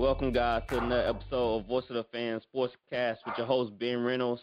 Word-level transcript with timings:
Welcome, 0.00 0.32
guys, 0.32 0.62
to 0.70 0.78
another 0.78 1.06
episode 1.06 1.58
of 1.58 1.66
Voice 1.66 1.84
of 1.90 1.96
the 1.96 2.04
Fans 2.04 2.42
Sportscast 2.54 3.18
with 3.26 3.36
your 3.36 3.46
host 3.46 3.78
Ben 3.78 4.02
Reynolds, 4.02 4.40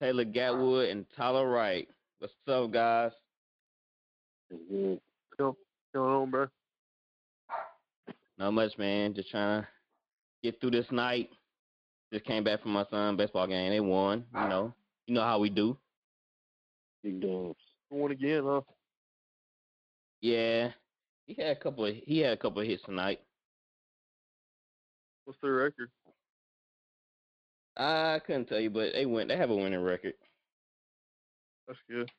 Taylor 0.00 0.24
Gatwood, 0.24 0.90
and 0.90 1.04
Tyler 1.14 1.46
Wright. 1.46 1.86
What's 2.18 2.32
up, 2.48 2.70
guys? 2.70 3.12
What's 4.48 5.02
going 5.36 5.54
on, 5.94 6.30
bro? 6.30 6.46
Not 8.38 8.52
much, 8.52 8.78
man. 8.78 9.12
Just 9.12 9.30
trying 9.30 9.64
to 9.64 9.68
get 10.42 10.58
through 10.62 10.70
this 10.70 10.90
night. 10.90 11.28
Just 12.10 12.24
came 12.24 12.42
back 12.42 12.62
from 12.62 12.72
my 12.72 12.86
son 12.90 13.18
baseball 13.18 13.46
game. 13.46 13.72
They 13.72 13.80
won. 13.80 14.24
You 14.34 14.48
know, 14.48 14.72
you 15.06 15.14
know 15.14 15.24
how 15.24 15.38
we 15.38 15.50
do. 15.50 15.76
Big 17.04 17.20
dogs. 17.20 17.60
Won 17.90 18.12
again, 18.12 18.44
huh? 18.46 18.62
Yeah, 20.22 20.70
he 21.26 21.34
had 21.34 21.54
a 21.54 21.60
couple 21.60 21.84
of 21.84 21.94
he 21.94 22.20
had 22.20 22.32
a 22.32 22.38
couple 22.38 22.62
of 22.62 22.66
hits 22.66 22.82
tonight. 22.84 23.20
What's 25.26 25.40
their 25.42 25.52
record? 25.52 25.90
I 27.76 28.20
couldn't 28.24 28.46
tell 28.46 28.60
you, 28.60 28.70
but 28.70 28.92
they 28.94 29.06
went. 29.06 29.28
They 29.28 29.36
have 29.36 29.50
a 29.50 29.54
winning 29.54 29.82
record. 29.82 30.14
That's 31.66 31.78
good. 31.90 32.10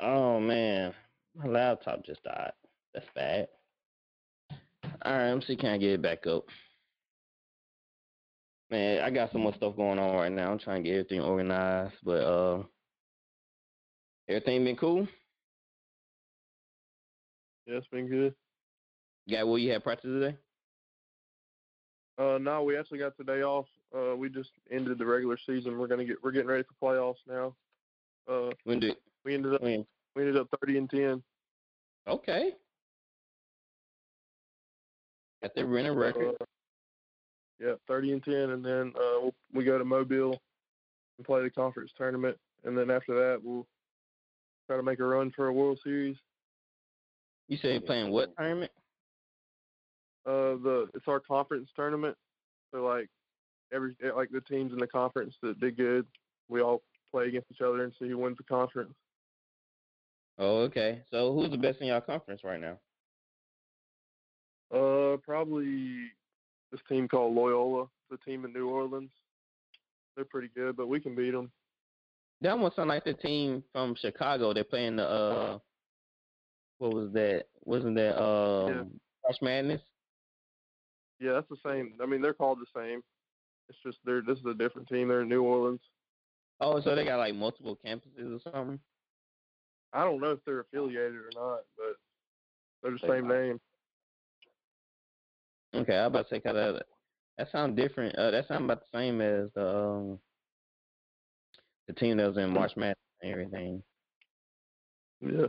Oh 0.00 0.40
man, 0.40 0.92
my 1.36 1.46
laptop 1.46 2.04
just 2.04 2.24
died. 2.24 2.52
That's 2.92 3.06
bad. 3.14 3.46
All 5.02 5.12
right, 5.12 5.28
let 5.28 5.36
me 5.36 5.44
see. 5.46 5.56
Can 5.56 5.70
I 5.70 5.78
get 5.78 5.92
it 5.92 6.02
back 6.02 6.26
up? 6.26 6.44
Man, 8.70 9.00
I 9.00 9.10
got 9.10 9.32
so 9.32 9.38
much 9.38 9.56
stuff 9.56 9.76
going 9.76 9.98
on 9.98 10.16
right 10.16 10.32
now. 10.32 10.50
I'm 10.50 10.58
trying 10.58 10.82
to 10.82 10.88
get 10.88 10.98
everything 10.98 11.20
organized, 11.20 11.94
but 12.04 12.22
uh, 12.22 12.62
everything 14.28 14.64
been 14.64 14.76
cool. 14.76 15.06
Yeah, 17.66 17.76
it's 17.76 17.86
been 17.88 18.08
good. 18.08 18.34
Got 19.30 19.46
what 19.46 19.60
you 19.60 19.70
had 19.70 19.84
practice 19.84 20.10
today? 20.10 20.36
Uh, 22.20 22.36
no, 22.38 22.62
we 22.62 22.76
actually 22.76 22.98
got 22.98 23.16
today 23.16 23.42
off. 23.42 23.66
Uh, 23.96 24.14
we 24.14 24.28
just 24.28 24.50
ended 24.70 24.98
the 24.98 25.06
regular 25.06 25.38
season. 25.46 25.78
We're 25.78 25.86
gonna 25.86 26.04
get 26.04 26.22
we're 26.22 26.32
getting 26.32 26.48
ready 26.48 26.64
for 26.64 26.94
playoffs 26.94 27.14
now. 27.26 27.54
Uh, 28.28 28.52
When 28.64 28.78
did 28.78 28.96
we 29.24 29.34
ended 29.34 29.54
up 29.54 29.62
when? 29.62 29.86
we 30.14 30.22
ended 30.22 30.36
up 30.36 30.48
thirty 30.60 30.76
and 30.76 30.90
ten. 30.90 31.22
Okay. 32.06 32.50
Got 35.42 35.54
the 35.54 35.64
winning 35.64 35.94
record. 35.94 36.34
Uh, 36.40 36.44
yeah, 37.58 37.72
thirty 37.88 38.12
and 38.12 38.22
ten, 38.22 38.50
and 38.50 38.62
then 38.62 38.92
uh, 38.96 39.20
we'll, 39.22 39.34
we 39.54 39.64
go 39.64 39.78
to 39.78 39.84
Mobile 39.84 40.38
and 41.16 41.26
play 41.26 41.42
the 41.42 41.50
conference 41.50 41.90
tournament, 41.96 42.36
and 42.64 42.76
then 42.76 42.90
after 42.90 43.14
that 43.14 43.40
we'll 43.42 43.66
try 44.66 44.76
to 44.76 44.82
make 44.82 44.98
a 44.98 45.04
run 45.04 45.32
for 45.34 45.46
a 45.46 45.52
World 45.52 45.78
Series. 45.82 46.16
You 47.48 47.56
say 47.62 47.80
playing 47.80 48.10
what 48.10 48.36
tournament? 48.36 48.70
Uh, 50.26 50.56
the 50.62 50.88
it's 50.94 51.08
our 51.08 51.20
conference 51.20 51.68
tournament. 51.74 52.16
So 52.72 52.84
like 52.84 53.08
every 53.72 53.96
eh, 54.04 54.12
like 54.14 54.30
the 54.30 54.40
teams 54.42 54.72
in 54.72 54.78
the 54.78 54.86
conference 54.86 55.34
that 55.42 55.60
did 55.60 55.76
good, 55.76 56.06
we 56.48 56.60
all 56.60 56.82
play 57.10 57.28
against 57.28 57.50
each 57.50 57.60
other 57.60 57.84
and 57.84 57.92
see 57.98 58.08
who 58.08 58.18
wins 58.18 58.36
the 58.36 58.44
conference. 58.44 58.94
Oh, 60.38 60.58
okay. 60.58 61.02
So 61.10 61.34
who's 61.34 61.50
the 61.50 61.58
best 61.58 61.80
in 61.80 61.88
your 61.88 62.00
conference 62.00 62.42
right 62.44 62.60
now? 62.60 62.78
Uh, 64.74 65.16
probably 65.18 66.10
this 66.70 66.80
team 66.88 67.08
called 67.08 67.34
Loyola, 67.34 67.86
the 68.10 68.16
team 68.18 68.44
in 68.44 68.52
New 68.52 68.68
Orleans. 68.68 69.10
They're 70.16 70.24
pretty 70.24 70.50
good, 70.54 70.76
but 70.76 70.88
we 70.88 71.00
can 71.00 71.14
beat 71.14 71.32
them. 71.32 71.50
That 72.40 72.50
almost 72.50 72.76
sound 72.76 72.88
like 72.88 73.04
the 73.04 73.14
team 73.14 73.62
from 73.72 73.94
Chicago. 74.00 74.54
They're 74.54 74.64
playing 74.64 74.96
the 74.96 75.04
uh, 75.04 75.58
what 76.78 76.94
was 76.94 77.12
that? 77.12 77.44
Wasn't 77.64 77.94
that 77.96 78.20
um, 78.20 78.90
March 79.24 79.36
Madness? 79.42 79.82
Yeah, 81.20 81.32
that's 81.32 81.48
the 81.48 81.56
same. 81.64 81.94
I 82.02 82.06
mean, 82.06 82.22
they're 82.22 82.34
called 82.34 82.58
the 82.58 82.80
same. 82.80 83.02
It's 83.68 83.78
just 83.84 83.98
they're 84.04 84.22
this 84.22 84.38
is 84.38 84.44
a 84.46 84.54
different 84.54 84.88
team. 84.88 85.08
They're 85.08 85.20
in 85.20 85.28
New 85.28 85.42
Orleans. 85.42 85.80
Oh, 86.60 86.80
so 86.80 86.94
they 86.94 87.04
got 87.04 87.18
like 87.18 87.34
multiple 87.34 87.78
campuses 87.84 88.36
or 88.36 88.40
something. 88.52 88.80
I 89.92 90.04
don't 90.04 90.20
know 90.20 90.32
if 90.32 90.40
they're 90.44 90.60
affiliated 90.60 91.14
or 91.16 91.30
not, 91.34 91.60
but 91.76 91.96
they're 92.82 92.92
the 92.92 92.98
They 93.02 93.08
same 93.08 93.28
name. 93.28 93.60
Okay, 95.74 95.94
I 95.94 96.06
about 96.06 96.28
to 96.28 96.34
say 96.34 96.40
kind 96.40 96.56
of 96.56 96.82
that 97.38 97.50
sounds 97.52 97.76
different. 97.76 98.16
Uh, 98.16 98.30
that 98.30 98.48
sounds 98.48 98.64
about 98.64 98.80
the 98.80 98.98
same 98.98 99.20
as 99.20 99.48
the 99.54 99.66
um, 99.66 100.18
the 101.86 101.92
team 101.94 102.16
that 102.16 102.26
was 102.26 102.36
in 102.38 102.50
March 102.50 102.72
Madness 102.76 102.96
and 103.22 103.32
everything. 103.32 103.82
Yeah. 105.20 105.46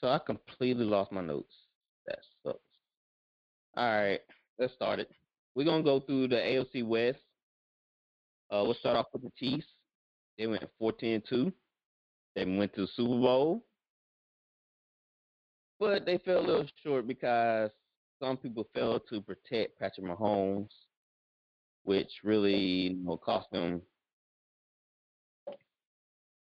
So 0.00 0.08
I 0.08 0.18
completely 0.18 0.84
lost 0.84 1.12
my 1.12 1.20
notes. 1.20 1.54
That 2.06 2.18
sucks. 2.44 2.58
All 3.74 3.84
right, 3.86 4.20
let's 4.58 4.74
start 4.74 5.00
it. 5.00 5.10
We're 5.54 5.64
gonna 5.64 5.82
go 5.82 6.00
through 6.00 6.28
the 6.28 6.36
AFC 6.36 6.84
West. 6.84 7.18
Uh, 8.50 8.62
we'll 8.64 8.74
start 8.74 8.96
off 8.96 9.06
with 9.14 9.22
the 9.22 9.30
Chiefs. 9.38 9.66
They 10.36 10.46
went 10.46 10.64
14-2. 10.80 11.52
They 12.34 12.44
went 12.44 12.74
to 12.74 12.82
the 12.82 12.88
Super 12.94 13.18
Bowl. 13.18 13.64
But 15.80 16.04
they 16.04 16.18
fell 16.18 16.38
a 16.38 16.46
little 16.46 16.66
short 16.82 17.08
because 17.08 17.70
some 18.20 18.36
people 18.36 18.68
failed 18.74 19.02
to 19.08 19.22
protect 19.22 19.78
Patrick 19.78 20.06
Mahomes, 20.06 20.68
which 21.84 22.10
really 22.22 22.54
you 22.54 23.04
know, 23.04 23.16
cost 23.16 23.50
them 23.52 23.80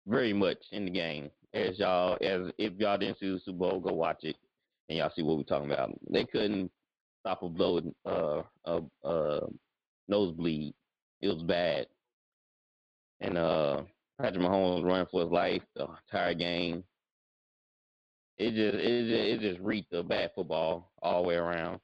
very 0.05 0.33
much 0.33 0.57
in 0.71 0.85
the 0.85 0.91
game. 0.91 1.31
As 1.53 1.79
y'all, 1.79 2.17
as 2.21 2.51
if 2.57 2.73
y'all 2.77 2.97
didn't 2.97 3.19
see 3.19 3.31
the 3.31 3.39
Super 3.45 3.59
Bowl, 3.59 3.79
go 3.79 3.93
watch 3.93 4.23
it, 4.23 4.35
and 4.89 4.97
y'all 4.97 5.11
see 5.15 5.23
what 5.23 5.37
we're 5.37 5.43
talking 5.43 5.71
about. 5.71 5.97
They 6.09 6.25
couldn't 6.25 6.69
stop 7.23 7.41
a 7.41 7.49
blow, 7.49 7.79
uh, 8.05 8.41
a, 8.65 9.39
nosebleed. 10.09 10.73
It 11.21 11.29
was 11.29 11.41
bad, 11.43 11.87
and 13.21 13.37
uh, 13.37 13.83
Patrick 14.21 14.43
Mahomes 14.43 14.83
running 14.83 15.07
for 15.09 15.21
his 15.21 15.31
life 15.31 15.61
the 15.75 15.87
entire 16.05 16.33
game. 16.33 16.83
It 18.37 18.49
just, 18.51 18.83
it 18.83 19.07
just, 19.07 19.43
it 19.45 19.51
just 19.53 19.61
reeked 19.63 19.93
of 19.93 20.09
bad 20.09 20.31
football 20.35 20.91
all 21.01 21.21
the 21.21 21.29
way 21.29 21.35
around. 21.35 21.79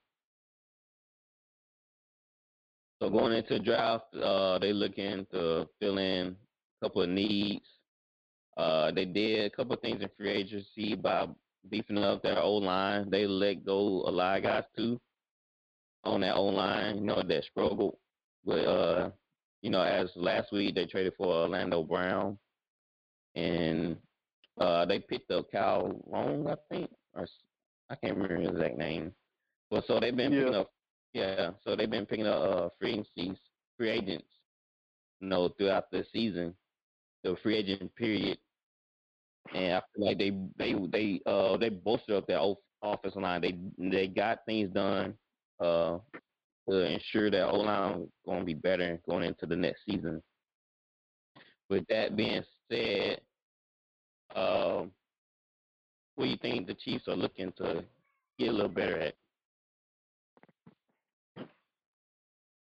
So 3.01 3.09
going 3.09 3.31
into 3.31 3.59
draft, 3.59 4.13
uh, 4.15 4.59
they 4.59 4.73
looking 4.73 5.25
to 5.31 5.67
fill 5.79 5.99
in 5.99 6.35
a 6.81 6.85
couple 6.85 7.03
of 7.03 7.09
needs. 7.09 7.65
Uh, 8.57 8.91
they 8.91 9.05
did 9.05 9.45
a 9.45 9.55
couple 9.55 9.75
of 9.75 9.79
things 9.79 10.01
in 10.01 10.09
free 10.17 10.31
agency 10.31 10.95
by 10.95 11.27
beefing 11.69 11.97
up 11.99 12.23
their 12.23 12.39
O 12.39 12.55
line. 12.55 13.09
They 13.09 13.25
let 13.25 13.65
go 13.65 14.03
a 14.05 14.11
lot 14.11 14.39
of 14.39 14.43
guys 14.43 14.63
too 14.75 14.99
on 16.03 16.21
that 16.21 16.35
O 16.35 16.45
line. 16.45 16.97
You 16.97 17.03
know 17.03 17.21
that 17.21 17.43
struggled 17.43 17.97
with 18.45 18.65
uh, 18.65 19.11
you 19.61 19.69
know, 19.69 19.81
as 19.81 20.09
last 20.15 20.51
week 20.51 20.75
they 20.75 20.85
traded 20.85 21.13
for 21.17 21.27
Orlando 21.27 21.83
Brown, 21.83 22.37
and 23.35 23.97
uh, 24.59 24.85
they 24.85 24.99
picked 24.99 25.31
up 25.31 25.51
Kyle 25.51 26.01
Long, 26.07 26.47
I 26.47 26.55
think, 26.69 26.89
or 27.13 27.27
I 27.89 27.95
can't 27.95 28.15
remember 28.15 28.41
his 28.41 28.51
exact 28.51 28.77
name. 28.77 29.13
But 29.69 29.85
so 29.87 29.99
they've 29.99 30.15
been 30.15 30.31
picking 30.31 30.55
up, 30.55 30.71
yeah. 31.13 31.51
So 31.63 31.75
they've 31.75 31.89
been 31.89 32.05
picking 32.05 32.27
up 32.27 32.41
uh, 32.41 32.69
free 32.79 32.93
agencies, 32.93 33.37
free 33.77 33.89
agents, 33.89 34.27
you 35.19 35.27
know, 35.27 35.49
throughout 35.49 35.91
the 35.91 36.05
season, 36.13 36.55
the 37.23 37.35
free 37.43 37.57
agent 37.57 37.93
period. 37.95 38.37
And 39.53 39.75
I 39.75 39.81
feel 39.95 40.05
like 40.05 40.17
they 40.17 40.31
they 40.57 40.73
they 40.91 41.21
uh 41.25 41.57
they 41.57 41.69
bolstered 41.69 42.15
up 42.15 42.27
their 42.27 42.39
off- 42.39 42.57
offensive 42.81 43.21
line. 43.21 43.41
They 43.41 43.57
they 43.77 44.07
got 44.07 44.45
things 44.45 44.71
done 44.71 45.15
uh 45.59 45.97
to 46.69 46.85
ensure 46.85 47.31
that 47.31 47.49
O 47.49 47.57
line 47.57 48.07
going 48.25 48.39
to 48.39 48.45
be 48.45 48.53
better 48.53 48.99
going 49.07 49.23
into 49.23 49.45
the 49.45 49.55
next 49.55 49.81
season. 49.89 50.21
With 51.69 51.85
that 51.89 52.15
being 52.15 52.43
said, 52.71 53.21
um, 54.35 54.91
what 56.15 56.25
do 56.25 56.31
you 56.31 56.37
think 56.37 56.67
the 56.67 56.75
Chiefs 56.75 57.07
are 57.07 57.15
looking 57.15 57.51
to 57.57 57.83
get 58.37 58.49
a 58.49 58.51
little 58.51 58.69
better 58.69 58.99
at? 58.99 59.15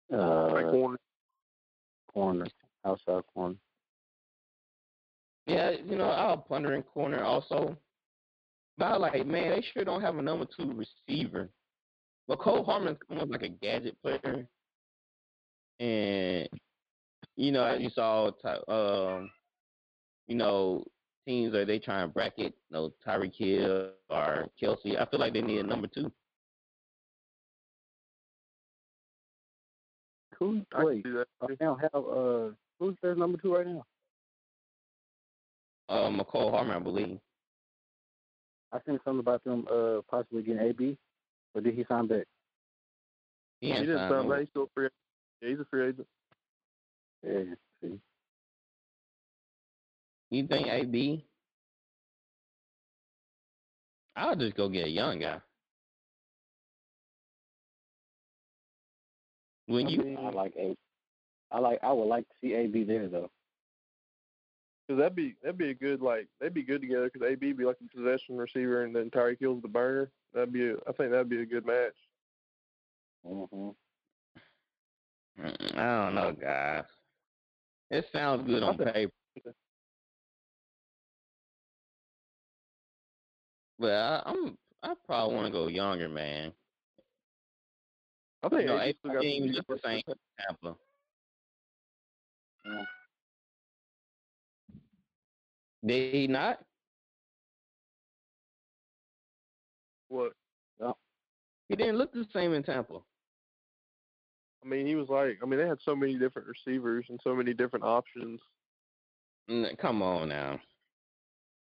Right 0.09 0.65
Uh, 0.65 0.71
corner. 0.71 0.97
corner, 2.13 2.45
outside 2.85 3.23
corner. 3.33 3.55
Yeah, 5.47 5.71
you 5.71 5.97
know, 5.97 6.09
I'll 6.09 6.37
was 6.37 6.45
pondering 6.47 6.83
corner 6.83 7.23
also. 7.23 7.77
But 8.77 8.85
I 8.85 8.97
like, 8.97 9.25
man, 9.25 9.49
they 9.49 9.65
sure 9.73 9.83
don't 9.83 10.01
have 10.01 10.17
a 10.17 10.21
number 10.21 10.45
two 10.45 10.73
receiver. 10.73 11.49
But 12.31 12.39
Cole 12.39 12.63
Hardman's 12.63 12.97
almost 13.09 13.29
like 13.29 13.41
a 13.41 13.49
gadget 13.49 13.97
player. 14.01 14.47
And, 15.81 16.47
you 17.35 17.51
know, 17.51 17.65
as 17.65 17.81
you 17.81 17.89
saw, 17.89 18.31
um, 18.69 19.29
you 20.29 20.35
know, 20.35 20.85
teams 21.27 21.53
are 21.53 21.65
they 21.65 21.77
trying 21.77 22.07
to 22.07 22.13
bracket, 22.13 22.53
you 22.69 22.71
know, 22.71 22.93
Tyreek 23.05 23.33
Hill 23.35 23.89
or 24.09 24.47
Kelce. 24.63 24.97
I 24.97 25.05
feel 25.07 25.19
like 25.19 25.33
they 25.33 25.41
need 25.41 25.57
a 25.57 25.63
number 25.63 25.87
two. 25.87 26.09
Who 30.39 30.61
I 30.73 30.85
wait? 30.85 31.03
see 31.03 31.11
that. 31.11 31.27
They 31.49 31.55
don't 31.55 31.79
have 31.81 31.95
uh 31.95 32.55
who's 32.79 32.95
their 33.01 33.13
number 33.13 33.39
two 33.39 33.55
right 33.55 33.67
now? 33.67 33.83
Uh, 35.89 36.09
Mecole 36.09 36.51
Hardman, 36.51 36.77
I 36.77 36.79
believe. 36.79 37.19
I 38.71 38.79
seen 38.87 39.01
something 39.03 39.19
about 39.19 39.43
them 39.43 39.67
uh 39.69 39.99
possibly 40.09 40.43
getting 40.43 40.61
AB, 40.61 40.97
or 41.53 41.61
did 41.61 41.73
he 41.75 41.83
sign 41.85 42.07
back? 42.07 42.25
He, 43.59 43.67
He 43.67 43.73
ain't 43.73 43.85
didn't 43.85 44.09
sign 44.09 44.23
no- 44.27 44.29
back. 44.29 44.39
He's 44.41 44.49
still 44.49 44.63
a 44.63 44.67
free. 44.73 44.85
agent. 44.85 44.93
Yeah, 45.41 45.49
he's 45.49 45.59
a 45.59 45.65
free 45.65 45.87
agent. 45.87 46.07
Yeah, 47.23 47.43
see. 47.81 47.99
You 50.31 50.47
think 50.47 50.67
AB? 50.67 51.25
I'll 54.15 54.35
just 54.35 54.55
go 54.55 54.69
get 54.69 54.85
a 54.85 54.89
young 54.89 55.19
guy. 55.19 55.39
When 59.67 59.87
I, 59.87 59.89
you 59.89 59.97
mean, 59.99 60.17
I 60.17 60.29
like 60.29 60.53
A. 60.57 60.75
I 61.51 61.59
like. 61.59 61.79
I 61.83 61.91
would 61.91 62.05
like 62.07 62.27
to 62.27 62.33
see 62.41 62.53
AB 62.53 62.83
there 62.83 63.07
though. 63.07 63.29
Cause 64.89 64.97
that'd 64.97 65.15
be 65.15 65.35
that'd 65.41 65.57
be 65.57 65.69
a 65.69 65.73
good 65.73 66.01
like 66.01 66.27
they'd 66.39 66.53
be 66.53 66.63
good 66.63 66.81
together. 66.81 67.09
Cause 67.09 67.21
AB 67.25 67.53
be 67.53 67.63
like 67.65 67.77
a 67.81 67.95
possession 67.97 68.35
receiver 68.37 68.83
and 68.83 68.93
then 68.95 69.09
Tyreek 69.09 69.37
Hill's 69.39 69.61
the 69.61 69.67
burner. 69.67 70.09
That'd 70.33 70.53
be 70.53 70.69
a, 70.69 70.73
I 70.87 70.91
think 70.93 71.11
that'd 71.11 71.29
be 71.29 71.41
a 71.41 71.45
good 71.45 71.65
match. 71.65 71.93
Mm, 73.25 73.75
I 75.75 76.05
don't 76.05 76.15
know, 76.15 76.31
guys. 76.39 76.83
It 77.89 78.05
sounds 78.13 78.47
good 78.47 78.63
on 78.63 78.77
paper, 78.77 79.11
but 83.77 83.91
I, 83.91 84.21
I'm 84.25 84.57
I 84.81 84.93
probably 85.05 85.35
want 85.35 85.47
to 85.47 85.51
go 85.51 85.67
younger, 85.67 86.07
man. 86.07 86.53
I 88.43 88.49
think 88.49 88.61
You 88.61 88.67
know, 88.67 88.79
AB 88.79 88.89
AB 88.89 88.97
still 88.99 89.13
got 89.13 89.21
didn't 89.21 89.35
even 89.35 89.63
the 89.67 89.79
same 89.83 90.01
Tampa. 90.39 90.75
Yeah. 92.65 92.83
Did 95.85 96.13
he 96.13 96.27
not? 96.27 96.59
What 100.11 100.33
He 101.69 101.75
didn't 101.75 101.97
look 101.97 102.11
the 102.11 102.25
same 102.33 102.53
in 102.53 102.63
Tampa. 102.63 102.99
I 104.63 104.67
mean, 104.67 104.85
he 104.85 104.95
was 104.95 105.07
like 105.07 105.39
I 105.41 105.45
mean 105.45 105.57
they 105.57 105.67
had 105.67 105.79
so 105.83 105.95
many 105.95 106.17
different 106.17 106.47
receivers 106.47 107.05
and 107.09 107.19
so 107.23 107.33
many 107.33 107.53
different 107.53 107.85
options. 107.85 108.39
Come 109.81 110.01
on 110.01 110.29
now. 110.29 110.59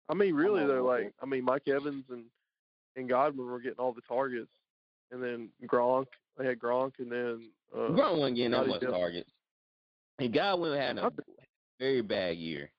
I 0.09 0.15
mean, 0.15 0.33
really 0.33 0.63
okay. 0.63 0.79
like 0.79 1.13
I 1.21 1.25
mean, 1.27 1.45
Mike 1.45 1.67
Evans 1.67 2.05
and 2.09 2.25
and 2.95 3.07
Godwin 3.07 3.47
were 3.47 3.59
getting 3.59 3.79
all 3.79 3.93
the 3.93 4.01
targets, 4.07 4.51
and 5.11 5.21
then 5.23 5.49
Gronk. 5.67 6.07
They 6.37 6.45
had 6.45 6.59
Gronk, 6.59 6.93
and 6.97 7.11
then 7.11 7.49
uh, 7.73 7.91
Gronk 7.91 8.17
wasn't 8.17 8.37
getting 8.37 8.51
that 8.51 8.65
Scotty 8.65 8.85
much 8.87 8.93
targets. 8.93 9.29
And 10.17 10.33
Godwin 10.33 10.77
had 10.77 10.97
a 10.97 11.11
very 11.79 12.01
bad 12.01 12.37
year. 12.37 12.71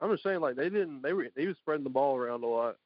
I'm 0.00 0.10
just 0.10 0.24
saying, 0.24 0.40
like 0.40 0.56
they 0.56 0.68
didn't. 0.68 1.02
They 1.02 1.12
were. 1.12 1.28
He 1.36 1.46
was 1.46 1.56
spreading 1.58 1.84
the 1.84 1.90
ball 1.90 2.16
around 2.16 2.42
a 2.42 2.48
lot. 2.48 2.76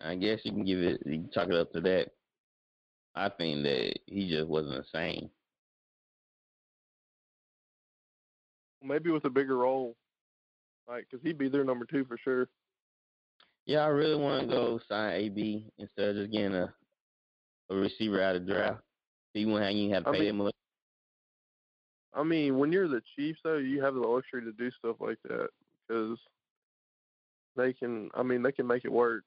I 0.00 0.14
guess 0.14 0.40
you 0.44 0.52
can 0.52 0.64
give 0.64 0.78
it, 0.80 1.00
you 1.06 1.12
can 1.22 1.30
chalk 1.32 1.48
it 1.48 1.54
up 1.54 1.72
to 1.72 1.80
that. 1.82 2.08
I 3.14 3.28
think 3.30 3.62
that 3.64 3.94
he 4.06 4.28
just 4.28 4.46
wasn't 4.46 4.74
the 4.76 4.84
same. 4.92 5.30
Maybe 8.82 9.10
with 9.10 9.24
a 9.24 9.30
bigger 9.30 9.56
role, 9.56 9.96
like 10.88 11.06
because 11.10 11.24
he'd 11.24 11.38
be 11.38 11.48
their 11.48 11.64
number 11.64 11.84
two 11.86 12.04
for 12.04 12.18
sure. 12.18 12.48
Yeah, 13.64 13.80
I 13.80 13.86
really 13.88 14.20
want 14.20 14.42
to 14.42 14.54
go 14.54 14.78
sign 14.88 15.14
AB 15.14 15.66
instead 15.78 16.10
of 16.10 16.16
just 16.16 16.30
getting 16.32 16.54
a 16.54 16.72
a 17.70 17.74
receiver 17.74 18.22
out 18.22 18.36
of 18.36 18.46
draft. 18.46 18.80
So 19.32 19.40
you 19.40 19.48
wouldn't 19.48 19.92
have, 19.92 19.92
have 19.92 20.04
to 20.04 20.10
I 20.10 20.12
pay 20.12 20.30
mean- 20.30 20.46
him. 20.46 20.50
I 22.14 22.22
mean, 22.22 22.56
when 22.58 22.72
you're 22.72 22.88
the 22.88 23.02
Chiefs, 23.14 23.40
though, 23.44 23.58
you 23.58 23.82
have 23.82 23.92
the 23.92 24.00
luxury 24.00 24.42
to 24.42 24.52
do 24.52 24.70
stuff 24.78 24.96
like 25.00 25.18
that 25.24 25.48
because 25.86 26.18
they 27.56 27.72
can. 27.74 28.08
I 28.14 28.22
mean, 28.22 28.42
they 28.42 28.52
can 28.52 28.66
make 28.66 28.84
it 28.86 28.92
work. 28.92 29.24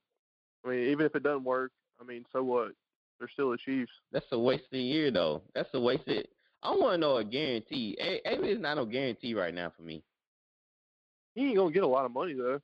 I 0.65 0.69
mean, 0.69 0.89
even 0.89 1.05
if 1.05 1.15
it 1.15 1.23
doesn't 1.23 1.43
work, 1.43 1.71
I 1.99 2.03
mean, 2.03 2.25
so 2.31 2.43
what? 2.43 2.71
They're 3.19 3.29
still 3.31 3.51
the 3.51 3.57
Chiefs. 3.57 3.91
That's 4.11 4.25
a 4.31 4.39
wasted 4.39 4.81
year, 4.81 5.11
though. 5.11 5.41
That's 5.53 5.69
a 5.73 5.79
wasted. 5.79 6.27
I 6.63 6.71
want 6.71 6.93
to 6.93 6.97
know 6.97 7.17
a 7.17 7.23
guarantee. 7.23 7.97
A- 7.99 8.33
AB 8.33 8.47
is 8.47 8.59
not 8.59 8.75
no 8.75 8.85
guarantee 8.85 9.33
right 9.33 9.53
now 9.53 9.71
for 9.75 9.83
me. 9.83 10.03
He 11.35 11.47
ain't 11.47 11.57
gonna 11.57 11.71
get 11.71 11.83
a 11.83 11.87
lot 11.87 12.05
of 12.05 12.11
money 12.11 12.33
though. 12.33 12.59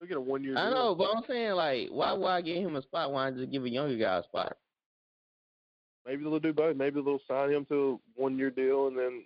He'll 0.00 0.08
get 0.08 0.16
a 0.16 0.20
one 0.20 0.42
year. 0.42 0.56
I 0.56 0.70
know, 0.70 0.94
but 0.94 1.10
I'm 1.14 1.22
saying 1.28 1.52
like, 1.52 1.88
why 1.90 2.12
why 2.12 2.40
give 2.40 2.56
him 2.56 2.76
a 2.76 2.82
spot? 2.82 3.12
Why 3.12 3.28
not 3.28 3.38
just 3.38 3.50
give 3.50 3.64
a 3.64 3.68
younger 3.68 3.96
guy 3.96 4.18
a 4.18 4.22
spot? 4.22 4.56
Maybe 6.06 6.22
they'll 6.22 6.38
do 6.38 6.52
both. 6.52 6.76
Maybe 6.76 7.02
they'll 7.02 7.20
sign 7.28 7.50
him 7.50 7.64
to 7.66 8.00
a 8.18 8.20
one 8.22 8.38
year 8.38 8.50
deal 8.50 8.88
and 8.88 8.98
then 8.98 9.24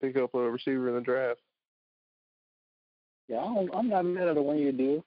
pick 0.00 0.16
up 0.16 0.34
a 0.34 0.38
receiver 0.38 0.88
in 0.88 0.94
the 0.96 1.00
draft. 1.00 1.40
Yeah, 3.28 3.38
I 3.38 3.54
don't, 3.54 3.74
I'm 3.74 3.88
not 3.88 4.04
mad 4.04 4.28
at 4.28 4.36
a 4.36 4.42
one 4.42 4.58
year 4.58 4.72
deal. 4.72 5.04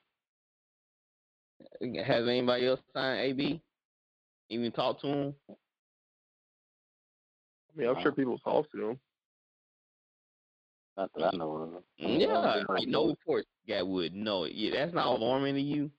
Has 2.05 2.27
anybody 2.27 2.67
else 2.67 2.79
signed 2.93 3.19
AB? 3.21 3.61
Even 4.49 4.71
talked 4.71 5.01
to 5.01 5.07
him? 5.07 5.35
I 5.49 5.53
mean, 7.79 7.89
I'm 7.89 8.01
sure 8.01 8.11
people 8.11 8.39
talk 8.39 8.71
to 8.71 8.89
him. 8.89 8.99
Not 10.97 11.11
that 11.15 11.33
I 11.33 11.37
know 11.37 11.51
of. 11.51 11.69
Mm, 12.03 12.19
yeah, 12.19 12.63
like 12.69 12.87
no 12.87 13.07
reports 13.07 13.47
that 13.67 13.85
would 13.87 14.15
know 14.15 14.45
it. 14.45 14.53
Yeah, 14.53 14.71
that's 14.73 14.95
not 14.95 15.05
alarming 15.05 15.55
to 15.55 15.61
you. 15.61 15.91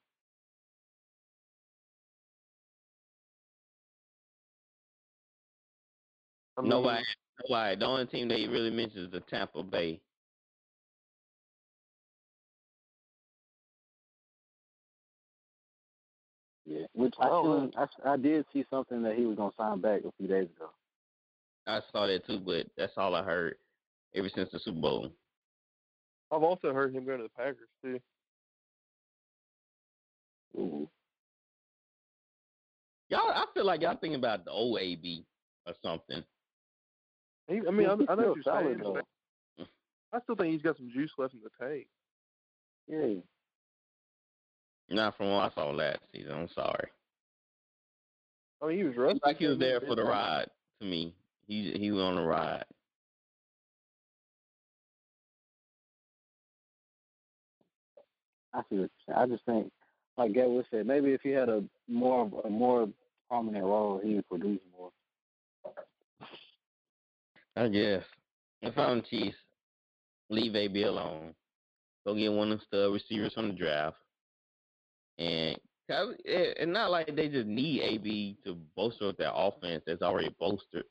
I 6.57 6.63
mean, 6.63 6.71
Nobody, 6.71 7.05
nobody. 7.49 7.77
The 7.77 7.87
only 7.87 8.07
team 8.07 8.29
they 8.29 8.49
really 8.49 8.71
mentioned 8.71 9.07
is 9.07 9.13
the 9.13 9.21
Tampa 9.21 9.63
Bay. 9.63 10.01
Yeah, 16.69 16.87
which 16.93 17.15
I, 17.19 17.29
Oh, 17.31 17.61
seen, 17.61 17.73
uh, 17.75 17.81
I 17.81 17.83
s- 17.85 18.01
I 18.05 18.17
did 18.19 18.45
see 18.53 18.63
something 18.69 19.03
that 19.03 19.17
he 19.17 19.25
was 19.25 19.37
gonna 19.37 19.55
sign 19.57 19.81
back 19.81 20.05
a 20.05 20.13
few 20.13 20.29
days 20.29 20.51
ago. 20.51 20.69
I 21.67 21.81
saw 21.93 22.07
that 22.07 22.27
too, 22.27 22.41
but 22.41 22.67
that's 22.77 22.93
all 22.99 23.15
I 23.15 23.23
heard 23.23 23.59
ever 24.15 24.29
since 24.29 24.51
the 24.53 24.59
Super 24.59 24.79
Bowl. 24.81 25.11
I've 26.31 26.43
also 26.43 26.75
heard 26.75 26.95
him 26.95 27.07
going 27.07 27.19
to 27.19 27.25
the 27.25 27.31
Packers 27.31 27.71
too. 27.83 28.01
Ooh. 30.59 30.91
Y'all, 33.09 33.31
I 33.31 33.47
feel 33.55 33.65
like 33.65 33.81
y'all 33.81 33.97
thinking 33.97 34.19
about 34.19 34.45
the 34.45 34.51
old 34.51 34.79
AB 34.79 35.25
or 35.67 35.75
something. 35.83 36.23
He, 37.49 37.61
I 37.67 37.71
mean, 37.71 37.87
I, 37.89 37.93
I 37.93 37.95
know 37.95 37.97
what 37.97 38.07
still 38.07 38.35
you're 38.35 38.45
saying. 38.45 38.83
solid, 38.85 39.07
but 39.59 39.67
I 40.13 40.21
still 40.21 40.37
think 40.37 40.53
he's 40.53 40.63
got 40.63 40.77
some 40.77 40.91
juice 40.91 41.13
left 41.17 41.33
in 41.33 41.41
the 41.41 41.51
tank. 41.59 41.87
Yeah. 42.87 43.23
Not 44.91 45.17
from 45.17 45.31
what 45.31 45.53
I 45.53 45.55
saw 45.55 45.71
last 45.71 46.01
season. 46.13 46.33
I'm 46.33 46.49
sorry. 46.55 46.89
Mean, 48.67 48.79
he 48.79 48.85
was 48.85 48.97
rusty. 48.97 49.21
Like 49.25 49.37
he 49.37 49.47
was 49.47 49.59
there 49.59 49.81
for 49.81 49.95
the 49.95 50.03
ride. 50.03 50.49
To 50.81 50.87
me, 50.87 51.15
he 51.47 51.73
he 51.79 51.91
was 51.91 52.03
on 52.03 52.17
the 52.17 52.23
ride. 52.23 52.65
I 58.55 58.61
see 58.69 58.79
what 58.79 58.91
you're 58.91 58.91
saying. 59.07 59.19
I 59.19 59.27
just 59.27 59.45
think, 59.45 59.73
like 60.17 60.33
Gatwood 60.33 60.65
said, 60.71 60.87
maybe 60.87 61.13
if 61.13 61.21
he 61.21 61.31
had 61.31 61.49
a 61.49 61.63
more 61.87 62.31
a 62.45 62.51
more 62.51 62.89
prominent 63.29 63.65
role, 63.65 64.01
he 64.03 64.15
would 64.17 64.29
produce 64.29 64.61
more. 64.77 64.91
I 67.57 67.69
guess. 67.69 68.05
If 68.63 68.77
I'm 68.77 69.03
Chiefs, 69.03 69.37
leave 70.31 70.57
AB 70.57 70.83
alone. 70.83 71.35
Go 72.05 72.15
get 72.15 72.33
one 72.33 72.51
of 72.53 72.61
the 72.73 72.91
receivers 72.91 73.35
from 73.35 73.49
the 73.49 73.55
draft. 73.55 73.97
And 75.19 75.59
it's 76.25 76.61
not 76.67 76.91
like 76.91 77.15
they 77.15 77.29
just 77.29 77.47
need 77.47 77.83
AB 77.83 78.37
to 78.45 78.57
bolster 78.77 79.13
their 79.13 79.33
offense 79.35 79.83
that's 79.87 80.03
already 80.03 80.35
bolstered. 80.39 80.85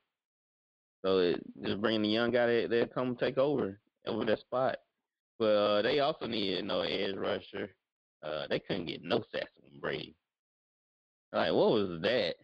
So 1.06 1.20
it, 1.20 1.42
just 1.64 1.82
bringing 1.82 2.02
the 2.02 2.10
young 2.10 2.32
guy 2.32 2.48
that 2.48 2.70
that 2.70 2.94
come 2.94 3.16
take 3.16 3.38
over 3.38 3.80
over 4.06 4.26
that 4.26 4.40
spot. 4.40 4.78
But 5.40 5.46
uh, 5.46 5.82
they 5.84 6.00
also 6.00 6.26
need 6.26 6.58
you 6.58 6.64
know 6.64 6.82
edge 6.82 7.16
rusher. 7.16 7.70
Uh, 8.24 8.48
they 8.50 8.60
couldn't 8.60 8.88
get 8.88 9.04
no 9.04 9.24
sacks 9.32 9.52
from 9.60 9.80
Brady. 9.80 10.16
Like 11.32 11.54
what 11.54 11.72
was 11.72 12.00
that? 12.02 12.36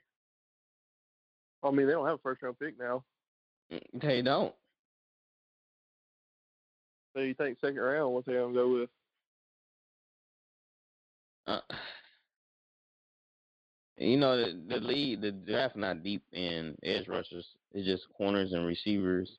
I 1.64 1.72
mean, 1.72 1.88
they 1.88 1.94
don't 1.94 2.06
have 2.06 2.16
a 2.16 2.22
first 2.22 2.44
round 2.44 2.60
pick 2.60 2.78
now. 2.78 3.04
They 3.94 4.22
don't. 4.22 4.54
So 7.16 7.22
you 7.22 7.34
think 7.34 7.58
second 7.60 7.80
round? 7.80 8.14
What 8.14 8.26
they 8.26 8.34
gonna 8.34 8.54
go 8.54 8.74
with? 8.74 8.90
Uh, 11.48 11.60
you 13.98 14.18
know 14.18 14.38
the 14.38 14.60
the 14.70 14.78
lead 14.80 15.22
the 15.22 15.32
draft 15.32 15.76
not 15.76 16.04
deep 16.04 16.24
in 16.32 16.76
edge 16.84 17.08
rushers. 17.08 17.46
It's 17.74 17.86
just 17.86 18.04
corners 18.16 18.54
and 18.54 18.66
receivers. 18.66 19.30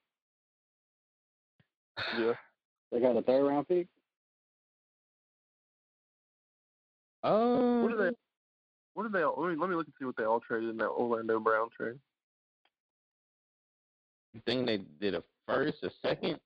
Yeah. 2.19 2.33
They 2.93 3.01
got 3.01 3.17
a 3.17 3.23
third 3.23 3.45
round 3.49 3.67
pick. 3.67 3.89
Oh, 7.25 7.83
What 7.83 7.93
are 7.93 8.11
they? 8.11 8.17
What 8.93 9.03
did 9.05 9.13
they? 9.13 9.23
all- 9.23 9.35
Let 9.43 9.51
me 9.51 9.57
let 9.57 9.69
me 9.69 9.75
look 9.75 9.87
and 9.87 9.95
see 9.99 10.05
what 10.05 10.17
they 10.17 10.25
all 10.25 10.39
traded 10.41 10.71
in 10.71 10.77
that 10.77 10.91
Orlando 10.91 11.41
Brown 11.41 11.69
trade. 11.77 11.99
I 14.37 14.41
think 14.47 14.67
they 14.67 14.79
did 15.01 15.15
a 15.15 15.25
first, 15.49 15.83
a 15.83 15.91
second. 16.03 16.39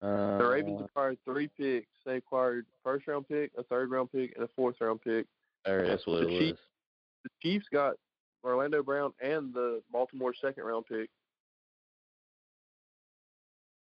Uh, 0.00 0.38
The 0.38 0.44
Ravens 0.46 0.80
acquired 0.84 1.18
three 1.24 1.48
picks. 1.48 1.88
They 2.06 2.16
acquired 2.16 2.66
a 2.66 2.78
first 2.84 3.06
round 3.08 3.28
pick, 3.28 3.50
a 3.58 3.62
third 3.64 3.90
round 3.90 4.12
pick, 4.12 4.32
and 4.36 4.44
a 4.44 4.48
fourth 4.54 4.76
round 4.80 5.00
pick. 5.02 5.26
third, 5.66 5.88
that's 5.88 6.06
what 6.06 6.20
the 6.20 6.28
it 6.28 6.30
was. 6.30 6.38
Chiefs- 6.38 6.60
The 7.24 7.30
Chiefs 7.42 7.66
got 7.72 7.96
Orlando 8.44 8.82
Brown 8.82 9.12
and 9.20 9.52
the 9.52 9.82
Baltimore 9.90 10.32
second 10.40 10.62
round 10.64 10.86
pick. 10.86 11.10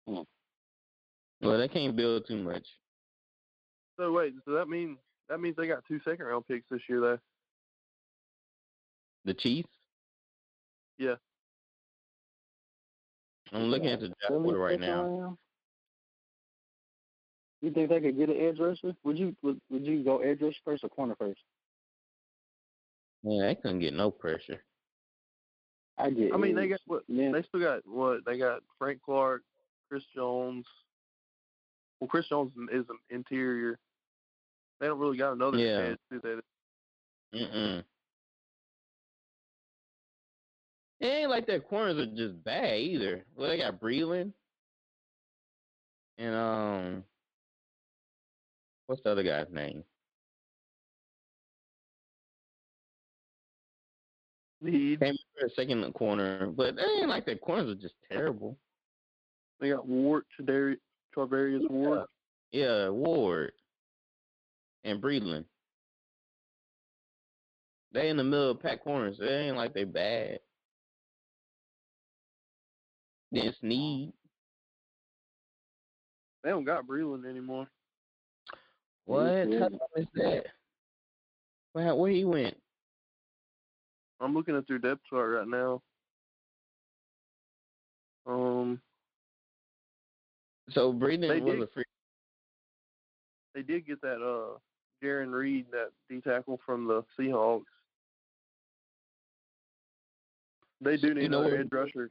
Hmm. 0.07 0.21
Well, 1.41 1.57
they 1.57 1.67
can't 1.67 1.95
build 1.95 2.25
too 2.27 2.37
much. 2.37 2.65
So 3.99 4.11
wait, 4.11 4.33
so 4.45 4.51
that 4.51 4.67
means 4.69 4.97
that 5.29 5.39
means 5.39 5.55
they 5.57 5.67
got 5.67 5.83
two 5.87 5.99
second 6.05 6.25
round 6.25 6.47
picks 6.47 6.67
this 6.69 6.81
year 6.87 7.01
though. 7.01 7.19
The 9.25 9.33
Chiefs. 9.33 9.69
Yeah. 10.97 11.15
I'm 13.51 13.63
looking 13.63 13.87
at 13.87 13.99
the 13.99 14.07
draft 14.07 14.27
Philly 14.29 14.45
order 14.47 14.59
right 14.59 14.79
second 14.79 14.87
now. 14.87 15.37
Round? 17.65 17.75
You 17.77 17.87
think 17.87 17.89
they 17.89 18.11
could 18.11 18.17
get 18.17 18.29
an 18.35 18.47
edge 18.47 18.59
rusher? 18.59 18.95
Would 19.03 19.17
you 19.17 19.35
would, 19.41 19.59
would 19.69 19.85
you 19.85 20.03
go 20.03 20.19
edge 20.19 20.41
rusher 20.41 20.55
first 20.63 20.83
or 20.83 20.89
corner 20.89 21.15
first? 21.17 21.41
Man, 23.23 23.47
they 23.47 23.55
couldn't 23.55 23.79
get 23.79 23.93
no 23.93 24.11
pressure. 24.11 24.61
I 25.97 26.09
get. 26.09 26.33
I 26.33 26.37
mean, 26.37 26.55
they 26.55 26.67
got 26.67 26.81
what? 26.85 27.03
Yeah. 27.07 27.31
They 27.31 27.43
still 27.43 27.61
got 27.61 27.81
what? 27.85 28.25
They 28.25 28.37
got 28.37 28.61
Frank 28.77 29.01
Clark, 29.01 29.43
Chris 29.89 30.03
Jones. 30.13 30.65
Well, 31.99 32.07
Chris 32.07 32.27
Jones 32.27 32.51
is 32.71 32.85
an 32.89 32.97
interior. 33.09 33.79
They 34.79 34.87
don't 34.87 34.99
really 34.99 35.17
got 35.17 35.33
another 35.33 35.57
Yeah. 35.57 35.93
edge, 35.93 35.97
do 36.11 36.19
they? 36.21 37.39
Mm-mm. 37.39 37.83
It 40.99 41.05
ain't 41.05 41.29
like 41.29 41.45
their 41.45 41.59
corners 41.59 41.97
are 41.97 42.15
just 42.15 42.43
bad 42.43 42.79
either. 42.79 43.25
Well, 43.35 43.49
they 43.49 43.57
got 43.57 43.79
Breeland. 43.79 44.33
And 46.17 46.35
um 46.35 47.03
what's 48.87 49.01
the 49.03 49.11
other 49.11 49.23
guy's 49.23 49.47
name? 49.51 49.83
Need. 54.61 54.99
Came 54.99 55.15
for 55.37 55.45
a 55.45 55.49
second 55.51 55.93
corner, 55.93 56.47
but 56.47 56.75
it 56.77 56.99
ain't 56.99 57.09
like 57.09 57.25
their 57.25 57.37
corners 57.37 57.69
are 57.69 57.81
just 57.81 57.93
terrible. 58.11 58.57
They 59.59 59.69
got 59.69 59.87
Ward, 59.87 60.23
Chadari, 60.39 60.77
Charvarius 61.15 61.69
Ward. 61.69 62.05
Yeah, 62.51 62.89
Ward 62.89 63.51
and 64.83 65.01
Breeland. 65.01 65.45
They 67.91 68.09
in 68.09 68.17
the 68.17 68.23
middle 68.23 68.51
of 68.51 68.61
pack 68.61 68.83
corners. 68.83 69.17
It 69.19 69.29
ain't 69.29 69.57
like 69.57 69.73
they 69.73 69.83
bad. 69.83 70.39
Then 73.31 73.53
Sneed. 73.59 74.13
They 76.43 76.49
don't 76.49 76.65
got 76.65 76.87
Breeland 76.87 77.27
anymore. 77.29 77.67
What? 79.05 79.49
Yeah. 79.49 79.59
How 79.59 79.69
did 79.69 79.79
I 79.81 79.99
miss 79.99 80.07
that? 80.15 80.45
Where, 81.73 81.95
where 81.95 82.11
he 82.11 82.25
went? 82.25 82.55
I'm 84.19 84.33
looking 84.33 84.55
at 84.55 84.67
their 84.67 84.77
depth 84.79 85.01
chart 85.09 85.31
right 85.31 85.47
now. 85.47 85.81
Um, 88.25 88.81
So 90.71 90.91
Breeland 90.93 91.27
They 91.27 91.41
was 91.41 91.53
did- 91.55 91.61
a 91.63 91.67
free. 91.67 91.83
they 93.53 93.61
did 93.61 93.85
get 93.85 94.01
that 94.01 94.21
uh 94.21 94.57
Jarran 95.03 95.31
Reed, 95.31 95.67
that 95.71 95.91
D 96.09 96.21
tackle 96.21 96.59
from 96.65 96.87
the 96.87 97.03
Seahawks. 97.19 97.63
They 100.81 100.97
do 100.97 101.09
You 101.09 101.13
need 101.13 101.31
know 101.31 101.41
another 101.41 101.57
edge 101.59 101.67
rusher 101.71 102.09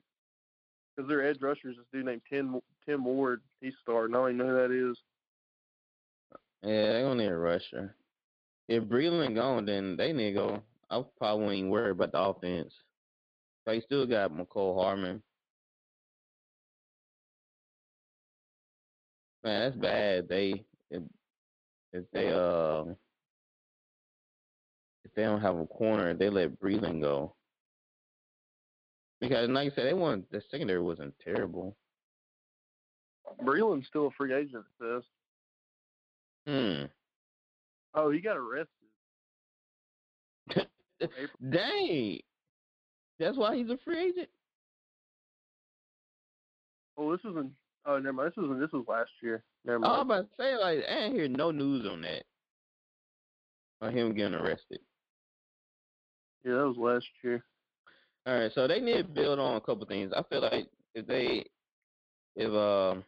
because 0.97 1.09
their 1.09 1.27
edge 1.27 1.41
rusher 1.41 1.71
is 1.71 1.77
this 1.77 1.87
dude 1.93 2.05
named 2.07 2.23
Tim 2.31 2.61
Tim 2.87 3.05
Ward. 3.05 3.43
He's 3.61 3.75
starting. 3.83 4.15
I 4.15 4.19
don't 4.19 4.35
even 4.35 4.47
know 4.47 4.53
who 4.53 4.69
that 4.69 4.91
is. 4.91 4.97
Yeah, 6.64 6.92
they 6.94 7.02
gonna 7.02 7.23
need 7.23 7.30
a 7.30 7.37
rusher. 7.37 7.94
If 8.68 8.85
Breeland 8.85 9.35
gone, 9.35 9.66
then 9.66 9.97
they 9.99 10.12
need 10.12 10.30
to 10.30 10.33
go. 10.33 10.62
I 10.90 11.02
probably 11.18 11.59
even 11.59 11.71
worry 11.71 11.90
about 11.90 12.12
the 12.12 12.21
offense. 12.21 12.73
They 13.66 13.80
still 13.83 14.06
got 14.06 14.33
Mecole 14.33 14.80
Hardman. 14.80 15.23
Man, 19.42 19.61
that's 19.61 19.76
bad. 19.76 20.28
They 20.28 20.64
if, 20.90 21.02
if 21.92 22.04
they 22.12 22.28
uh 22.28 22.85
if 25.04 25.12
they 25.14 25.23
don't 25.23 25.42
have 25.42 25.59
a 25.59 25.66
corner, 25.66 26.14
they 26.14 26.30
let 26.30 26.59
Breeland 26.59 27.02
go. 27.02 27.35
Because 29.21 29.50
like 29.50 29.73
I 29.73 29.75
said, 29.75 29.87
they 29.87 29.94
weren't 29.94 30.30
the 30.30 30.40
secondary 30.50 30.80
wasn't 30.80 31.14
terrible. 31.23 31.76
Breeland's 33.42 33.87
still 33.87 34.06
a 34.06 34.11
free 34.12 34.33
agent. 34.33 34.64
It 34.80 35.02
Hmm. 36.47 36.85
Oh, 37.95 38.11
he 38.11 38.21
got 38.21 38.37
arrested. 38.37 38.69
Dang. 41.51 42.19
That's 43.19 43.37
why 43.37 43.57
he's 43.57 43.71
a 43.71 43.79
free 43.85 44.09
agent. 44.09 44.29
Oh, 46.97 47.13
this 47.13 47.23
was 47.25 47.37
in. 47.37 47.51
Oh, 47.87 47.99
never 47.99 48.13
mind. 48.13 48.31
This 48.31 48.37
was 48.37 48.59
this 48.59 48.73
was 48.73 48.85
last 48.89 49.11
year. 49.23 49.45
Never 49.65 49.81
mind. 49.81 49.93
I 49.93 49.97
was 49.99 50.05
about 50.05 50.21
to 50.23 50.43
say, 50.43 50.57
like, 50.57 50.79
I 50.89 51.05
ain't 51.05 51.15
hear 51.15 51.29
no 51.29 51.51
news 51.51 51.87
on 51.91 52.03
that. 52.03 52.25
On 53.81 53.93
him 53.93 54.15
getting 54.15 54.35
arrested. 54.35 54.81
Yeah, 56.45 56.55
that 56.55 56.69
was 56.69 56.77
last 56.77 57.07
year. 57.23 57.45
All 58.27 58.39
right, 58.39 58.53
so 58.55 58.67
they 58.67 58.81
need 58.81 58.99
to 58.99 59.05
build 59.05 59.39
on 59.39 59.57
a 59.57 59.61
couple 59.61 59.87
things. 59.87 60.13
I 60.17 60.23
feel 60.25 60.43
like 60.43 60.69
if 60.95 61.07
they, 61.07 61.45
if 62.37 62.53
uh, 62.53 63.01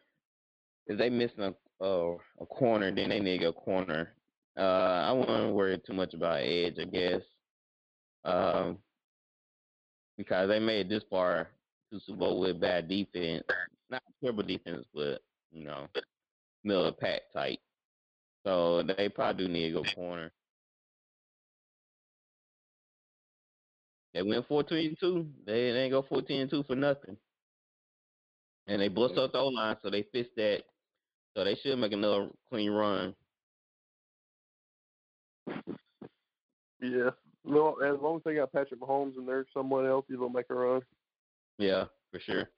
if 0.87 0.97
they 0.97 1.09
missing 1.09 1.43
a 1.43 1.53
uh, 1.81 2.11
a 2.39 2.45
corner, 2.45 2.93
then 2.93 3.09
they 3.09 3.19
need 3.19 3.43
a 3.43 3.53
corner. 3.53 4.13
Uh, 4.57 4.61
I 4.61 5.11
wouldn't 5.11 5.53
worry 5.53 5.79
too 5.85 5.93
much 5.93 6.13
about 6.13 6.39
edge, 6.41 6.77
I 6.79 6.85
guess. 6.85 7.21
Um, 8.25 8.79
because 10.17 10.49
they 10.49 10.59
made 10.59 10.89
this 10.89 11.03
far 11.09 11.49
to 11.91 11.99
Super 11.99 12.19
Bowl 12.19 12.39
with 12.39 12.59
bad 12.59 12.89
defense, 12.89 13.43
not 13.89 14.01
terrible 14.21 14.43
defense, 14.43 14.85
but 14.93 15.21
you 15.51 15.63
know, 15.63 15.87
middle 16.63 16.85
of 16.85 16.99
pack 16.99 17.21
type. 17.33 17.59
So 18.45 18.83
they 18.83 19.09
probably 19.09 19.45
do 19.45 19.51
need 19.51 19.73
to 19.73 19.81
go 19.81 19.83
corner. 19.95 20.31
They 24.13 24.23
went 24.23 24.47
14 24.47 24.87
and 24.87 24.99
2. 24.99 25.27
They, 25.45 25.71
they 25.71 25.79
ain't 25.83 25.91
go 25.91 26.01
14 26.01 26.41
and 26.41 26.49
2 26.49 26.63
for 26.63 26.75
nothing. 26.75 27.17
And 28.65 28.81
they 28.81 28.87
bust 28.87 29.17
up 29.17 29.31
the 29.31 29.39
O 29.39 29.47
line, 29.47 29.77
so 29.83 29.89
they 29.89 30.03
fixed 30.11 30.35
that. 30.37 30.63
So 31.37 31.43
they 31.43 31.53
should 31.53 31.77
make 31.77 31.91
another 31.91 32.29
clean 32.49 32.71
run. 32.71 33.13
Yeah. 36.81 37.11
No, 37.45 37.75
as 37.75 38.01
long 38.01 38.15
as 38.15 38.23
they 38.25 38.33
got 38.33 38.51
Patrick 38.51 38.79
Mahomes 38.79 39.17
and 39.17 39.27
there's 39.27 39.45
someone 39.53 39.85
else, 39.85 40.03
they'll 40.09 40.29
make 40.29 40.47
a 40.49 40.55
run. 40.55 40.81
Yeah, 41.59 41.85
for 42.11 42.19
sure. 42.19 42.49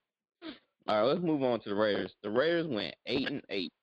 All 0.87 0.95
right, 0.95 1.03
let's 1.03 1.19
move 1.21 1.43
on 1.43 1.59
to 1.59 1.69
the 1.69 1.75
Raiders. 1.75 2.13
The 2.23 2.29
Raiders 2.29 2.67
went 2.67 2.95
eight 3.05 3.29
and 3.29 3.41
eight. 3.49 3.73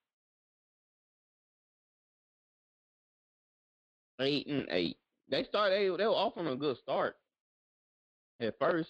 Eight 4.18 4.46
and 4.46 4.66
eight. 4.70 4.96
They 5.30 5.44
started. 5.44 5.74
They 5.74 5.94
they 5.94 6.06
were 6.06 6.14
off 6.14 6.38
on 6.38 6.46
a 6.46 6.56
good 6.56 6.78
start 6.78 7.16
at 8.40 8.58
first. 8.58 8.88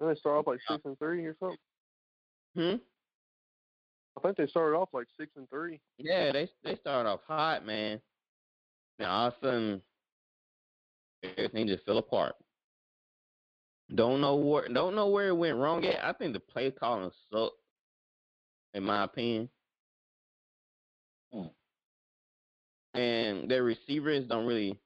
Then 0.00 0.08
they 0.08 0.16
start 0.16 0.38
off 0.38 0.48
like 0.48 0.58
six 0.68 0.82
and 0.84 0.98
three 0.98 1.24
or 1.24 1.36
something. 1.38 1.58
Hmm. 2.56 2.76
I 4.16 4.20
think 4.20 4.36
they 4.36 4.46
started 4.46 4.76
off 4.76 4.90
like 4.92 5.06
six 5.18 5.32
and 5.36 5.48
three. 5.48 5.80
Yeah, 5.98 6.32
they 6.32 6.48
they 6.64 6.76
started 6.76 7.08
off 7.08 7.20
hot, 7.26 7.64
man. 7.64 8.00
Then 8.98 9.08
all 9.08 9.28
of 9.28 9.34
a 9.34 9.46
sudden, 9.46 9.82
everything 11.36 11.66
just 11.66 11.84
fell 11.84 11.98
apart. 11.98 12.34
Don't 13.94 14.20
know 14.20 14.36
where 14.36 14.68
don't 14.68 14.94
know 14.94 15.08
where 15.08 15.28
it 15.28 15.36
went 15.36 15.56
wrong 15.56 15.82
yet. 15.82 16.00
I 16.02 16.12
think 16.12 16.32
the 16.34 16.40
play 16.40 16.70
calling 16.70 17.10
sucked, 17.32 17.56
in 18.74 18.82
my 18.84 19.04
opinion. 19.04 19.48
And 22.94 23.50
their 23.50 23.62
receivers 23.62 24.26
don't 24.28 24.46
really 24.46 24.78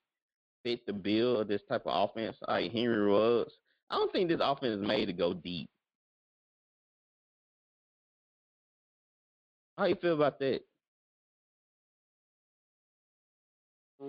fit 0.63 0.87
the 0.87 0.93
bill 0.93 1.41
of 1.41 1.49
this 1.49 1.63
type 1.69 1.83
of 1.87 2.11
offense 2.11 2.37
like 2.47 2.71
Henry 2.71 2.99
Ruggs. 2.99 3.53
I 3.91 3.97
don't 3.97 4.13
think 4.13 4.29
this 4.29 4.41
offense 4.41 4.81
is 4.81 4.87
made 4.87 5.07
to 5.07 5.13
go 5.13 5.35
deep. 5.35 5.69
How 9.77 9.85
you 9.85 9.95
feel 9.97 10.15
about 10.15 10.39
that? 10.39 10.61
Uh, 14.03 14.07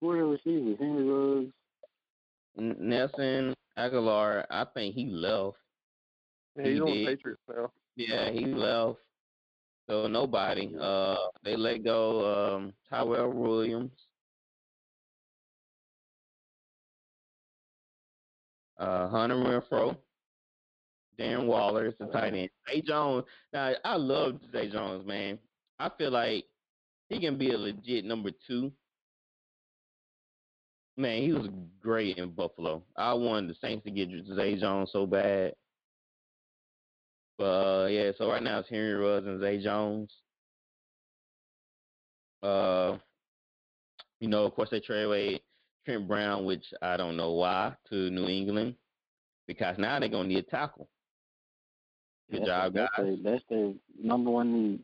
who 0.00 0.10
are 0.10 0.16
the 0.16 0.24
receivers? 0.24 0.76
Henry 0.80 1.04
Ruggs. 1.04 1.52
N- 2.58 2.76
Nelson 2.80 3.54
Agholor, 3.78 4.44
I 4.50 4.64
think 4.74 4.94
he 4.94 5.06
left. 5.06 5.56
Yeah, 6.56 6.64
he's 6.64 6.74
He 6.74 6.80
on 6.80 6.86
the. 6.86 7.06
Patriots 7.06 7.40
now. 7.48 7.70
Yeah, 7.96 8.30
he 8.30 8.46
left. 8.46 8.98
So 9.88 10.06
nobody. 10.06 10.74
Uh, 10.80 11.16
they 11.44 11.56
let 11.56 11.84
go 11.84 12.54
um, 12.56 12.72
Tyrell 12.90 13.30
Williams. 13.32 13.90
Uh, 18.78 19.08
Hunter 19.08 19.36
Renfrow. 19.36 19.96
Darren 21.18 21.46
Waller 21.46 21.86
is 21.86 21.94
the 21.98 22.06
tight 22.06 22.34
end. 22.34 22.50
Zay 22.68 22.80
Jones. 22.80 23.24
Now 23.52 23.72
I 23.84 23.96
love 23.96 24.40
Zay 24.52 24.70
Jones, 24.70 25.06
man. 25.06 25.38
I 25.78 25.90
feel 25.98 26.10
like 26.10 26.44
he 27.08 27.20
can 27.20 27.36
be 27.36 27.52
a 27.52 27.58
legit 27.58 28.04
number 28.04 28.30
two. 28.46 28.72
Man, 30.96 31.22
he 31.22 31.32
was 31.32 31.48
great 31.80 32.18
in 32.18 32.30
Buffalo. 32.30 32.82
I 32.96 33.14
wanted 33.14 33.50
the 33.50 33.54
Saints 33.60 33.84
to 33.84 33.90
get 33.90 34.08
Zay 34.34 34.56
Jones 34.58 34.90
so 34.92 35.06
bad. 35.06 35.54
But 37.38 37.44
uh, 37.44 37.86
yeah, 37.86 38.12
so 38.16 38.28
right 38.28 38.42
now 38.42 38.60
it's 38.60 38.68
Henry 38.68 38.94
Ruggs 38.94 39.26
and 39.26 39.40
Zay 39.40 39.62
Jones. 39.62 40.12
Uh, 42.42 42.98
you 44.20 44.28
know, 44.28 44.44
of 44.44 44.54
course 44.54 44.68
they 44.70 44.80
trade 44.80 45.04
away 45.04 45.40
Trent 45.84 46.06
Brown, 46.06 46.44
which 46.44 46.64
I 46.82 46.96
don't 46.96 47.16
know 47.16 47.32
why, 47.32 47.74
to 47.90 48.10
New 48.10 48.28
England 48.28 48.74
because 49.46 49.76
now 49.78 49.98
they're 49.98 50.08
gonna 50.08 50.28
need 50.28 50.38
a 50.38 50.42
tackle. 50.42 50.88
Good 52.32 52.40
That's 52.40 52.48
job, 52.48 52.72
their- 52.72 52.88
guys. 52.96 53.18
That's 53.22 53.22
their, 53.22 53.32
that's 53.32 53.44
their 53.50 53.72
number 54.02 54.30
one 54.30 54.52
need. 54.52 54.80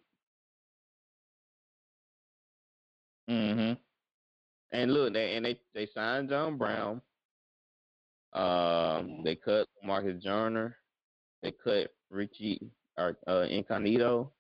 hmm 3.29 3.73
And 4.73 4.93
look, 4.93 5.15
they 5.15 5.35
and 5.37 5.45
they 5.47 5.59
they 5.75 5.89
signed 5.95 6.29
John 6.29 6.59
Brown. 6.59 7.01
Um, 8.35 9.23
they 9.25 9.35
cut 9.35 9.67
Marcus 9.83 10.23
Joyner. 10.23 10.77
They 11.43 11.53
cut 11.53 11.91
Richie 12.11 12.61
or 12.99 13.17
uh, 13.27 13.47
Incognito. 13.49 14.31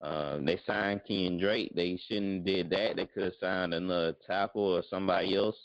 Um, 0.00 0.44
they 0.44 0.58
signed 0.66 1.02
Kenyon 1.06 1.38
Drake. 1.38 1.72
They 1.74 1.98
shouldn't 2.08 2.44
did 2.44 2.70
that. 2.70 2.96
They 2.96 3.06
could 3.06 3.24
have 3.24 3.32
signed 3.40 3.74
another 3.74 4.14
tackle 4.26 4.62
or 4.76 4.82
somebody 4.90 5.36
else 5.36 5.56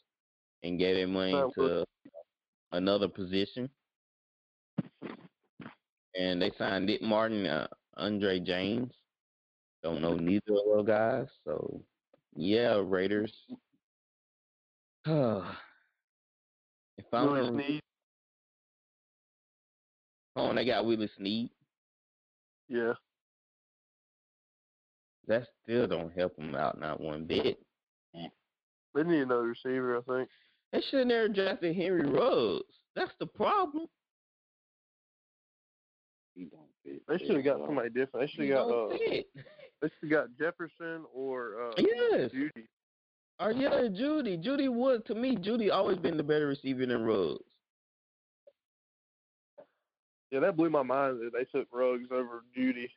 and 0.64 0.78
gave 0.80 0.96
their 0.96 1.08
money 1.08 1.34
to 1.58 1.84
another 2.72 3.08
position. 3.08 3.70
And 6.16 6.42
they 6.42 6.52
signed 6.58 6.86
Nick 6.86 7.02
Martin, 7.02 7.46
uh, 7.46 7.68
Andre 7.98 8.38
mm-hmm. 8.38 8.46
James. 8.46 8.94
Don't 9.84 10.02
know 10.02 10.14
mm-hmm. 10.14 10.26
neither 10.26 10.54
of 10.54 10.86
those 10.86 10.88
guys. 10.88 11.28
So 11.46 11.82
yeah, 12.36 12.82
Raiders. 12.84 13.34
if 15.06 15.44
I'm 17.12 17.32
Willie 17.32 17.66
Snead. 17.66 17.82
oh, 20.36 20.50
and 20.50 20.58
they 20.58 20.66
got 20.66 20.86
Willie 20.86 21.10
Snead. 21.18 21.50
Yeah. 22.70 22.94
That 25.28 25.48
still 25.64 25.88
don't 25.88 26.14
help 26.14 26.36
them 26.36 26.56
out 26.56 26.80
not 26.80 27.00
one 27.00 27.26
bit. 27.26 27.60
Mm. 28.16 28.30
They 28.96 29.04
need 29.04 29.22
another 29.22 29.44
receiver, 29.44 29.98
I 29.98 30.02
think. 30.02 30.30
They 30.72 30.82
should 30.90 31.10
have 31.10 31.36
drafted 31.36 31.76
Henry 31.76 32.08
Ruggs. 32.08 32.64
That's 32.96 33.12
the 33.20 33.28
problem. 33.28 33.88
He 36.84 36.92
don't 36.92 37.00
fit. 37.00 37.08
They 37.08 37.26
should 37.26 37.36
have 37.36 37.46
got 37.46 37.66
somebody 37.66 37.90
different. 37.90 38.28
They 38.28 38.32
should 38.32 38.50
have 38.50 38.68
got 38.68 38.72
uh, 38.72 38.90
they 38.90 39.90
should 39.90 39.92
have 40.02 40.10
got 40.10 40.28
Jefferson 40.38 41.06
or 41.14 41.62
uh 41.62 41.74
Yes. 41.78 42.32
Jeudy. 42.32 42.68
Or 43.40 43.52
yeah, 43.52 43.88
Jeudy. 43.90 44.38
Jeudy 44.44 44.72
would 44.72 45.06
to 45.08 45.16
me, 45.16 45.36
Jeudy 45.36 45.72
always 45.72 45.98
been 45.98 46.18
the 46.18 46.24
better 46.24 46.48
receiver 46.48 46.86
than 46.86 47.04
Ruggs. 47.04 47.44
Yeah, 50.32 50.40
that 50.40 50.56
blew 50.56 50.70
my 50.70 50.84
mind 50.84 51.20
that 51.22 51.32
they 51.34 51.46
took 51.46 51.68
Ruggs 51.72 52.08
over 52.12 52.44
Jeudy. 52.58 52.90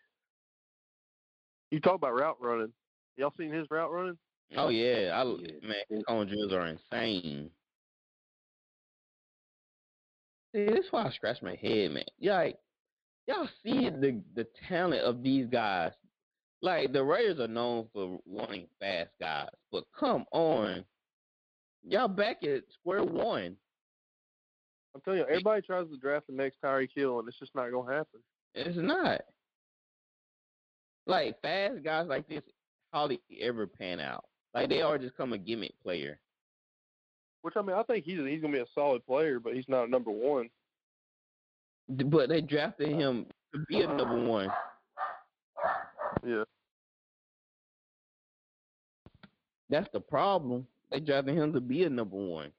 You 1.70 1.80
talk 1.80 1.96
about 1.96 2.14
route 2.18 2.36
running. 2.40 2.72
Y'all 3.16 3.32
seen 3.36 3.52
his 3.52 3.66
route 3.70 3.90
running? 3.90 4.16
Oh 4.56 4.68
yeah, 4.68 5.10
I 5.14 5.24
Yeah. 5.24 5.68
man, 5.68 5.76
his 5.88 6.02
cone 6.06 6.26
drills 6.28 6.52
are 6.52 6.66
insane. 6.66 7.50
See, 10.54 10.66
that's 10.66 10.86
why 10.90 11.04
I 11.04 11.10
scratch 11.10 11.42
my 11.42 11.56
head, 11.56 11.90
man. 11.90 12.04
Yeah, 12.18 12.36
like, 12.36 12.58
y'all 13.26 13.48
see 13.62 13.90
the 13.90 14.20
the 14.34 14.46
talent 14.68 15.02
of 15.02 15.22
these 15.22 15.46
guys. 15.46 15.92
Like 16.62 16.92
the 16.92 17.04
Raiders 17.04 17.38
are 17.38 17.48
known 17.48 17.88
for 17.92 18.18
wanting 18.24 18.66
fast 18.80 19.10
guys, 19.20 19.48
but 19.70 19.84
come 19.98 20.24
on, 20.32 20.84
y'all 21.86 22.08
back 22.08 22.42
at 22.42 22.62
square 22.80 23.04
one. 23.04 23.56
I'm 24.94 25.00
telling 25.02 25.20
you, 25.20 25.26
everybody 25.26 25.60
tries 25.60 25.88
to 25.88 25.96
draft 25.98 26.26
the 26.28 26.32
next 26.32 26.56
Tyreek 26.64 26.88
Hill, 26.94 27.18
and 27.18 27.28
it's 27.28 27.38
just 27.38 27.54
not 27.54 27.70
gonna 27.70 27.92
happen. 27.92 28.20
It's 28.54 28.78
not. 28.78 29.20
Like 31.06 31.40
fast 31.42 31.84
guys 31.84 32.06
like 32.08 32.26
this 32.26 32.42
hardly 32.92 33.20
ever 33.40 33.66
pan 33.66 34.00
out. 34.00 34.24
Like 34.54 34.70
they 34.70 34.80
are 34.80 34.96
just 34.96 35.16
come 35.16 35.34
a 35.34 35.38
gimmick 35.38 35.74
player. 35.82 36.18
Which 37.42 37.54
I 37.56 37.62
mean, 37.62 37.76
I 37.76 37.82
think 37.82 38.06
he's 38.06 38.18
he's 38.18 38.40
gonna 38.40 38.54
be 38.54 38.60
a 38.60 38.66
solid 38.74 39.06
player, 39.06 39.38
but 39.38 39.54
he's 39.54 39.68
not 39.68 39.86
a 39.86 39.90
number 39.90 40.10
one. 40.10 40.48
But 41.88 42.28
they 42.28 42.40
drafted 42.40 42.92
uh, 42.92 42.96
him 42.96 43.26
to 43.54 43.60
be 43.68 43.82
a 43.82 43.86
number 43.86 44.24
one. 44.24 44.50
Yeah. 46.24 46.44
That's 49.68 49.88
the 49.92 50.00
problem. 50.00 50.66
They 50.90 51.00
drafted 51.00 51.36
him 51.36 51.52
to 51.52 51.60
be 51.60 51.84
a 51.84 51.90
number 51.90 52.16
one. 52.16 52.52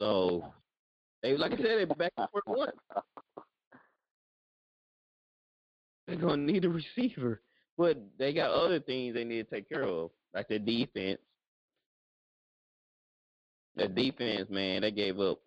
So 0.00 0.52
they 1.22 1.36
like 1.36 1.52
I 1.52 1.56
said, 1.56 1.64
they're 1.64 1.86
back 1.86 2.14
to 2.16 2.28
square 2.28 2.42
one. 2.44 2.70
They're 6.06 6.16
gonna 6.16 6.36
need 6.36 6.64
a 6.64 6.68
receiver. 6.68 7.40
But 7.78 7.98
they 8.18 8.32
got 8.32 8.52
other 8.52 8.80
things 8.80 9.14
they 9.14 9.24
need 9.24 9.48
to 9.48 9.54
take 9.54 9.68
care 9.68 9.82
of, 9.82 10.10
like 10.34 10.48
their 10.48 10.58
defense. 10.58 11.20
Their 13.74 13.88
defense, 13.88 14.48
man, 14.48 14.80
they 14.82 14.90
gave 14.90 15.20
up 15.20 15.40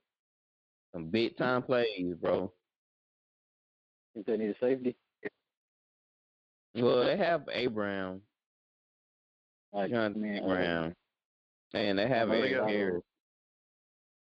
some 0.93 1.05
big 1.09 1.37
time 1.37 1.63
plays, 1.63 2.15
bro. 2.19 2.51
Think 4.13 4.25
they 4.25 4.37
need 4.37 4.49
a 4.49 4.59
safety? 4.59 4.95
Well, 6.75 7.03
they 7.05 7.17
have 7.17 7.43
Abraham, 7.51 8.21
Like, 9.73 9.91
Jonathan 9.91 10.21
man, 10.21 10.43
Brown, 10.43 10.95
and 11.73 11.97
they 11.99 12.07
have 12.07 12.29
Oh, 12.29 12.31
they 12.31 12.37
Eric 12.39 12.53
got- 12.55 12.69
Harris. 12.69 13.03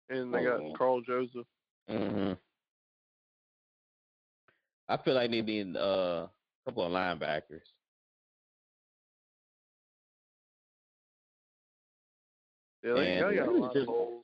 And 0.10 0.34
they 0.34 0.40
Oh, 0.40 0.44
got 0.44 0.60
man. 0.64 0.74
Karl 0.78 1.02
Joseph. 1.02 1.48
hmm 1.88 2.34
I 4.90 4.98
feel 4.98 5.14
like 5.16 5.32
they 5.32 5.42
need 5.42 5.76
uh, 5.78 6.28
a 6.28 6.30
couple 6.66 6.84
of 6.86 6.92
linebackers. 6.92 7.62
Yeah, 12.84 12.94
they, 12.96 13.18
And- 13.18 13.32
they 13.32 13.36
got 13.38 13.48
a 13.48 13.52
lot 13.52 13.76
of 13.78 13.86
holes. 13.88 14.23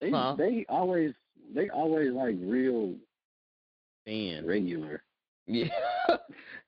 They 0.00 0.10
Huh? 0.10 0.34
they 0.38 0.64
always 0.68 1.12
they 1.54 1.68
always 1.70 2.12
like 2.12 2.34
real 2.40 2.94
thin. 4.04 4.46
Regular. 4.46 5.02
Yeah, 5.46 5.68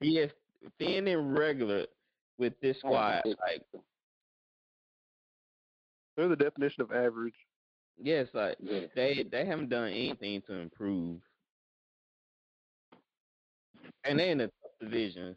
yes, 0.01 0.31
thin 0.79 1.09
and 1.09 1.37
regular 1.37 1.87
with 2.39 2.53
this 2.61 2.79
squad. 2.79 3.23
Like, 3.25 3.63
They're 6.17 6.29
the 6.29 6.37
definition 6.37 6.83
of 6.83 6.93
average. 6.93 7.35
yes, 8.01 8.29
like 8.35 8.57
Yeah. 8.61 8.87
they 8.95 9.25
they 9.31 9.45
haven't 9.45 9.69
done 9.69 9.89
anything 9.89 10.43
to 10.43 10.55
improve, 10.55 11.21
and 14.05 14.19
they 14.19 14.31
in 14.31 14.39
the 14.39 14.47
top 14.47 14.73
divisions. 14.81 15.37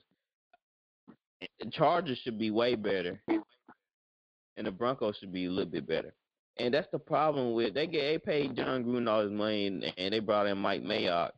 The 1.59 1.71
Chargers 1.71 2.19
should 2.23 2.37
be 2.37 2.51
way 2.51 2.75
better, 2.75 3.19
and 3.27 4.67
the 4.67 4.71
Broncos 4.71 5.17
should 5.17 5.33
be 5.33 5.45
a 5.45 5.49
little 5.49 5.71
bit 5.71 5.87
better. 5.87 6.13
And 6.57 6.73
that's 6.73 6.87
the 6.91 6.99
problem 6.99 7.53
with 7.53 7.73
they 7.73 7.87
get 7.87 8.01
they 8.01 8.17
paid 8.17 8.55
Jon 8.55 8.83
Gruden 8.83 9.09
all 9.09 9.21
his 9.21 9.31
money, 9.31 9.67
and, 9.67 9.83
and 9.97 10.13
they 10.13 10.19
brought 10.19 10.47
in 10.47 10.57
Mike 10.57 10.83
Mayock, 10.83 11.31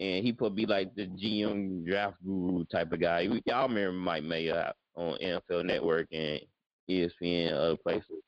and 0.00 0.24
he 0.24 0.32
could 0.32 0.54
be 0.54 0.66
like 0.66 0.94
the 0.94 1.06
GM 1.06 1.86
draft 1.86 2.16
guru 2.24 2.64
type 2.64 2.92
of 2.92 3.00
guy. 3.00 3.28
Y'all 3.46 3.68
remember 3.68 3.92
Mike 3.92 4.24
Mayock 4.24 4.72
on 4.96 5.16
NFL 5.22 5.64
Network 5.64 6.08
and 6.12 6.40
ESPN 6.90 7.48
and 7.48 7.56
other 7.56 7.76
places. 7.76 8.22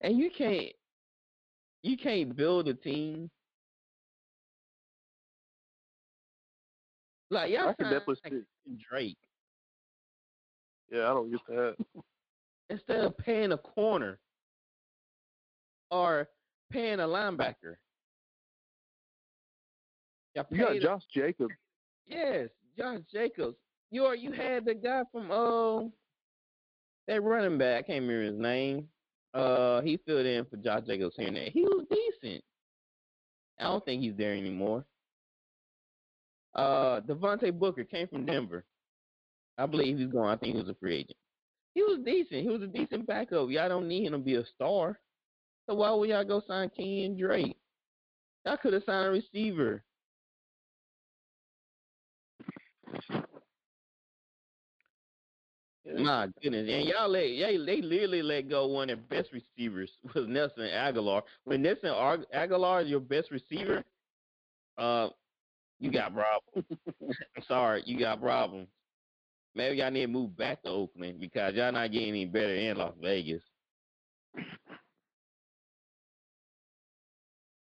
And 0.00 0.16
you 0.18 0.30
can't 0.30 0.72
you 1.82 1.96
can't 1.96 2.34
build 2.34 2.68
a 2.68 2.74
team 2.74 3.30
like 7.30 7.50
y'all 7.50 7.68
I 7.68 7.74
can 7.74 7.90
definitely 7.90 8.16
see. 8.26 8.76
Drake 8.88 9.18
Yeah, 10.90 11.10
I 11.10 11.14
don't 11.14 11.30
get 11.30 11.40
that. 11.48 11.76
instead 12.70 13.04
of 13.04 13.16
paying 13.18 13.52
a 13.52 13.58
corner 13.58 14.18
or 15.94 16.28
paying 16.72 16.98
a 17.00 17.04
linebacker. 17.04 17.76
You 20.50 20.58
got 20.58 20.80
Josh 20.82 21.02
Jacobs. 21.14 21.54
Yes, 22.06 22.48
Josh 22.76 23.00
Jacobs. 23.12 23.56
You 23.90 24.04
are 24.04 24.16
you 24.16 24.32
had 24.32 24.64
the 24.64 24.74
guy 24.74 25.02
from 25.12 25.30
uh 25.30 25.88
that 27.06 27.22
running 27.22 27.58
back, 27.58 27.84
I 27.84 27.86
can't 27.86 28.02
remember 28.02 28.24
his 28.24 28.40
name. 28.40 28.88
Uh 29.34 29.80
he 29.82 29.98
filled 30.04 30.26
in 30.26 30.44
for 30.46 30.56
Josh 30.56 30.82
Jacobs 30.86 31.14
here 31.16 31.28
and 31.28 31.36
there. 31.36 31.50
He 31.50 31.62
was 31.62 31.86
decent. 31.88 32.42
I 33.60 33.64
don't 33.64 33.84
think 33.84 34.02
he's 34.02 34.16
there 34.16 34.32
anymore. 34.34 34.84
Uh 36.54 37.00
Devontae 37.02 37.56
Booker 37.56 37.84
came 37.84 38.08
from 38.08 38.26
Denver. 38.26 38.64
I 39.56 39.66
believe 39.66 39.98
he's 39.98 40.10
going. 40.10 40.28
I 40.30 40.36
think 40.36 40.56
he 40.56 40.60
was 40.60 40.68
a 40.68 40.74
free 40.74 40.96
agent. 40.96 41.16
He 41.74 41.82
was 41.82 42.00
decent. 42.04 42.42
He 42.42 42.48
was 42.48 42.62
a 42.62 42.66
decent 42.66 43.06
backup. 43.06 43.48
Y'all 43.50 43.68
don't 43.68 43.86
need 43.86 44.06
him 44.06 44.12
to 44.12 44.18
be 44.18 44.34
a 44.34 44.44
star. 44.46 44.98
So 45.66 45.74
why 45.74 45.90
would 45.92 46.08
y'all 46.08 46.24
go 46.24 46.42
sign 46.46 46.70
Kenyon 46.76 47.18
Drake? 47.18 47.56
Y'all 48.44 48.58
could 48.58 48.74
have 48.74 48.82
signed 48.84 49.06
a 49.08 49.10
receiver. 49.10 49.82
My 55.86 56.28
goodness, 56.42 56.66
and 56.70 56.86
y'all 56.86 57.08
let 57.08 57.20
they 57.20 57.58
they 57.64 57.82
literally 57.82 58.22
let 58.22 58.48
go 58.48 58.66
one 58.66 58.88
of 58.88 58.98
their 59.08 59.22
best 59.22 59.32
receivers 59.32 59.90
was 60.14 60.26
Nelson 60.26 60.62
Agholor. 60.62 61.22
When 61.44 61.62
Nelson 61.62 61.90
Agholor 61.90 62.82
is 62.84 62.88
your 62.88 63.00
best 63.00 63.30
receiver, 63.30 63.84
uh, 64.78 65.08
you 65.80 65.90
got 65.92 66.14
problems. 66.14 66.80
I'm 67.36 67.42
sorry, 67.46 67.82
you 67.86 67.98
got 67.98 68.20
problems. 68.20 68.68
Maybe 69.54 69.76
y'all 69.76 69.90
need 69.90 70.02
to 70.02 70.06
move 70.08 70.36
back 70.36 70.62
to 70.62 70.70
Oakland 70.70 71.20
because 71.20 71.54
y'all 71.54 71.70
not 71.70 71.92
getting 71.92 72.08
any 72.08 72.26
better 72.26 72.54
in 72.54 72.76
Las 72.78 72.94
Vegas. 73.00 73.42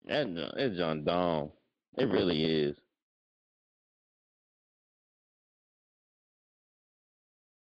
That 0.09 0.35
John- 0.35 0.53
that's 0.57 0.77
John 0.77 1.05
Dong. 1.05 1.53
It 1.97 2.05
mm-hmm. 2.05 2.13
really 2.13 2.45
is. 2.45 2.77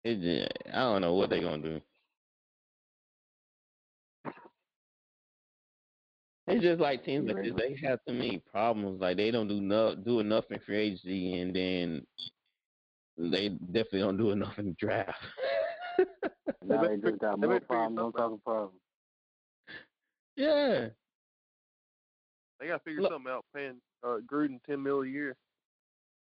It 0.03 0.21
just, 0.21 0.73
I 0.73 0.79
don't 0.79 1.01
know 1.01 1.13
what 1.13 1.29
they're 1.29 1.41
gonna 1.41 1.61
do. 1.61 1.81
It's 6.47 6.63
just 6.63 6.81
like 6.81 7.05
teams 7.05 7.27
like 7.31 7.43
this. 7.43 7.53
They 7.55 7.87
have 7.87 7.99
too 8.07 8.13
many 8.13 8.41
problems. 8.51 8.99
Like 8.99 9.17
they 9.17 9.29
don't 9.29 9.47
do 9.47 9.61
no 9.61 9.95
do 9.95 10.19
enough 10.19 10.45
in 10.49 10.59
free 10.59 10.77
agency, 10.77 11.39
and 11.39 11.55
then 11.55 12.05
they 13.17 13.49
definitely 13.49 13.99
don't 13.99 14.17
do 14.17 14.31
enough 14.31 14.57
in 14.57 14.67
the 14.67 14.75
draft. 14.79 15.11
Now 16.63 16.83
they 16.83 16.97
just 16.97 17.19
got 17.19 17.39
more 17.39 17.59
problems 17.59 17.95
no 17.95 18.11
something 18.17 18.39
problems. 18.45 18.79
yeah, 20.35 20.89
They 22.61 22.67
got 22.67 22.77
to 22.77 22.83
figure 22.83 23.01
Look- 23.01 23.11
something 23.11 23.31
out. 23.31 23.43
Paying 23.53 23.81
uh, 24.03 24.19
Gruden 24.31 24.59
ten 24.65 24.81
mil 24.83 25.01
a 25.01 25.07
year. 25.07 25.35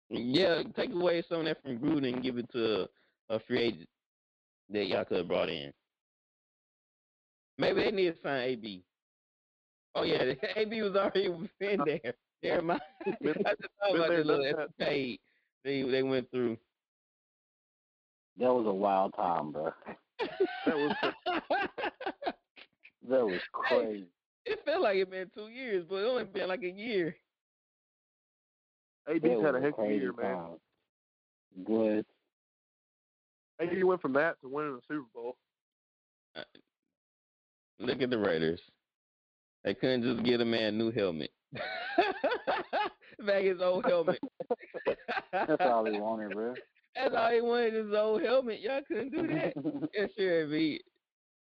yeah. 0.10 0.64
Take 0.76 0.92
away 0.92 1.24
some 1.30 1.42
of 1.42 1.46
that 1.46 1.62
from 1.62 1.78
Gruden 1.78 2.12
and 2.12 2.24
give 2.24 2.38
it 2.38 2.52
to 2.54 2.88
a 3.30 3.40
free 3.48 3.62
agent 3.62 3.90
that 4.72 4.88
y'all 4.88 5.06
could 5.06 5.18
have 5.20 5.28
brought 5.28 5.50
in. 5.50 5.72
Maybe 7.60 7.84
they 7.84 7.92
need 7.92 8.16
to 8.16 8.22
sign 8.24 8.42
AB. 8.50 8.84
Oh 9.96 10.04
yeah, 10.04 10.34
AB 10.56 10.82
was 10.82 10.96
already 10.96 11.26
in 11.26 11.50
there. 11.86 12.14
Never 12.42 12.62
mind. 12.64 12.82
I 13.06 13.12
just 13.12 13.40
thought 13.40 13.92
been 13.92 13.96
about 13.96 14.10
there, 14.10 14.24
the 14.24 14.24
little 14.24 14.52
done 14.54 14.68
they 14.80 15.20
they 15.64 16.04
went 16.04 16.30
through. 16.32 16.58
That 18.40 18.52
was 18.52 18.66
a 18.66 18.74
wild 18.74 19.14
time, 19.14 19.52
bro. 19.52 19.72
That 20.66 20.76
was 20.76 20.96
That 23.10 23.26
was 23.26 23.40
crazy. 23.52 24.08
It 24.46 24.60
felt 24.66 24.82
like 24.82 24.98
it 24.98 25.10
been 25.10 25.30
two 25.34 25.48
years, 25.48 25.86
but 25.90 25.98
it 25.98 26.06
only 26.06 26.26
been 26.26 26.48
like 26.48 26.64
a 26.64 26.70
year. 26.70 27.16
AD's 29.08 29.24
had 29.24 29.56
a 29.56 29.62
heck 29.62 29.78
of 29.78 29.86
a 29.86 29.90
year, 29.90 30.14
man. 30.14 30.36
time. 30.36 30.58
But 31.68 32.06
AD 33.64 33.84
went 33.84 34.02
from 34.02 34.14
that 34.14 34.40
to 34.42 34.48
winning 34.48 34.76
a 34.76 34.82
Super 34.88 35.08
Bowl. 35.14 35.38
Uh, 36.36 36.42
look 37.80 38.02
at 38.02 38.10
the 38.10 38.18
Raiders. 38.18 38.62
They 39.64 39.74
couldn't 39.74 40.04
just 40.04 40.26
get 40.26 40.42
a 40.42 40.46
man 40.46 40.62
a 40.62 40.72
new 40.72 40.92
helmet. 40.92 41.32
Back 43.26 43.44
his 43.44 43.62
old 43.62 43.86
helmet. 43.86 44.20
that's 45.32 45.62
all 45.62 45.86
he 45.86 46.00
wanted, 46.00 46.32
bro. 46.32 46.54
That's 46.96 47.16
all 47.18 47.32
he 47.32 47.42
wanted, 47.42 47.74
his 47.74 47.96
old 47.96 48.22
helmet. 48.22 48.62
Y'all 48.62 48.82
couldn't 48.88 49.10
do 49.10 49.26
that. 49.26 49.54
yeah, 49.96 50.06
sure, 50.16 50.48
we 50.48 50.80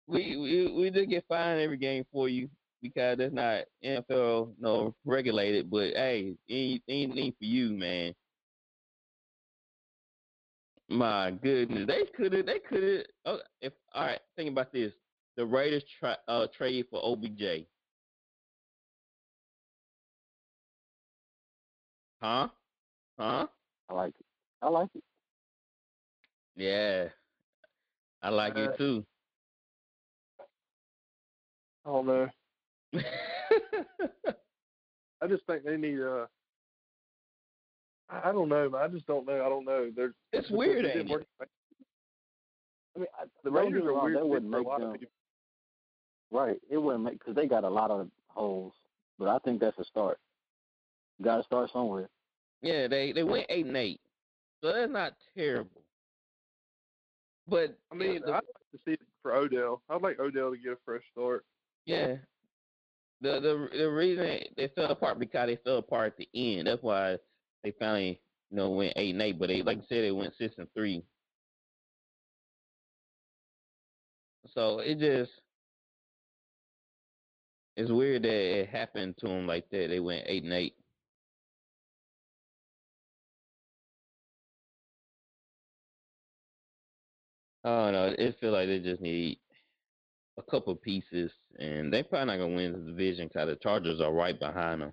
we 0.06 0.36
we 0.36 0.70
we 0.70 0.90
just 0.90 1.08
get 1.08 1.24
fined 1.28 1.60
every 1.62 1.78
game 1.78 2.04
for 2.12 2.28
you 2.28 2.50
because 2.82 3.18
that's 3.18 3.34
not 3.34 3.64
NFL 3.84 4.52
no 4.58 4.94
regulated. 5.04 5.70
But 5.70 5.94
hey, 5.94 6.36
any- 6.48 6.82
anything 6.88 7.32
for 7.38 7.44
you, 7.44 7.70
man. 7.70 8.14
My 10.88 11.30
goodness, 11.30 11.86
they 11.86 12.04
could 12.16 12.32
have. 12.32 12.46
They 12.46 12.58
could 12.58 12.82
have. 12.82 13.04
Oh, 13.26 13.38
if 13.60 13.72
all 13.94 14.06
right, 14.06 14.20
think 14.36 14.50
about 14.50 14.72
this: 14.72 14.92
the 15.36 15.46
Raiders 15.46 15.84
try, 16.00 16.16
uh, 16.26 16.46
trade 16.56 16.86
for 16.90 17.00
OBJ. 17.04 17.66
Huh? 22.20 22.48
Huh? 23.18 23.46
I 23.88 23.94
like 23.94 24.14
it. 24.18 24.26
I 24.62 24.68
like 24.68 24.90
it. 24.94 25.04
Yeah, 26.56 27.08
I 28.22 28.28
like 28.30 28.56
Uh, 28.56 28.70
it 28.70 28.76
too. 28.76 29.06
Don't 31.86 32.06
know. 32.06 32.28
I 35.22 35.26
just 35.28 35.44
think 35.46 35.64
they 35.64 35.76
need 35.76 36.00
uh 36.00 36.26
I 38.08 38.28
I 38.30 38.32
don't 38.32 38.48
know, 38.48 38.68
man. 38.70 38.80
I 38.82 38.88
just 38.88 39.06
don't 39.06 39.26
know. 39.26 39.44
I 39.44 39.48
don't 39.48 39.64
know. 39.64 39.90
There's 39.94 40.14
it's 40.32 40.46
because 40.48 40.56
weird, 40.58 40.84
it 40.84 40.88
didn't 40.88 41.00
ain't 41.02 41.10
work. 41.10 41.26
it? 41.40 41.48
I 42.96 42.98
mean, 42.98 43.08
I, 43.18 43.24
The 43.44 43.50
don't 43.50 43.54
Raiders 43.54 43.80
get 43.80 43.84
me 43.84 43.90
are 43.90 43.94
wrong, 43.94 44.04
weird 44.06 44.16
That 44.18 44.26
wouldn't 44.26 44.54
a 44.54 44.58
make 44.58 44.66
lot 44.66 44.80
them 44.80 44.96
right. 46.32 46.60
It 46.70 46.78
wouldn't 46.78 47.04
make 47.04 47.18
because 47.18 47.34
they 47.34 47.46
got 47.46 47.64
a 47.64 47.68
lot 47.68 47.90
of 47.90 48.10
holes, 48.28 48.72
but 49.18 49.28
I 49.28 49.38
think 49.40 49.60
that's 49.60 49.78
a 49.78 49.84
start. 49.84 50.18
Got 51.22 51.36
to 51.38 51.42
start 51.44 51.70
somewhere. 51.72 52.08
Yeah, 52.62 52.88
they 52.88 53.12
they 53.12 53.22
went 53.22 53.46
eight 53.48 53.66
and 53.66 53.76
eight, 53.76 54.00
so 54.62 54.72
that's 54.72 54.90
not 54.90 55.12
terrible. 55.36 55.82
But 57.46 57.76
I 57.90 57.94
mean, 57.94 58.20
the- 58.24 58.28
I'd 58.32 58.34
like 58.34 58.70
to 58.72 58.78
see 58.84 58.92
it 58.92 59.00
for 59.22 59.34
Odell. 59.34 59.82
I'd 59.88 60.02
like 60.02 60.18
Odell 60.18 60.50
to 60.50 60.56
get 60.58 60.72
a 60.72 60.78
fresh 60.84 61.02
start. 61.12 61.44
yeah, 61.86 62.16
the 63.20 63.40
the 63.40 63.78
the 63.78 63.90
reason 63.90 64.40
they 64.56 64.68
fell 64.74 64.90
apart 64.92 65.18
because 65.18 65.46
they 65.48 65.56
fell 65.64 65.78
apart 65.78 66.14
at 66.14 66.16
the 66.18 66.28
end. 66.34 66.66
That's 66.66 66.82
why 66.82 67.18
they 67.64 67.72
finally 67.78 68.20
you 68.50 68.56
know 68.56 68.70
went 68.70 68.94
eight 68.96 69.12
and 69.14 69.22
eight. 69.22 69.38
But 69.38 69.48
they 69.48 69.62
like 69.62 69.78
I 69.78 69.82
said, 69.88 70.04
they 70.04 70.12
went 70.12 70.34
six 70.38 70.56
and 70.58 70.68
three. 70.74 71.04
So 74.54 74.80
it 74.80 74.98
just 74.98 75.32
it's 77.76 77.90
weird 77.90 78.22
that 78.22 78.30
it 78.60 78.68
happened 78.68 79.16
to 79.18 79.28
them 79.28 79.46
like 79.46 79.68
that. 79.70 79.88
They 79.88 80.00
went 80.00 80.24
eight 80.26 80.44
and 80.44 80.52
eight. 80.52 80.76
I 87.64 87.68
don't 87.68 87.92
know. 87.92 88.14
It 88.18 88.36
feel 88.40 88.52
like 88.52 88.68
they 88.68 88.80
just 88.80 89.02
need 89.02 89.38
a 90.46 90.50
couple 90.50 90.74
pieces, 90.76 91.32
and 91.58 91.92
they're 91.92 92.04
probably 92.04 92.26
not 92.26 92.38
gonna 92.44 92.56
win 92.56 92.72
the 92.72 92.92
division 92.92 93.28
because 93.28 93.48
the 93.48 93.56
Chargers 93.56 94.00
are 94.00 94.12
right 94.12 94.38
behind 94.38 94.82
them. 94.82 94.92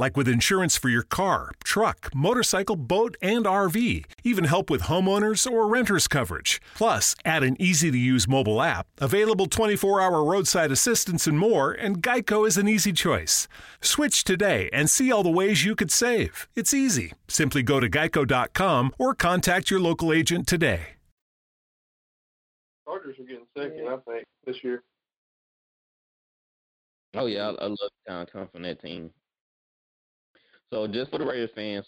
Like 0.00 0.16
with 0.16 0.28
insurance 0.28 0.78
for 0.78 0.88
your 0.88 1.02
car, 1.02 1.50
truck, 1.62 2.08
motorcycle, 2.14 2.74
boat, 2.74 3.18
and 3.20 3.44
RV. 3.44 4.06
Even 4.24 4.44
help 4.44 4.70
with 4.70 4.84
homeowners 4.84 5.46
or 5.46 5.68
renters 5.68 6.08
coverage. 6.08 6.58
Plus, 6.74 7.14
add 7.22 7.42
an 7.42 7.54
easy 7.60 7.90
to 7.90 7.98
use 7.98 8.26
mobile 8.26 8.62
app, 8.62 8.86
available 8.96 9.44
24 9.44 10.00
hour 10.00 10.24
roadside 10.24 10.72
assistance, 10.72 11.26
and 11.26 11.38
more, 11.38 11.72
and 11.72 12.02
Geico 12.02 12.48
is 12.48 12.56
an 12.56 12.66
easy 12.66 12.94
choice. 12.94 13.46
Switch 13.82 14.24
today 14.24 14.70
and 14.72 14.88
see 14.88 15.12
all 15.12 15.22
the 15.22 15.28
ways 15.28 15.66
you 15.66 15.76
could 15.76 15.90
save. 15.90 16.48
It's 16.56 16.72
easy. 16.72 17.12
Simply 17.28 17.62
go 17.62 17.78
to 17.78 17.90
geico.com 17.90 18.94
or 18.98 19.14
contact 19.14 19.70
your 19.70 19.80
local 19.80 20.14
agent 20.14 20.46
today. 20.46 20.96
Chargers 22.86 23.18
are 23.18 23.24
getting 23.24 23.44
second, 23.54 23.86
I 23.86 23.98
think, 24.10 24.24
this 24.46 24.64
year. 24.64 24.82
Oh 27.12 27.26
yeah, 27.26 27.48
I, 27.48 27.64
I 27.64 27.66
love 27.66 27.90
kind 28.08 28.26
of 28.26 28.32
coming 28.32 28.48
from 28.48 28.62
that 28.62 28.80
team. 28.80 29.10
So 30.72 30.86
just 30.86 31.10
for 31.10 31.18
the 31.18 31.26
Raiders 31.26 31.50
fans, 31.54 31.84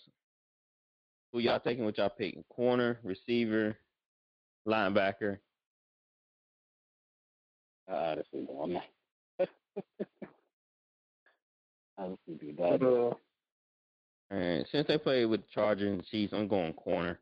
who 1.32 1.38
y'all 1.38 1.60
taking? 1.60 1.84
What 1.84 1.98
y'all 1.98 2.08
picking? 2.10 2.44
Corner, 2.50 2.98
receiver, 3.04 3.76
linebacker. 4.66 5.38
Uh, 7.90 8.16
this 8.16 8.26
is 8.32 8.46
one. 8.48 8.80
I 9.40 9.46
was 12.04 12.18
thinking 12.26 12.56
that. 12.58 12.82
Uh, 12.82 13.14
And 14.34 14.66
since 14.72 14.88
they 14.88 14.98
play 14.98 15.24
with 15.26 15.40
the 15.42 15.46
Chargers 15.54 15.92
and 15.92 16.04
Chiefs, 16.06 16.32
I'm 16.32 16.48
going 16.48 16.72
corner. 16.72 17.18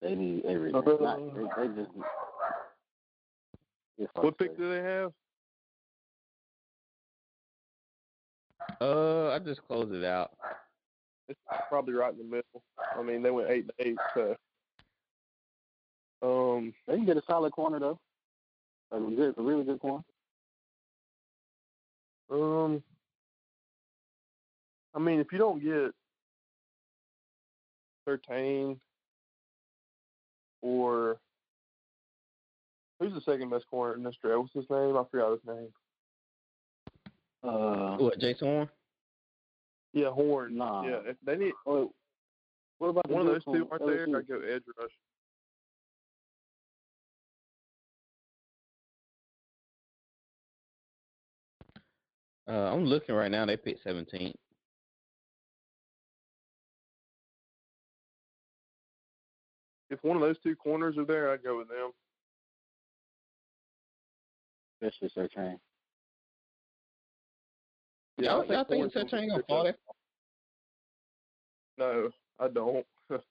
They 0.00 0.14
need 0.14 0.44
everything. 0.46 0.76
Uh, 0.76 0.96
Not, 1.00 1.18
they, 1.34 1.66
they 1.66 1.82
just. 1.82 1.90
what 4.14 4.38
pick 4.38 4.56
do 4.56 4.70
they 4.70 4.82
have? 4.82 5.12
Uh, 8.80 9.30
I 9.30 9.38
just 9.40 9.62
closed 9.66 9.92
it 9.92 10.04
out. 10.04 10.30
It's 11.28 11.38
probably 11.68 11.94
right 11.94 12.12
in 12.12 12.18
the 12.18 12.24
middle. 12.24 12.62
I 12.96 13.02
mean, 13.02 13.22
they 13.22 13.30
went 13.30 13.50
eight 13.50 13.66
to 13.68 13.86
eight, 13.86 13.98
so. 14.14 14.36
Um, 16.22 16.72
They 16.86 16.96
can 16.96 17.06
get 17.06 17.16
a 17.16 17.22
solid 17.26 17.52
corner 17.52 17.78
though. 17.78 17.98
A 18.90 18.98
good, 18.98 19.34
a 19.36 19.42
really 19.42 19.64
good 19.64 19.80
corner. 19.80 20.02
um, 22.30 22.82
I 24.94 24.98
mean, 24.98 25.20
if 25.20 25.30
you 25.32 25.38
don't 25.38 25.62
get 25.62 25.92
thirteen 28.06 28.80
or 30.62 31.18
who's 32.98 33.12
the 33.12 33.20
second 33.20 33.50
best 33.50 33.66
corner 33.68 33.94
in 33.94 34.02
this 34.02 34.16
draft? 34.22 34.38
What's 34.40 34.54
his 34.54 34.70
name? 34.70 34.96
I 34.96 35.04
forgot 35.10 35.32
his 35.32 35.46
name. 35.46 35.68
Uh, 37.42 37.96
What, 37.96 38.18
Jaycee 38.18 38.40
Horn? 38.40 38.68
Yeah, 39.92 40.10
Horn. 40.10 40.56
Nah. 40.56 40.82
Yeah, 40.82 41.00
if 41.06 41.16
they 41.24 41.36
need 41.36 41.52
oh, 41.66 41.92
what 42.78 42.88
about 42.88 43.08
one 43.08 43.22
of 43.22 43.28
those 43.28 43.44
two 43.44 43.66
from 43.66 43.88
right 43.88 44.06
there. 44.08 44.18
I 44.18 44.22
go 44.22 44.40
edge 44.40 44.62
rush. 44.78 44.90
Uh, 52.48 52.72
I'm 52.72 52.84
looking 52.84 53.14
right 53.14 53.30
now. 53.30 53.44
They 53.44 53.56
picked 53.58 53.82
17. 53.84 54.32
If 59.90 60.02
one 60.02 60.16
of 60.16 60.22
those 60.22 60.38
two 60.42 60.56
corners 60.56 60.96
are 60.96 61.04
there, 61.04 61.30
I'd 61.30 61.42
go 61.42 61.58
with 61.58 61.68
them. 61.68 61.90
That's 64.80 64.98
just 64.98 65.14
their 65.14 65.28
chain. 65.28 65.58
Yeah, 68.18 68.32
Y'all, 68.32 68.46
y'all 68.46 68.64
think 68.64 68.80
Horn's 68.80 68.92
Seth 68.92 69.14
ain't 69.14 69.30
gonna 69.30 69.42
fall. 69.48 69.72
No, 71.78 72.10
I 72.38 72.48
don't. 72.48 72.86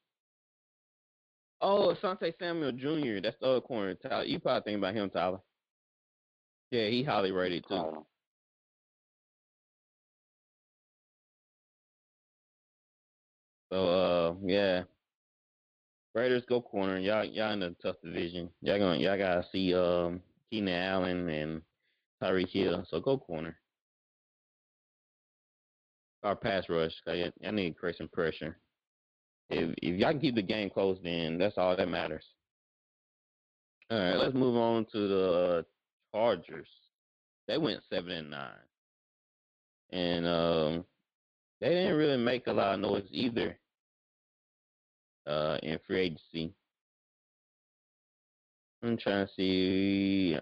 Oh, 1.59 1.91
Asante 1.91 2.31
Samuel 2.37 2.71
Jr. 2.71 3.19
That's 3.19 3.35
the 3.41 3.47
other 3.47 3.61
corner. 3.61 3.95
Tyler. 3.95 4.25
You 4.25 4.39
probably 4.39 4.61
think 4.61 4.77
about 4.77 4.93
him, 4.93 5.09
Tyler. 5.09 5.39
Yeah, 6.69 6.87
he 6.87 7.01
highly 7.01 7.31
rated 7.31 7.65
too. 7.67 7.73
Uh, 7.73 8.01
So 13.71 13.87
uh 13.89 14.35
yeah. 14.45 14.83
Raiders 16.15 16.43
go 16.47 16.61
corner. 16.61 16.97
Y'all 16.99 17.25
y'all 17.25 17.53
in 17.53 17.63
a 17.63 17.71
tough 17.81 17.97
division. 18.03 18.49
Y'all 18.61 18.79
gonna 18.79 18.97
y'all 18.97 19.17
gotta 19.17 19.45
see 19.51 19.73
um 19.73 20.21
Keenan 20.49 20.73
Allen 20.73 21.29
and 21.29 21.61
Tyreek 22.23 22.49
Hill. 22.49 22.85
So 22.89 22.99
go 22.99 23.17
corner. 23.17 23.57
Or 26.23 26.35
pass 26.35 26.67
rush. 26.69 26.93
y'all- 27.05 27.31
y'all 27.39 27.51
need 27.51 27.73
to 27.73 27.79
create 27.79 27.97
some 27.97 28.09
pressure. 28.09 28.59
If 29.49 29.73
if 29.81 29.99
y'all 29.99 30.11
can 30.11 30.19
keep 30.19 30.35
the 30.35 30.41
game 30.41 30.69
close, 30.69 30.99
then 31.03 31.37
that's 31.37 31.57
all 31.57 31.75
that 31.75 31.87
matters. 31.87 32.25
All 33.89 33.97
right, 33.97 34.15
let's 34.17 34.33
move 34.33 34.57
on 34.57 34.85
to 34.91 35.07
the 35.07 35.65
Chargers. 36.13 36.67
They 37.47 37.57
went 37.57 37.81
seven 37.89 38.11
and 38.11 38.29
nine, 38.29 38.67
and 39.91 40.25
um, 40.27 40.85
they 41.61 41.69
didn't 41.69 41.95
really 41.95 42.17
make 42.17 42.47
a 42.47 42.51
lot 42.51 42.73
of 42.73 42.81
noise 42.81 43.07
either 43.09 43.57
uh, 45.27 45.57
in 45.63 45.79
free 45.87 46.01
agency. 46.01 46.53
I'm 48.83 48.97
trying 48.97 49.27
to 49.27 49.33
see. 49.33 50.37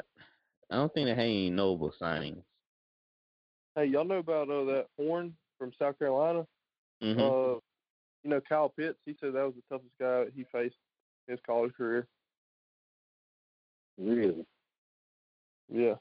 I 0.71 0.75
don't 0.75 0.91
think 0.95 1.05
they 1.05 1.11
had 1.11 1.19
any 1.19 1.49
notable 1.51 1.93
signings. 2.01 2.41
Hey, 3.75 3.85
y'all 3.85 4.03
know 4.03 4.17
about 4.17 4.49
uh, 4.49 4.63
that 4.65 4.87
Horn 4.97 5.35
from 5.57 5.71
South 5.79 5.97
Carolina? 5.99 6.45
hmm 7.01 7.19
Uh, 7.19 7.59
you 8.23 8.29
know 8.31 8.41
Kyle 8.47 8.69
Pitts. 8.69 8.97
He 9.05 9.15
said 9.19 9.33
that 9.33 9.45
was 9.45 9.53
the 9.55 9.63
toughest 9.75 9.93
guy 9.99 10.25
he 10.35 10.45
faced 10.51 10.75
in 11.27 11.33
his 11.33 11.39
college 11.45 11.73
career. 11.75 12.07
really? 13.97 14.45
Yeah. 15.71 15.95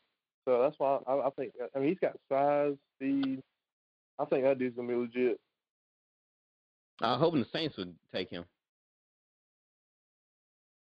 So 0.44 0.60
that's 0.62 0.78
why 0.78 0.98
I, 1.06 1.12
I 1.26 1.30
think. 1.36 1.52
I 1.74 1.78
mean, 1.78 1.88
he's 1.88 1.98
got 1.98 2.16
size, 2.28 2.74
speed. 2.96 3.42
I 4.18 4.24
think 4.26 4.44
that 4.44 4.58
dude's 4.58 4.76
gonna 4.76 4.88
be 4.88 4.94
legit. 4.94 5.40
I 7.00 7.16
hope 7.16 7.34
the 7.34 7.46
Saints 7.52 7.76
would 7.76 7.94
take 8.12 8.30
him. 8.30 8.44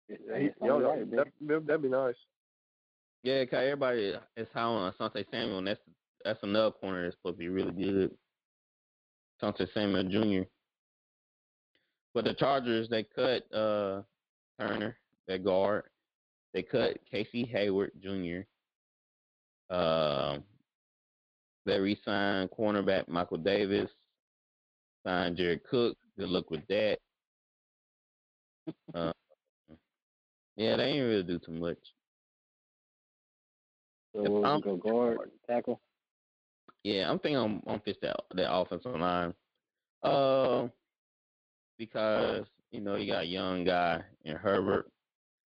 Yeah, 0.09 0.17
he, 0.39 0.45
y'all, 0.61 0.81
y'all- 0.81 0.91
right, 0.91 1.11
that, 1.11 1.25
baby. 1.25 1.31
that'd, 1.47 1.67
that'd 1.67 1.83
be 1.83 1.89
nice. 1.89 2.17
Yeah, 3.23 3.45
'cause 3.45 3.59
everybody 3.63 4.15
is 4.37 4.49
high 4.53 4.63
on 4.63 4.93
Asante 4.93 5.25
Samuel, 5.31 5.59
and 5.59 5.67
that's 5.67 5.81
that's 6.25 6.43
another 6.43 6.71
corner 6.73 7.05
that's 7.05 7.17
supposed 7.17 7.37
to 7.37 7.39
be 7.39 7.49
really 7.49 7.73
good. 7.73 8.17
Asante 9.43 9.67
Samuel 9.75 10.05
Jr. 10.05 10.49
But 12.15 12.25
the 12.25 12.35
Chargers, 12.35 12.89
they 12.89 13.05
cut 13.05 13.43
uh, 13.55 14.03
Turner, 14.59 14.97
their 15.27 15.39
guard. 15.39 15.85
They 16.53 16.63
cut 16.63 16.99
Casey 17.11 17.45
Hayward 17.53 17.93
Jr. 18.03 18.41
Um, 19.73 20.43
they 21.65 21.79
re-signed 21.79 22.51
cornerback 22.51 23.07
Michael 23.09 23.37
Davis. 23.39 23.89
Signed 25.07 25.37
Jared 25.37 25.63
Cook. 25.65 25.97
Good 26.19 26.29
luck 26.29 26.51
with 26.51 26.67
that. 26.69 26.99
Uh, 28.95 29.13
yeah, 30.57 30.77
they 30.77 30.85
ain't 30.85 31.07
really 31.07 31.23
do 31.23 31.39
too 31.39 31.53
much. 31.53 31.79
So 34.15 34.45
I'm- 34.45 34.61
go 34.61 34.77
guard, 34.77 35.31
tackle. 35.47 35.81
Yeah, 36.85 37.11
I'm 37.11 37.19
thinking 37.19 37.39
I'm 37.39 37.63
I'm 37.67 37.81
fix 37.81 37.99
that 38.03 38.17
that 38.35 38.53
offensive 38.53 38.95
line. 38.99 39.35
Uh, 40.03 40.69
because 41.79 42.47
you 42.71 42.81
know 42.81 42.97
you 42.97 43.13
got 43.13 43.23
a 43.25 43.27
young 43.27 43.65
guy 43.65 44.03
in 44.25 44.37
Herbert. 44.37 44.91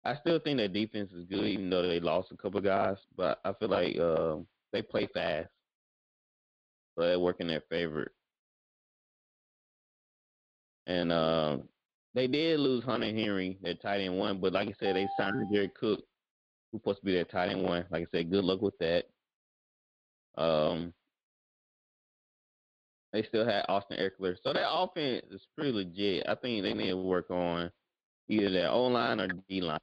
I 0.03 0.15
still 0.17 0.39
think 0.39 0.57
their 0.57 0.67
defense 0.67 1.11
is 1.13 1.25
good, 1.25 1.45
even 1.45 1.69
though 1.69 1.87
they 1.87 1.99
lost 1.99 2.31
a 2.31 2.37
couple 2.37 2.61
guys. 2.61 2.97
But 3.17 3.39
I 3.43 3.53
feel 3.53 3.69
like 3.69 3.97
uh, 3.97 4.37
they 4.71 4.83
play 4.83 5.07
fast, 5.13 5.49
so 6.97 7.07
they 7.07 7.17
work 7.17 7.37
in 7.39 7.47
their 7.47 7.63
favor. 7.69 8.11
and 10.87 11.11
uh, 11.11 11.57
they 12.13 12.27
did 12.27 12.59
lose 12.59 12.83
Hunter 12.83 13.07
Henry, 13.07 13.57
their 13.61 13.75
tight 13.75 14.01
end 14.01 14.17
one. 14.17 14.39
But 14.39 14.53
like 14.53 14.69
I 14.69 14.73
said, 14.79 14.95
they 14.95 15.07
signed 15.17 15.47
Jerry 15.51 15.69
Cook, 15.79 16.01
who's 16.71 16.81
supposed 16.81 16.99
to 16.99 17.05
be 17.05 17.13
their 17.13 17.25
tight 17.25 17.49
end 17.49 17.63
one. 17.63 17.85
Like 17.91 18.03
I 18.03 18.07
said, 18.11 18.31
good 18.31 18.43
luck 18.43 18.61
with 18.61 18.77
that. 18.79 19.05
Um, 20.37 20.93
they 23.15 23.23
still 23.23 23.45
had 23.45 23.63
Austin 23.69 23.97
Ekeler, 23.97 24.35
so 24.43 24.51
that 24.51 24.69
offense 24.69 25.25
is 25.31 25.41
pretty 25.55 25.71
legit. 25.71 26.25
I 26.27 26.35
think 26.35 26.63
they 26.63 26.73
need 26.73 26.89
to 26.89 26.97
work 26.97 27.31
on 27.31 27.71
either 28.27 28.51
their 28.51 28.69
O 28.69 28.87
line 28.87 29.21
or 29.21 29.29
D 29.47 29.61
line. 29.61 29.79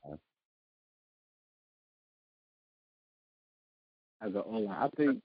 As 4.20 4.34
an 4.34 4.42
O 4.44 4.58
line, 4.58 4.76
I 4.78 4.88
think 4.96 5.22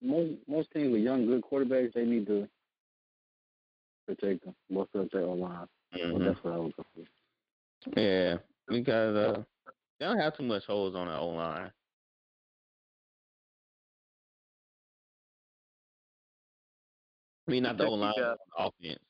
most 0.00 0.32
most 0.48 0.70
teams 0.72 0.90
with 0.90 1.02
young 1.02 1.26
good 1.26 1.42
quarterbacks, 1.42 1.92
they 1.92 2.06
need 2.06 2.26
to 2.28 2.48
protect 4.06 4.46
them. 4.46 4.54
Most 4.70 4.88
of 4.94 5.10
their 5.10 5.22
O 5.22 5.34
line. 5.34 5.68
Well, 5.92 6.14
Mhm. 6.14 6.24
that's 6.24 6.42
what 6.42 6.54
I 6.54 6.56
was. 6.56 6.72
Yeah, 7.94 8.38
because 8.68 9.16
uh, 9.16 9.44
they 9.98 10.06
don't 10.06 10.18
have 10.18 10.34
too 10.34 10.44
much 10.44 10.64
holes 10.64 10.94
on 10.94 11.08
the 11.08 11.18
O 11.18 11.28
line. 11.28 11.70
I 17.46 17.50
mean, 17.50 17.62
not 17.64 17.76
the 17.78 17.86
O 17.86 17.94
line, 17.94 18.12
Protect 18.14 18.38
but 18.56 18.62
on 18.62 18.70
the 18.80 18.86
offense. 18.88 19.00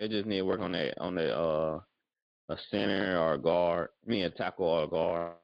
They 0.00 0.08
just 0.08 0.26
need 0.26 0.38
to 0.38 0.42
work 0.44 0.60
on 0.60 0.72
that 0.72 0.98
on 1.00 1.14
the 1.14 1.36
uh 1.36 1.80
a 2.50 2.56
center 2.70 3.18
or 3.18 3.34
a 3.34 3.38
guard. 3.38 3.88
I 4.06 4.10
mean, 4.10 4.24
a 4.24 4.30
tackle 4.30 4.66
or 4.66 4.84
a 4.84 4.88
guard. 4.88 5.34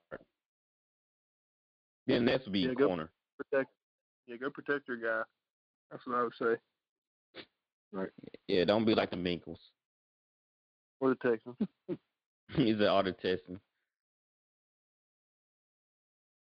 Then 2.06 2.24
that's 2.26 2.46
be 2.48 2.60
Yeah, 2.60 2.74
go- 2.74 2.88
corner. 2.88 3.10
Protect. 3.38 3.70
Yeah, 4.26 4.36
go 4.36 4.50
protect 4.50 4.88
your 4.88 4.96
guy. 4.98 5.22
That's 5.90 6.06
what 6.06 6.16
I 6.16 6.22
would 6.24 6.34
say. 6.38 7.42
Right. 7.92 8.10
Yeah, 8.48 8.64
don't 8.64 8.84
be 8.84 8.94
like 8.94 9.10
the 9.10 9.16
Minkles. 9.16 9.58
Or 11.00 11.10
the 11.10 11.14
Texans. 11.16 11.56
He's 12.56 12.76
an 12.76 12.82
auto 12.82 13.12
testing. 13.12 13.58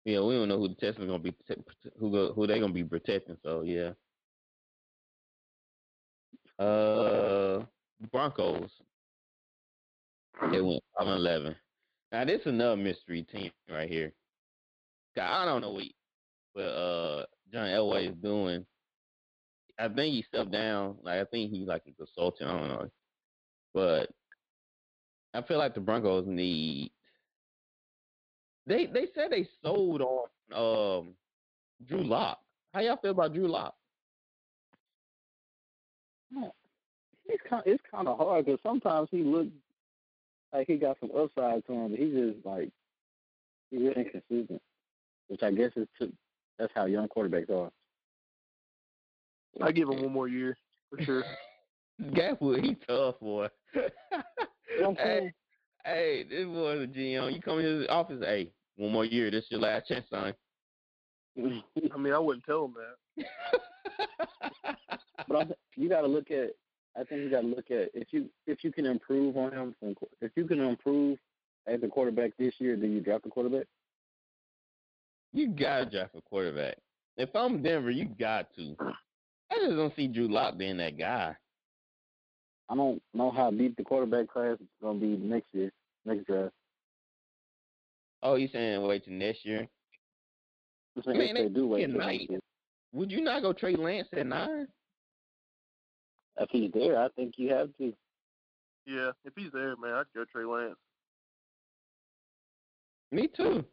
Yeah, 0.04 0.20
we 0.20 0.34
don't 0.34 0.48
know 0.48 0.58
who 0.58 0.68
the 0.68 0.74
Texans 0.74 1.06
gonna 1.06 1.18
be, 1.18 1.34
who 1.98 2.10
go, 2.12 2.32
who 2.32 2.46
they 2.46 2.60
gonna 2.60 2.72
be 2.72 2.84
protecting. 2.84 3.36
So 3.42 3.62
yeah. 3.62 3.90
Uh, 6.58 7.64
Broncos. 8.10 8.70
They 10.52 10.60
went 10.60 10.82
5 10.98 11.06
and 11.06 11.16
11. 11.16 11.56
Now 12.12 12.24
this 12.24 12.40
is 12.40 12.46
another 12.46 12.76
mystery 12.76 13.22
team 13.24 13.50
right 13.70 13.88
here. 13.88 14.12
I 15.18 15.44
don't 15.46 15.62
know 15.62 15.70
what, 15.70 15.84
what 16.52 16.62
uh 16.62 17.26
John 17.52 17.68
Elway 17.68 18.10
is 18.10 18.16
doing. 18.22 18.66
I 19.78 19.88
think 19.88 20.14
he 20.14 20.24
stepped 20.28 20.50
down. 20.50 20.96
Like 21.02 21.20
I 21.20 21.24
think 21.24 21.50
he's 21.50 21.66
like 21.66 21.82
a 21.86 21.92
consultant. 21.92 22.50
I 22.50 22.58
don't 22.58 22.68
know, 22.68 22.90
but 23.72 24.10
I 25.34 25.42
feel 25.42 25.58
like 25.58 25.74
the 25.74 25.80
Broncos 25.80 26.26
need. 26.26 26.92
They 28.66 28.86
they 28.86 29.06
said 29.14 29.30
they 29.30 29.48
sold 29.62 30.02
on 30.02 30.28
um 30.52 31.14
Drew 31.86 32.04
Lock. 32.04 32.38
How 32.72 32.80
y'all 32.80 32.96
feel 32.96 33.12
about 33.12 33.32
Drew 33.32 33.48
Lock? 33.48 33.74
It's 37.28 37.42
kind 37.48 37.62
it's 37.66 37.82
kind 37.90 38.08
of 38.08 38.18
hard 38.18 38.46
because 38.46 38.60
sometimes 38.62 39.08
he 39.10 39.22
looks 39.22 39.50
like 40.52 40.66
he 40.66 40.76
got 40.76 40.96
some 41.00 41.10
upside 41.16 41.66
to 41.66 41.72
him, 41.72 41.90
but 41.90 41.98
he 41.98 42.10
just 42.10 42.46
like 42.46 42.70
he's 43.70 43.80
really 43.80 43.94
inconsistent. 44.04 44.62
Which 45.28 45.42
I 45.42 45.50
guess 45.50 45.72
is 45.76 45.88
to, 46.00 46.12
that's 46.58 46.72
how 46.74 46.86
young 46.86 47.08
quarterbacks 47.08 47.50
are. 47.50 47.70
I 49.60 49.72
give 49.72 49.88
him 49.88 50.02
one 50.02 50.12
more 50.12 50.28
year 50.28 50.56
for 50.90 51.02
sure. 51.02 51.24
Gatwood, 52.02 52.62
he 52.62 52.76
tough 52.86 53.18
boy. 53.20 53.48
You 53.74 54.82
know 54.82 54.90
what 54.90 55.00
I'm 55.00 55.06
hey, 55.06 55.32
hey, 55.84 56.24
this 56.28 56.44
boy's 56.44 56.84
a 56.84 56.86
GM. 56.86 57.34
You 57.34 57.40
come 57.40 57.58
into 57.58 57.78
the 57.80 57.90
office, 57.90 58.18
hey, 58.20 58.50
one 58.76 58.92
more 58.92 59.04
year. 59.04 59.30
This 59.30 59.44
is 59.44 59.50
your 59.50 59.60
last 59.60 59.88
chance, 59.88 60.04
son. 60.10 60.34
I 61.38 61.96
mean, 61.98 62.12
I 62.12 62.18
wouldn't 62.18 62.44
tell 62.44 62.66
him 62.66 62.74
that. 63.16 64.75
But 65.28 65.36
I, 65.36 65.46
you 65.76 65.88
got 65.88 66.02
to 66.02 66.06
look 66.06 66.30
at. 66.30 66.50
I 66.98 67.04
think 67.04 67.22
you 67.22 67.30
got 67.30 67.42
to 67.42 67.46
look 67.46 67.70
at 67.70 67.90
if 67.94 68.08
you 68.12 68.28
if 68.46 68.64
you 68.64 68.72
can 68.72 68.86
improve 68.86 69.36
on 69.36 69.52
him. 69.52 69.74
From, 69.78 69.94
if 70.20 70.32
you 70.36 70.46
can 70.46 70.60
improve 70.60 71.18
as 71.66 71.82
a 71.82 71.88
quarterback 71.88 72.30
this 72.38 72.54
year, 72.58 72.76
then 72.76 72.92
you 72.92 73.00
draft 73.00 73.26
a 73.26 73.28
quarterback. 73.28 73.66
you 75.32 75.48
gotta 75.48 75.86
draft 75.86 76.14
a 76.16 76.22
quarterback. 76.22 76.76
If 77.16 77.34
I'm 77.34 77.62
Denver, 77.62 77.90
you 77.90 78.06
got 78.18 78.46
to. 78.56 78.76
I 79.50 79.56
just 79.58 79.76
don't 79.76 79.94
see 79.96 80.06
Drew 80.06 80.28
Lock 80.28 80.58
being 80.58 80.76
that 80.78 80.98
guy. 80.98 81.34
I 82.68 82.74
don't 82.74 83.00
know 83.14 83.30
how 83.30 83.50
deep 83.50 83.76
the 83.76 83.84
quarterback 83.84 84.28
class 84.28 84.58
is 84.60 84.66
going 84.82 85.00
to 85.00 85.06
be 85.06 85.16
next 85.16 85.46
year, 85.52 85.70
next 86.04 86.26
draft. 86.26 86.52
Oh, 88.22 88.34
you 88.34 88.48
saying 88.52 88.82
wait 88.82 89.04
till 89.04 89.14
next 89.14 89.44
year? 89.44 89.68
Man, 91.06 91.34
they 91.34 91.48
do 91.48 91.68
wait 91.68 91.86
till 91.86 92.10
year. 92.12 92.40
Would 92.92 93.12
you 93.12 93.20
not 93.20 93.42
go 93.42 93.52
Trey 93.52 93.76
Lance 93.76 94.08
at 94.12 94.26
nine? 94.26 94.66
If 96.38 96.50
he's 96.50 96.70
there, 96.72 96.98
I 97.00 97.08
think 97.10 97.34
you 97.38 97.52
have 97.52 97.68
to. 97.78 97.92
Yeah, 98.86 99.10
if 99.24 99.32
he's 99.36 99.50
there, 99.52 99.74
man, 99.76 99.94
I'd 99.94 100.04
go 100.14 100.24
Trey 100.24 100.44
Lance. 100.44 100.76
Me 103.10 103.28
too. 103.28 103.64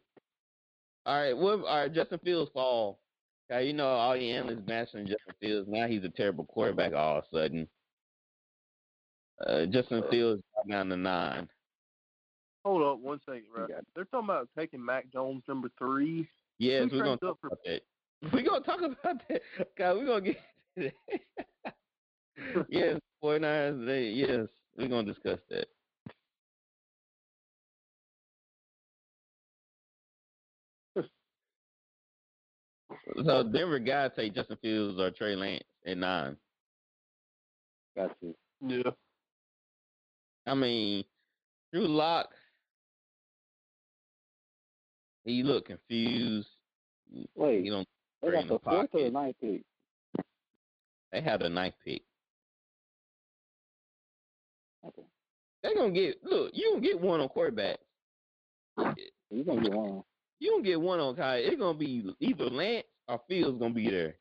All 1.06 1.16
right, 1.20 1.36
what? 1.36 1.60
All 1.64 1.78
right, 1.80 1.92
Justin 1.92 2.18
Fields 2.24 2.50
fall. 2.54 2.98
Okay, 3.50 3.66
you 3.66 3.72
know 3.74 3.86
all 3.86 4.14
the 4.14 4.30
analysts 4.32 4.62
bashing 4.66 5.06
Justin 5.06 5.34
Fields. 5.40 5.68
Now 5.70 5.86
he's 5.86 6.02
a 6.04 6.08
terrible 6.08 6.44
quarterback 6.46 6.94
all 6.94 7.18
of 7.18 7.24
a 7.30 7.36
sudden. 7.36 7.68
Uh, 9.46 9.66
Justin 9.66 10.02
Fields 10.10 10.42
got 10.56 10.68
down 10.68 10.88
to 10.88 10.96
nine. 10.96 11.48
Hold 12.64 12.82
up 12.82 13.00
one 13.04 13.20
second, 13.26 13.44
right? 13.54 13.68
They're 13.94 14.06
talking 14.06 14.30
about 14.30 14.48
taking 14.56 14.82
Mac 14.82 15.12
Jones 15.12 15.42
number 15.46 15.68
three. 15.78 16.26
Yes, 16.58 16.88
Who 16.90 16.96
we're 16.98 17.04
gonna 17.04 17.16
talk 17.18 17.38
for- 17.40 17.48
about 17.48 17.58
that. 17.66 17.82
We're 18.32 18.42
gonna 18.42 18.64
talk 18.64 18.78
about 18.80 19.20
that. 19.28 19.42
God, 19.76 19.96
we're 19.98 20.06
gonna 20.06 20.20
get 20.22 20.36
that. 20.76 20.92
yes, 22.68 22.98
49ers, 23.22 23.86
they 23.86 24.02
yes, 24.10 24.48
we're 24.76 24.88
gonna 24.88 25.04
discuss 25.12 25.38
that. 25.50 25.66
So 33.24 33.42
Denver 33.42 33.78
guys 33.78 34.10
say 34.16 34.30
Justin 34.30 34.56
Fields 34.62 34.98
or 34.98 35.10
Trey 35.10 35.36
Lance 35.36 35.62
at 35.86 35.98
nine. 35.98 36.36
Got 37.96 38.18
to. 38.20 38.34
Yeah. 38.66 38.90
I 40.46 40.54
mean, 40.54 41.04
Drew 41.72 41.86
Lock, 41.86 42.28
he 45.24 45.42
looked 45.42 45.68
confused. 45.68 46.48
Wait, 47.34 47.64
You 47.64 47.70
don't. 47.72 47.88
they 48.22 48.30
got 48.32 48.48
the 48.48 48.54
the 48.54 48.58
fourth 48.60 48.88
or 48.92 49.04
the 49.04 49.10
ninth 49.10 49.36
pick. 49.40 49.62
They 51.12 51.20
had 51.20 51.42
a 51.42 51.48
ninth 51.48 51.74
pick. 51.84 52.02
They're 55.64 55.74
gonna 55.74 55.92
get 55.92 56.22
look. 56.22 56.50
You 56.52 56.70
don't 56.72 56.82
get 56.82 57.00
one 57.00 57.20
on 57.20 57.28
quarterback. 57.30 57.78
You're 59.30 59.44
going 59.44 59.62
to 59.62 59.70
get 59.70 59.72
one. 59.76 60.02
You 60.38 60.50
don't 60.50 60.62
get 60.62 60.78
one 60.78 61.00
on 61.00 61.16
Kai. 61.16 61.38
It's 61.38 61.56
gonna 61.56 61.78
be 61.78 62.14
either 62.20 62.50
Lance 62.50 62.84
or 63.08 63.18
Fields 63.28 63.58
gonna 63.58 63.72
be 63.72 63.88
there. 63.88 64.16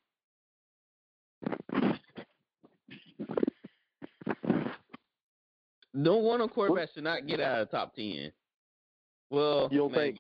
No 5.93 6.17
one 6.17 6.41
on 6.41 6.49
quarterback 6.49 6.89
should 6.93 7.03
not 7.03 7.27
get 7.27 7.39
out 7.39 7.61
of 7.61 7.69
the 7.69 7.77
top 7.77 7.95
ten. 7.95 8.31
Well, 9.29 9.69
You 9.71 9.79
don't 9.79 9.91
maybe. 9.91 10.03
think 10.03 10.19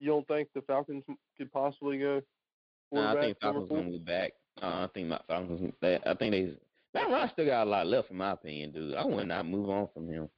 you 0.00 0.08
don't 0.08 0.26
think 0.28 0.48
the 0.54 0.62
Falcons 0.62 1.04
could 1.36 1.52
possibly 1.52 1.98
go? 1.98 2.22
Nah, 2.92 3.12
I 3.16 3.20
think 3.20 3.40
Falcons 3.40 3.68
gonna 3.68 3.82
move 3.82 4.04
back. 4.04 4.32
Uh, 4.62 4.66
I 4.66 4.88
think 4.94 5.08
my 5.08 5.20
Falcons. 5.26 5.72
I 5.82 6.14
think 6.14 6.32
they. 6.32 6.54
Matt 6.94 7.10
Ryan 7.10 7.30
still 7.32 7.46
got 7.46 7.66
a 7.66 7.70
lot 7.70 7.86
left, 7.86 8.10
in 8.10 8.16
my 8.16 8.32
opinion, 8.32 8.72
dude. 8.72 8.94
I 8.94 9.04
would 9.04 9.28
not 9.28 9.46
move 9.46 9.68
on 9.70 9.88
from 9.94 10.08
him. 10.08 10.28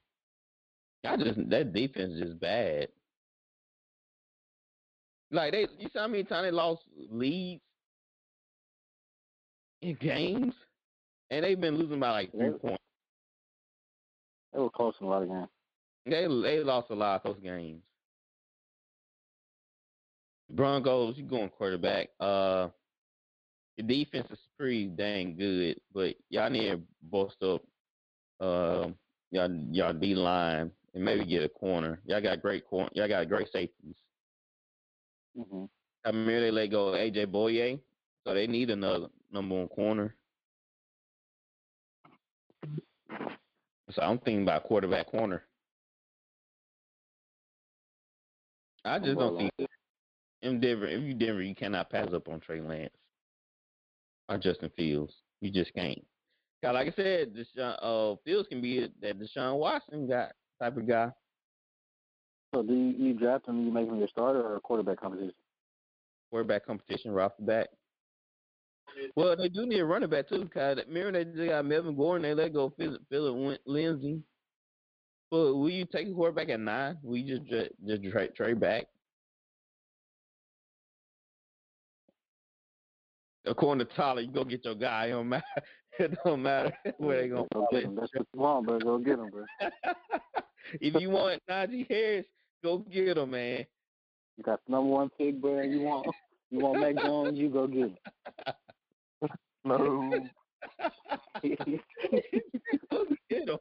I 1.05 1.17
just 1.17 1.37
that 1.49 1.73
defense 1.73 2.13
is 2.13 2.21
just 2.21 2.39
bad. 2.39 2.87
Like 5.31 5.51
they, 5.51 5.67
you 5.79 5.89
saw 5.91 6.01
how 6.01 6.07
many 6.07 6.23
times 6.23 6.45
they 6.45 6.51
lost 6.51 6.83
leads 7.09 7.61
in 9.81 9.95
games, 9.95 10.53
and 11.31 11.43
they've 11.43 11.59
been 11.59 11.77
losing 11.77 11.99
by 11.99 12.11
like 12.11 12.31
three 12.31 12.45
Yeah. 12.45 12.57
points. 12.61 12.83
They 14.53 14.59
were 14.59 14.69
close 14.69 14.93
in 15.01 15.07
a 15.07 15.09
lot 15.09 15.23
of 15.23 15.29
games. 15.29 15.49
They 16.05 16.27
they 16.27 16.63
lost 16.63 16.91
a 16.91 16.95
lot 16.95 17.25
of 17.25 17.33
those 17.35 17.43
games. 17.43 17.81
Broncos, 20.51 21.17
you 21.17 21.23
going 21.23 21.49
quarterback. 21.49 22.09
Uh, 22.19 22.69
the 23.77 23.83
defense 23.83 24.27
is 24.29 24.37
pretty 24.63 24.85
dang 24.85 25.35
good, 25.35 25.77
but 25.93 26.15
y'all 26.29 26.49
need 26.49 26.69
to 26.69 26.79
bust 27.11 27.35
up 27.43 27.61
uh, 28.39 28.87
y'all 29.29 29.51
y'all 29.71 29.91
D 29.91 30.15
line 30.15 30.71
and 30.93 31.03
maybe 31.03 31.25
get 31.25 31.43
a 31.43 31.49
corner. 31.49 31.99
Y'all 32.05 32.21
got 32.21 32.41
great 32.41 32.65
corner. 32.65 32.89
Y'all 32.93 33.09
got 33.09 33.27
great 33.27 33.51
safeties. 33.51 33.97
hmm 35.35 35.65
I 36.05 36.13
mean, 36.13 36.27
they 36.27 36.49
let 36.49 36.67
go 36.71 36.89
of 36.89 36.95
AJ 36.95 37.27
Bouye, 37.27 37.77
so 38.25 38.33
they 38.33 38.47
need 38.47 38.69
another 38.69 39.07
number 39.33 39.53
one 39.55 39.67
corner. 39.67 40.15
So 43.91 44.01
I'm 44.01 44.17
thinking 44.19 44.43
about 44.43 44.63
quarterback 44.63 45.07
corner. 45.07 45.43
I 48.85 48.99
just 48.99 49.19
don't 49.19 49.37
think 49.37 49.69
in 50.41 50.61
Denver, 50.61 50.87
if 50.87 51.03
you 51.03 51.13
Denver, 51.13 51.41
you 51.41 51.53
cannot 51.53 51.89
pass 51.89 52.13
up 52.13 52.29
on 52.29 52.39
Trey 52.39 52.61
Lance 52.61 52.93
or 54.33 54.37
Justin 54.37 54.71
Fields. 54.75 55.13
You 55.41 55.51
just 55.51 55.73
can't. 55.73 55.99
Cause 56.63 56.73
like 56.73 56.87
I 56.87 56.93
said, 56.95 57.35
Deshaun, 57.35 57.77
uh, 57.81 58.15
Fields 58.23 58.47
can 58.47 58.61
be 58.61 58.87
that 59.01 59.19
Deshaun 59.19 59.57
Watson 59.57 60.07
guy 60.07 60.29
type 60.61 60.77
of 60.77 60.87
guy. 60.87 61.11
So 62.55 62.63
do 62.63 62.73
you, 62.73 63.07
you 63.07 63.13
draft 63.13 63.47
him? 63.47 63.65
You 63.65 63.71
make 63.71 63.87
him 63.87 63.97
your 63.97 64.07
starter 64.07 64.41
or 64.41 64.55
a 64.55 64.61
quarterback 64.61 65.01
competition? 65.01 65.33
Quarterback 66.29 66.65
competition 66.65 67.11
right 67.11 67.25
off 67.25 67.33
the 67.37 67.45
bat. 67.45 67.69
Well, 69.15 69.35
they 69.35 69.49
do 69.49 69.65
need 69.65 69.79
a 69.79 69.85
running 69.85 70.09
back 70.09 70.29
too. 70.29 70.47
Cause 70.53 70.77
remember 70.87 71.11
they 71.11 71.25
just 71.25 71.49
got 71.49 71.65
Melvin 71.65 71.95
Gordon. 71.95 72.23
They 72.23 72.33
let 72.33 72.53
go 72.53 72.73
Philip, 72.77 73.01
Philip 73.09 73.59
Lindsay. 73.65 74.21
But 75.31 75.55
will 75.55 75.69
you 75.69 75.85
take 75.85 76.07
a 76.07 76.13
quarterback 76.13 76.49
at 76.49 76.59
nine? 76.59 76.97
Will 77.01 77.17
you 77.17 77.39
just 77.39 77.71
just 77.85 78.03
trade 78.03 78.35
trade 78.35 78.59
back? 78.59 78.85
According 83.45 83.85
to 83.85 83.93
Tyler, 83.95 84.21
you 84.21 84.31
go 84.31 84.43
get 84.43 84.63
your 84.63 84.75
guy. 84.75 85.05
It 85.05 85.11
don't 85.11 85.29
matter. 85.29 85.43
It 85.99 86.17
don't 86.25 86.41
matter 86.41 86.73
where 86.97 87.21
they 87.21 87.27
gonna 87.27 87.45
go 87.53 87.67
get 87.71 87.83
him. 87.83 87.93
That's 87.93 88.09
what 88.15 88.25
you 88.33 88.39
want, 88.39 88.65
bro. 88.65 88.79
Go 88.79 88.97
get 88.97 89.19
him, 89.19 89.29
bro. 89.29 89.45
if 90.81 90.99
you 90.99 91.11
want 91.11 91.39
Najee 91.47 91.87
Harris, 91.87 92.25
go 92.63 92.79
get 92.79 93.15
him, 93.15 93.29
man. 93.29 93.63
You 94.35 94.43
got 94.43 94.59
the 94.65 94.71
number 94.71 94.89
one 94.89 95.11
pick, 95.19 95.39
bro. 95.39 95.61
You 95.61 95.81
want 95.81 96.07
you 96.49 96.61
want 96.61 96.79
Mac 96.79 96.95
Jones? 96.95 97.37
You 97.37 97.47
go 97.49 97.67
get 97.67 97.79
him. 97.81 97.97
No. 99.63 99.77
go 102.89 103.05
get 103.29 103.49
him. 103.49 103.59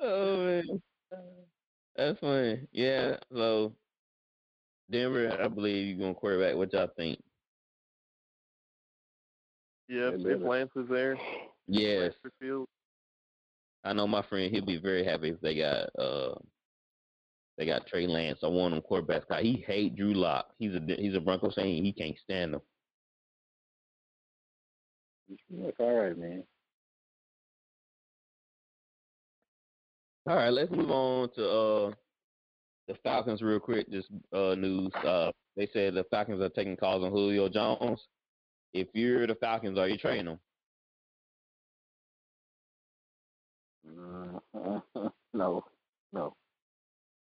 oh 0.00 0.36
man, 0.36 0.82
that's 1.96 2.20
funny. 2.20 2.60
Yeah. 2.70 3.16
So 3.34 3.72
Denver, 4.90 5.36
I 5.42 5.48
believe 5.48 5.88
you're 5.88 5.98
going 5.98 6.14
quarterback. 6.14 6.56
What 6.56 6.72
y'all 6.72 6.88
think? 6.96 7.20
Yeah, 9.88 10.10
if 10.14 10.42
Lance 10.42 10.70
is 10.76 10.88
there. 10.88 11.16
Yes. 11.68 12.12
I 13.84 13.92
know 13.92 14.06
my 14.06 14.22
friend. 14.22 14.52
He'll 14.52 14.64
be 14.64 14.78
very 14.78 15.04
happy 15.04 15.30
if 15.30 15.40
they 15.40 15.56
got 15.56 15.88
uh 15.98 16.34
they 17.56 17.66
got 17.66 17.86
Trey 17.86 18.06
Lance. 18.06 18.40
I 18.42 18.48
want 18.48 18.74
him 18.74 18.82
quarterback. 18.82 19.22
He 19.40 19.64
hate 19.66 19.96
Drew 19.96 20.12
Lock. 20.12 20.46
He's 20.58 20.74
a 20.74 20.80
he's 20.96 21.14
a 21.14 21.20
Bronco 21.20 21.50
saying 21.50 21.84
he 21.84 21.92
can't 21.92 22.16
stand 22.22 22.54
him. 22.54 22.60
That's 25.50 25.76
all 25.80 25.94
right, 25.94 26.18
man. 26.18 26.44
All 30.28 30.36
right, 30.36 30.52
let's 30.52 30.70
move 30.70 30.90
on 30.90 31.28
to 31.34 31.48
uh 31.48 31.90
the 32.88 32.94
Falcons 33.02 33.42
real 33.42 33.58
quick. 33.58 33.90
Just 33.90 34.08
uh 34.32 34.54
news. 34.54 34.92
Uh, 34.94 35.30
they 35.56 35.68
said 35.72 35.94
the 35.94 36.04
Falcons 36.10 36.40
are 36.40 36.48
taking 36.50 36.76
calls 36.76 37.04
on 37.04 37.10
Julio 37.10 37.48
Jones. 37.48 38.00
If 38.72 38.88
you're 38.94 39.26
the 39.26 39.34
Falcons, 39.36 39.78
are 39.78 39.88
you 39.88 39.96
trading 39.96 40.26
him? 40.26 40.38
Uh, 44.54 44.80
no, 45.34 45.64
no, 46.12 46.34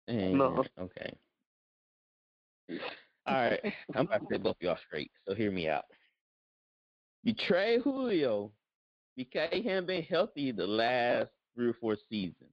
and, 0.07 0.37
no. 0.37 0.63
Okay. 0.79 1.17
All 3.27 3.35
right, 3.35 3.59
I'm 3.95 4.05
about 4.05 4.21
to 4.21 4.27
set 4.31 4.43
both 4.43 4.55
of 4.55 4.61
y'all 4.61 4.77
straight. 4.87 5.11
So 5.27 5.35
hear 5.35 5.51
me 5.51 5.67
out. 5.67 5.85
You 7.23 7.33
trade 7.33 7.81
Julio 7.83 8.51
because 9.15 9.49
he 9.51 9.63
hasn't 9.63 9.87
been 9.87 10.03
healthy 10.03 10.51
the 10.51 10.67
last 10.67 11.29
three 11.55 11.67
or 11.67 11.73
four 11.73 11.97
seasons. 12.09 12.51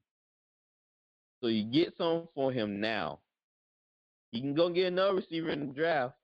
So 1.45 1.49
you 1.49 1.63
get 1.63 1.93
some 1.99 2.27
for 2.35 2.51
him 2.53 2.81
now. 2.81 3.19
You 4.33 4.41
can 4.41 4.55
go 4.55 4.71
get 4.71 4.87
another 4.87 5.17
receiver 5.17 5.51
in 5.51 5.67
the 5.67 5.73
draft. 5.75 6.15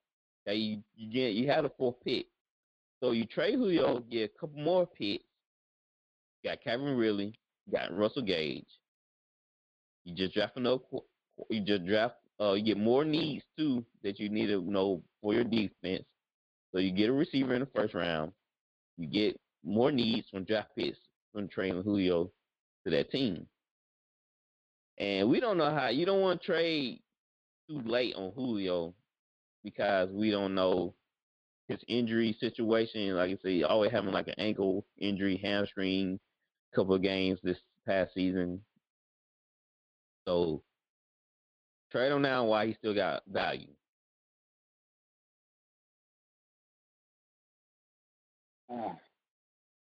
Okay, 0.47 0.57
you 0.57 0.83
you 0.95 1.13
get 1.13 1.33
you 1.33 1.47
had 1.47 1.63
a 1.63 1.69
fourth 1.77 1.97
pick. 2.03 2.25
So 2.99 3.11
you 3.11 3.27
trade 3.27 3.53
Julio, 3.59 3.99
get 3.99 4.31
a 4.35 4.39
couple 4.39 4.59
more 4.59 4.87
picks. 4.87 5.23
You 6.41 6.49
got 6.49 6.63
Calvin 6.63 6.97
Ridley, 6.97 7.35
you 7.67 7.71
got 7.71 7.95
Russell 7.95 8.23
Gage. 8.23 8.65
You 10.05 10.15
just 10.15 10.33
draft 10.33 10.57
another. 10.57 10.81
You 11.51 11.61
just 11.61 11.85
draft. 11.85 12.15
Uh, 12.39 12.53
you 12.53 12.65
get 12.65 12.79
more 12.79 13.05
needs 13.05 13.43
too 13.55 13.85
that 14.01 14.19
you 14.19 14.27
need 14.27 14.47
to 14.47 14.59
know 14.59 15.03
for 15.21 15.35
your 15.35 15.43
defense. 15.43 16.03
So 16.71 16.79
you 16.79 16.91
get 16.91 17.09
a 17.09 17.13
receiver 17.13 17.53
in 17.53 17.59
the 17.59 17.67
first 17.75 17.93
round. 17.93 18.31
You 18.97 19.05
get 19.05 19.39
more 19.63 19.91
needs 19.91 20.27
from 20.31 20.45
draft 20.45 20.69
picks 20.75 20.97
from 21.31 21.47
trading 21.47 21.83
Julio 21.83 22.31
to 22.85 22.89
that 22.89 23.11
team. 23.11 23.45
And 25.01 25.27
we 25.31 25.39
don't 25.39 25.57
know 25.57 25.73
how 25.73 25.87
you 25.87 26.05
don't 26.05 26.21
want 26.21 26.39
to 26.39 26.45
trade 26.45 27.01
too 27.67 27.81
late 27.83 28.13
on 28.15 28.31
Julio 28.35 28.93
because 29.63 30.09
we 30.11 30.29
don't 30.29 30.53
know 30.53 30.93
his 31.67 31.79
injury 31.87 32.37
situation. 32.39 33.15
Like 33.15 33.31
I 33.31 33.37
say, 33.43 33.63
always 33.63 33.91
having 33.91 34.13
like 34.13 34.27
an 34.27 34.35
ankle 34.37 34.85
injury, 34.99 35.41
hamstring, 35.43 36.19
couple 36.75 36.93
of 36.93 37.01
games 37.01 37.39
this 37.41 37.57
past 37.87 38.13
season. 38.13 38.61
So 40.27 40.61
trade 41.91 42.11
him 42.11 42.21
now 42.21 42.45
while 42.45 42.67
he 42.67 42.75
still 42.75 42.93
got 42.93 43.23
value. 43.27 43.69
Ah. 48.69 48.95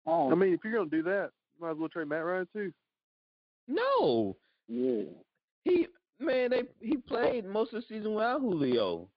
Oh. 0.05 0.31
I 0.31 0.35
mean, 0.35 0.53
if 0.53 0.59
you're 0.63 0.73
gonna 0.73 0.91
do 0.91 1.01
that, 1.03 1.31
you 1.55 1.65
might 1.65 1.71
as 1.71 1.77
well 1.77 1.89
trade 1.89 2.07
Matt 2.07 2.23
Ryan 2.23 2.47
too. 2.53 2.71
No, 3.67 4.37
yeah. 4.71 5.03
He 5.63 5.87
man, 6.19 6.51
they 6.51 6.63
he 6.79 6.97
played 6.97 7.45
most 7.45 7.73
of 7.73 7.81
the 7.81 7.87
season 7.87 8.13
without 8.13 8.41
Julio. 8.41 9.09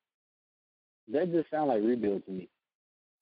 That 1.09 1.31
just 1.31 1.51
sounds 1.51 1.69
like 1.69 1.83
rebuild 1.83 2.25
to 2.27 2.33
me. 2.33 2.49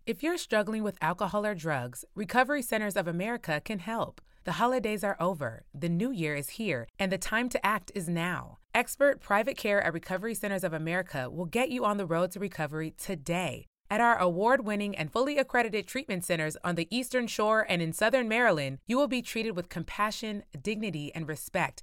If 0.07 0.23
you're 0.23 0.39
struggling 0.39 0.83
with 0.83 0.99
alcohol 1.01 1.45
or 1.45 1.55
drugs, 1.55 2.05
Recovery 2.15 2.63
Centers 2.63 2.97
of 2.97 3.07
America 3.07 3.61
can 3.65 3.81
help. 3.81 4.21
The 4.45 4.53
holidays 4.53 5.05
are 5.05 5.17
over, 5.21 5.63
the 5.73 5.89
new 5.89 6.11
year 6.11 6.35
is 6.35 6.51
here, 6.51 6.89
and 6.99 7.13
the 7.13 7.19
time 7.19 7.49
to 7.51 7.65
act 7.65 7.93
is 7.95 8.09
now. 8.09 8.59
Expert 8.75 9.21
private 9.21 9.57
care 9.57 9.81
at 9.81 9.93
Recovery 9.93 10.35
Centers 10.35 10.65
of 10.65 10.73
America 10.73 11.31
will 11.31 11.45
get 11.45 11.71
you 11.71 11.85
on 11.85 11.99
the 11.99 12.07
road 12.07 12.33
to 12.33 12.41
recovery 12.41 12.95
today. 12.99 13.67
At 13.93 14.01
our 14.01 14.19
award 14.19 14.65
winning 14.65 14.97
and 14.97 15.13
fully 15.13 15.37
accredited 15.37 15.87
treatment 15.87 16.25
centers 16.25 16.57
on 16.65 16.77
the 16.77 16.89
Eastern 16.91 17.27
Shore 17.27 17.67
and 17.69 17.83
in 17.83 17.93
Southern 17.93 18.27
Maryland, 18.27 18.79
you 18.87 18.97
will 18.97 19.07
be 19.07 19.21
treated 19.21 19.55
with 19.55 19.69
compassion, 19.69 20.45
dignity, 20.63 21.15
and 21.15 21.29
respect 21.29 21.83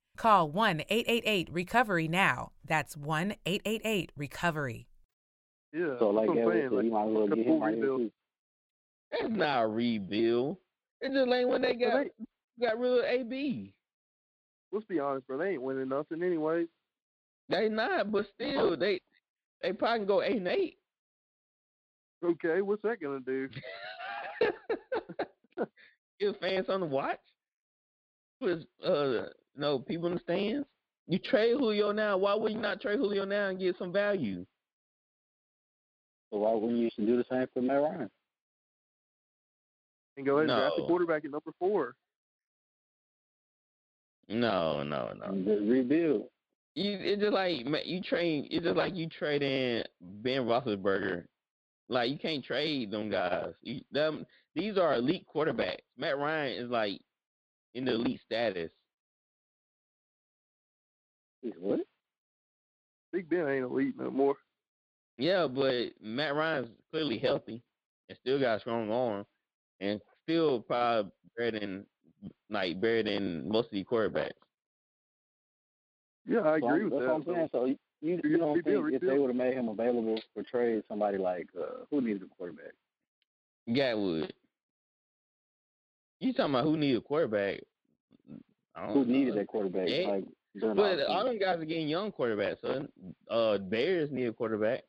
Call 0.21 0.51
1 0.51 0.81
888 0.87 1.49
Recovery 1.51 2.07
now. 2.07 2.51
That's 2.63 2.95
1 2.95 3.33
888 3.43 4.11
Recovery. 4.15 4.87
Yeah. 5.73 5.95
So, 5.97 6.09
like, 6.11 6.27
that's 6.27 6.45
what 6.45 6.53
saying. 6.53 6.69
Like, 6.69 6.85
you 6.85 6.91
might 6.91 7.07
as 7.07 7.11
well 7.11 7.27
get 7.27 7.37
him 7.39 7.59
right 7.59 7.73
here, 7.73 7.81
rebuild. 7.81 8.11
too. 9.19 9.29
Not 9.29 9.63
a 9.63 9.67
rebuild. 9.67 10.57
It's 10.99 11.15
just 11.15 11.27
like 11.27 11.47
when 11.47 11.63
they 11.63 11.73
got 11.73 12.05
got 12.61 12.77
rid 12.77 12.99
of 12.99 13.05
AB. 13.05 13.73
Let's 14.71 14.85
be 14.85 14.99
honest, 14.99 15.25
bro. 15.25 15.39
They 15.39 15.53
ain't 15.53 15.61
winning 15.63 15.89
nothing 15.89 16.21
anyway. 16.21 16.65
They 17.49 17.67
not, 17.69 18.11
but 18.11 18.27
still 18.35 18.77
they 18.77 19.01
they 19.63 19.73
probably 19.73 20.01
can 20.01 20.07
go 20.07 20.21
eight 20.21 20.37
and 20.37 20.47
eight. 20.49 20.77
Okay, 22.23 22.61
what's 22.61 22.83
that 22.83 23.01
gonna 23.01 23.21
do? 23.21 23.49
Give 26.19 26.37
fans 26.39 26.69
on 26.69 26.81
the 26.81 26.85
watch. 26.85 27.17
Put 28.39 28.67
uh 28.85 29.23
no 29.55 29.79
people 29.79 30.07
in 30.07 30.15
the 30.15 30.19
stands. 30.21 30.67
You 31.07 31.19
trade 31.19 31.57
Julio 31.57 31.91
now. 31.91 32.17
Why 32.17 32.35
would 32.35 32.51
you 32.51 32.59
not 32.59 32.81
trade 32.81 32.99
Julio 32.99 33.25
now 33.25 33.49
and 33.49 33.59
get 33.59 33.77
some 33.77 33.91
value? 33.91 34.45
So 36.31 36.39
why 36.39 36.53
wouldn't 36.53 36.79
you 36.79 36.89
do 36.97 37.17
the 37.17 37.25
same 37.29 37.47
for 37.53 37.61
Matt 37.61 37.81
Ryan? 37.81 38.09
And 40.17 40.25
go 40.25 40.37
ahead 40.37 40.49
and 40.49 40.59
draft 40.59 40.75
the 40.77 40.83
quarterback 40.83 41.25
at 41.25 41.31
number 41.31 41.51
four. 41.59 41.95
No, 44.29 44.83
no, 44.83 45.11
no. 45.17 45.25
And 45.25 45.45
just 45.45 45.61
rebuild. 45.63 46.23
You 46.75 46.97
it's 47.01 47.21
just 47.21 47.33
like 47.33 47.65
you 47.85 48.01
trade. 48.01 48.47
It's 48.49 48.63
just 48.63 48.77
like 48.77 48.95
you 48.95 49.07
trade 49.07 49.43
in 49.43 49.83
Ben 50.23 50.43
Roethlisberger. 50.43 51.25
Like 51.89 52.09
you 52.09 52.17
can't 52.17 52.43
trade 52.43 52.91
them 52.91 53.09
guys. 53.09 53.51
You, 53.61 53.81
them 53.91 54.25
these 54.55 54.77
are 54.77 54.95
elite 54.95 55.25
quarterbacks. 55.33 55.79
Matt 55.97 56.17
Ryan 56.17 56.63
is 56.63 56.69
like 56.69 57.01
in 57.75 57.83
the 57.83 57.95
elite 57.95 58.21
status. 58.25 58.71
He's 61.41 61.53
what? 61.59 61.79
Big 63.11 63.29
Ben 63.29 63.47
ain't 63.47 63.65
elite 63.65 63.95
no 63.97 64.09
more. 64.09 64.35
Yeah, 65.17 65.47
but 65.47 65.89
Matt 66.01 66.35
Ryan's 66.35 66.69
clearly 66.91 67.17
healthy 67.17 67.61
and 68.09 68.17
still 68.21 68.39
got 68.39 68.57
a 68.57 68.59
strong 68.61 68.89
arm 68.91 69.25
and 69.79 69.99
still 70.23 70.61
probably 70.61 71.11
better 71.37 71.59
than 71.59 71.85
like 72.49 72.79
better 72.79 73.03
than 73.03 73.49
most 73.49 73.65
of 73.65 73.71
the 73.71 73.83
quarterbacks. 73.83 74.31
Yeah, 76.27 76.39
I 76.41 76.59
So 76.59 76.67
agree 76.67 76.81
I'm- 76.81 76.89
with 76.89 76.93
that's 76.93 77.01
that. 77.01 77.07
what 77.07 77.15
I'm 77.15 77.35
saying. 77.35 77.49
So 77.51 77.65
you, 77.65 77.77
you 78.01 78.19
You're 78.23 78.37
don't 78.37 78.39
gonna 78.39 78.53
rebuild, 78.53 78.85
think 78.91 78.95
if 79.03 79.09
they 79.09 79.17
would 79.19 79.27
have 79.29 79.35
made 79.35 79.53
him 79.53 79.67
available 79.69 80.19
for 80.33 80.43
trade, 80.43 80.83
somebody 80.87 81.17
like 81.17 81.47
uh, 81.59 81.85
who 81.89 82.01
needs 82.01 82.21
a 82.23 82.27
quarterback? 82.35 82.73
Gatwood. 83.69 84.29
You 86.19 86.33
talking 86.33 86.53
about 86.53 86.63
who 86.65 86.77
need 86.77 86.95
a 86.95 87.01
quarterback? 87.01 87.61
I 88.75 88.85
don't 88.85 88.93
Who 88.93 89.05
needed 89.05 89.35
that 89.35 89.47
quarterback? 89.47 89.87
Yeah. 89.89 90.07
Like 90.07 90.23
during 90.23 90.25
But 90.59 90.75
the 90.75 91.07
all 91.07 91.23
offseason? 91.23 91.25
them 91.25 91.39
guys 91.39 91.59
are 91.59 91.65
getting 91.65 91.87
young 91.87 92.11
quarterbacks. 92.11 92.57
So 92.61 92.87
uh, 93.29 93.57
Bears 93.57 94.09
need 94.11 94.25
a 94.25 94.33
quarterback. 94.33 94.83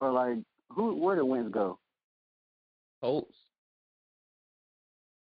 or 0.00 0.10
like 0.12 0.38
who? 0.70 0.96
Where 0.96 1.16
did 1.16 1.22
Wentz 1.24 1.52
go? 1.52 1.78
Colts. 3.02 3.34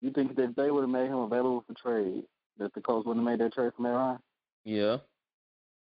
You 0.02 0.12
think 0.12 0.36
that 0.36 0.44
if 0.50 0.56
they 0.56 0.72
would 0.72 0.82
have 0.82 0.90
made 0.90 1.08
him 1.08 1.18
available 1.20 1.64
for 1.68 1.74
trade, 1.74 2.24
that 2.58 2.74
the 2.74 2.82
Colts 2.82 3.06
wouldn't 3.06 3.26
have 3.26 3.40
made 3.40 3.46
that 3.46 3.54
trade 3.54 3.72
for 3.76 3.82
Matt 3.82 3.94
Ryan? 3.94 4.20
Yeah. 4.66 4.98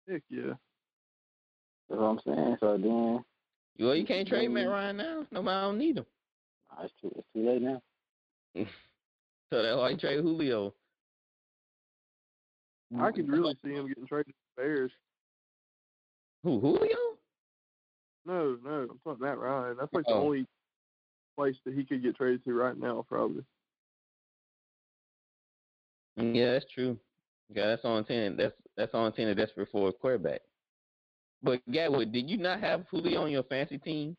Heck 0.09 0.23
yeah. 0.29 0.53
That's 1.89 1.99
what 1.99 2.05
I'm 2.05 2.19
saying. 2.25 2.57
So 2.59 2.77
then, 2.77 3.23
Well, 3.79 3.95
you 3.95 4.05
can't 4.05 4.27
trade 4.27 4.49
Matt. 4.49 4.67
Ryan 4.69 4.97
now. 4.97 5.25
Nobody 5.31 5.61
don't 5.61 5.77
need 5.77 5.97
him. 5.97 6.05
nah, 6.71 6.83
it's 6.85 6.93
too 7.01 7.11
it's 7.15 7.27
too 7.33 7.47
late 7.47 7.61
now. 7.61 7.81
So 9.53 9.61
that's 9.61 9.75
why 9.77 9.89
you 9.89 9.97
trade 9.97 10.21
Julio. 10.21 10.73
I 12.99 13.11
could 13.11 13.29
really 13.29 13.55
see 13.63 13.71
him 13.73 13.87
getting 13.87 14.05
traded 14.07 14.27
to 14.27 14.33
the 14.57 14.61
Bears. 14.61 14.91
Who 16.43 16.59
Julio? 16.59 16.97
No, 18.25 18.57
no, 18.63 18.87
I'm 18.91 18.99
talking 19.03 19.21
Matt 19.25 19.37
Ryan. 19.39 19.77
That's 19.79 19.93
like 19.93 20.05
Oh. 20.07 20.13
the 20.13 20.19
only 20.19 20.47
place 21.37 21.55
that 21.65 21.73
he 21.73 21.85
could 21.85 22.01
get 22.03 22.15
traded 22.15 22.43
to 22.45 22.53
right 22.53 22.77
now, 22.77 23.03
probably. 23.07 23.45
Mm, 26.19 26.35
Yeah, 26.35 26.53
that's 26.53 26.65
true. 26.73 26.99
Yeah, 27.49 27.67
that's 27.67 27.85
on 27.85 28.03
ten. 28.05 28.35
That's 28.37 28.55
that's 28.75 28.93
on 28.93 29.13
ten. 29.13 29.35
That's 29.35 29.51
for 29.53 29.87
a 29.87 29.93
quarterback. 29.93 30.41
But 31.43 31.61
Gatwood, 31.69 32.11
did 32.11 32.29
you 32.29 32.37
not 32.37 32.59
have 32.59 32.85
Julio 32.89 33.23
on 33.23 33.31
your 33.31 33.43
fantasy 33.43 33.77
team? 33.79 34.15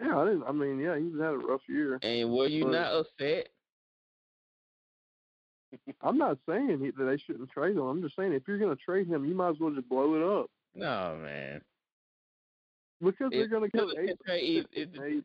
Yeah, 0.00 0.18
I 0.18 0.24
didn't. 0.26 0.42
I 0.44 0.52
mean, 0.52 0.78
yeah, 0.78 0.98
he's 0.98 1.12
had 1.18 1.34
a 1.34 1.38
rough 1.38 1.62
year. 1.68 1.98
And 2.02 2.32
were 2.32 2.48
you 2.48 2.64
But- 2.64 2.72
not 2.72 2.92
upset? 2.92 3.48
I'm 6.02 6.18
not 6.18 6.38
saying 6.48 6.78
he, 6.80 6.90
that 6.90 7.04
they 7.04 7.16
shouldn't 7.18 7.50
trade 7.50 7.76
him. 7.76 7.82
I'm 7.82 8.02
just 8.02 8.16
saying 8.16 8.32
if 8.32 8.42
you're 8.46 8.58
going 8.58 8.74
to 8.74 8.82
trade 8.82 9.08
him, 9.08 9.24
you 9.24 9.34
might 9.34 9.50
as 9.50 9.56
well 9.60 9.74
just 9.74 9.88
blow 9.88 10.14
it 10.14 10.40
up 10.40 10.50
No, 10.74 11.18
man. 11.22 11.60
because 13.02 13.30
they're 13.30 13.48
going 13.48 13.70
to 13.70 13.76
get 13.76 13.84
eight. 14.30 14.66
if, 14.72 14.92
the, 14.92 15.22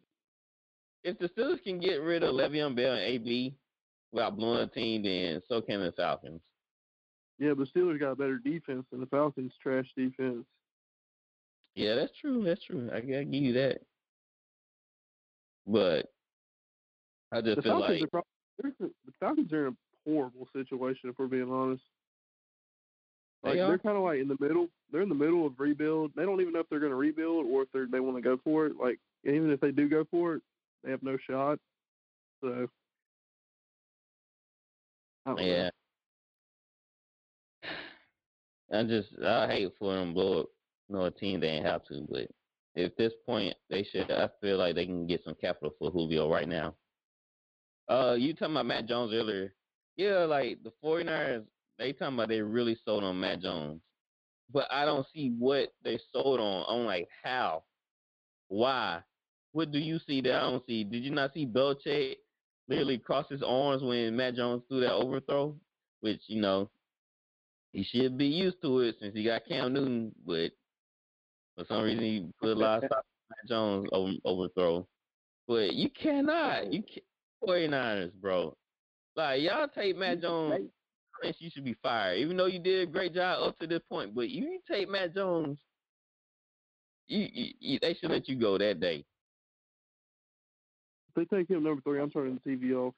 if 1.03 1.19
the 1.19 1.29
Steelers 1.29 1.61
can 1.63 1.79
get 1.79 1.95
rid 2.01 2.23
of 2.23 2.35
Le'Veon 2.35 2.75
Bell 2.75 2.93
and 2.93 3.01
AB 3.01 3.53
without 4.11 4.35
blowing 4.37 4.61
a 4.61 4.67
team, 4.67 5.03
then 5.03 5.41
so 5.47 5.61
can 5.61 5.79
the 5.81 5.91
Falcons. 5.93 6.41
Yeah, 7.39 7.53
but 7.55 7.67
Steelers 7.73 7.99
got 7.99 8.11
a 8.11 8.15
better 8.15 8.37
defense 8.37 8.85
than 8.91 8.99
the 8.99 9.07
Falcons' 9.07 9.53
trash 9.61 9.87
defense. 9.95 10.45
Yeah, 11.75 11.95
that's 11.95 12.11
true. 12.19 12.43
That's 12.43 12.63
true. 12.65 12.89
I 12.93 12.99
gotta 12.99 13.23
give 13.25 13.41
you 13.41 13.53
that. 13.53 13.79
But 15.65 16.11
I 17.31 17.41
just 17.41 17.55
The 17.57 17.61
feel 17.63 17.79
Falcons 17.79 18.01
like 18.01 18.11
probably 18.11 18.73
the 18.79 19.11
Falcons 19.19 19.53
are 19.53 19.67
in 19.67 19.73
a 19.73 19.77
horrible 20.05 20.47
situation 20.53 21.09
if 21.09 21.17
we're 21.17 21.27
being 21.27 21.51
honest. 21.51 21.83
They 23.43 23.51
Like 23.51 23.59
are? 23.59 23.67
they're 23.69 23.77
kind 23.79 23.97
of 23.97 24.03
like 24.03 24.19
in 24.19 24.27
the 24.27 24.37
middle. 24.39 24.67
They're 24.91 25.01
in 25.01 25.09
the 25.09 25.15
middle 25.15 25.45
of 25.45 25.59
rebuild. 25.59 26.11
They 26.15 26.23
don't 26.23 26.41
even 26.41 26.53
know 26.53 26.59
if 26.59 26.69
they're 26.69 26.79
going 26.79 26.91
to 26.91 26.97
rebuild 26.97 27.45
or 27.47 27.63
if 27.63 27.71
they 27.71 27.85
they 27.91 27.99
want 27.99 28.17
to 28.17 28.21
go 28.21 28.37
for 28.43 28.65
it. 28.67 28.73
Like 28.77 28.99
even 29.23 29.49
if 29.51 29.59
they 29.59 29.71
do 29.71 29.89
go 29.89 30.05
for 30.11 30.35
it, 30.35 30.43
they 30.83 30.91
have 30.91 31.03
no 31.03 31.17
shot. 31.29 31.59
So 32.41 32.67
I 35.25 35.29
don't 35.29 35.39
know. 35.39 35.45
yeah. 35.45 35.69
I 38.73 38.83
just 38.83 39.09
I 39.23 39.47
hate 39.47 39.73
for 39.77 39.93
them 39.95 40.09
to 40.09 40.13
blow 40.13 40.39
up 40.41 40.47
you 40.89 40.95
know, 40.95 41.05
a 41.05 41.11
team 41.11 41.39
they 41.39 41.47
ain't 41.47 41.65
have 41.65 41.83
to, 41.85 42.07
but 42.09 42.27
at 42.81 42.95
this 42.97 43.13
point 43.25 43.53
they 43.69 43.83
should 43.83 44.09
I 44.11 44.29
feel 44.39 44.57
like 44.57 44.75
they 44.75 44.85
can 44.85 45.07
get 45.07 45.23
some 45.25 45.35
capital 45.35 45.73
for 45.77 45.91
Julio 45.91 46.31
right 46.31 46.47
now. 46.47 46.75
Uh 47.89 48.13
you 48.17 48.33
talking 48.33 48.55
about 48.55 48.65
Mac 48.65 48.85
Jones 48.87 49.13
earlier. 49.13 49.53
Yeah, 50.01 50.25
like 50.25 50.57
the 50.63 50.71
49ers, 50.83 51.43
they 51.77 51.93
talking 51.93 52.15
about 52.15 52.29
they 52.29 52.41
really 52.41 52.75
sold 52.83 53.03
on 53.03 53.19
Mac 53.19 53.39
Jones. 53.39 53.81
But 54.51 54.65
I 54.71 54.83
don't 54.83 55.05
see 55.13 55.35
what 55.37 55.73
they 55.83 55.99
sold 56.11 56.39
on. 56.39 56.65
I'm 56.67 56.85
like, 56.87 57.07
how? 57.23 57.61
Why? 58.47 59.01
What 59.51 59.71
do 59.71 59.77
you 59.77 59.99
see 60.07 60.21
that 60.21 60.33
I 60.33 60.39
don't 60.39 60.65
see? 60.65 60.83
Did 60.83 61.03
you 61.03 61.11
not 61.11 61.35
see 61.35 61.45
Belichick 61.45 62.15
literally 62.67 62.97
cross 62.97 63.27
his 63.29 63.43
arms 63.43 63.83
when 63.83 64.15
Mac 64.15 64.33
Jones 64.33 64.63
threw 64.67 64.79
that 64.79 64.91
overthrow? 64.91 65.55
Which, 65.99 66.21
you 66.25 66.41
know, 66.41 66.71
he 67.71 67.83
should 67.83 68.17
be 68.17 68.25
used 68.25 68.59
to 68.63 68.79
it 68.79 68.95
since 68.99 69.13
he 69.13 69.23
got 69.23 69.45
Cam 69.47 69.71
Newton, 69.71 70.15
but 70.25 70.49
for 71.55 71.65
some 71.67 71.83
reason 71.83 72.03
he 72.03 72.27
put 72.41 72.57
a 72.57 72.59
lot 72.59 72.83
of 72.83 72.87
stock 72.87 73.05
on 73.05 73.29
Mac 73.29 73.47
Jones 73.47 73.87
over, 73.91 74.13
overthrow. 74.25 74.87
But 75.47 75.73
you 75.73 75.91
cannot. 75.91 76.73
You 76.73 76.81
can 76.81 77.03
49ers, 77.47 78.13
bro. 78.19 78.57
Like 79.16 79.41
y'all 79.41 79.68
take 79.68 79.97
Mac 79.97 80.22
Jones 80.22 80.70
and 81.24 81.36
you 81.39 81.49
should 81.49 81.66
be 81.66 81.76
fired. 81.82 82.18
Even 82.20 82.38
though 82.38 82.45
you 82.45 82.59
did 82.59 82.88
a 82.88 82.91
great 82.91 83.14
job 83.14 83.47
up 83.47 83.59
to 83.59 83.68
this 83.68 83.82
point. 83.89 84.16
But 84.16 84.30
you 84.30 84.59
take 84.70 84.89
Mac 84.89 85.14
Jones, 85.14 85.57
you, 87.07 87.28
you, 87.32 87.53
you 87.59 87.80
they 87.82 87.93
should 87.95 88.12
let 88.12 88.28
you 88.28 88.36
go 88.36 88.57
that 88.57 88.80
day. 88.80 89.03
If 91.16 91.30
they 91.30 91.38
take 91.38 91.49
him 91.49 91.64
number 91.64 91.82
three, 91.82 91.99
I'm 91.99 92.09
turning 92.09 92.39
the 92.43 92.49
TV 92.49 92.74
off. 92.74 92.93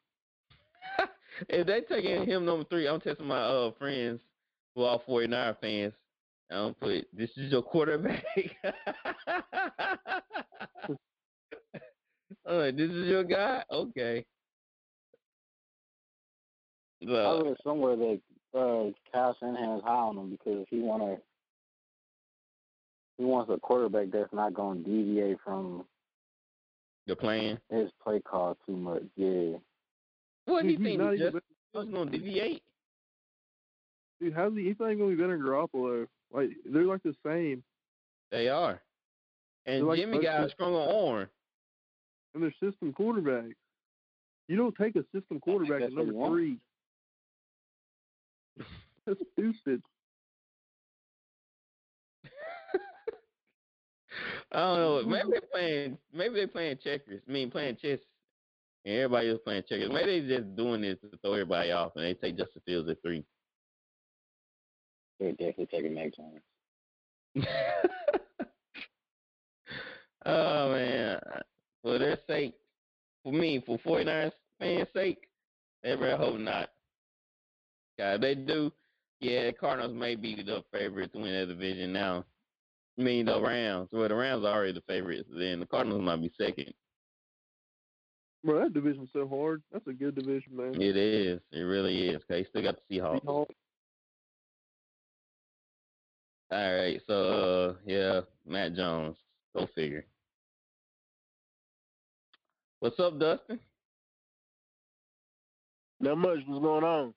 if 1.49 1.66
they 1.66 1.82
taking 1.82 2.26
him 2.26 2.45
number 2.45 2.66
three, 2.66 2.88
I'm 2.88 2.99
texting 2.99 3.26
my 3.26 3.41
uh 3.41 3.72
friends 3.80 4.20
who 4.76 4.84
are 4.84 5.01
49 5.05 5.55
fans. 5.59 5.93
I 6.51 6.55
don't 6.55 6.80
put 6.80 7.07
this 7.14 7.32
is 7.38 7.51
your 7.51 7.64
quarterback. 7.64 8.24
I'm 12.45 12.76
this 12.76 12.91
is 12.91 13.07
your 13.07 13.24
guy? 13.24 13.64
Okay. 13.72 14.24
I 17.07 17.11
Well, 17.11 17.43
read 17.43 17.57
somewhere 17.63 17.95
that 17.95 18.19
uh, 18.53 18.91
Kyle 19.11 19.35
Shanahan 19.39 19.77
is 19.77 19.83
high 19.83 19.89
on 19.93 20.17
him 20.17 20.29
because 20.31 20.65
he 20.69 20.79
want 20.79 21.03
to. 21.03 21.17
He 23.17 23.23
wants 23.25 23.51
a 23.53 23.59
quarterback 23.59 24.07
that's 24.11 24.33
not 24.33 24.53
going 24.55 24.83
to 24.83 24.89
deviate 24.89 25.37
from 25.43 25.85
the 27.05 27.15
plan. 27.15 27.59
his 27.69 27.89
play 28.03 28.19
call 28.19 28.57
too 28.65 28.75
much. 28.75 29.03
Yeah, 29.15 29.57
What 30.45 30.63
do 30.63 30.69
you 30.69 30.77
Dude, 30.77 30.79
he's 30.79 30.87
think? 30.87 30.99
not 30.99 31.13
even 31.13 31.31
Just 31.33 31.91
gonna 31.91 32.09
deviate? 32.11 32.63
Dude, 34.19 34.33
how's 34.33 34.53
he? 34.53 34.63
He's 34.65 34.75
not 34.79 34.87
even 34.87 34.97
going 34.99 35.09
to 35.11 35.15
be 35.17 35.21
better 35.21 35.37
than 35.37 35.45
Garoppolo. 35.45 36.07
Like 36.33 36.49
they're 36.65 36.83
like 36.85 37.03
the 37.03 37.15
same, 37.25 37.63
They 38.31 38.47
are. 38.49 38.81
And 39.67 39.85
like 39.87 39.99
Jimmy 39.99 40.13
both 40.17 40.23
got 40.23 40.39
a 40.39 40.43
good. 40.43 40.51
stronger 40.51 40.79
arm. 40.91 41.29
and 42.33 42.41
they're 42.43 42.53
system 42.71 42.93
quarterbacks. 42.93 43.53
You 44.47 44.57
don't 44.57 44.75
take 44.75 44.95
a 44.95 45.05
system 45.13 45.39
quarterback 45.39 45.83
at 45.83 45.93
number 45.93 46.13
you 46.13 46.25
three. 46.27 46.57
That's 49.05 49.19
stupid. 49.33 49.81
I 54.51 54.59
don't 54.59 54.77
know. 54.77 55.03
Maybe 55.07 55.29
they're 55.31 55.41
playing. 55.51 55.97
Maybe 56.13 56.35
they're 56.35 56.47
playing 56.47 56.77
checkers. 56.83 57.21
I 57.27 57.31
mean, 57.31 57.51
playing 57.51 57.77
chess. 57.81 57.99
And 58.85 58.95
everybody 58.95 59.29
else 59.29 59.39
playing 59.43 59.63
checkers. 59.67 59.89
Maybe 59.91 60.21
they 60.21 60.35
just 60.37 60.55
doing 60.55 60.81
this 60.81 60.97
to 61.01 61.17
throw 61.17 61.33
everybody 61.33 61.71
off, 61.71 61.93
and 61.95 62.03
they 62.03 62.13
take 62.13 62.37
Justin 62.37 62.61
Fields 62.65 62.89
at 62.89 63.01
three. 63.01 63.23
they're 65.19 65.31
definitely 65.31 65.67
taking 65.67 65.93
Mac 65.93 66.13
Jones. 66.15 66.41
oh 70.25 70.71
man, 70.71 71.19
for 71.81 71.97
their 71.97 72.19
sake, 72.27 72.53
for 73.23 73.31
me, 73.31 73.63
for 73.65 73.79
49ers 73.79 74.33
fans' 74.59 74.87
sake, 74.93 75.27
they 75.81 75.95
really 75.95 76.17
hope 76.17 76.39
not. 76.39 76.69
God, 77.97 78.21
they 78.21 78.35
do. 78.35 78.71
Yeah, 79.19 79.45
the 79.45 79.53
Cardinals 79.53 79.95
may 79.95 80.15
be 80.15 80.35
the 80.35 80.63
favorite 80.71 81.13
to 81.13 81.19
win 81.19 81.33
that 81.33 81.47
division 81.47 81.93
now. 81.93 82.25
I 82.97 83.01
mean, 83.01 83.25
the 83.25 83.41
Rams. 83.41 83.89
Well, 83.91 84.07
the 84.07 84.15
Rams 84.15 84.43
are 84.43 84.53
already 84.53 84.73
the 84.73 84.81
favorites. 84.81 85.29
Then 85.35 85.59
the 85.59 85.65
Cardinals 85.65 86.01
might 86.01 86.21
be 86.21 86.31
second. 86.37 86.73
Bro, 88.43 88.59
that 88.59 88.73
division's 88.73 89.09
so 89.13 89.27
hard. 89.27 89.63
That's 89.71 89.87
a 89.87 89.93
good 89.93 90.15
division, 90.15 90.55
man. 90.55 90.79
It 90.79 90.97
is. 90.97 91.39
It 91.51 91.61
really 91.61 92.09
is. 92.09 92.21
They 92.27 92.43
still 92.49 92.61
got 92.61 92.75
the 92.89 92.97
Seahawks. 92.97 93.23
Seahawks. 93.23 93.45
All 96.51 96.75
right. 96.75 97.01
So 97.07 97.13
uh, 97.13 97.73
yeah, 97.85 98.21
Mac 98.45 98.73
Jones. 98.73 99.15
Go 99.55 99.67
figure. 99.73 100.05
What's 102.79 102.99
up, 102.99 103.17
Dustin? 103.17 103.59
Not 106.01 106.17
much. 106.17 106.39
What's 106.45 106.61
going 106.61 106.83
on? 106.83 107.13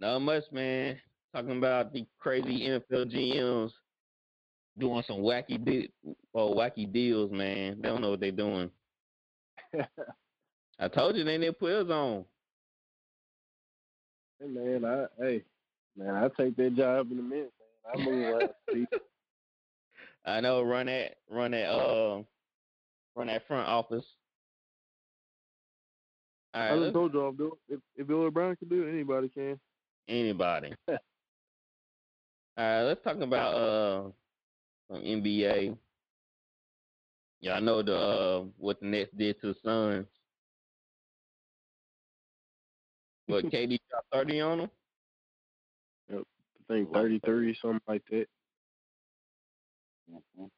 Not 0.00 0.20
much, 0.20 0.44
man. 0.50 0.98
Talking 1.34 1.58
about 1.58 1.92
the 1.92 2.06
crazy 2.18 2.62
NFL 2.62 3.14
GMs 3.14 3.72
doing 4.78 5.02
some 5.06 5.18
wacky 5.18 5.62
de- 5.62 5.92
oh, 6.34 6.54
wacky 6.54 6.90
deals, 6.90 7.30
man. 7.30 7.78
They 7.80 7.88
don't 7.88 8.00
know 8.00 8.10
what 8.10 8.20
they're 8.20 8.32
doing. 8.32 8.70
I 10.80 10.88
told 10.88 11.16
you 11.16 11.24
they 11.24 11.50
put 11.52 11.72
us 11.72 11.90
on. 11.90 12.24
Hey 14.40 14.46
man, 14.48 14.84
I 14.84 15.22
hey 15.22 15.44
man, 15.96 16.14
I 16.14 16.28
take 16.28 16.56
that 16.56 16.74
job 16.74 17.12
in 17.12 17.18
a 17.18 17.22
minute, 17.22 17.52
man. 17.84 17.94
I 17.94 18.04
move 18.04 18.34
around. 18.34 18.50
I 20.24 20.40
know 20.40 20.62
run 20.62 20.86
that 20.86 21.16
run 21.30 21.50
that 21.50 21.68
uh 21.68 22.22
run 23.14 23.26
that 23.26 23.46
front 23.46 23.68
office. 23.68 24.04
All 26.54 26.60
right, 26.62 26.72
I 26.72 26.78
just 26.78 26.94
told 26.94 27.12
you 27.12 27.22
I'll 27.22 27.32
do 27.32 27.52
it. 27.68 27.74
If, 27.74 27.80
if 27.96 28.06
Bill 28.06 28.22
O'Brien 28.22 28.56
can 28.56 28.68
do 28.68 28.84
it, 28.84 28.90
anybody 28.90 29.28
can. 29.28 29.60
Anybody. 30.08 30.72
All 30.88 30.96
right, 32.56 32.82
let's 32.82 33.02
talk 33.02 33.20
about 33.20 33.54
uh 33.54 34.10
some 34.90 35.02
NBA. 35.02 35.76
Y'all 37.40 37.60
know 37.60 37.82
the 37.82 37.96
uh 37.96 38.44
what 38.58 38.80
the 38.80 38.86
Nets 38.86 39.10
did 39.16 39.40
to 39.40 39.48
the 39.48 39.54
Suns. 39.64 40.06
What 43.26 43.44
KD 43.52 43.78
got 43.92 44.04
thirty 44.12 44.40
on 44.40 44.58
them? 44.58 44.70
Yep, 46.10 46.22
I 46.22 46.72
think 46.72 46.92
thirty 46.92 47.18
three, 47.20 47.56
something 47.60 47.80
like 47.88 48.02
that. 48.10 48.26
Mhm. 50.10 50.50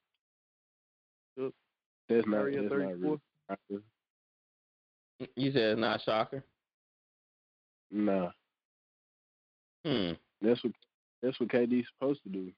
That's 2.09 2.27
not 2.27 2.45
that's 2.45 2.55
not 2.55 2.71
34? 2.71 3.19
really. 3.59 3.83
You 5.37 5.53
said 5.53 5.63
it's 5.63 5.81
not 5.81 6.01
a 6.01 6.03
shocker. 6.03 6.45
Nah. 7.91 8.31
Hmm. 9.85 10.13
That's 10.41 10.63
what 10.63 10.73
that's 11.23 11.39
what 11.39 11.49
KD's 11.49 11.87
supposed 11.95 12.23
to 12.25 12.29
do. 12.29 12.53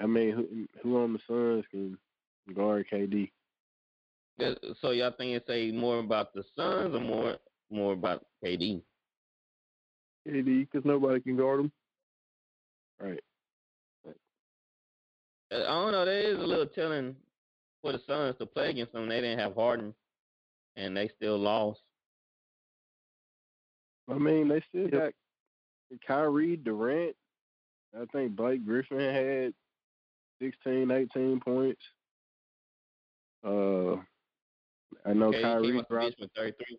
I 0.00 0.06
mean, 0.06 0.32
who 0.32 0.66
who 0.82 1.02
on 1.02 1.12
the 1.12 1.18
Suns 1.26 1.64
can 1.70 1.98
guard 2.54 2.86
KD? 2.92 3.30
So 4.80 4.90
y'all 4.90 5.12
think 5.16 5.36
it 5.36 5.44
say 5.46 5.70
more 5.70 5.98
about 5.98 6.32
the 6.34 6.42
Suns 6.56 6.94
or 6.94 7.00
more 7.00 7.36
more 7.70 7.92
about 7.92 8.24
KD? 8.44 8.82
KD, 10.26 10.68
because 10.70 10.84
nobody 10.84 11.20
can 11.20 11.36
guard 11.36 11.60
him. 11.60 11.72
Right. 13.00 13.20
Uh, 14.06 14.12
I 15.54 15.58
don't 15.58 15.92
know. 15.92 16.04
There 16.04 16.32
is 16.32 16.38
a 16.38 16.42
little 16.42 16.66
telling 16.66 17.16
for 17.82 17.92
the 17.92 18.00
Suns 18.06 18.36
to 18.38 18.46
play 18.46 18.70
against 18.70 18.92
them. 18.92 19.08
They 19.08 19.20
didn't 19.20 19.38
have 19.38 19.54
Harden, 19.54 19.94
and 20.76 20.96
they 20.96 21.10
still 21.16 21.38
lost. 21.38 21.80
I 24.08 24.14
mean, 24.14 24.48
they 24.48 24.62
still 24.68 24.88
got 24.88 25.12
Kyrie 26.06 26.56
Durant. 26.56 27.16
I 27.94 28.04
think 28.12 28.36
Blake 28.36 28.64
Griffin 28.64 29.00
had 29.00 29.52
16, 30.40 30.90
18 30.90 31.40
points. 31.40 31.82
Uh, 33.44 33.96
I 35.04 35.12
know 35.14 35.32
came 35.32 35.42
Kyrie 35.42 35.82
dropped, 35.88 36.20
with 36.20 36.30
33. 36.36 36.78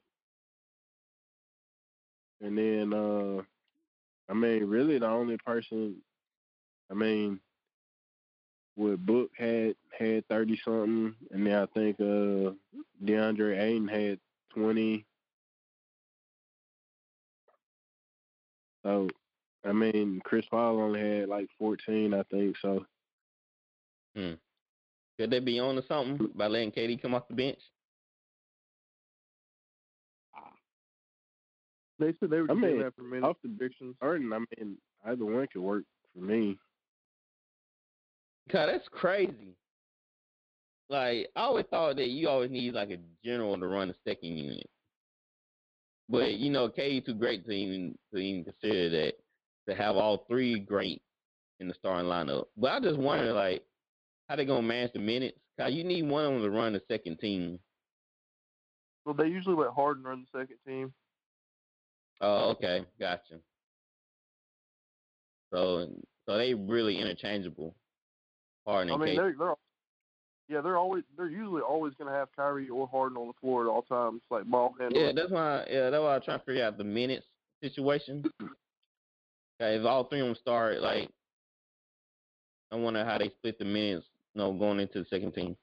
and 2.41 2.57
then 2.57 2.93
uh, 2.93 3.41
I 4.29 4.33
mean, 4.33 4.65
really 4.65 4.97
the 4.99 5.07
only 5.07 5.37
person, 5.37 5.97
I 6.89 6.93
mean, 6.93 7.39
with 8.77 9.05
Book 9.05 9.31
had 9.37 9.75
had 9.97 10.27
thirty 10.27 10.59
something, 10.63 11.13
and 11.31 11.45
then 11.45 11.55
I 11.55 11.65
think 11.67 11.99
uh 11.99 12.53
DeAndre 13.03 13.59
Ayton 13.59 13.87
had 13.87 14.19
twenty. 14.53 15.05
So, 18.83 19.07
I 19.65 19.71
mean, 19.71 20.21
Chris 20.23 20.45
Paul 20.49 20.79
only 20.79 20.99
had 20.99 21.29
like 21.29 21.47
fourteen, 21.57 22.13
I 22.13 22.23
think. 22.23 22.55
So, 22.61 22.85
Hmm. 24.15 24.33
Could 25.19 25.29
they 25.29 25.39
be 25.39 25.59
on 25.59 25.75
to 25.75 25.83
something 25.87 26.29
by 26.35 26.47
letting 26.47 26.71
KD 26.71 27.01
come 27.01 27.13
off 27.13 27.27
the 27.27 27.35
bench? 27.35 27.59
They 31.99 32.13
said 32.19 32.29
they 32.31 32.41
were 32.41 32.49
I 32.51 32.55
doing 32.55 32.61
mean, 32.61 32.79
that 32.79 32.95
for 32.95 33.03
minutes. 33.03 33.25
off 33.27 33.37
the 33.43 33.49
predictions. 33.49 33.95
Harden, 34.01 34.33
I 34.33 34.39
mean, 34.39 34.77
either 35.05 35.23
one 35.23 35.47
could 35.53 35.61
work 35.61 35.83
for 36.13 36.23
me. 36.23 36.57
God, 38.51 38.67
that's 38.67 38.87
crazy. 38.89 39.55
Like 40.89 41.29
I 41.35 41.39
always 41.41 41.65
thought 41.69 41.95
that 41.97 42.07
you 42.07 42.27
always 42.27 42.49
need 42.51 42.73
like 42.73 42.89
a 42.89 42.97
general 43.23 43.57
to 43.57 43.67
run 43.67 43.89
the 43.89 43.95
second 44.05 44.35
unit. 44.35 44.67
But 46.11 46.33
you 46.33 46.51
know, 46.51 46.67
K 46.67 46.97
is 46.97 47.05
too 47.05 47.13
great 47.13 47.45
to 47.45 47.51
even 47.51 47.97
to 48.13 48.19
even 48.19 48.43
consider 48.43 48.89
that 48.89 49.13
to 49.69 49.75
have 49.75 49.95
all 49.95 50.25
three 50.27 50.59
great 50.59 51.01
in 51.61 51.69
the 51.69 51.73
starting 51.75 52.09
lineup. 52.09 52.45
But 52.57 52.71
I 52.71 52.79
just 52.81 52.99
wonder 52.99 53.31
like 53.31 53.63
how 54.27 54.35
they 54.35 54.45
gonna 54.45 54.61
manage 54.61 54.91
the 54.93 54.99
minutes. 54.99 55.37
Cause 55.57 55.71
you 55.73 55.83
need 55.83 56.07
one 56.07 56.25
of 56.25 56.33
them 56.33 56.41
to 56.43 56.49
run 56.49 56.73
the 56.73 56.81
second 56.89 57.19
team. 57.19 57.59
Well, 59.05 59.15
they 59.15 59.27
usually 59.27 59.55
let 59.55 59.73
Harden 59.73 60.03
run 60.03 60.25
the 60.31 60.39
second 60.39 60.57
team. 60.67 60.93
Oh, 62.19 62.51
okay, 62.51 62.85
gotcha. 62.99 63.39
So 65.53 65.87
so 66.27 66.37
they 66.37 66.53
really 66.53 66.97
interchangeable. 66.99 67.73
Harden 68.65 68.91
I 68.91 68.93
and 68.95 69.03
mean, 69.03 69.13
KD. 69.13 69.17
they're, 69.17 69.35
they're 69.37 69.55
yeah, 70.51 70.59
they're 70.59 70.77
always 70.77 71.03
they're 71.15 71.29
usually 71.29 71.61
always 71.61 71.93
going 71.93 72.11
to 72.11 72.17
have 72.17 72.27
Kyrie 72.35 72.67
or 72.67 72.85
Harden 72.85 73.17
on 73.17 73.27
the 73.27 73.33
floor 73.39 73.63
at 73.63 73.69
all 73.69 73.83
times, 73.83 74.21
like 74.29 74.45
ball 74.45 74.75
handler. 74.77 74.99
Yeah, 74.99 75.11
that's 75.15 75.31
why. 75.31 75.65
Yeah, 75.69 75.89
that's 75.89 76.01
why 76.01 76.15
I'm 76.15 76.21
trying 76.21 76.39
to 76.39 76.45
figure 76.45 76.65
out 76.65 76.77
the 76.77 76.83
minutes 76.83 77.25
situation. 77.63 78.23
Okay, 79.61 79.75
if 79.75 79.85
all 79.85 80.05
three 80.05 80.21
of 80.21 80.25
them 80.25 80.35
start, 80.41 80.81
like, 80.81 81.07
I 82.71 82.75
wonder 82.77 83.05
how 83.05 83.19
they 83.19 83.29
split 83.29 83.59
the 83.59 83.65
minutes. 83.65 84.07
You 84.33 84.41
know, 84.41 84.53
going 84.53 84.79
into 84.79 85.01
the 85.01 85.05
second 85.07 85.33
team. 85.33 85.55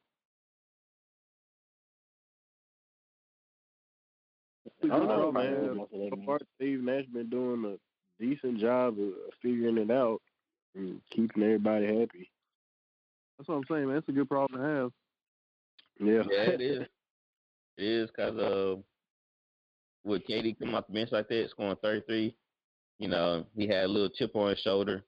I 4.85 4.87
don't 4.87 5.09
know, 5.09 5.33
man. 5.33 5.77
most 5.79 5.93
of. 5.93 6.11
So 6.11 6.23
far, 6.25 6.39
Steve 6.55 6.81
Nash 6.85 7.07
been 7.13 7.29
doing 7.29 7.65
a 7.65 8.25
decent 8.25 8.61
job 8.61 9.01
of 9.01 9.09
of 9.09 9.33
figuring 9.43 9.79
it 9.79 9.91
out 9.91 10.21
and 10.77 11.01
keeping 11.11 11.43
everybody 11.43 11.87
happy. 11.87 12.31
That's 13.39 13.49
what 13.49 13.57
I'm 13.57 13.65
saying, 13.71 13.89
man. 13.89 13.99
It's 13.99 14.09
a 14.09 14.13
good 14.13 14.29
problem 14.29 14.61
to 14.61 14.67
have. 14.67 14.91
Yeah, 16.01 16.23
Yeah, 16.31 16.51
it 16.53 16.61
is. 16.61 16.87
It 17.79 17.85
is 17.85 18.11
because 18.11 18.37
uh, 18.37 18.75
with 20.03 20.27
KD 20.27 20.59
come 20.59 20.75
off 20.75 20.89
the 20.89 20.95
bench 20.95 21.11
like 21.13 21.29
that, 21.29 21.47
scoring 21.51 21.77
33, 21.81 22.35
you 22.99 23.07
know, 23.09 23.47
he 23.57 23.69
had 23.69 23.85
a 23.85 23.89
little 23.89 24.09
chip 24.09 24.35
on 24.35 24.51
his 24.51 24.59
shoulder. 24.59 25.05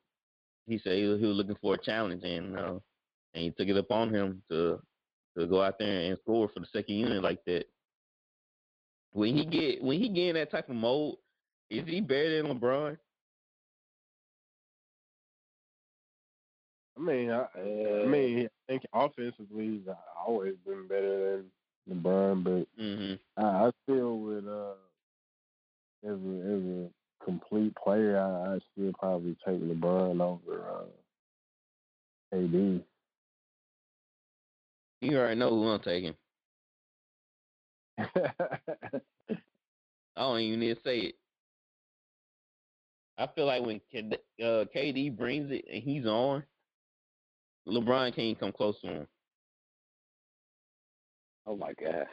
He 0.69 0.79
said 0.79 0.99
he 0.99 1.05
was, 1.05 1.19
he 1.19 1.27
was 1.27 1.37
looking 1.37 1.57
for 1.61 1.75
a 1.75 1.83
challenge, 1.83 2.23
and 2.23 2.57
uh, 2.57 2.79
and 3.35 3.43
he 3.43 3.51
took 3.51 3.67
it 3.67 3.77
upon 3.77 4.15
him 4.15 4.43
to 4.51 4.81
to 5.37 5.47
go 5.49 5.63
out 5.63 5.81
there 5.81 5.89
and 5.89 6.19
score 6.23 6.49
for 6.49 6.61
the 6.61 6.67
second 6.73 6.95
unit 6.95 7.25
like 7.25 7.45
that. 7.47 7.65
When 9.13 9.37
he 9.37 9.45
get 9.45 9.83
when 9.83 9.99
he 9.99 10.09
get 10.09 10.29
in 10.29 10.35
that 10.37 10.53
type 10.53 10.69
of 10.69 10.77
mode, 10.77 11.17
is 11.71 11.89
he 11.89 12.01
better 12.01 12.41
than 12.41 12.57
LeBron? 12.57 12.97
I 17.01 17.05
mean, 17.05 17.31
I, 17.31 17.47
I 17.57 18.07
mean, 18.07 18.47
I 18.47 18.51
think 18.69 18.85
offensively 18.95 19.79
he's 19.79 19.89
always 20.27 20.57
been 20.67 20.89
better 20.89 21.45
than 21.89 22.03
LeBron, 22.03 22.45
but 22.45 22.69
hmm 22.79 23.15
I, 23.43 23.67
I 23.67 23.73
still 23.85 24.19
would, 24.21 24.49
uh, 24.49 24.75
as 26.05 26.13
a 26.13 26.15
as 26.15 26.65
a 26.65 26.91
complete 27.25 27.75
player, 27.77 28.19
I, 28.19 28.57
I 28.57 28.61
still 28.73 28.93
probably 28.99 29.37
take 29.47 29.61
LeBron 29.61 30.23
over 30.23 30.71
uh, 30.71 31.17
AD. 32.37 32.85
You 35.03 35.19
already 35.19 35.41
know 35.41 35.51
who 35.51 35.69
I'm 35.69 35.83
taking. 35.83 36.17
I 37.99 38.61
don't 40.17 40.41
even 40.41 40.61
need 40.61 40.77
to 40.77 40.83
say 40.85 40.99
it. 41.01 41.17
I 43.19 43.29
feel 43.29 43.47
like 43.47 43.65
when 43.65 43.81
K- 43.93 44.11
uh, 44.43 44.65
KD 44.75 45.17
brings 45.17 45.51
it 45.53 45.65
and 45.71 45.83
he's 45.83 46.07
on, 46.07 46.45
LeBron 47.69 48.15
can't 48.15 48.39
come 48.39 48.53
close 48.53 48.81
to 48.81 48.87
him. 48.87 49.07
Oh 51.47 51.57
my 51.57 51.73
god. 51.83 52.07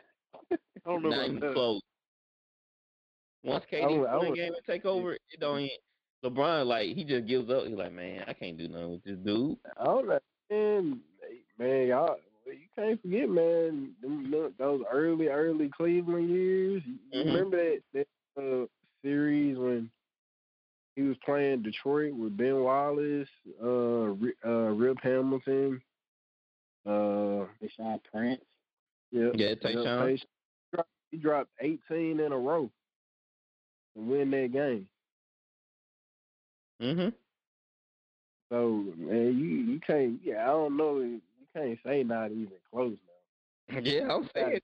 I 0.52 0.58
don't 0.90 1.04
know 1.04 1.10
Not 1.10 1.26
even 1.26 1.40
that. 1.40 1.54
close. 1.54 1.82
Once 3.44 3.66
KD 3.72 4.00
would- 4.00 4.08
I 4.08 4.18
would- 4.18 4.36
game 4.36 4.54
and 4.54 4.66
take 4.66 4.86
over, 4.86 5.14
it 5.14 5.22
don't. 5.40 5.60
Even, 5.60 5.78
LeBron 6.26 6.66
like 6.66 6.96
he 6.96 7.04
just 7.04 7.28
gives 7.28 7.50
up. 7.52 7.66
He's 7.68 7.78
like, 7.78 7.92
man, 7.94 8.24
I 8.28 8.34
can't 8.34 8.58
do 8.58 8.68
nothing 8.68 8.92
with 8.94 9.04
this 9.04 9.18
dude. 9.24 9.58
I 9.80 9.86
don't 9.86 10.08
know, 10.08 10.20
man. 10.50 11.00
Man, 11.60 11.88
y'all, 11.88 12.16
you 12.46 12.68
can't 12.76 13.02
forget, 13.02 13.30
man. 13.30 13.94
Them, 14.02 14.32
them- 14.32 14.54
those 14.58 14.82
early, 14.92 15.28
early 15.28 15.70
Cleveland 15.70 16.30
years. 16.30 16.82
You 17.12 17.22
Mhm. 17.22 17.26
remember 17.26 17.58
that 17.58 17.82
that 17.94 18.08
uh, 18.42 18.66
series 19.04 19.58
when 19.58 19.90
he 20.98 21.04
was 21.04 21.16
playing 21.24 21.62
Detroit 21.62 22.14
with 22.16 22.36
Ben 22.36 22.60
Wallace, 22.60 23.30
uh, 23.64 23.68
uh, 24.46 24.72
Rip 24.74 24.98
Hamilton, 25.04 25.80
uh, 26.88 27.46
Tayshaun 27.62 28.00
Prince. 28.12 28.42
yeah, 29.12 29.30
Yeah, 29.36 29.50
yeah, 29.50 29.54
Tayshaun. 29.56 30.20
Tayshaun. 30.74 30.84
he 31.12 31.18
dropped 31.18 31.52
18 31.62 32.20
in 32.20 32.32
a 32.32 32.38
row 32.38 32.70
to 33.96 34.02
win 34.02 34.32
that 34.32 34.52
game. 34.52 34.90
Mhm. 36.82 37.14
So 38.50 38.70
man, 38.98 39.38
you 39.38 39.48
you 39.74 39.80
can't. 39.80 40.20
Yeah, 40.24 40.44
I 40.44 40.48
don't 40.48 40.78
know. 40.78 41.00
You 41.00 41.22
can't 41.56 41.78
say 41.86 42.04
not 42.04 42.32
even 42.32 42.52
close 42.72 42.98
now. 43.70 43.80
Yeah, 43.84 44.14
I'm 44.14 44.30
saying. 44.34 44.60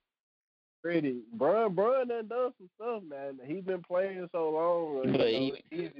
Pretty, 0.81 1.21
Brian. 1.33 1.73
Brian 1.73 2.07
done 2.09 2.27
done 2.27 2.53
some 2.57 2.69
stuff, 2.75 3.03
man. 3.09 3.39
He's 3.45 3.63
been 3.63 3.81
playing 3.83 4.27
so 4.31 4.49
long. 4.49 5.11
But 5.13 5.27
he- 5.29 5.63
it's 5.71 5.95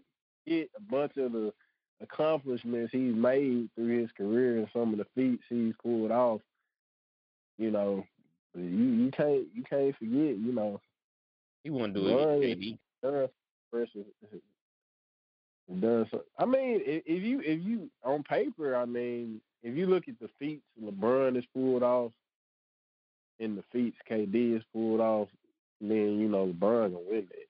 easy 0.46 0.62
to 0.62 0.62
get 0.62 0.70
a 0.78 0.82
bunch 0.92 1.18
of 1.18 1.32
the 1.32 1.54
accomplishments 2.02 2.92
he's 2.92 3.16
made 3.16 3.70
through 3.76 4.02
his 4.02 4.12
career 4.18 4.58
and 4.58 4.68
some 4.74 4.92
of 4.92 4.98
the 4.98 5.06
feats 5.16 5.44
he's 5.50 5.74
pulled 5.82 6.12
off. 6.12 6.42
You 7.58 7.72
know, 7.72 8.06
you 8.56 8.62
you 8.64 9.12
can't 9.12 9.46
you 9.54 9.64
can't 9.64 9.96
forget. 9.98 10.38
You 10.38 10.52
know, 10.54 10.82
He 11.64 11.70
wouldn't 11.70 11.94
do 11.96 12.08
it. 12.08 12.12
Done 13.02 13.28
done. 15.82 16.08
So, 16.12 16.24
I 16.38 16.46
mean, 16.46 16.82
if, 16.86 17.04
if 17.06 17.24
you 17.24 17.40
if 17.42 17.64
you 17.64 17.90
on 18.04 18.24
paper, 18.24 18.76
I 18.76 18.86
mean, 18.86 19.42
if 19.64 19.76
you 19.76 19.88
look 19.88 20.08
at 20.08 20.20
the 20.20 20.30
feats 20.40 20.64
LeBron 20.82 21.36
has 21.36 21.46
pulled 21.54 21.84
off 21.84 22.12
and 23.40 23.58
the 23.58 23.64
feats 23.72 23.98
KD 24.10 24.54
has 24.54 24.64
pulled 24.74 25.00
off, 25.02 25.30
then 25.82 26.20
you 26.20 26.28
know 26.28 26.48
LeBron 26.48 26.94
gonna 26.94 27.00
win 27.10 27.28
that. 27.30 27.48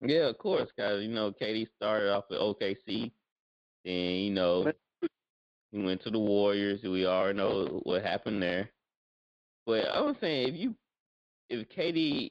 Yeah, 0.00 0.28
of 0.28 0.38
course, 0.38 0.68
guys. 0.76 1.02
You 1.02 1.08
know, 1.08 1.32
KD 1.32 1.66
started 1.76 2.12
off 2.12 2.24
with 2.30 2.38
OKC, 2.38 3.10
and 3.84 4.16
you 4.24 4.30
know 4.30 4.70
he 5.72 5.82
went 5.82 6.02
to 6.04 6.10
the 6.10 6.18
Warriors. 6.18 6.80
We 6.82 7.06
all 7.06 7.32
know 7.32 7.80
what 7.82 8.02
happened 8.04 8.42
there. 8.42 8.70
But 9.66 9.86
I'm 9.92 10.16
saying 10.20 10.48
if 10.48 10.54
you 10.54 10.74
if 11.50 11.68
KD 11.70 12.30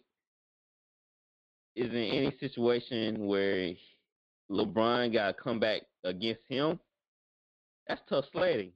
is 1.76 1.92
in 1.92 1.96
any 1.96 2.36
situation 2.40 3.28
where 3.28 3.72
LeBron 4.50 5.14
got 5.14 5.28
to 5.28 5.34
come 5.34 5.60
back 5.60 5.82
against 6.04 6.42
him, 6.48 6.80
that's 7.88 8.02
tough 8.10 8.26
sledding. 8.32 8.72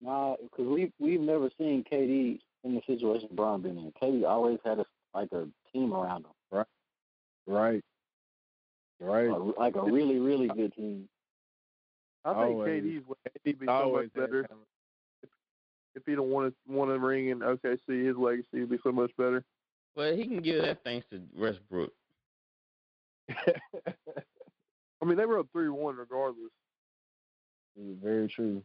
Nah, 0.00 0.36
because 0.42 0.66
we 0.66 0.92
we've 0.98 1.20
never 1.20 1.50
seen 1.58 1.84
KD 1.90 2.40
in 2.64 2.74
the 2.74 2.80
situation 2.86 3.28
Bron 3.32 3.62
been 3.62 3.78
in. 3.78 3.92
KD 4.02 4.26
always 4.28 4.58
had 4.64 4.80
a 4.80 4.86
like 5.14 5.30
a 5.32 5.46
team 5.76 5.92
around 5.94 6.24
him, 6.24 6.32
Right, 6.50 6.66
right, 7.46 7.82
right. 9.00 9.28
a, 9.28 9.36
like 9.58 9.76
a 9.76 9.82
really 9.82 10.18
really 10.18 10.48
good 10.48 10.74
team. 10.74 11.08
I 12.24 12.30
think 12.30 12.56
Always. 12.56 12.82
KD's 12.82 13.04
legacy 13.08 13.58
be 13.60 13.66
so 13.66 13.72
Always 13.72 14.10
much 14.14 14.24
better. 14.24 14.42
talent. 14.44 14.66
If 15.94 16.02
he 16.04 16.14
don't 16.14 16.30
want 16.30 16.52
to 16.52 16.72
want 16.72 16.90
to 16.90 16.98
ring 16.98 17.28
in 17.28 17.38
OKC, 17.40 18.06
his 18.06 18.16
legacy 18.16 18.60
would 18.60 18.70
be 18.70 18.78
so 18.82 18.92
much 18.92 19.10
better. 19.16 19.44
But 19.94 20.16
he 20.16 20.24
can 20.26 20.42
give 20.42 20.60
that 20.62 20.82
thanks 20.84 21.06
to 21.10 21.22
Westbrook. 21.34 21.90
I 23.30 25.04
mean, 25.04 25.16
they 25.16 25.24
were 25.26 25.38
up 25.38 25.46
three 25.52 25.68
one 25.68 25.96
regardless. 25.96 26.50
Very 28.02 28.28
true. 28.28 28.62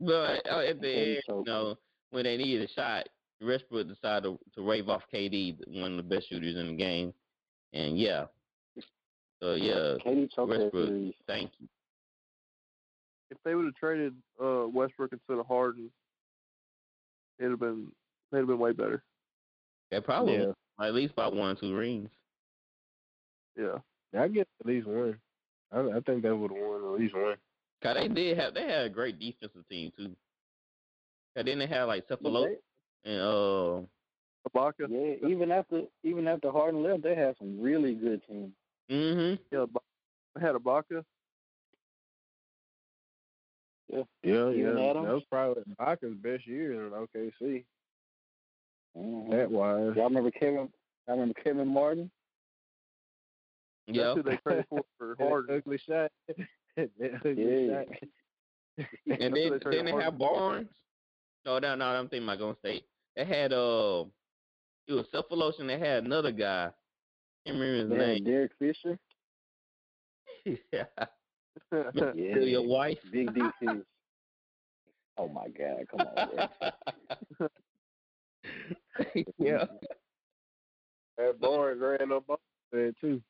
But 0.00 0.48
uh, 0.50 0.60
at 0.68 0.80
the 0.80 0.90
end, 1.16 1.22
you 1.28 1.44
know, 1.46 1.76
when 2.10 2.24
they 2.24 2.36
needed 2.36 2.68
a 2.68 2.72
shot, 2.72 3.08
Westbrook 3.44 3.88
decided 3.88 4.24
to, 4.24 4.38
to 4.54 4.62
rave 4.68 4.88
off 4.88 5.02
KD, 5.12 5.56
one 5.80 5.92
of 5.92 5.96
the 5.96 6.14
best 6.14 6.28
shooters 6.28 6.56
in 6.56 6.68
the 6.68 6.76
game. 6.76 7.12
And 7.72 7.98
yeah, 7.98 8.26
so 9.40 9.54
yeah, 9.54 9.96
KD 10.04 10.28
Westbrook, 10.36 10.72
series. 10.72 11.14
thank 11.26 11.50
you. 11.58 11.68
If 13.30 13.38
they 13.44 13.54
would 13.54 13.64
have 13.64 13.74
traded 13.74 14.14
uh, 14.42 14.66
Westbrook 14.72 15.12
instead 15.12 15.38
of 15.38 15.46
Harden, 15.46 15.90
it'd 17.38 17.50
have 17.50 17.60
been 17.60 17.88
they'd 18.30 18.38
have 18.38 18.46
been 18.46 18.58
way 18.58 18.72
better. 18.72 19.02
They 19.90 20.00
probably 20.00 20.36
Yeah. 20.36 20.52
at 20.80 20.94
least 20.94 21.12
about 21.12 21.34
one 21.34 21.56
or 21.56 21.60
two 21.60 21.74
rings. 21.74 22.10
Yeah. 23.58 23.78
I 24.18 24.28
get 24.28 24.46
at 24.60 24.66
least 24.66 24.86
one. 24.86 25.18
I, 25.72 25.80
I 25.80 26.00
think 26.06 26.22
they 26.22 26.30
would 26.30 26.50
have 26.52 26.60
won 26.60 26.84
at 26.94 27.00
least 27.00 27.14
one. 27.14 27.36
Cause 27.82 27.96
they 27.96 28.08
did 28.08 28.38
have 28.38 28.54
they 28.54 28.62
had 28.62 28.86
a 28.86 28.88
great 28.88 29.18
defensive 29.18 29.66
team 29.68 29.90
too. 29.96 30.14
Cause 31.36 31.44
then 31.44 31.58
they 31.58 31.66
had 31.66 31.84
like 31.84 32.06
Sefolosha 32.08 32.54
and 33.04 33.20
uh 33.20 33.80
Ibaka. 34.48 34.88
Yeah, 34.88 35.28
even 35.28 35.50
after 35.50 35.82
even 36.02 36.28
after 36.28 36.50
Harden 36.50 36.82
left, 36.82 37.02
they 37.02 37.14
had 37.14 37.36
some 37.38 37.60
really 37.60 37.94
good 37.94 38.22
teams. 38.26 38.52
mm-hmm. 38.90 39.42
Yeah, 39.50 39.64
Ibaka. 39.66 39.80
They 40.34 40.40
had 40.40 40.54
Ibaka. 40.56 41.04
Yeah, 43.92 44.02
Yeah, 44.22 44.50
Even 44.50 44.78
yeah. 44.78 44.84
Adams? 44.90 45.06
That 45.06 45.14
was 45.14 45.24
probably 45.30 45.62
Ibaka's 45.78 46.16
best 46.16 46.46
year 46.46 46.86
in 46.86 46.92
OKC. 46.92 47.64
Mhm. 48.96 49.30
That 49.30 49.50
wise. 49.50 49.92
Y'all 49.96 50.04
remember 50.08 50.30
Kevin? 50.30 50.72
I 51.08 51.12
remember 51.12 51.34
Kevin 51.42 51.68
Martin. 51.68 52.10
Yeah. 53.86 54.14
That's 54.14 54.16
who 54.16 54.22
they 54.22 54.36
traded 54.42 54.66
for 54.68 54.82
for 54.98 55.16
Harden. 55.18 55.56
ugly 55.56 55.78
shot. 55.78 56.10
ugly 56.78 57.66
Yeah. 57.66 57.84
shot. 57.84 57.88
And 58.78 58.86
then 59.06 59.30
who 59.32 59.34
they 59.36 59.48
then 59.50 59.60
traded 59.60 59.86
they 59.86 60.02
have. 60.02 60.18
Barnes. 60.18 60.68
No, 61.44 61.58
no, 61.58 61.74
no, 61.74 61.84
I'm 61.84 62.08
thinking 62.08 62.26
about 62.26 62.38
Golden 62.38 62.58
State. 62.60 62.84
They 63.16 63.24
had 63.24 63.52
uh 63.52 64.04
it 64.86 64.92
was 64.92 65.06
Sefolosha 65.14 65.60
and 65.60 65.70
they 65.70 65.78
had 65.78 66.04
another 66.04 66.32
guy. 66.32 66.66
I 66.66 66.70
Can't 67.50 67.58
remember 67.58 67.82
his 67.82 67.90
They 67.90 68.14
name. 68.14 68.24
Derek 68.24 68.52
Fisher. 68.58 68.98
yeah. 70.72 70.84
Yeah, 71.72 72.36
your 72.38 72.66
wife. 72.66 72.98
Big 73.12 73.32
D 73.34 73.40
Fish. 73.60 73.82
Oh 75.16 75.28
my 75.28 75.46
God! 75.48 75.86
Come 75.88 76.00
on, 76.00 76.48
yeah. 79.38 79.64
That 81.16 81.40
ran 81.80 82.12
up 82.12 82.28
off 82.28 82.40
there 82.72 82.92
too. 83.00 83.22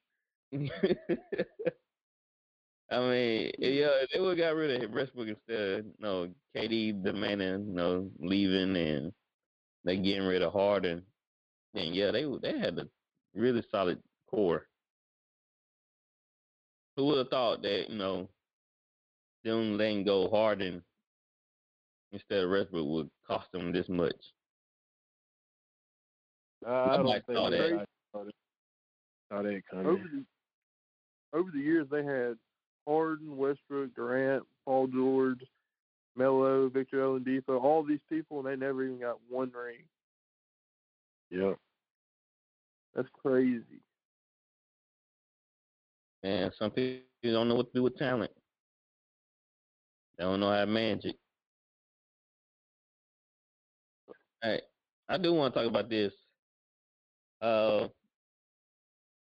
I 2.90 3.00
mean, 3.00 3.52
yeah, 3.58 3.88
they 4.12 4.20
would 4.20 4.38
got 4.38 4.54
rid 4.54 4.82
of 4.82 4.90
Westbrook 4.92 5.28
instead. 5.28 5.60
of, 5.80 5.84
You 5.84 5.92
know, 6.00 6.28
KD 6.56 7.02
demanding, 7.02 7.66
you 7.68 7.74
know, 7.74 8.10
leaving 8.18 8.76
and 8.76 9.12
they 9.84 9.96
getting 9.96 10.22
rid 10.26 10.42
of 10.42 10.52
Harden. 10.52 11.02
And 11.74 11.94
yeah, 11.94 12.10
they 12.10 12.24
they 12.42 12.58
had 12.58 12.78
a 12.78 12.86
really 13.34 13.62
solid 13.70 14.00
core. 14.30 14.66
Who 16.96 17.06
would 17.06 17.18
have 17.18 17.28
thought 17.28 17.62
that 17.62 17.86
you 17.90 17.98
know 17.98 18.28
them 19.44 19.76
letting 19.76 20.04
go 20.04 20.28
Harden 20.30 20.82
instead 22.12 22.44
of 22.44 22.50
Westbrook 22.50 22.86
would 22.86 23.10
cost 23.26 23.50
them 23.52 23.72
this 23.72 23.88
much? 23.88 24.14
Uh, 26.66 26.70
I 26.70 26.96
don't 26.96 27.06
Nobody 27.06 27.20
think 27.26 27.36
saw 27.36 27.50
that. 27.50 27.60
anybody 27.60 27.84
saw 28.12 28.24
that, 28.24 28.34
saw 29.30 29.42
that 29.42 29.62
coming. 29.70 29.86
over 29.86 30.02
the 30.12 30.24
over 31.38 31.50
the 31.52 31.58
years 31.60 31.86
they 31.90 32.04
had 32.04 32.36
Harden, 32.86 33.36
Westbrook, 33.36 33.94
Durant, 33.94 34.44
Paul 34.64 34.86
George, 34.86 35.40
Melo, 36.16 36.68
Victor 36.68 36.98
Oladipo, 36.98 37.62
all 37.62 37.82
these 37.82 38.00
people, 38.08 38.38
and 38.38 38.48
they 38.48 38.56
never 38.56 38.84
even 38.84 39.00
got 39.00 39.18
one 39.28 39.50
ring. 39.52 39.84
Yep. 41.30 41.58
That's 42.94 43.08
crazy. 43.22 43.82
And 46.22 46.52
some 46.58 46.70
people 46.70 47.02
don't 47.22 47.48
know 47.48 47.56
what 47.56 47.72
to 47.72 47.78
do 47.78 47.82
with 47.82 47.96
talent. 47.96 48.30
They 50.16 50.24
don't 50.24 50.40
know 50.40 50.50
how 50.50 50.60
to 50.60 50.66
manage 50.66 51.04
it. 51.04 51.16
Hey, 54.42 54.60
I 55.08 55.18
do 55.18 55.32
want 55.32 55.54
to 55.54 55.60
talk 55.60 55.68
about 55.68 55.90
this. 55.90 56.12
Uh, 57.42 57.88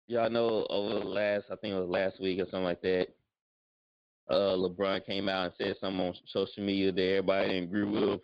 y'all 0.07 0.29
know 0.29 0.65
over 0.69 0.99
the 0.99 1.05
last, 1.05 1.45
I 1.51 1.55
think 1.55 1.73
it 1.73 1.79
was 1.79 1.89
last 1.89 2.21
week 2.21 2.39
or 2.39 2.45
something 2.45 2.63
like 2.63 2.81
that. 2.83 3.07
Uh, 4.29 4.55
LeBron 4.55 5.05
came 5.05 5.27
out 5.27 5.45
and 5.45 5.53
said 5.57 5.75
something 5.79 5.99
on 5.99 6.13
social 6.27 6.63
media 6.63 6.91
that 6.91 7.01
everybody 7.01 7.49
didn't 7.49 7.63
agree 7.65 7.83
with, 7.83 8.21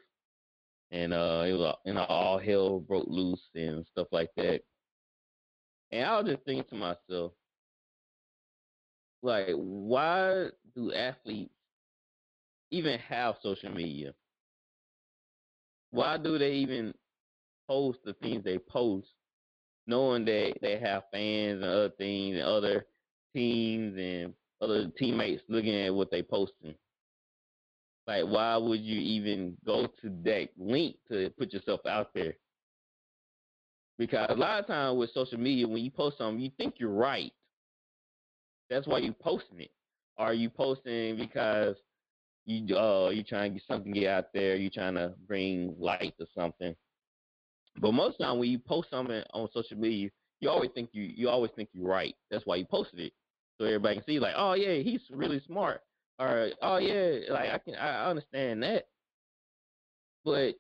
and 0.92 1.14
uh, 1.14 1.44
it 1.46 1.54
was 1.54 1.76
you 1.86 1.94
know 1.94 2.06
all 2.06 2.40
hell 2.40 2.80
broke 2.80 3.08
loose 3.08 3.42
and 3.54 3.86
stuff 3.92 4.08
like 4.12 4.30
that. 4.38 4.62
And 5.92 6.06
I 6.06 6.20
was 6.22 6.32
just 6.32 6.46
thinking 6.46 6.66
to 6.70 6.76
myself, 6.76 7.34
like, 9.22 9.48
why 9.56 10.48
do 10.76 10.94
athletes 10.94 11.54
even 12.72 13.00
have 13.00 13.36
social 13.44 13.72
media? 13.72 14.14
Why 15.92 16.18
do 16.18 16.38
they 16.38 16.54
even 16.54 16.94
post 17.68 18.00
the 18.06 18.14
things 18.14 18.44
they 18.44 18.58
post, 18.58 19.08
knowing 19.88 20.26
that 20.26 20.54
they 20.62 20.80
have 20.80 21.04
fans 21.12 21.62
and 21.62 21.66
other 21.66 21.90
things 21.90 22.36
and 22.36 22.44
other 22.44 22.86
teams 23.34 23.96
and 23.98 24.34
other 24.62 24.90
teammates 24.98 25.44
looking 25.48 25.76
at 25.76 25.94
what 25.94 26.12
they 26.12 26.22
posting? 26.22 26.76
Like, 28.08 28.26
why 28.26 28.58
would 28.58 28.80
you 28.82 29.00
even 29.00 29.56
go 29.66 29.86
to 30.02 30.10
that 30.24 30.50
link 30.58 30.96
to 31.10 31.30
put 31.38 31.54
yourself 31.54 31.82
out 31.86 32.12
there? 32.14 32.34
Because 34.00 34.28
a 34.30 34.36
lot 34.36 34.60
of 34.60 34.68
times 34.68 34.98
with 34.98 35.12
social 35.14 35.38
media, 35.38 35.68
when 35.68 35.84
you 35.84 35.92
post 35.92 36.18
something, 36.18 36.40
you 36.40 36.50
think 36.58 36.76
you're 36.78 36.90
right. 36.90 37.32
That's 38.70 38.88
why 38.88 39.00
you're 39.00 39.14
posting 39.14 39.60
it. 39.60 39.72
Are 40.18 40.34
you 40.34 40.50
posting 40.50 41.18
because 41.18 41.76
you 42.46 42.76
uh 42.76 43.10
you 43.10 43.24
trying 43.24 43.54
to 43.54 43.60
get 43.60 43.68
something 43.68 43.92
get 43.92 44.08
out 44.08 44.34
there? 44.34 44.56
You 44.56 44.70
trying 44.70 44.96
to 44.96 45.14
bring 45.28 45.76
light 45.80 46.14
to 46.20 46.26
something? 46.36 46.76
But 47.80 47.92
most 47.94 48.18
time 48.18 48.40
when 48.40 48.50
you 48.50 48.60
post 48.60 48.90
something 48.90 49.22
on 49.34 49.50
social 49.54 49.78
media, 49.78 50.10
you 50.40 50.50
always 50.50 50.72
think 50.74 50.90
you 50.94 51.04
you 51.04 51.30
always 51.30 51.52
think 51.56 51.70
you're 51.74 51.88
right. 51.88 52.16
That's 52.32 52.46
why 52.46 52.56
you 52.56 52.66
posted 52.66 53.00
it, 53.00 53.14
so 53.60 53.66
everybody 53.66 53.96
can 53.96 54.06
see 54.06 54.20
like, 54.20 54.36
oh 54.38 54.54
yeah, 54.54 54.76
he's 54.76 55.02
really 55.12 55.42
smart, 55.46 55.82
or 56.18 56.50
oh 56.62 56.78
yeah, 56.78 57.32
like 57.32 57.50
I 57.50 57.58
can 57.58 57.76
I 57.76 58.10
understand 58.10 58.64
that. 58.64 58.88
But 60.24 60.56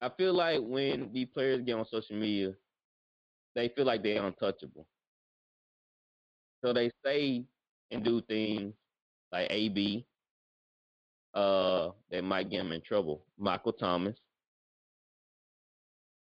I 0.00 0.10
feel 0.16 0.34
like 0.34 0.60
when 0.62 1.10
these 1.12 1.28
players 1.32 1.62
get 1.64 1.74
on 1.74 1.86
social 1.90 2.16
media, 2.16 2.52
they 3.54 3.68
feel 3.70 3.84
like 3.86 4.02
they're 4.02 4.24
untouchable. 4.24 4.86
So 6.64 6.72
they 6.72 6.90
say 7.04 7.44
and 7.90 8.04
do 8.04 8.20
things 8.22 8.74
like 9.32 9.48
AB 9.50 10.06
uh, 11.34 11.90
that 12.10 12.22
might 12.22 12.50
get 12.50 12.60
him 12.60 12.72
in 12.72 12.80
trouble. 12.80 13.24
Michael 13.38 13.72
Thomas. 13.72 14.16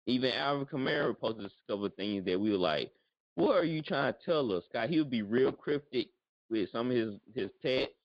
Even 0.06 0.34
Alvin 0.34 0.66
Kamara 0.66 1.18
posted 1.18 1.46
a 1.46 1.72
couple 1.72 1.86
of 1.86 1.96
things 1.96 2.26
that 2.26 2.38
we 2.40 2.52
were 2.52 2.58
like, 2.58 2.92
what 3.36 3.56
are 3.56 3.64
you 3.64 3.82
trying 3.82 4.14
to 4.14 4.20
tell 4.26 4.52
us? 4.52 4.64
Scott? 4.70 4.90
he 4.90 5.00
would 5.00 5.10
be 5.10 5.22
real 5.22 5.52
cryptic 5.52 6.08
with 6.50 6.70
some 6.72 6.92
of 6.92 6.96
his 6.98 7.14
his 7.34 7.50
texts 7.62 7.96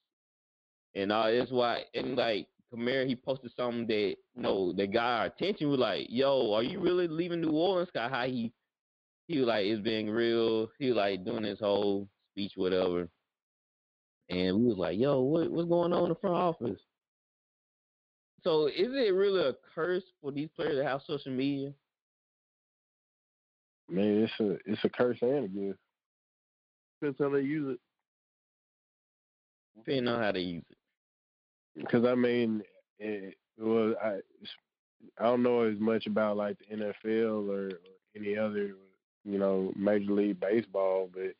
and 0.94 1.12
all 1.12 1.30
that's 1.30 1.50
why 1.50 1.82
and 1.94 2.16
like 2.16 2.48
Kamara 2.72 3.06
he 3.06 3.16
posted 3.16 3.50
something 3.56 3.86
that 3.86 4.14
you 4.34 4.42
know 4.42 4.72
that 4.74 4.92
got 4.92 5.20
our 5.20 5.26
attention. 5.26 5.68
We 5.68 5.74
are 5.74 5.78
like, 5.78 6.06
yo, 6.10 6.52
are 6.52 6.62
you 6.62 6.80
really 6.80 7.08
leaving 7.08 7.40
New 7.40 7.52
Orleans? 7.52 7.88
Scott?" 7.88 8.10
how 8.10 8.26
he 8.26 8.52
he 9.26 9.38
was 9.38 9.46
like 9.46 9.66
is 9.66 9.80
being 9.80 10.08
real. 10.10 10.68
He 10.78 10.88
was 10.88 10.96
like 10.96 11.24
doing 11.24 11.44
his 11.44 11.60
whole 11.60 12.08
speech, 12.32 12.52
whatever. 12.56 13.08
And 14.30 14.58
we 14.58 14.66
was 14.66 14.76
like, 14.76 14.98
yo, 14.98 15.20
what 15.20 15.50
what's 15.50 15.68
going 15.68 15.92
on 15.92 16.04
in 16.04 16.08
the 16.10 16.14
front 16.16 16.36
office? 16.36 16.80
So 18.44 18.66
is 18.66 18.88
it 18.92 19.14
really 19.14 19.48
a 19.48 19.54
curse 19.74 20.04
for 20.20 20.30
these 20.30 20.48
players 20.54 20.76
to 20.76 20.84
have 20.84 21.00
social 21.06 21.32
media? 21.32 21.72
Man, 23.90 24.24
it's 24.24 24.32
a 24.40 24.58
it's 24.70 24.84
a 24.84 24.88
curse 24.88 25.18
and 25.22 25.44
a 25.44 25.48
gift. 25.48 25.78
Depends 27.00 27.18
how 27.20 27.30
they 27.30 27.40
use 27.40 27.74
it. 27.74 27.80
Depending 29.76 30.08
on 30.08 30.22
how 30.22 30.32
they 30.32 30.40
use 30.40 30.64
it. 30.70 30.76
Because 31.76 32.04
I 32.04 32.14
mean, 32.14 32.62
it, 32.98 33.34
well, 33.58 33.94
I 34.02 34.18
I 35.18 35.24
don't 35.24 35.42
know 35.42 35.62
as 35.62 35.78
much 35.78 36.06
about 36.06 36.36
like 36.36 36.56
the 36.58 36.76
NFL 36.76 37.48
or, 37.48 37.66
or 37.66 37.70
any 38.16 38.36
other, 38.36 38.74
you 39.24 39.38
know, 39.38 39.72
Major 39.76 40.12
League 40.12 40.40
Baseball, 40.40 41.08
but 41.12 41.34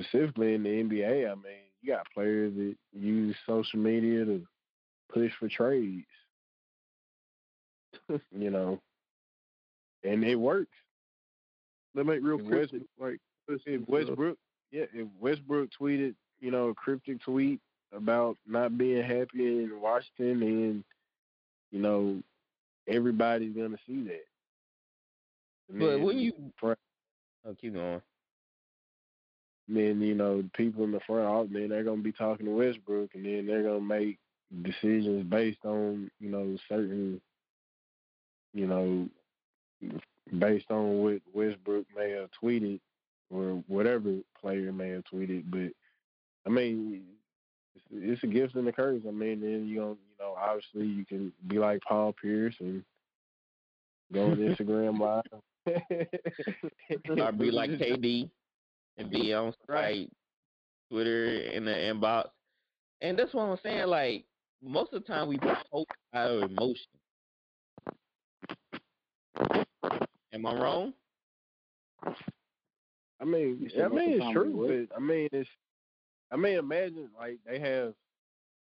specifically 0.00 0.54
in 0.54 0.62
the 0.62 0.70
NBA, 0.70 1.30
I 1.30 1.34
mean, 1.34 1.62
you 1.82 1.92
got 1.92 2.06
players 2.14 2.54
that 2.54 2.74
use 2.92 3.36
social 3.46 3.78
media 3.78 4.24
to 4.24 4.46
push 5.12 5.32
for 5.38 5.48
trades. 5.48 6.06
you 8.08 8.50
know, 8.50 8.80
and 10.02 10.24
it 10.24 10.36
works. 10.36 10.72
They 11.94 12.02
make 12.02 12.22
real 12.22 12.38
cryptic, 12.38 12.82
like 12.98 13.18
if 13.48 13.88
Westbrook, 13.88 14.38
yeah, 14.70 14.84
if 14.94 15.06
Westbrook 15.20 15.68
tweeted, 15.78 16.14
you 16.40 16.50
know, 16.50 16.68
a 16.68 16.74
cryptic 16.74 17.20
tweet 17.22 17.60
about 17.94 18.36
not 18.46 18.78
being 18.78 19.02
happy 19.02 19.64
in 19.64 19.80
Washington, 19.80 20.42
and 20.42 20.84
you 21.70 21.80
know, 21.80 22.22
everybody's 22.88 23.54
gonna 23.54 23.76
see 23.86 24.02
that. 24.04 24.24
And 25.70 25.80
but 25.80 26.00
when 26.00 26.18
you, 26.18 26.32
oh, 26.62 26.74
keep 27.60 27.74
going. 27.74 28.00
Then 29.68 30.00
you 30.00 30.14
know, 30.14 30.42
people 30.54 30.84
in 30.84 30.92
the 30.92 31.00
front 31.00 31.26
office, 31.26 31.50
then 31.52 31.68
they're 31.68 31.84
gonna 31.84 32.02
be 32.02 32.12
talking 32.12 32.46
to 32.46 32.52
Westbrook, 32.52 33.10
and 33.14 33.24
then 33.24 33.46
they're 33.46 33.62
gonna 33.62 33.80
make 33.80 34.18
decisions 34.62 35.24
based 35.24 35.64
on 35.64 36.10
you 36.20 36.30
know 36.30 36.56
certain 36.68 37.20
you 38.52 38.66
know 38.66 39.08
based 40.38 40.70
on 40.70 40.98
what 40.98 41.20
Westbrook 41.32 41.86
may 41.96 42.10
have 42.10 42.30
tweeted 42.42 42.80
or 43.30 43.62
whatever 43.66 44.16
player 44.40 44.72
may 44.72 44.90
have 44.90 45.04
tweeted. 45.12 45.44
But 45.50 45.72
I 46.46 46.54
mean, 46.54 47.02
it's, 47.74 47.84
it's 47.90 48.22
a 48.24 48.26
gift 48.26 48.54
and 48.54 48.68
a 48.68 48.72
curse. 48.72 49.02
I 49.06 49.10
mean, 49.10 49.40
then 49.40 49.66
you 49.66 49.80
know, 49.80 49.90
you 49.90 50.16
know, 50.20 50.36
obviously 50.38 50.86
you 50.86 51.04
can 51.04 51.32
be 51.46 51.58
like 51.58 51.80
Paul 51.86 52.14
Pierce 52.20 52.54
and 52.60 52.84
go 54.12 54.26
on 54.26 54.36
Instagram 54.36 54.98
live, 54.98 55.22
or 57.08 57.32
be 57.32 57.50
like 57.50 57.70
KD 57.72 58.30
and 58.98 59.10
be 59.10 59.32
on 59.32 59.52
right 59.68 60.10
Twitter 60.90 61.40
in 61.40 61.64
the 61.64 61.72
inbox. 61.72 62.28
And 63.00 63.18
that's 63.18 63.34
what 63.34 63.44
I'm 63.44 63.58
saying. 63.62 63.86
Like 63.86 64.24
most 64.62 64.92
of 64.92 65.02
the 65.02 65.08
time 65.08 65.28
we 65.28 65.38
post 65.38 65.90
our 66.12 66.26
of 66.26 66.50
emotion. 66.50 66.86
Am 70.32 70.46
I 70.46 70.54
wrong? 70.54 70.92
I 72.04 73.24
mean, 73.24 73.70
I 73.82 73.88
mean 73.88 74.20
it's 74.20 74.32
true, 74.32 74.88
but 74.88 74.96
I 74.96 75.00
mean 75.00 75.28
it's. 75.32 75.48
I 76.30 76.36
mean, 76.36 76.56
imagine 76.58 77.08
like 77.18 77.38
they 77.46 77.58
have. 77.58 77.94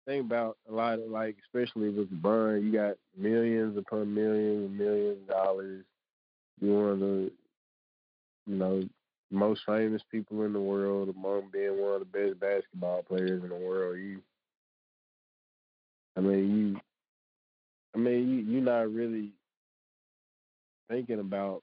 Think 0.06 0.24
about 0.24 0.56
a 0.66 0.72
lot 0.72 0.98
of 1.00 1.10
like, 1.10 1.36
especially 1.44 1.90
with 1.90 2.10
Burn, 2.22 2.64
you 2.64 2.72
got 2.72 2.96
millions 3.14 3.76
upon 3.76 4.14
millions 4.14 4.64
and 4.70 4.78
millions 4.78 5.18
of 5.20 5.28
dollars. 5.28 5.84
You're 6.62 6.82
one 6.82 6.92
of 6.92 6.98
the, 7.00 7.32
you 8.46 8.56
know, 8.56 8.82
most 9.30 9.60
famous 9.66 10.00
people 10.10 10.44
in 10.44 10.54
the 10.54 10.60
world, 10.60 11.10
among 11.10 11.50
being 11.52 11.78
one 11.78 12.00
of 12.00 12.00
the 12.00 12.06
best 12.06 12.40
basketball 12.40 13.02
players 13.02 13.42
in 13.42 13.50
the 13.50 13.54
world. 13.54 13.98
You 13.98 14.22
I 16.18 16.20
mean, 16.20 16.56
you. 16.56 16.80
I 17.94 17.98
mean, 17.98 18.28
you, 18.28 18.52
you're 18.52 18.62
not 18.62 18.92
really 18.92 19.30
thinking 20.88 21.20
about 21.20 21.62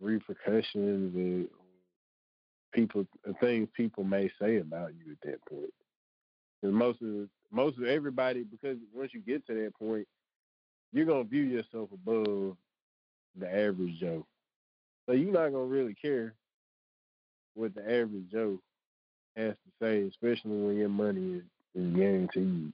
repercussions 0.00 1.14
and 1.14 1.48
people 2.72 3.06
things 3.40 3.68
people 3.74 4.04
may 4.04 4.30
say 4.40 4.58
about 4.58 4.92
you 4.94 5.12
at 5.12 5.28
that 5.28 5.44
point. 5.48 5.72
Because 6.60 6.74
most 6.74 7.02
of 7.02 7.28
most 7.50 7.78
of 7.78 7.84
everybody, 7.84 8.44
because 8.44 8.76
once 8.94 9.12
you 9.14 9.20
get 9.20 9.46
to 9.46 9.54
that 9.54 9.74
point, 9.74 10.06
you're 10.92 11.06
gonna 11.06 11.24
view 11.24 11.44
yourself 11.44 11.90
above 11.92 12.56
the 13.38 13.48
average 13.48 13.98
Joe. 14.00 14.26
So 15.06 15.12
you're 15.12 15.32
not 15.32 15.52
gonna 15.52 15.64
really 15.64 15.94
care 15.94 16.34
what 17.54 17.74
the 17.74 17.82
average 17.82 18.30
Joe 18.30 18.60
has 19.36 19.54
to 19.54 19.84
say, 19.84 20.06
especially 20.08 20.60
when 20.60 20.76
your 20.76 20.88
money 20.88 21.38
is, 21.38 21.42
is 21.74 21.96
guaranteed. 21.96 22.72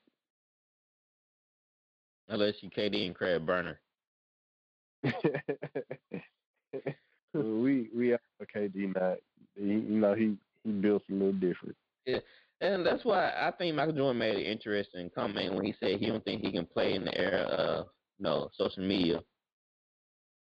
Unless 2.28 2.54
you 2.62 2.70
KD 2.70 3.06
and 3.06 3.14
Craig 3.14 3.44
Burner. 3.44 3.78
we 7.34 7.88
we 7.94 8.12
are 8.12 8.20
KD 8.54 8.94
not. 8.94 9.18
He, 9.56 9.64
you 9.64 10.00
know 10.00 10.14
he 10.14 10.36
he 10.64 10.72
built 10.72 11.02
a 11.10 11.12
little 11.12 11.32
different. 11.32 11.76
Yeah, 12.06 12.18
and 12.60 12.86
that's 12.86 13.04
why 13.04 13.30
I 13.30 13.52
think 13.56 13.76
Michael 13.76 13.94
Jordan 13.94 14.18
made 14.18 14.36
an 14.36 14.42
interesting 14.42 15.10
comment 15.14 15.54
when 15.54 15.64
he 15.64 15.74
said 15.80 15.98
he 15.98 16.06
don't 16.06 16.24
think 16.24 16.42
he 16.42 16.52
can 16.52 16.66
play 16.66 16.94
in 16.94 17.04
the 17.04 17.16
era 17.16 17.42
of 17.42 17.86
no 18.18 18.50
social 18.56 18.86
media 18.86 19.20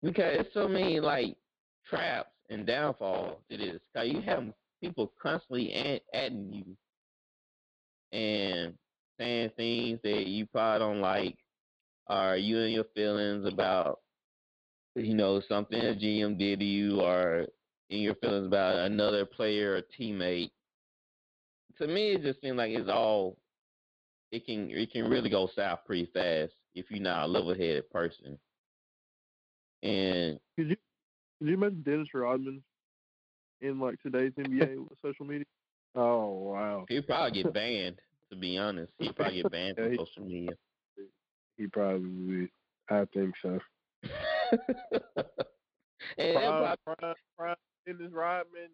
because 0.03 0.36
it's 0.39 0.53
so 0.53 0.68
many 0.68 0.99
like 0.99 1.36
traps 1.89 2.30
and 2.49 2.66
downfalls. 2.66 3.38
It 3.49 3.62
is 3.62 3.80
because 3.93 4.09
you 4.09 4.22
have 4.22 4.45
people 4.82 5.12
constantly 5.22 5.74
at, 5.74 6.01
adding 6.14 6.51
you 6.51 6.76
and 8.18 8.74
saying 9.20 9.51
things 9.55 9.99
that 10.03 10.28
you 10.28 10.45
probably 10.47 10.80
don't 10.80 11.01
like 11.01 11.38
are 12.07 12.36
you 12.36 12.59
and 12.59 12.74
your 12.74 12.86
feelings 12.95 13.45
about 13.45 13.99
you 14.96 15.14
know 15.16 15.42
something 15.48 15.80
a 15.80 15.94
GM 15.94 16.38
did 16.38 16.60
to 16.60 16.66
you, 16.66 17.02
or 17.02 17.48
in 17.89 18.00
your 18.00 18.16
feelings 18.16 18.48
about 18.48 18.76
another 18.78 19.26
player 19.26 19.76
or 19.76 19.82
teammate? 20.00 20.52
To 21.78 21.88
me, 21.88 22.14
it 22.14 22.22
just 22.22 22.42
seems 22.42 22.58
like 22.58 22.72
it's 22.72 22.89
all 22.89 23.38
it 24.32 24.46
can 24.46 24.70
it 24.72 24.92
can 24.92 25.10
really 25.10 25.30
go 25.30 25.50
south 25.56 25.80
pretty 25.86 26.10
fast 26.14 26.54
if 26.74 26.89
you're 26.89 27.02
not 27.02 27.26
a 27.26 27.28
level-headed 27.28 27.89
person. 27.89 28.39
And 29.84 30.39
could 30.56 30.70
you 30.70 30.78
could 31.39 31.48
you 31.48 31.54
imagine 31.56 31.84
Dennis 31.84 32.08
Rodman 32.14 32.64
in 33.62 33.80
like 33.80 34.02
today's 34.02 34.34
NBA 34.38 34.78
with 34.78 34.98
social 35.02 35.26
media? 35.26 35.46
Oh 35.96 36.28
wow, 36.28 36.86
he'd 36.88 37.08
probably 37.08 37.44
get 37.44 37.54
banned. 37.54 38.00
To 38.30 38.38
be 38.38 38.58
honest, 38.58 38.94
he'd 38.98 39.16
probably 39.16 39.42
get 39.42 39.52
banned 39.52 39.76
from 39.76 39.98
social 39.98 40.26
media. 40.26 40.52
He 41.58 41.68
probably 41.68 42.10
would. 42.10 42.50
I 42.89 43.06
think 43.14 43.36
so. 43.42 43.60
and 46.18 46.36
prime, 46.36 46.76
prime, 46.86 47.16
prime 47.38 47.56
Dennis 47.86 48.12
Rodman, 48.12 48.70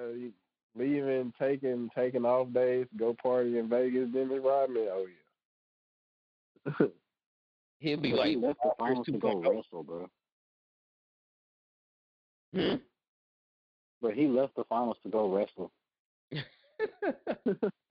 uh, 0.00 0.28
leaving, 0.76 1.32
taking, 1.40 1.90
taking 1.96 2.24
off 2.24 2.52
days, 2.52 2.86
go 2.98 3.14
party 3.22 3.58
in 3.58 3.68
Vegas. 3.68 4.08
Dennis 4.12 4.40
Rodman, 4.42 4.88
oh 4.90 5.06
yeah. 6.80 6.86
He'll 7.78 8.00
be 8.00 8.12
like, 8.12 8.28
he 8.28 8.36
left 8.36 8.58
the 8.62 8.70
finals 8.78 9.06
to 9.06 9.12
go 9.12 9.38
wrestle, 9.38 9.82
bro. 9.82 10.08
Hmm? 12.54 12.76
But 14.00 14.14
he 14.14 14.26
left 14.26 14.56
the 14.56 14.64
finals 14.64 14.96
to 15.02 15.10
go 15.10 15.32
wrestle. 15.32 15.70
that's 16.32 16.44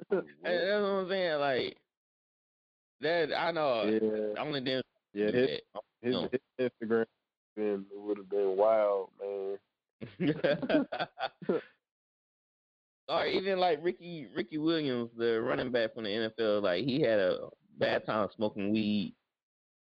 what 0.02 0.24
I'm 0.44 1.10
saying. 1.10 1.40
Like, 1.40 1.78
that 3.02 3.30
I 3.38 3.52
know. 3.52 3.84
Yeah. 3.84 4.42
Only 4.42 4.60
them. 4.62 4.82
Yeah, 5.14 5.32
his, 5.32 5.50
his, 6.06 6.16
oh. 6.16 6.30
his, 6.32 6.70
Instagram 6.82 7.06
been 7.56 7.86
would 7.94 8.18
have 8.18 8.30
been 8.30 8.56
wild, 8.58 9.10
man. 9.20 9.58
or 13.08 13.26
even 13.26 13.60
like 13.60 13.80
Ricky 13.82 14.28
Ricky 14.36 14.58
Williams, 14.58 15.10
the 15.18 15.42
running 15.42 15.72
back 15.72 15.94
from 15.94 16.04
the 16.04 16.10
NFL, 16.10 16.64
like 16.64 16.84
he 16.84 17.02
had 17.02 17.20
a 17.20 17.48
bad 17.78 18.06
time 18.06 18.28
smoking 18.36 18.72
weed. 18.72 19.16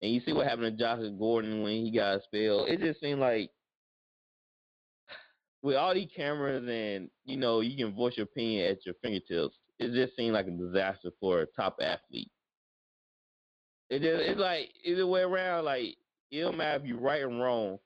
And 0.01 0.11
you 0.13 0.21
see 0.25 0.33
what 0.33 0.47
happened 0.47 0.77
to 0.77 0.83
Josh 0.83 0.99
Gordon 1.17 1.61
when 1.63 1.83
he 1.83 1.91
got 1.91 2.17
expelled. 2.17 2.69
It 2.69 2.79
just 2.79 2.99
seemed 2.99 3.19
like 3.19 3.49
with 5.63 5.75
all 5.75 5.93
these 5.93 6.09
cameras 6.15 6.63
and 6.67 7.09
you 7.25 7.37
know 7.37 7.61
you 7.61 7.77
can 7.77 7.93
voice 7.95 8.13
your 8.15 8.25
opinion 8.25 8.71
at 8.71 8.85
your 8.85 8.95
fingertips, 9.01 9.57
it 9.79 9.91
just 9.93 10.15
seemed 10.15 10.33
like 10.33 10.47
a 10.47 10.51
disaster 10.51 11.11
for 11.19 11.41
a 11.41 11.45
top 11.47 11.77
athlete. 11.81 12.31
It 13.89 13.99
just 13.99 14.29
it's 14.29 14.39
like 14.39 14.69
either 14.83 15.05
way 15.05 15.21
around. 15.21 15.65
Like 15.65 15.97
it 16.31 16.41
don't 16.41 16.57
matter 16.57 16.81
if 16.81 16.85
you're 16.87 16.99
right 16.99 17.21
or 17.21 17.29
wrong. 17.29 17.77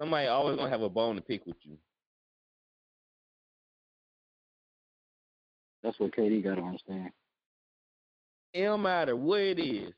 Somebody 0.00 0.28
always 0.28 0.56
gonna 0.56 0.70
have 0.70 0.82
a 0.82 0.88
bone 0.88 1.16
to 1.16 1.22
pick 1.22 1.44
with 1.46 1.56
you. 1.62 1.76
That's 5.82 5.98
what 6.00 6.14
KD 6.14 6.42
got 6.42 6.56
to 6.56 6.62
understand. 6.62 7.10
It 8.52 8.64
don't 8.64 8.82
matter 8.82 9.14
what 9.16 9.40
it 9.40 9.60
is. 9.60 9.92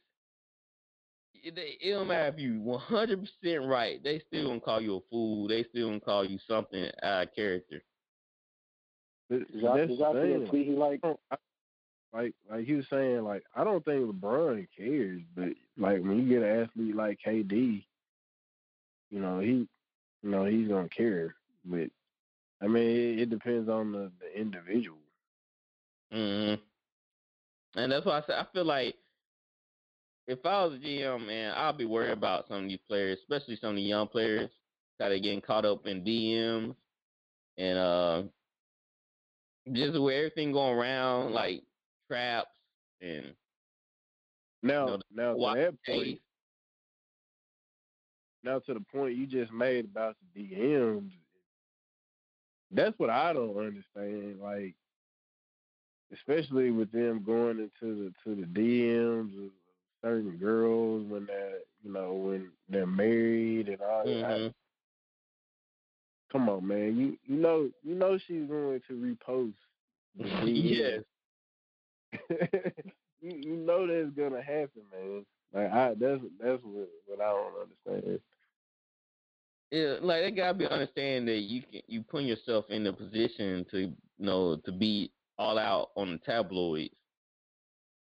It, 1.43 1.55
it 1.57 1.93
don't 1.93 2.09
matter 2.09 2.29
if 2.29 2.39
you 2.39 2.61
100% 2.61 3.67
right. 3.69 4.03
They 4.05 4.21
still 4.27 4.49
gonna 4.49 4.61
call 4.61 4.81
you 4.81 4.97
a 4.97 5.01
fool. 5.11 5.49
They 5.49 5.65
still 5.71 5.89
gonna 5.89 6.01
call 6.01 6.25
you 6.25 6.39
something 6.47 6.87
out 7.03 7.23
of 7.29 7.35
character. 7.35 7.83
But 9.31 9.39
Did 9.53 9.63
that's 9.65 9.77
did 9.89 9.91
the 9.99 10.13
see 10.13 10.33
thing. 10.35 10.43
a 10.43 10.49
tweet 10.51 10.67
he 10.67 10.73
liked? 10.75 11.05
like 12.13 12.35
like 12.51 12.65
he 12.67 12.75
was 12.75 12.85
saying, 12.91 13.23
like 13.23 13.45
I 13.55 13.65
don't 13.65 13.83
think 13.85 14.05
LeBron 14.05 14.67
cares, 14.77 15.23
but 15.35 15.49
like 15.81 16.03
when 16.03 16.19
you 16.19 16.29
get 16.29 16.49
an 16.49 16.63
athlete 16.63 16.97
like 16.97 17.19
KD, 17.27 17.85
you 19.11 19.21
know 19.21 19.41
he, 19.41 19.69
you 20.23 20.31
know 20.31 20.45
he's 20.45 20.69
gonna 20.69 20.89
care. 20.89 21.35
But 21.65 21.91
I 22.63 22.69
mean, 22.69 22.85
it, 22.87 23.21
it 23.21 23.31
depends 23.31 23.69
on 23.69 23.93
the, 23.93 24.13
the 24.21 24.41
individual. 24.41 24.99
hmm 26.13 26.55
And 27.75 27.93
that's 27.93 28.07
why 28.07 28.19
I 28.19 28.23
said 28.27 28.37
I 28.39 28.47
feel 28.53 28.65
like 28.67 28.97
if 30.29 30.45
I 30.47 30.65
was 30.65 30.75
a 30.75 30.79
GM, 30.79 31.27
man, 31.27 31.53
I'd 31.57 31.79
be 31.79 31.87
worried 31.87 32.13
about 32.13 32.47
some 32.49 32.65
of 32.65 32.69
these 32.69 32.79
players, 32.89 33.19
especially 33.21 33.57
some 33.61 33.71
of 33.71 33.77
the 33.77 33.83
young 33.83 34.07
players 34.09 34.51
that 34.99 35.11
are 35.13 35.19
getting 35.19 35.41
caught 35.41 35.65
up 35.65 35.87
in 35.87 36.05
DMs 36.05 36.77
and 37.59 37.79
uh 37.79 38.23
just 39.73 39.99
with 39.99 40.15
everything 40.15 40.53
going 40.53 40.77
around, 40.77 41.33
like 41.33 41.63
traps 42.09 42.57
and 43.01 43.35
Now, 44.63 44.87
know, 44.87 45.01
now 45.15 45.35
to 45.55 45.61
that 45.61 45.73
the 45.87 45.93
point, 45.93 46.21
now 48.43 48.59
to 48.61 48.75
the 48.75 48.85
point 48.93 49.17
you 49.17 49.27
just 49.27 49.53
made 49.53 49.85
about 49.87 50.17
the 50.35 50.43
DMs, 50.43 51.11
that's 52.71 52.99
what 52.99 53.11
I 53.11 53.33
don't 53.33 53.57
understand. 53.57 54.41
Like, 54.41 54.75
especially 56.13 56.71
with 56.71 56.91
them 56.93 57.23
going 57.25 57.59
into 57.59 58.05
the 58.05 58.13
to 58.25 58.35
the 58.41 58.47
DMs 58.47 59.47
of 59.47 59.51
certain 60.03 60.37
girls 60.37 61.07
when 61.09 61.27
they're 61.27 61.59
you 61.83 61.93
know 61.93 62.13
when 62.15 62.51
they're 62.69 62.87
married 62.87 63.69
and 63.69 63.81
all 63.81 64.05
that. 64.05 64.25
I- 64.25 64.29
Mhm. 64.39 64.55
come 66.33 66.49
on, 66.49 66.67
man. 66.67 66.97
You 66.99 67.19
you 67.25 67.37
know 67.37 67.71
you 67.83 67.95
know 67.95 68.19
she's 68.19 68.47
going 68.49 68.81
to 68.89 68.93
repost. 68.95 69.55
Yes. 70.47 71.05
You 73.21 73.33
you 73.37 73.57
know 73.57 73.87
that's 73.87 74.17
gonna 74.17 74.43
happen, 74.43 74.83
man. 74.93 75.25
Like 75.53 75.73
I 75.73 75.95
that's 75.99 76.21
that's 76.41 76.63
what 76.63 76.89
what 77.07 77.21
I 77.21 77.31
don't 77.31 77.63
understand. 77.63 78.21
Yeah, 79.71 79.97
like 80.03 80.23
they 80.23 80.31
gotta 80.33 80.55
be 80.55 80.67
understanding 80.67 81.27
that 81.27 81.41
you 81.43 81.63
can 81.63 81.83
you 81.87 82.03
put 82.03 82.25
yourself 82.25 82.65
in 82.71 82.85
the 82.85 82.93
position 82.93 83.65
to 83.71 83.79
you 83.81 83.95
know 84.19 84.57
to 84.65 84.73
be 84.73 85.13
all 85.39 85.59
out 85.59 85.91
on 85.97 86.13
the 86.13 86.19
tabloids, 86.19 86.95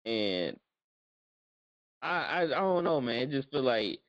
and 0.05 0.59
I 2.03 2.09
I, 2.09 2.43
I 2.45 2.61
don't 2.61 2.85
know, 2.85 3.01
man. 3.01 3.23
It 3.23 3.31
just 3.31 3.51
feel 3.51 3.63
like 3.63 4.01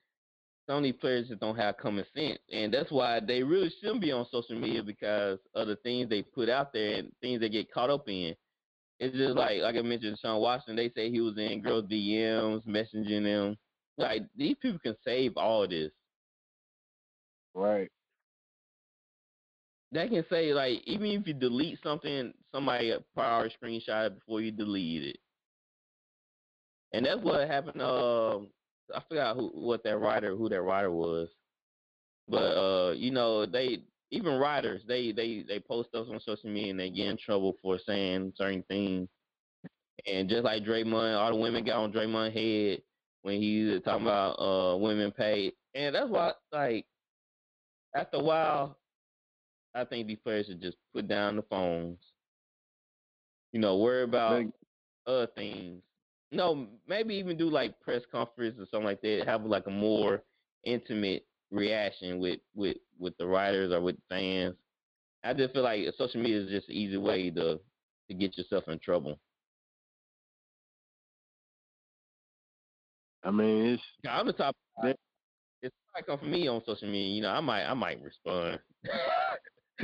some 0.68 0.78
of 0.78 0.84
these 0.84 0.96
players 1.00 1.28
just 1.28 1.40
don't 1.42 1.56
have 1.56 1.78
common 1.78 2.06
sense, 2.16 2.40
and 2.52 2.74
that's 2.74 2.92
why 2.92 3.20
they 3.20 3.44
really 3.44 3.72
shouldn't 3.80 4.02
be 4.02 4.12
on 4.12 4.26
social 4.32 4.58
media 4.60 4.82
because 4.82 5.38
of 5.54 5.68
the 5.68 5.76
things 5.78 6.10
they 6.10 6.24
put 6.24 6.50
out 6.50 6.74
there 6.74 6.96
and 6.96 7.12
things 7.22 7.40
they 7.42 7.50
get 7.50 7.72
caught 7.72 7.90
up 7.92 8.10
in. 8.10 8.36
It's 9.00 9.16
just 9.16 9.36
like 9.36 9.62
like 9.62 9.76
I 9.76 9.82
mentioned, 9.82 10.18
Sean 10.22 10.42
Washington. 10.42 10.78
They 10.78 10.90
say 10.96 11.12
he 11.12 11.20
was 11.22 11.38
in 11.38 11.62
girls' 11.62 11.86
DMs, 11.86 12.66
messaging 12.66 13.24
them. 13.24 13.58
Like 13.98 14.24
these 14.36 14.56
people 14.62 14.80
can 14.80 14.96
save 15.04 15.38
all 15.38 15.68
this. 15.68 15.92
Right. 17.54 17.90
They 19.92 20.08
can 20.08 20.26
say 20.30 20.54
like 20.54 20.82
even 20.86 21.08
if 21.08 21.28
you 21.28 21.34
delete 21.34 21.80
something, 21.84 22.34
somebody 22.54 22.94
prior 23.14 23.50
screenshot 23.50 24.08
it 24.08 24.20
before 24.20 24.42
you 24.42 24.52
delete 24.52 25.04
it. 25.04 25.18
And 26.94 27.06
that's 27.06 27.22
what 27.22 27.48
happened. 27.48 27.82
Um, 27.82 28.50
I 28.94 29.02
forgot 29.08 29.36
who 29.36 29.48
what 29.54 29.84
that 29.84 29.98
writer 29.98 30.36
who 30.36 30.48
that 30.50 30.62
writer 30.62 30.92
was, 30.92 31.28
but 32.30 32.38
uh, 32.38 32.92
you 32.92 33.12
know 33.12 33.46
they 33.46 33.80
even 34.12 34.36
writers 34.40 34.82
they 34.88 35.12
they 35.12 35.44
they 35.48 35.60
post 35.60 35.90
stuff 35.90 36.08
on 36.10 36.20
social 36.20 36.50
media 36.50 36.72
and 36.72 36.80
they 36.80 36.90
get 36.90 37.08
in 37.08 37.18
trouble 37.18 37.56
for 37.62 37.80
saying 37.86 38.34
certain 38.36 38.64
things. 38.68 39.10
And 40.08 40.30
just 40.30 40.44
like 40.44 40.64
Draymond, 40.64 41.18
all 41.18 41.32
the 41.32 41.36
women 41.38 41.64
got 41.66 41.78
on 41.78 41.92
Draymond 41.92 42.34
head 42.34 42.82
when 43.24 43.42
he 43.42 43.64
was 43.64 43.82
talking 43.84 44.04
about 44.06 44.34
uh 44.40 44.78
women 44.78 45.12
pay, 45.12 45.52
and 45.74 45.96
that's 45.96 46.10
why 46.10 46.34
like 46.52 46.86
after 47.96 48.18
a 48.18 48.24
while, 48.24 48.78
I 49.74 49.86
think 49.86 50.08
these 50.08 50.20
players 50.24 50.46
should 50.48 50.62
just 50.62 50.78
put 50.94 51.08
down 51.08 51.38
the 51.38 51.42
phones. 51.44 51.98
You 53.52 53.60
know, 53.60 53.78
worry 53.78 54.04
about 54.04 54.34
Like- 54.34 54.54
other 55.08 55.28
things. 55.28 55.82
No, 56.32 56.68
maybe 56.88 57.16
even 57.16 57.38
do 57.38 57.50
like 57.50 57.80
press 57.80 58.02
conference 58.12 58.58
or 58.60 58.66
something 58.70 58.86
like 58.86 59.02
that. 59.02 59.24
Have 59.26 59.46
like 59.46 59.68
a 59.68 59.72
more 59.72 60.24
intimate 60.64 61.26
reaction 61.52 62.20
with 62.20 62.40
with 62.54 62.78
with 63.00 63.16
the 63.18 63.26
writers 63.28 63.72
or 63.74 63.82
with 63.82 63.98
fans. 64.10 64.56
I 65.24 65.34
just 65.34 65.54
feel 65.54 65.64
like 65.64 65.82
social 65.98 66.22
media 66.22 66.42
is 66.42 66.50
just 66.50 66.70
an 66.70 66.76
easy 66.76 66.98
way 66.98 67.32
to 67.32 67.60
to 68.10 68.14
get 68.14 68.38
yourself 68.38 68.66
in 68.68 68.80
trouble. 68.80 69.20
I 73.24 73.32
mean, 73.32 73.74
it's 73.74 73.84
I'm 74.08 74.28
the 74.28 74.34
top. 74.34 74.56
That- 74.84 75.00
somebody 75.64 76.06
come 76.06 76.20
for 76.20 76.26
me 76.26 76.48
on 76.48 76.62
social 76.66 76.88
media, 76.88 77.16
you 77.16 77.22
know, 77.22 77.30
I 77.30 77.40
might 77.42 77.66
I 77.66 77.74
might 77.74 78.02
respond. 78.02 78.60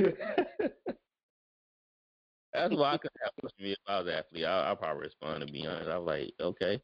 That's 2.52 2.74
why 2.74 2.94
I 2.94 2.98
could 2.98 3.10
have 3.22 3.32
social 3.42 3.56
media 3.58 3.72
if 3.74 3.90
I 3.90 3.98
was 3.98 4.08
an 4.08 4.14
athlete. 4.14 4.44
I 4.44 4.70
I 4.70 4.74
probably 4.74 5.02
respond 5.02 5.46
to 5.46 5.52
be 5.52 5.66
honest. 5.66 5.88
I 5.88 5.98
was 5.98 6.06
like, 6.06 6.34
okay, 6.40 6.82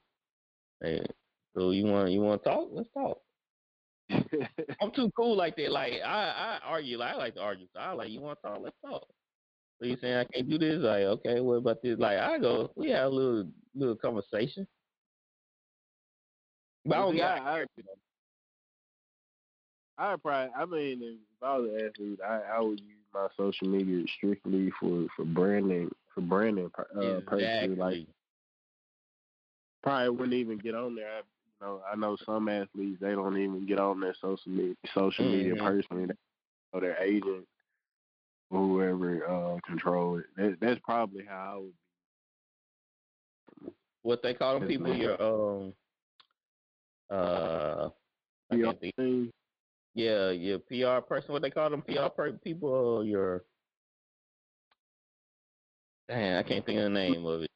hey, 0.83 1.07
so 1.57 1.70
you 1.70 1.85
want 1.87 2.11
you 2.11 2.20
want 2.20 2.43
to 2.43 2.51
talk? 2.51 2.68
Let's 2.72 2.89
talk. 2.93 3.18
I'm 4.81 4.91
too 4.93 5.11
cool 5.17 5.37
like 5.37 5.57
that. 5.57 5.71
Like 5.71 5.95
I 6.05 6.59
I 6.63 6.67
argue. 6.67 6.99
Like 6.99 7.15
I 7.15 7.17
like 7.17 7.35
to 7.35 7.41
argue. 7.41 7.67
So 7.75 7.81
I 7.81 7.93
like 7.93 8.11
you 8.11 8.21
want 8.21 8.39
to 8.43 8.49
talk? 8.49 8.59
Let's 8.63 8.77
talk. 8.85 9.07
So 9.79 9.87
you 9.87 9.97
saying 10.01 10.17
I 10.17 10.25
can't 10.25 10.49
do 10.49 10.59
this? 10.59 10.79
Like 10.83 11.03
okay, 11.03 11.41
what 11.41 11.55
about 11.55 11.83
this? 11.83 11.99
Like 11.99 12.19
I 12.19 12.39
go, 12.39 12.71
we 12.75 12.91
have 12.91 13.13
a 13.13 13.15
little 13.15 13.47
little 13.75 13.97
conversation. 13.97 14.67
But 16.85 16.97
I 16.97 16.99
don't 16.99 17.13
See, 17.13 17.19
got. 17.19 17.43
I, 17.43 17.65
I, 19.99 20.13
I 20.13 20.17
probably, 20.17 20.55
I 20.57 20.65
mean, 20.65 21.03
if 21.03 21.43
I 21.43 21.59
was 21.59 21.71
an 21.71 21.87
athlete, 21.87 22.21
I, 22.27 22.41
I 22.57 22.61
would 22.61 22.81
use 22.81 23.05
my 23.13 23.27
social 23.37 23.69
media 23.69 24.05
strictly 24.17 24.73
for 24.81 25.07
for 25.15 25.25
branding, 25.25 25.91
for 26.15 26.21
branding, 26.23 26.71
uh, 26.77 27.21
personally. 27.27 27.77
Like, 27.77 28.07
probably 29.83 30.09
wouldn't 30.11 30.35
even 30.35 30.59
get 30.59 30.75
on 30.75 30.95
there. 30.95 31.23
I, 31.61 31.65
know, 31.65 31.83
I 31.93 31.97
know 31.97 32.17
some 32.25 32.49
athletes 32.49 32.99
they 33.01 33.13
don't 33.13 33.37
even 33.37 33.67
get 33.67 33.79
on 33.81 34.01
their 34.01 34.15
social 34.21 34.53
media, 34.53 34.75
social 34.95 35.25
media 35.25 35.55
Mhm. 35.55 35.65
personally. 35.65 36.15
Or 36.73 36.81
their 36.83 37.03
agent 37.03 37.49
or 38.51 38.61
whoever 38.61 39.27
uh, 39.27 39.59
control 39.67 40.19
it. 40.19 40.27
That, 40.37 40.59
that's 40.61 40.81
probably 40.81 41.25
how 41.25 41.35
I 41.35 41.57
would. 41.57 41.73
Be. 43.65 43.73
What 44.03 44.23
they 44.23 44.35
call 44.35 44.59
them 44.59 44.69
people 44.69 44.95
your 44.95 45.21
um 45.21 45.75
uh 47.11 47.89
think, 48.51 49.33
yeah 49.95 50.31
your 50.31 50.59
PR 50.59 51.01
person 51.07 51.33
what 51.33 51.43
they 51.43 51.51
call 51.51 51.71
them 51.71 51.83
PR 51.83 52.09
per- 52.15 52.33
people 52.33 52.69
or 52.69 53.05
your 53.05 53.45
damn, 56.09 56.39
I 56.39 56.43
can't 56.43 56.65
think 56.65 56.79
of 56.79 56.85
the 56.85 56.91
name 56.91 57.25
of 57.27 57.43
it. 57.43 57.51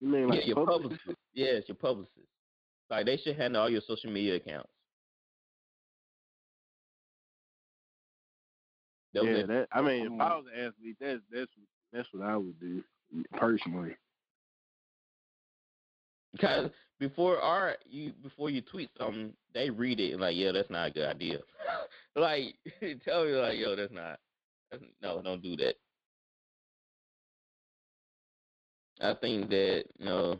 You 0.00 0.08
mean 0.08 0.28
like 0.28 0.40
yeah, 0.40 0.46
your 0.46 0.56
publicist? 0.56 1.02
publicist. 1.04 1.22
Yes, 1.34 1.62
your 1.68 1.76
publicist. 1.76 2.26
Like 2.90 3.06
they 3.06 3.16
should 3.16 3.36
handle 3.36 3.62
all 3.62 3.70
your 3.70 3.82
social 3.86 4.10
media 4.10 4.36
accounts. 4.36 4.68
Was 9.14 9.24
yeah, 9.24 9.46
that 9.46 9.68
I 9.72 9.80
mean, 9.80 10.06
if 10.06 10.20
I 10.20 10.36
was 10.36 10.44
an 10.54 10.66
athlete, 10.66 10.96
that's 11.00 11.20
that's 11.32 11.50
that's 11.92 12.08
what 12.12 12.26
I 12.26 12.36
would 12.36 12.58
do 12.60 12.82
personally. 13.36 13.96
Because 16.32 16.70
before 17.00 17.40
our 17.40 17.76
you 17.88 18.12
before 18.22 18.50
you 18.50 18.60
tweet 18.60 18.90
something, 18.96 19.32
they 19.52 19.70
read 19.70 19.98
it 19.98 20.12
and 20.12 20.20
like, 20.20 20.36
yeah, 20.36 20.52
that's 20.52 20.70
not 20.70 20.88
a 20.88 20.90
good 20.92 21.08
idea. 21.08 21.38
like 22.16 22.54
tell 23.04 23.24
me 23.24 23.32
like, 23.32 23.58
yo, 23.58 23.74
that's 23.74 23.92
not. 23.92 24.18
That's, 24.70 24.82
no, 25.02 25.20
don't 25.22 25.42
do 25.42 25.56
that. 25.56 25.74
I 29.00 29.14
think 29.14 29.48
that 29.50 29.84
you 29.98 30.04
know 30.04 30.36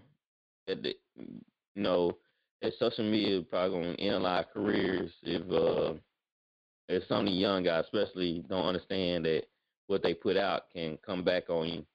that 0.69 0.83
the, 0.83 0.95
you 1.17 1.83
know 1.83 2.17
that 2.63 2.73
social 2.79 3.05
media 3.05 3.43
probably 3.43 3.81
gonna 3.81 3.95
end 3.95 4.15
a 4.17 4.19
lot 4.19 4.45
of 4.45 4.53
careers 4.53 5.11
if 5.23 5.43
uh 5.51 5.95
if 6.89 7.07
some 7.09 7.21
of 7.21 7.27
the 7.27 7.31
young 7.33 7.63
guys 7.63 7.85
especially 7.85 8.45
don't 8.49 8.67
understand 8.67 9.25
that 9.25 9.45
what 9.87 10.03
they 10.03 10.15
put 10.15 10.37
out 10.37 10.71
can 10.73 10.99
come 11.05 11.25
back 11.25 11.51
on 11.51 11.69
you. 11.69 11.87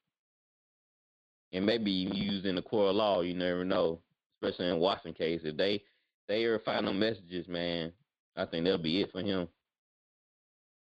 And 1.53 1.65
maybe 1.65 1.91
using 1.91 2.55
the 2.55 2.61
court 2.61 2.89
of 2.89 2.95
law, 2.95 3.21
you 3.21 3.33
never 3.33 3.63
know. 3.63 3.99
Especially 4.41 4.69
in 4.69 4.79
Watson 4.79 5.13
case. 5.13 5.41
If 5.43 5.55
they 5.55 5.81
they 6.27 6.45
ever 6.45 6.59
find 6.59 6.85
no 6.85 6.93
messages, 6.93 7.47
man, 7.47 7.93
I 8.35 8.45
think 8.45 8.65
that'll 8.65 8.79
be 8.79 9.01
it 9.01 9.11
for 9.11 9.21
him. 9.21 9.47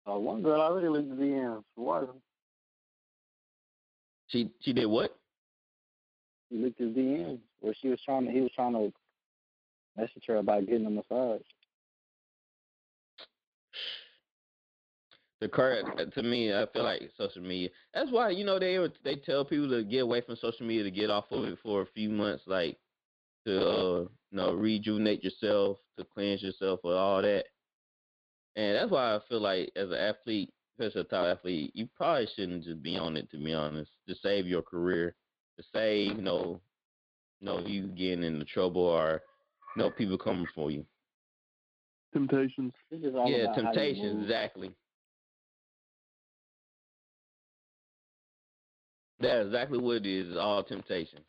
Uh, 0.06 0.18
one 0.18 0.42
girl 0.42 0.60
already 0.60 0.88
leaked 0.88 1.08
the 1.10 1.16
DMs. 1.16 1.62
Why? 1.74 2.04
She 4.28 4.50
she 4.60 4.72
did 4.72 4.86
what? 4.86 5.16
He 6.50 6.58
leaked 6.58 6.80
his 6.80 6.90
DMs 6.90 7.38
where 7.60 7.74
she 7.80 7.88
was 7.88 8.00
trying 8.04 8.26
to. 8.26 8.30
He 8.30 8.40
was 8.40 8.50
trying 8.54 8.72
to 8.72 8.92
message 10.00 10.24
her 10.26 10.36
about 10.36 10.66
getting 10.66 10.86
a 10.86 10.90
massage. 10.90 11.42
The 15.40 15.48
current 15.48 16.12
to 16.12 16.22
me, 16.22 16.52
I 16.52 16.66
feel 16.66 16.84
like 16.84 17.10
social 17.16 17.40
media. 17.40 17.70
That's 17.94 18.10
why 18.10 18.28
you 18.30 18.44
know 18.44 18.58
they 18.58 18.78
they 19.02 19.16
tell 19.16 19.44
people 19.44 19.70
to 19.70 19.82
get 19.82 20.00
away 20.00 20.20
from 20.20 20.36
social 20.36 20.66
media 20.66 20.84
to 20.84 20.90
get 20.90 21.10
off 21.10 21.24
of 21.30 21.44
it 21.44 21.58
for 21.62 21.80
a 21.80 21.86
few 21.86 22.10
months, 22.10 22.44
like 22.46 22.76
to 23.46 23.58
uh, 23.58 24.00
you 24.00 24.08
know 24.32 24.52
rejuvenate 24.52 25.24
yourself, 25.24 25.78
to 25.98 26.04
cleanse 26.04 26.42
yourself, 26.42 26.80
or 26.84 26.94
all 26.94 27.22
that. 27.22 27.44
And 28.56 28.76
that's 28.76 28.90
why 28.90 29.14
I 29.14 29.20
feel 29.30 29.40
like 29.40 29.70
as 29.76 29.88
an 29.88 29.94
athlete, 29.94 30.52
especially 30.74 31.00
a 31.00 31.04
top 31.04 31.38
athlete, 31.38 31.70
you 31.74 31.88
probably 31.96 32.28
shouldn't 32.36 32.64
just 32.64 32.82
be 32.82 32.98
on 32.98 33.16
it. 33.16 33.30
To 33.30 33.38
be 33.38 33.54
honest, 33.54 33.90
to 34.08 34.14
save 34.22 34.46
your 34.46 34.62
career, 34.62 35.14
to 35.58 35.64
save 35.72 36.18
you 36.18 36.22
know, 36.22 36.60
you 37.40 37.46
know 37.46 37.60
you 37.60 37.86
getting 37.86 38.24
into 38.24 38.44
trouble 38.44 38.82
or 38.82 39.22
you 39.76 39.82
know 39.82 39.90
people 39.90 40.18
coming 40.18 40.46
for 40.54 40.70
you. 40.70 40.84
Temptations. 42.12 42.72
Yeah, 42.90 43.52
temptations 43.54 44.24
exactly. 44.24 44.72
That's 49.20 49.46
exactly 49.46 49.78
what 49.78 49.98
it 49.98 50.06
is. 50.06 50.36
All 50.36 50.62
temptations. 50.64 51.24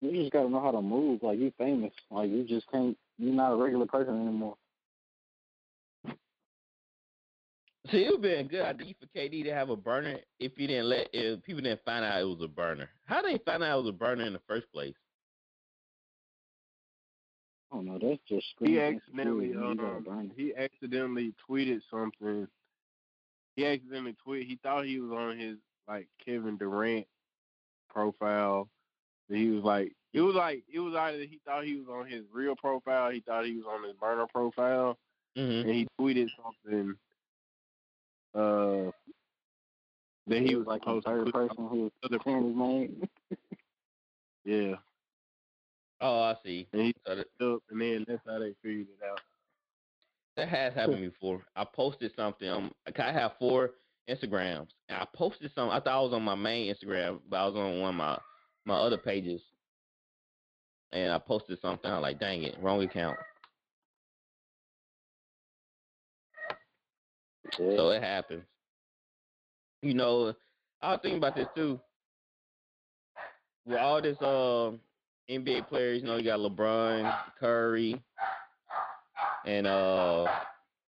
You 0.00 0.12
just 0.12 0.32
gotta 0.32 0.48
know 0.48 0.60
how 0.60 0.70
to 0.72 0.82
move. 0.82 1.22
Like 1.22 1.38
you 1.38 1.52
famous. 1.58 1.92
Like 2.10 2.30
you 2.30 2.44
just 2.44 2.70
can't. 2.70 2.96
You're 3.18 3.34
not 3.34 3.52
a 3.52 3.56
regular 3.56 3.86
person 3.86 4.14
anymore. 4.14 4.56
See, 7.90 8.04
it 8.04 8.10
would 8.10 8.22
be 8.22 8.32
a 8.32 8.44
good 8.44 8.62
idea 8.62 8.94
for 9.00 9.06
KD 9.18 9.42
to 9.44 9.54
have 9.54 9.70
a 9.70 9.76
burner 9.76 10.18
if 10.38 10.52
you 10.56 10.66
didn't 10.66 10.88
let 10.88 11.08
if 11.12 11.42
people 11.42 11.62
didn't 11.62 11.84
find 11.84 12.04
out 12.04 12.20
it 12.20 12.24
was 12.24 12.40
a 12.42 12.48
burner. 12.48 12.88
How 13.06 13.22
did 13.22 13.34
they 13.34 13.44
find 13.44 13.62
out 13.62 13.78
it 13.78 13.82
was 13.82 13.90
a 13.90 13.92
burner 13.92 14.24
in 14.24 14.32
the 14.32 14.40
first 14.46 14.70
place? 14.72 14.94
Oh 17.72 17.80
no, 17.80 17.98
that's 18.02 18.20
just 18.28 18.46
he 18.60 18.80
accidentally 18.80 19.54
um, 19.54 20.32
he 20.36 20.52
accidentally 20.56 21.32
tweeted 21.48 21.80
something. 21.90 22.48
He 23.54 23.66
accidentally 23.66 24.16
tweeted. 24.26 24.46
He 24.46 24.58
thought 24.62 24.86
he 24.86 24.98
was 24.98 25.12
on 25.12 25.38
his 25.38 25.56
like 25.86 26.08
Kevin 26.24 26.56
Durant 26.56 27.06
profile. 27.88 28.68
He 29.28 29.48
was 29.50 29.62
like, 29.62 29.92
it 30.12 30.20
was 30.20 30.34
like 30.34 30.64
it 30.72 30.80
was 30.80 30.94
either 30.94 31.18
he 31.18 31.38
thought 31.44 31.64
he 31.64 31.76
was 31.76 31.86
on 31.88 32.06
his 32.06 32.24
real 32.32 32.56
profile, 32.56 33.10
he 33.10 33.20
thought 33.20 33.44
he 33.44 33.56
was 33.56 33.66
on 33.68 33.84
his 33.84 33.94
burner 33.94 34.26
profile, 34.26 34.98
mm-hmm. 35.36 35.68
and 35.68 35.76
he 35.76 35.86
tweeted 36.00 36.28
something. 36.42 36.96
Uh, 38.32 38.90
that 40.26 40.42
he 40.42 40.54
was 40.54 40.66
like 40.66 40.82
supposed 40.82 41.06
third 41.06 41.26
to 41.26 41.32
person 41.32 41.68
who 41.68 41.82
was 41.82 42.20
saying 42.24 42.46
his 42.46 42.56
name. 42.56 43.08
yeah. 44.44 44.76
Oh, 46.00 46.20
I 46.20 46.34
see. 46.44 46.66
And 46.72 46.82
he 46.82 46.94
set 47.06 47.18
it 47.18 47.28
up, 47.42 47.62
and 47.70 47.80
then 47.80 48.04
that's 48.08 48.22
how 48.26 48.38
they 48.38 48.54
figured 48.62 48.86
it 48.88 49.10
out. 49.10 49.20
That 50.36 50.48
has 50.48 50.74
happened 50.74 51.00
before. 51.12 51.42
I 51.56 51.64
posted 51.64 52.12
something. 52.16 52.48
Um, 52.48 52.72
I 52.98 53.12
have 53.12 53.32
four 53.38 53.72
Instagrams, 54.08 54.68
and 54.88 54.98
I 54.98 55.06
posted 55.14 55.50
something. 55.54 55.72
I 55.72 55.80
thought 55.80 55.98
I 55.98 56.00
was 56.00 56.12
on 56.14 56.22
my 56.22 56.34
main 56.34 56.74
Instagram, 56.74 57.20
but 57.28 57.36
I 57.36 57.46
was 57.46 57.56
on 57.56 57.80
one 57.80 57.90
of 57.90 57.94
my 57.96 58.18
my 58.64 58.76
other 58.76 58.98
pages, 58.98 59.42
and 60.92 61.12
I 61.12 61.18
posted 61.18 61.58
something. 61.60 61.90
I'm 61.90 62.02
like, 62.02 62.18
dang 62.18 62.42
it, 62.42 62.56
wrong 62.60 62.82
account. 62.82 63.18
Yeah. 67.58 67.76
So 67.76 67.90
it 67.90 68.02
happens. 68.02 68.44
You 69.82 69.94
know, 69.94 70.34
I 70.82 70.92
was 70.92 71.00
thinking 71.02 71.18
about 71.18 71.36
this 71.36 71.48
too. 71.54 71.80
With 73.66 73.78
all 73.78 74.00
this 74.00 74.20
uh, 74.20 74.72
NBA 75.30 75.68
players, 75.68 76.02
you 76.02 76.08
know, 76.08 76.16
you 76.16 76.24
got 76.24 76.40
LeBron, 76.40 77.14
Curry, 77.38 78.02
and 79.46 79.66
uh, 79.66 80.26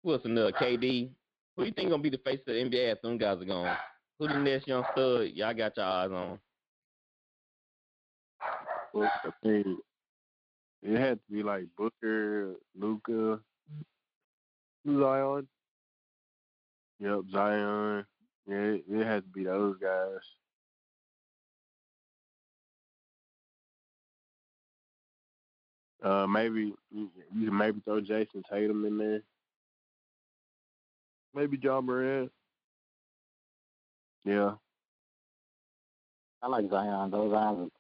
who 0.03 0.13
else 0.13 0.23
another 0.25 0.53
KD. 0.53 1.11
Who 1.57 1.63
do 1.63 1.69
you 1.69 1.75
think 1.75 1.91
gonna 1.91 2.03
be 2.03 2.11
the 2.11 2.19
face 2.19 2.41
of 2.47 2.55
the 2.55 2.61
NBA 2.61 2.93
if 2.93 3.03
them 3.03 3.19
guys 3.19 3.41
are 3.41 3.45
gone? 3.45 3.77
Who 4.19 4.29
the 4.29 4.39
next 4.39 4.67
young 4.67 4.85
stud 4.93 5.31
y'all 5.35 5.55
got 5.55 5.77
your 5.77 5.87
eyes 5.87 6.11
on? 6.11 6.39
I 8.95 9.31
think 9.43 9.67
it 10.83 10.99
had 10.99 11.19
to 11.19 11.33
be 11.33 11.43
like 11.43 11.65
Booker, 11.77 12.55
Luka, 12.79 13.41
Zion. 14.87 15.47
Yep, 17.01 17.21
Zion. 17.33 18.05
Yeah, 18.47 18.57
it, 18.57 18.85
it 18.91 19.07
had 19.07 19.23
to 19.25 19.29
be 19.29 19.45
those 19.45 19.77
guys. 19.81 20.21
Uh, 26.03 26.27
maybe 26.27 26.75
you 26.91 27.11
you 27.35 27.47
can 27.47 27.57
maybe 27.57 27.81
throw 27.85 28.01
Jayson 28.01 28.43
Tatum 28.51 28.85
in 28.85 28.99
there. 28.99 29.23
Maybe 31.35 31.59
Ja 31.63 31.81
Morant. 31.81 32.31
Yeah. 34.25 34.53
I 36.43 36.49
like 36.49 36.69
Zion. 36.69 37.11
Those 37.11 37.31
Zion, 37.31 37.71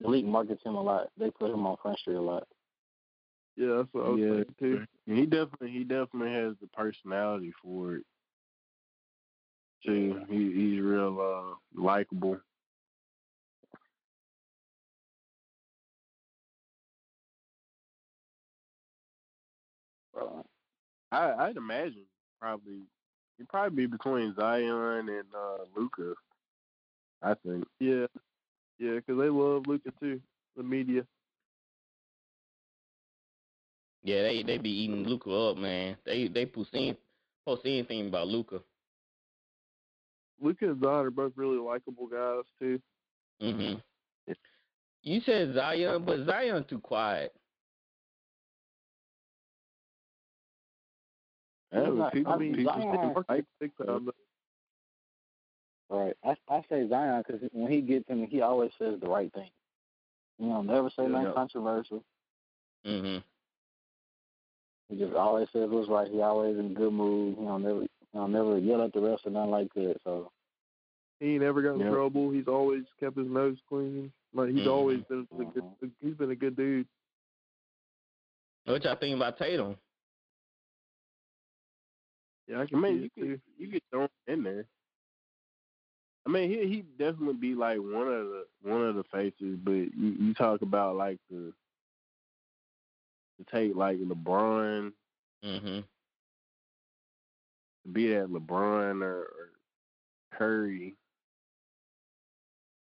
the 0.00 0.08
league 0.08 0.26
markets 0.26 0.62
him 0.64 0.74
a 0.74 0.82
lot. 0.82 1.08
They 1.16 1.30
put 1.30 1.52
him 1.52 1.66
on 1.66 1.76
front 1.80 1.98
street 1.98 2.16
a 2.16 2.20
lot. 2.20 2.46
Yeah, 3.56 3.76
that's 3.76 3.88
what 3.92 4.06
I 4.06 4.08
was 4.08 4.20
yeah, 4.20 4.34
thinking 4.34 4.54
too. 4.58 4.84
He 5.06 5.26
definitely 5.26 5.70
he 5.70 5.84
definitely 5.84 6.32
has 6.32 6.54
the 6.60 6.66
personality 6.68 7.52
for 7.62 7.96
it. 7.96 8.02
Too. 9.86 10.22
He 10.28 10.52
he's 10.52 10.80
real 10.80 11.20
uh 11.20 11.80
likable. 11.80 12.40
Uh, 20.18 20.42
I 21.12 21.46
I'd 21.46 21.56
imagine 21.56 22.04
probably 22.40 22.80
he'd 23.38 23.48
probably 23.48 23.76
be 23.76 23.86
between 23.86 24.34
Zion 24.34 25.08
and 25.08 25.26
uh 25.34 25.64
Luka. 25.76 26.14
I 27.22 27.34
think. 27.46 27.64
Yeah, 27.80 28.06
yeah, 28.78 28.96
because 28.96 29.18
they 29.18 29.28
love 29.28 29.66
Luka 29.66 29.90
too. 30.00 30.20
The 30.56 30.62
media. 30.62 31.06
Yeah, 34.02 34.22
they 34.22 34.42
they 34.42 34.58
be 34.58 34.70
eating 34.70 35.04
Luka 35.04 35.30
up, 35.30 35.56
man. 35.56 35.96
They 36.04 36.28
they 36.28 36.44
post 36.44 36.70
any, 36.74 36.96
post 37.46 37.62
anything 37.64 38.08
about 38.08 38.28
Luka. 38.28 38.60
Luka 40.40 40.70
and 40.70 40.80
Zion 40.82 41.06
are 41.06 41.10
both 41.10 41.32
really 41.36 41.56
likable 41.58 42.06
guys 42.06 42.44
too. 42.58 42.80
Mhm. 43.40 43.80
You 45.02 45.20
said 45.24 45.54
Zion, 45.54 46.04
but 46.04 46.26
Zion 46.26 46.64
too 46.64 46.78
quiet. 46.80 47.34
Yeah, 51.74 52.10
people, 52.12 52.32
I 52.32 52.36
mean, 52.36 52.54
people 52.54 52.72
Zion- 52.72 53.12
still 53.12 53.24
like 53.28 54.14
Right. 55.90 56.16
I 56.24 56.36
I 56.48 56.62
say 56.68 56.88
Zion 56.88 57.22
because 57.26 57.48
when 57.52 57.70
he 57.70 57.80
gets 57.80 58.08
in, 58.08 58.26
he 58.26 58.40
always 58.40 58.70
says 58.78 58.98
the 59.00 59.08
right 59.08 59.32
thing. 59.32 59.50
You 60.38 60.46
know, 60.48 60.62
never 60.62 60.88
say 60.90 61.02
Yeah. 61.02 61.08
nothing 61.08 61.32
controversial. 61.34 62.04
Mhm. 62.84 63.22
He 64.88 64.96
just 64.98 65.14
always 65.14 65.48
says 65.50 65.68
what's 65.70 65.88
right. 65.88 66.10
He 66.10 66.20
always 66.20 66.56
in 66.58 66.74
good 66.74 66.92
mood. 66.92 67.36
You 67.38 67.44
know, 67.44 67.58
never 67.58 67.80
you 67.82 67.88
know, 68.14 68.26
never 68.26 68.58
yell 68.58 68.82
at 68.82 68.92
the 68.92 69.00
refs 69.00 69.26
or 69.26 69.30
nothing 69.30 69.50
like 69.50 69.72
that. 69.74 70.00
So 70.04 70.30
He 71.20 71.34
ain't 71.34 71.42
never 71.42 71.62
got 71.62 71.74
in 71.74 71.80
Yeah. 71.80 71.90
trouble. 71.90 72.30
He's 72.30 72.48
always 72.48 72.84
kept 72.98 73.16
his 73.16 73.28
nose 73.28 73.58
clean. 73.68 74.12
Like 74.32 74.50
he's 74.50 74.66
Mhm. 74.66 74.72
always 74.72 75.02
been 75.04 75.28
a 75.30 75.44
good. 75.44 75.92
He's 76.00 76.14
been 76.16 76.30
a 76.30 76.36
good 76.36 76.56
dude. 76.56 76.88
What 78.64 78.82
y'all 78.84 78.96
think 78.96 79.14
about 79.16 79.36
Tatum? 79.38 79.78
Yeah, 82.48 82.60
I 82.60 82.66
can 82.66 82.82
see 82.82 82.88
you 82.94 83.04
it 83.04 83.12
could 83.14 83.24
too. 83.24 83.40
you 83.58 83.68
could 83.68 83.82
throw 83.90 84.02
him 84.02 84.08
in 84.26 84.42
there. 84.42 84.66
I 86.26 86.30
mean, 86.30 86.48
he 86.50 86.66
he 86.68 86.82
definitely 86.98 87.34
be 87.34 87.54
like 87.54 87.78
one 87.78 88.08
of 88.08 88.26
the 88.28 88.44
one 88.62 88.82
of 88.82 88.94
the 88.96 89.04
faces, 89.04 89.58
but 89.62 89.72
you, 89.72 90.16
you 90.18 90.34
talk 90.34 90.62
about 90.62 90.96
like 90.96 91.18
the 91.30 91.52
to 93.38 93.44
take 93.52 93.74
like 93.74 93.98
LeBron, 93.98 94.92
Mm-hmm. 95.44 95.80
be 97.92 98.08
that 98.14 98.28
LeBron 98.28 99.02
or, 99.02 99.20
or 99.22 99.50
Curry. 100.32 100.94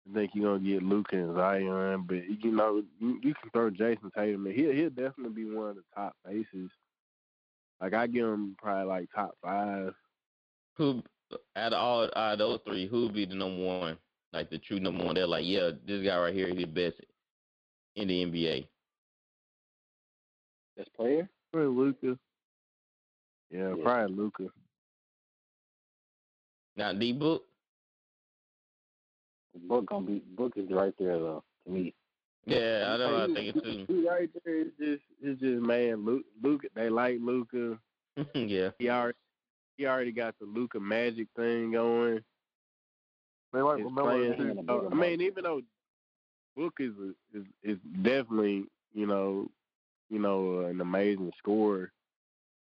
I 0.10 0.14
think 0.14 0.32
you're 0.34 0.58
gonna 0.58 0.68
get 0.68 0.84
Luka 0.84 1.16
and 1.16 1.36
Zion, 1.36 2.06
but 2.08 2.28
you 2.44 2.52
know 2.52 2.84
you, 3.00 3.20
you 3.24 3.34
can 3.36 3.50
throw 3.52 3.70
Jayson 3.70 4.12
Tatum. 4.16 4.48
in. 4.48 4.54
He'll 4.54 4.72
he'll 4.74 4.90
definitely 4.90 5.44
be 5.44 5.46
one 5.46 5.70
of 5.70 5.76
the 5.76 5.84
top 5.96 6.16
faces. 6.26 6.72
Like 7.82 7.94
I 7.94 8.08
give 8.08 8.26
him 8.26 8.56
probably 8.58 8.86
like 8.86 9.10
top 9.14 9.36
five. 9.42 9.94
Who 10.76 11.02
out 11.56 11.74
of 11.74 11.80
all 11.80 12.04
out 12.16 12.34
of 12.34 12.40
those 12.40 12.60
three, 12.66 12.88
who 12.88 13.04
would 13.04 13.14
be 13.14 13.26
the 13.26 13.36
number 13.36 13.64
one? 13.64 13.98
Like 14.34 14.50
the 14.50 14.58
true 14.60 14.80
number 14.80 15.04
one. 15.04 15.16
They're 15.16 15.28
like, 15.28 15.46
yeah, 15.46 15.72
this 15.86 16.06
guy 16.06 16.18
right 16.18 16.34
here 16.34 16.48
is 16.50 16.58
the 16.58 16.66
best 16.66 16.96
in 17.96 18.08
the 18.08 18.26
NBA. 18.26 18.68
Best 20.78 20.94
player? 20.94 21.30
Probably 21.52 21.76
Luka. 21.86 22.18
Yeah, 23.52 23.74
Yeah. 23.76 23.84
probably 23.84 24.16
Luka. 24.16 24.48
Not 26.76 27.00
D 27.00 27.14
book. 27.14 27.44
Book 29.68 29.88
gonna 29.88 30.06
be 30.06 30.20
book 30.38 30.54
is 30.56 30.70
right 30.70 30.94
there 31.00 31.18
though 31.18 31.44
to 31.66 31.72
me. 31.72 31.94
Yeah, 32.46 32.86
I 32.94 32.98
know. 32.98 33.16
I 33.24 33.28
He- 33.28 33.34
think 33.34 33.56
it's 33.56 33.88
too. 33.88 34.08
right 34.10 34.30
there 34.44 34.62
is 34.62 34.68
just 34.80 35.04
it's 35.22 35.40
just 35.42 35.62
man, 35.62 36.06
Luka. 36.06 36.26
Luka 36.42 36.68
they 36.76 36.90
like 36.90 37.18
Luka. 37.22 37.78
yeah. 38.34 38.70
He 38.80 38.90
already 38.90 39.18
he 39.78 39.86
already 39.86 40.12
got 40.12 40.36
the 40.40 40.46
Luka 40.46 40.80
magic 40.80 41.28
thing 41.36 41.72
going. 41.72 42.24
They 43.54 43.62
like 43.62 43.80
His 43.80 43.88
LaMelo 43.88 44.36
playing- 44.36 44.66
too. 44.68 44.90
I 44.92 44.96
mean, 44.96 45.22
even 45.22 45.44
though 45.44 45.62
Book 46.56 46.74
is 46.80 46.94
a, 46.98 47.38
is 47.38 47.46
is 47.64 47.78
definitely 48.04 48.66
you 48.94 49.06
know 49.06 49.48
you 50.10 50.20
know 50.20 50.62
an 50.62 50.82
amazing 50.82 51.32
scorer. 51.38 51.92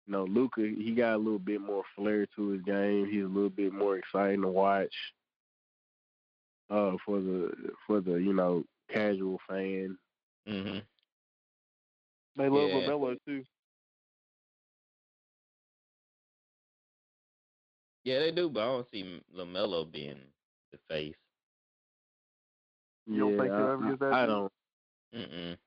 You 0.07 0.13
know, 0.13 0.25
Luka 0.25 0.61
he 0.63 0.93
got 0.95 1.15
a 1.15 1.19
little 1.19 1.39
bit 1.39 1.61
more 1.61 1.83
flair 1.97 2.27
to 2.37 2.49
his 2.51 2.63
game. 2.63 3.07
He's 3.11 3.25
a 3.25 3.29
little 3.29 3.51
bit 3.51 3.73
more 3.73 3.97
exciting 3.99 4.43
to 4.43 4.49
watch. 4.49 4.95
Uh, 6.69 6.97
for 7.05 7.21
the 7.21 7.53
for 7.87 8.01
the 8.01 8.15
you 8.15 8.33
know 8.33 8.65
casual 8.89 9.39
fan. 9.49 9.99
Mm-hmm. 10.47 10.79
They 12.37 12.49
love 12.49 12.71
Yeah. 12.71 12.73
LaMelo 12.73 13.17
too. 13.25 13.45
Yeah, 18.05 18.19
they 18.21 18.31
do, 18.33 18.49
but 18.49 18.63
I 18.63 18.67
don't 18.67 18.91
see 18.91 19.23
Lamelo 19.35 19.91
being 19.91 20.33
the 20.73 20.79
face. 20.89 21.17
You 23.11 23.21
don't 23.21 23.37
yeah, 23.37 23.37
think 23.37 23.55
he'll 23.55 23.69
I, 23.69 23.73
ever 23.73 23.85
get 23.85 23.99
that 24.01 24.21
I 24.23 24.27
deep? 24.27 24.27
don't. 24.27 24.53
Mm-mm. 25.15 25.59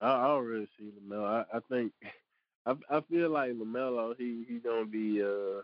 I, 0.00 0.24
I 0.24 0.26
don't 0.28 0.46
really 0.46 0.68
see 0.78 0.90
Lamelo. 0.90 1.24
I, 1.52 1.56
I 1.56 1.60
think 1.68 1.92
I 2.66 2.74
I 2.90 3.00
feel 3.02 3.30
like 3.30 3.52
Lamelo. 3.52 4.14
He 4.16 4.44
he 4.48 4.58
gonna 4.58 4.86
be. 4.86 5.22
uh 5.22 5.62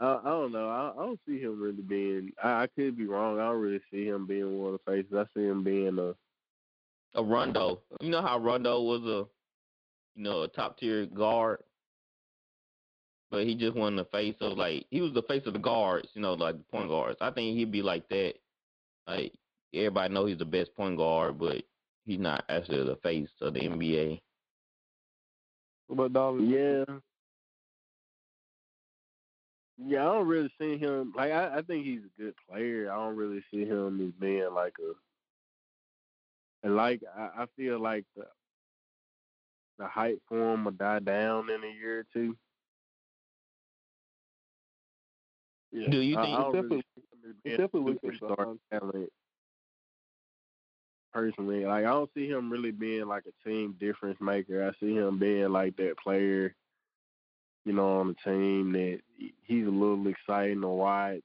I, 0.00 0.18
I 0.22 0.28
don't 0.28 0.52
know. 0.52 0.68
I, 0.68 0.90
I 0.90 1.06
don't 1.06 1.20
see 1.26 1.40
him 1.40 1.60
really 1.60 1.82
being. 1.82 2.32
I, 2.42 2.62
I 2.62 2.66
could 2.66 2.96
be 2.96 3.06
wrong. 3.06 3.38
I 3.38 3.46
don't 3.46 3.60
really 3.60 3.80
see 3.90 4.06
him 4.06 4.26
being 4.26 4.58
one 4.58 4.74
of 4.74 4.80
the 4.84 4.90
faces. 4.90 5.12
I 5.14 5.24
see 5.34 5.46
him 5.46 5.64
being 5.64 5.98
a. 5.98 6.14
A 7.18 7.22
Rondo. 7.22 7.80
You 8.00 8.10
know 8.10 8.20
how 8.20 8.38
Rondo 8.38 8.82
was 8.82 9.00
a, 9.02 9.26
you 10.18 10.24
know, 10.24 10.42
a 10.42 10.48
top 10.48 10.78
tier 10.78 11.06
guard, 11.06 11.60
but 13.30 13.44
he 13.44 13.54
just 13.54 13.74
wasn't 13.74 13.96
the 13.96 14.04
face 14.04 14.34
of 14.42 14.58
like 14.58 14.84
he 14.90 15.00
was 15.00 15.14
the 15.14 15.22
face 15.22 15.42
of 15.46 15.54
the 15.54 15.58
guards. 15.58 16.08
You 16.12 16.20
know, 16.20 16.34
like 16.34 16.58
the 16.58 16.64
point 16.64 16.88
guards. 16.88 17.16
I 17.22 17.30
think 17.30 17.56
he'd 17.56 17.72
be 17.72 17.80
like 17.80 18.06
that. 18.10 18.34
Like 19.06 19.32
everybody 19.72 20.12
know 20.12 20.26
he's 20.26 20.36
the 20.36 20.44
best 20.44 20.74
point 20.76 20.98
guard, 20.98 21.38
but 21.38 21.62
he's 22.04 22.20
not 22.20 22.44
actually 22.50 22.84
the 22.84 22.98
face 23.02 23.28
of 23.40 23.54
the 23.54 23.60
NBA. 23.60 24.20
What 25.86 26.06
about 26.06 26.12
Donovan? 26.12 26.50
Yeah. 26.50 26.84
Yeah, 29.78 30.00
I 30.02 30.14
don't 30.14 30.26
really 30.26 30.50
see 30.60 30.78
him 30.78 31.12
like 31.14 31.32
I, 31.32 31.58
I 31.58 31.62
think 31.62 31.84
he's 31.84 32.00
a 32.00 32.20
good 32.22 32.34
player. 32.48 32.90
I 32.90 32.96
don't 32.96 33.16
really 33.16 33.44
see 33.52 33.64
him 33.64 34.00
as 34.06 34.12
being 34.20 34.52
like 34.54 34.74
a 34.80 34.92
and 36.66 36.76
like 36.76 37.02
I, 37.16 37.42
I 37.42 37.46
feel 37.56 37.78
like 37.78 38.04
the 38.16 38.24
the 39.78 39.86
hype 39.86 40.20
for 40.28 40.54
him 40.54 40.64
will 40.64 40.72
die 40.72 41.00
down 41.00 41.50
in 41.50 41.62
a 41.62 41.66
year 41.74 42.00
or 42.00 42.06
two. 42.12 42.36
Yeah. 45.72 45.90
Do 45.90 45.98
you 46.00 46.16
think- 46.16 46.28
I 46.28 46.48
really 46.48 46.52
Definitely- 46.52 46.84
see 46.94 47.02
him 47.02 47.18
as 47.24 47.30
It's 47.30 47.40
being 47.44 47.56
definitely 47.58 47.94
superstar 48.02 48.58
talent. 48.72 49.12
Personally, 51.12 51.64
like 51.64 51.84
I 51.84 51.90
don't 51.90 52.10
see 52.14 52.28
him 52.28 52.50
really 52.50 52.70
being 52.72 53.06
like 53.06 53.24
a 53.26 53.48
team 53.48 53.74
difference 53.80 54.20
maker. 54.20 54.66
I 54.66 54.72
see 54.80 54.94
him 54.94 55.18
being 55.18 55.48
like 55.50 55.76
that 55.76 55.96
player, 55.98 56.54
you 57.66 57.72
know, 57.72 57.98
on 57.98 58.06
the 58.06 58.30
team 58.30 58.72
that 58.72 59.00
he's 59.42 59.66
a 59.66 59.70
little 59.70 60.06
exciting 60.06 60.60
to 60.60 60.68
watch, 60.68 61.20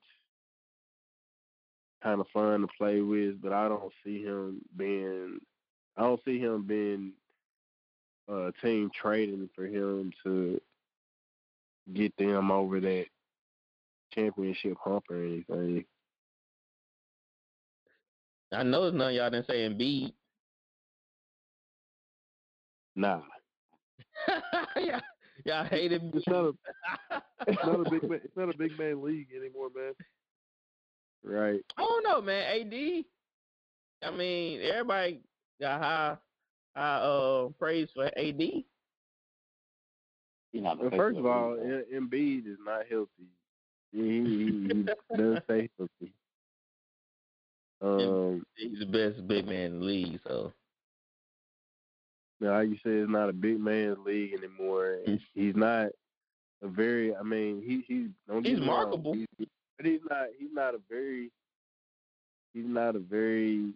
kind 2.04 2.20
of 2.20 2.26
fun 2.34 2.62
to 2.62 2.68
play 2.80 3.00
with. 3.02 3.40
But 3.40 3.54
I 3.54 3.68
don't 3.70 3.94
see 4.04 4.24
him 4.24 4.60
being, 4.76 5.38
I 5.96 6.02
don't 6.02 6.20
see 6.26 6.40
him 6.40 6.66
being 6.66 7.14
a 8.28 8.52
team 8.60 8.90
trading 9.00 9.50
for 9.56 9.68
him 9.68 10.12
to 10.24 10.60
get 11.94 12.18
them 12.18 12.50
over 12.50 12.80
that 12.80 13.06
championship 14.12 14.78
hump 14.84 15.04
or 15.12 15.18
anything. 15.24 15.86
I 18.52 18.64
know 18.64 18.90
none 18.90 19.10
of 19.10 19.14
y'all 19.14 19.30
didn't 19.30 19.46
say 19.46 19.70
Embiid. 19.70 20.12
Nah. 22.96 23.22
yeah, 24.76 25.00
y'all 25.46 25.66
hated. 25.66 26.02
It's 26.14 26.28
not 26.28 26.46
a 26.46 26.54
it's 27.48 27.64
not 27.66 27.86
a 27.86 27.90
big 27.90 28.04
man, 28.10 28.20
it's 28.24 28.38
not 28.38 28.54
a 28.54 28.58
big 28.58 28.78
man 28.78 29.04
league 29.04 29.28
anymore, 29.36 29.70
man. 29.76 29.94
Right. 31.24 31.62
I 31.78 31.82
don't 31.82 32.04
know, 32.04 32.22
man. 32.22 32.44
AD. 32.62 33.06
I 34.04 34.16
mean, 34.16 34.62
everybody 34.62 35.20
got 35.60 35.82
high, 35.82 36.18
high 36.76 36.98
uh 36.98 37.50
praise 37.60 37.88
for 37.94 38.06
AD. 38.06 38.42
He's 40.52 40.64
not 40.64 40.80
Well, 40.80 40.90
first 40.92 41.18
of 41.18 41.26
of 41.26 41.32
all, 41.32 41.52
league, 41.54 41.86
Em- 41.94 42.10
Embiid 42.10 42.48
is 42.52 42.58
not 42.66 42.88
healthy. 42.90 43.30
He, 43.94 44.00
he, 44.02 44.68
he 44.68 44.86
doesn't 45.18 45.44
stay 45.46 45.70
healthy. 45.78 46.14
Um, 47.84 48.46
He's 48.58 48.78
the 48.78 48.86
best 48.86 49.28
big 49.28 49.48
man 49.48 49.56
in 49.72 49.80
the 49.80 49.86
league. 49.86 50.20
So 50.28 50.54
now, 50.54 50.54
like 52.50 52.70
you 52.70 52.78
said, 52.84 52.92
it's 52.94 53.12
not 53.12 53.30
a 53.30 53.34
big 53.34 53.60
man's 53.60 53.98
league 54.06 54.34
anymore. 54.34 54.98
and 55.06 55.20
He's 55.34 55.56
not 55.56 55.90
a 56.64 56.68
very. 56.68 57.16
I 57.16 57.22
mean, 57.24 57.62
he 57.66 57.84
he. 57.88 58.08
Don't 58.28 58.44
get 58.44 58.52
He's 58.52 58.60
me 58.60 58.66
markable. 58.66 59.14
he's- 59.14 59.48
but 59.78 59.86
he's 59.86 60.02
not. 60.10 60.28
He's 60.38 60.50
not 60.54 60.74
a 60.76 60.80
very. 60.90 61.30
He's 62.54 62.66
not 62.66 62.96
a 62.96 63.00
very 63.00 63.74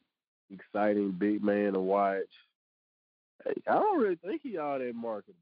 exciting 0.51 1.11
big 1.11 1.43
man 1.43 1.73
to 1.73 1.79
watch. 1.79 2.25
I 3.47 3.73
don't 3.73 3.99
really 4.01 4.15
think 4.17 4.41
he 4.43 4.57
all 4.57 4.79
that 4.79 4.93
marketable. 4.95 5.37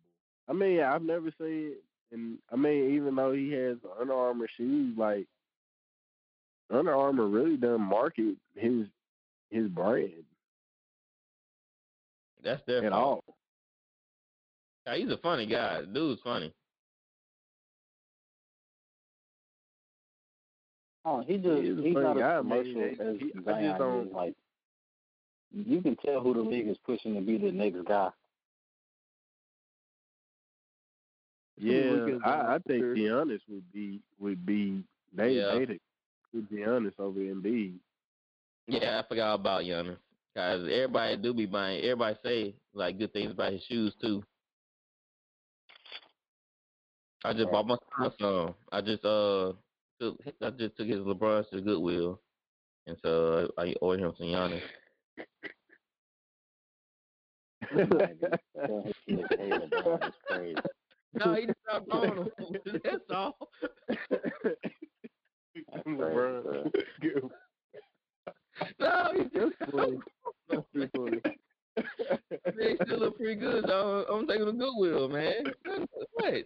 I 0.50 0.54
mean, 0.54 0.82
I've 0.82 1.02
never 1.02 1.32
seen, 1.40 1.74
and 2.12 2.38
I 2.52 2.56
mean, 2.58 2.94
even 2.96 3.16
though 3.16 3.32
he 3.32 3.52
has 3.54 3.78
Under 4.00 4.14
Armour 4.14 4.48
shoes, 4.58 4.98
like 4.98 5.26
Under 6.70 6.94
Armour 6.94 7.28
really 7.28 7.56
doesn't 7.58 7.82
market 7.82 8.36
his 8.56 8.88
his 9.50 9.68
brand 9.68 10.12
that's 12.44 12.62
their 12.68 12.86
at 12.86 12.92
fault. 12.92 13.24
all. 13.28 13.36
Yeah, 14.86 14.96
he's 14.98 15.12
a 15.12 15.18
funny 15.18 15.46
guy. 15.46 15.82
Dude's 15.92 16.22
funny. 16.24 16.54
Oh, 21.06 21.22
he 21.26 21.38
just, 21.38 21.62
he 21.64 21.76
he's 21.84 21.94
not 21.96 22.18
guy, 22.18 22.38
as 22.40 22.46
man. 22.46 22.64
commercial 22.64 22.82
He- 23.06 23.10
as 23.12 23.20
he- 23.20 23.32
just 23.34 23.46
Zion 23.46 24.08
is. 24.08 24.14
Like 24.14 24.34
you 25.52 25.82
can 25.82 25.96
tell 25.98 26.22
who 26.22 26.34
the 26.34 26.42
league 26.42 26.68
is 26.68 26.78
pushing 26.86 27.14
to 27.16 27.22
be 27.22 27.38
the 27.38 27.52
next 27.52 27.84
guy. 27.86 28.10
Yeah, 31.58 32.18
I, 32.26 32.56
I 32.56 32.58
think 32.68 32.82
sure. 32.82 32.96
Giannis 32.96 33.40
would 33.48 33.72
be 33.72 34.00
would 34.20 34.46
be 34.46 34.84
they 35.14 35.34
Yeah. 35.34 35.54
they 35.60 35.80
would 36.34 36.50
be 36.50 36.64
honest 36.64 37.00
over 37.00 37.20
Embiid. 37.20 37.76
Yeah, 38.68 39.00
I 39.04 39.08
forgot 39.08 39.36
about 39.36 39.64
Giannis. 39.64 39.98
Cause 40.36 40.62
everybody 40.64 41.18
do 41.18 41.34
be 41.34 41.46
buying. 41.46 41.82
Everybody 41.84 42.18
say 42.24 42.56
like 42.74 42.98
good 42.98 43.14
things 43.14 43.32
about 43.32 43.54
his 43.54 43.62
shoes 43.70 43.94
too. 44.02 44.24
I 47.24 47.34
just 47.34 47.52
bought 47.52 47.68
my 47.68 47.78
son 47.98 48.12
some. 48.20 48.56
I 48.72 48.82
just 48.82 49.06
uh 49.06 49.54
took 50.00 50.20
I 50.42 50.50
just 50.50 50.76
took 50.76 50.88
his 50.88 51.00
LeBron 51.00 51.48
to 51.52 51.62
Goodwill, 51.62 52.20
and 52.88 52.98
so 53.04 53.50
uh, 53.58 53.62
I 53.62 53.76
ordered 53.80 54.06
him 54.06 54.14
some 54.18 54.28
Giannis. 54.28 54.62
no, 61.14 61.34
he 61.36 61.46
just 61.46 61.60
outgrown 61.72 62.18
him. 62.18 62.30
That's 62.84 63.04
all. 63.12 63.38
No, 68.80 69.12
he 69.14 69.24
just. 69.34 69.56
they 72.58 72.76
still 72.84 73.00
look 73.00 73.18
pretty 73.18 73.36
good. 73.36 73.66
Dog. 73.66 74.06
I'm 74.12 74.28
taking 74.28 74.48
a 74.48 74.52
Goodwill, 74.52 75.10
man. 75.10 75.44
What? 76.14 76.46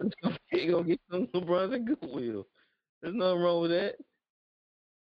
they 0.52 0.66
gonna 0.66 0.84
get 0.84 1.00
some 1.10 1.26
LeBron 1.28 1.74
and 1.74 1.86
Goodwill. 1.86 2.46
There's 3.02 3.14
nothing 3.14 3.40
wrong 3.40 3.62
with 3.62 3.70
that. 3.70 3.96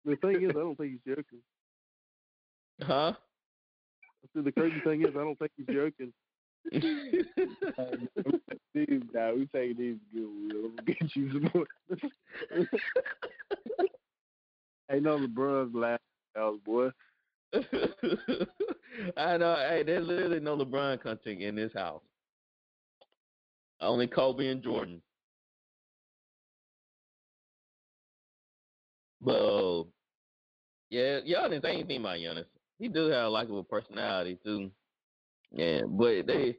The 0.04 0.16
thing 0.16 0.42
is, 0.42 0.50
I 0.50 0.60
don't 0.60 0.76
think 0.76 0.92
he's 0.92 1.14
joking. 1.14 1.40
Huh? 2.82 3.12
the 4.34 4.52
crazy 4.52 4.80
thing 4.84 5.02
is, 5.02 5.08
I 5.10 5.18
don't 5.18 5.38
think 5.38 5.52
he's 5.56 5.66
joking. 5.66 6.12
Dude, 8.74 9.08
nah, 9.14 9.32
we 9.32 9.46
taking 9.46 9.76
these 9.76 9.96
good. 10.12 10.28
We'll 10.52 10.70
get 10.86 11.16
you 11.16 11.32
some 11.32 11.50
more. 11.54 11.66
Ain't 14.90 15.02
no 15.02 15.18
LeBron's 15.18 15.74
last 15.74 16.02
house, 16.36 16.58
boy. 16.64 16.90
I 19.16 19.36
know. 19.36 19.56
Hey, 19.68 19.82
there's 19.84 20.06
literally 20.06 20.40
no 20.40 20.56
LeBron 20.56 21.02
content 21.02 21.42
in 21.42 21.56
this 21.56 21.72
house. 21.72 22.02
Only 23.80 24.06
Kobe 24.06 24.46
and 24.48 24.62
Jordan. 24.62 25.00
But 29.22 29.32
uh, 29.32 29.84
yeah, 30.90 31.18
y'all 31.24 31.48
didn't 31.48 31.62
say 31.62 31.72
anything 31.72 32.00
about 32.00 32.18
Giannis. 32.18 32.46
He 32.78 32.88
do 32.88 33.06
have 33.06 33.26
a 33.26 33.28
likable 33.28 33.64
personality 33.64 34.38
too. 34.42 34.70
Yeah, 35.52 35.82
but 35.88 36.26
they 36.26 36.56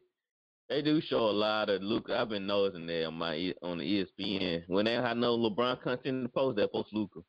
they 0.70 0.82
do 0.82 1.02
show 1.02 1.20
a 1.30 1.32
lot 1.32 1.70
of 1.70 1.82
Luka. 1.82 2.18
I've 2.20 2.30
been 2.30 2.48
noticing 2.48 2.88
that 2.88 3.06
on 3.06 3.14
my 3.16 3.36
E- 3.36 3.56
on 3.62 3.78
the 3.78 3.84
ESPN 4.20 4.64
when 4.68 4.86
they 4.86 4.94
have 4.94 5.18
no 5.18 5.38
LeBron 5.38 5.82
content 5.82 6.06
in 6.06 6.24
the 6.24 6.30
post, 6.30 6.58
they 6.58 6.68
post 6.68 6.94
Luka. 6.94 7.20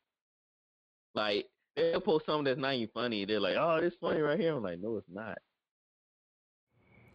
Like 1.15 1.45
they'll 1.75 1.99
post 2.01 2.25
something 2.25 2.45
that's 2.45 2.59
not 2.59 2.73
even 2.73 2.89
funny. 2.93 3.25
They're 3.25 3.39
like, 3.39 3.55
"Oh, 3.57 3.79
this 3.81 3.93
funny 4.01 4.21
right 4.21 4.39
here." 4.39 4.55
I'm 4.55 4.63
like, 4.63 4.79
"No, 4.79 4.97
it's 4.97 5.07
not." 5.11 5.37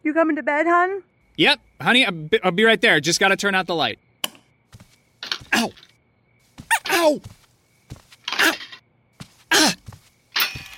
You 0.03 0.13
coming 0.13 0.35
to 0.37 0.43
bed, 0.43 0.65
hon? 0.65 1.03
Yep, 1.37 1.59
honey, 1.81 2.05
I'll 2.05 2.11
be, 2.11 2.39
I'll 2.43 2.51
be 2.51 2.63
right 2.63 2.79
there. 2.81 2.99
Just 2.99 3.19
gotta 3.19 3.35
turn 3.35 3.55
out 3.55 3.67
the 3.67 3.75
light. 3.75 3.99
Ow! 5.53 5.71
Ow! 6.89 7.21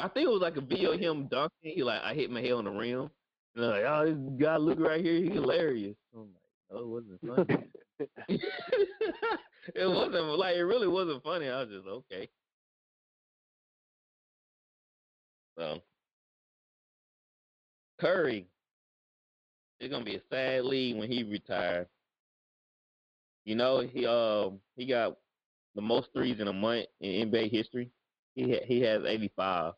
I 0.00 0.08
think 0.08 0.26
it 0.26 0.32
was 0.32 0.42
like 0.42 0.56
a 0.56 0.60
video 0.60 0.92
of 0.92 1.00
him 1.00 1.28
dunking. 1.28 1.72
He 1.74 1.82
like, 1.82 2.02
I 2.02 2.14
hit 2.14 2.30
my 2.30 2.40
head 2.40 2.52
on 2.52 2.64
the 2.64 2.70
rim. 2.70 3.10
And 3.54 3.62
they're 3.64 3.70
like, 3.70 3.84
oh, 3.84 4.06
this 4.06 4.40
guy 4.40 4.56
look 4.56 4.80
right 4.80 5.04
here, 5.04 5.22
he's 5.22 5.32
hilarious. 5.32 5.96
I'm 6.14 6.32
like, 6.32 6.42
oh, 6.70 6.78
it 6.80 6.86
wasn't 6.86 7.20
funny. 7.48 7.70
it 9.74 9.86
wasn't 9.86 10.38
like 10.38 10.56
it 10.56 10.62
really 10.64 10.88
wasn't 10.88 11.22
funny. 11.22 11.48
I 11.48 11.62
was 11.62 11.70
just 11.70 11.86
okay. 11.86 12.28
So 15.56 15.80
Curry, 18.00 18.48
it's 19.80 19.92
gonna 19.92 20.04
be 20.04 20.16
a 20.16 20.22
sad 20.30 20.64
league 20.64 20.96
when 20.96 21.10
he 21.10 21.22
retires. 21.22 21.88
You 23.44 23.54
know, 23.56 23.80
he 23.80 24.06
um 24.06 24.60
he 24.76 24.86
got 24.86 25.18
the 25.74 25.82
most 25.82 26.08
threes 26.12 26.40
in 26.40 26.48
a 26.48 26.52
month 26.52 26.86
in 27.00 27.30
NBA 27.30 27.50
history. 27.50 27.90
He 28.34 28.50
ha- 28.52 28.64
he 28.66 28.80
has 28.82 29.04
eighty 29.04 29.28
five. 29.36 29.74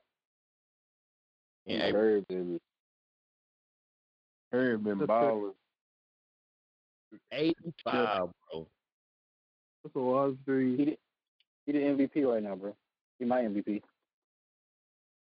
In 1.66 1.80
April. 1.80 1.93
Curry 1.93 2.20
been, 2.28 2.60
Curry 4.52 4.78
been 4.78 5.06
balling. 5.06 5.52
Eighty 7.32 7.74
five, 7.84 8.28
bro. 8.51 8.66
That's 9.82 9.97
a 9.97 9.98
lot 9.98 10.24
of 10.24 10.36
three. 10.44 10.76
He 10.76 10.84
the, 10.84 10.98
he 11.66 11.72
the 11.72 11.78
MVP 11.78 12.32
right 12.32 12.43
now, 12.43 12.55
bro. 12.55 12.74
He 13.18 13.24
my 13.24 13.43
MVP. 13.43 13.82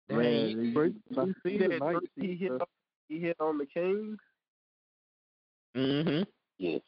Man, 0.09 0.19
Dang. 0.19 0.49
you, 0.49 0.93
you 1.11 1.35
see 1.45 1.57
that 1.59 1.79
nice 1.79 1.97
three 2.15 2.27
he 2.27 2.35
hit, 2.35 2.51
defense. 2.51 2.69
he 3.07 3.19
hit 3.19 3.37
on 3.39 3.57
the 3.59 3.65
Kings? 3.65 4.17
Mm-hmm. 5.77 6.23
Yes. 6.57 6.81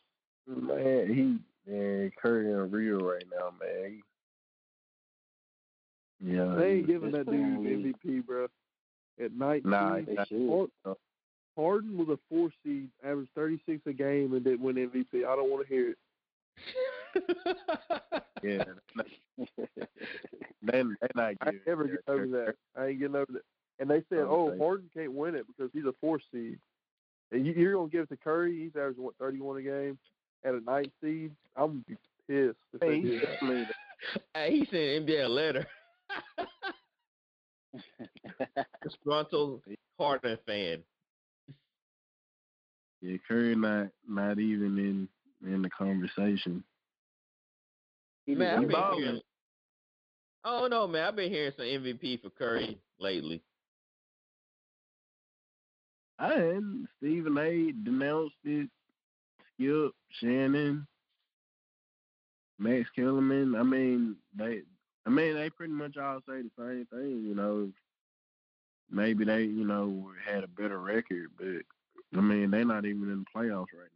Man, 0.47 1.39
he 1.65 1.71
man, 1.71 2.11
Curry 2.19 2.51
unreal 2.51 2.99
right 2.99 3.23
now, 3.31 3.51
man. 3.59 4.01
Yeah, 6.23 6.55
They 6.55 6.73
ain't 6.73 6.87
giving 6.87 7.11
that 7.11 7.25
dude 7.25 7.35
in. 7.35 7.93
MVP, 8.05 8.25
bro. 8.25 8.47
At 9.19 9.33
night, 9.33 9.65
Nah, 9.65 9.99
They 10.01 10.13
nah, 10.13 10.25
should. 10.25 10.69
Harden 11.57 11.97
was 11.97 12.07
a 12.09 12.17
four 12.29 12.49
seed, 12.63 12.89
averaged 13.03 13.31
36 13.35 13.81
a 13.85 13.93
game, 13.93 14.33
and 14.33 14.43
didn't 14.43 14.61
win 14.61 14.75
MVP. 14.75 15.25
I 15.25 15.35
don't 15.35 15.49
want 15.51 15.67
to 15.67 15.73
hear 15.73 15.89
it. 15.91 15.97
yeah, 18.43 18.63
they 20.63 20.83
they 20.83 21.07
not 21.15 21.33
I 21.41 21.51
never 21.65 21.87
get 21.87 21.99
over 22.07 22.27
that. 22.27 22.55
I 22.77 22.87
ain't 22.87 22.99
getting 22.99 23.15
over 23.15 23.31
that. 23.33 23.41
And 23.79 23.89
they 23.89 24.03
said, 24.09 24.19
Oh, 24.19 24.53
"Oh, 24.53 24.57
Harden 24.59 24.89
can't 24.93 25.11
win 25.13 25.35
it 25.35 25.45
because 25.47 25.71
he's 25.73 25.85
a 25.85 25.93
four 25.99 26.19
seed." 26.31 26.57
And 27.31 27.45
you, 27.45 27.53
you're 27.53 27.73
gonna 27.73 27.89
give 27.89 28.03
it 28.03 28.09
to 28.09 28.17
Curry? 28.17 28.57
He's 28.59 28.75
averaging 28.75 29.03
what 29.03 29.15
31 29.19 29.57
a 29.57 29.61
game 29.61 29.97
at 30.45 30.53
a 30.53 30.61
ninth 30.61 30.91
seed. 31.01 31.31
I'm 31.55 31.67
gonna 31.67 31.81
be 31.87 31.97
pissed 32.27 32.57
if 32.73 32.79
they 32.79 32.87
Hey, 32.87 33.01
do 33.01 33.11
he's 33.11 33.21
that. 33.21 33.67
hey, 34.33 34.51
he 34.51 34.65
sent 34.65 35.07
NBA 35.07 35.25
a 35.25 35.29
letter. 35.29 35.67
Toronto 39.03 39.61
Harden 39.99 40.37
fan. 40.45 40.83
yeah, 43.01 43.17
Curry 43.27 43.55
not 43.55 43.87
not 44.07 44.39
even 44.39 44.77
in 44.77 45.07
in 45.51 45.61
the 45.61 45.69
conversation. 45.69 46.63
Man, 48.27 48.59
I've 48.59 48.67
been 48.67 48.93
hearing. 48.93 49.21
Oh 50.43 50.67
no, 50.69 50.87
man! 50.87 51.05
I've 51.05 51.15
been 51.15 51.31
hearing 51.31 51.51
some 51.55 51.65
MVP 51.65 52.21
for 52.21 52.29
Curry 52.29 52.77
lately. 52.99 53.41
I 56.19 56.29
hadn't. 56.29 56.87
Stephen 56.97 57.37
A. 57.37 57.71
denounced 57.83 58.35
it. 58.43 58.69
Skip, 59.55 59.91
Shannon, 60.19 60.87
Max 62.59 62.87
Kellerman. 62.95 63.55
I 63.55 63.63
mean, 63.63 64.15
they. 64.37 64.61
I 65.05 65.09
mean, 65.09 65.35
they 65.35 65.49
pretty 65.49 65.73
much 65.73 65.97
all 65.97 66.19
say 66.27 66.41
the 66.41 66.51
same 66.57 66.87
thing. 66.91 67.23
You 67.25 67.35
know, 67.35 67.69
maybe 68.89 69.25
they, 69.25 69.43
you 69.43 69.65
know, 69.65 70.11
had 70.25 70.43
a 70.43 70.47
better 70.47 70.79
record, 70.79 71.29
but 71.37 72.17
I 72.17 72.21
mean, 72.21 72.51
they're 72.51 72.65
not 72.65 72.85
even 72.85 73.09
in 73.11 73.25
the 73.25 73.39
playoffs 73.39 73.73
right 73.73 73.89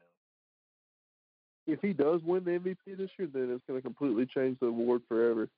now. 1.67 1.73
If 1.73 1.79
he 1.81 1.93
does 1.93 2.21
win 2.23 2.43
the 2.43 2.51
MVP 2.51 2.97
this 2.97 3.09
year, 3.17 3.27
then 3.31 3.51
it's 3.51 3.63
gonna 3.67 3.81
completely 3.81 4.25
change 4.25 4.57
the 4.59 4.67
award 4.67 5.01
forever 5.07 5.49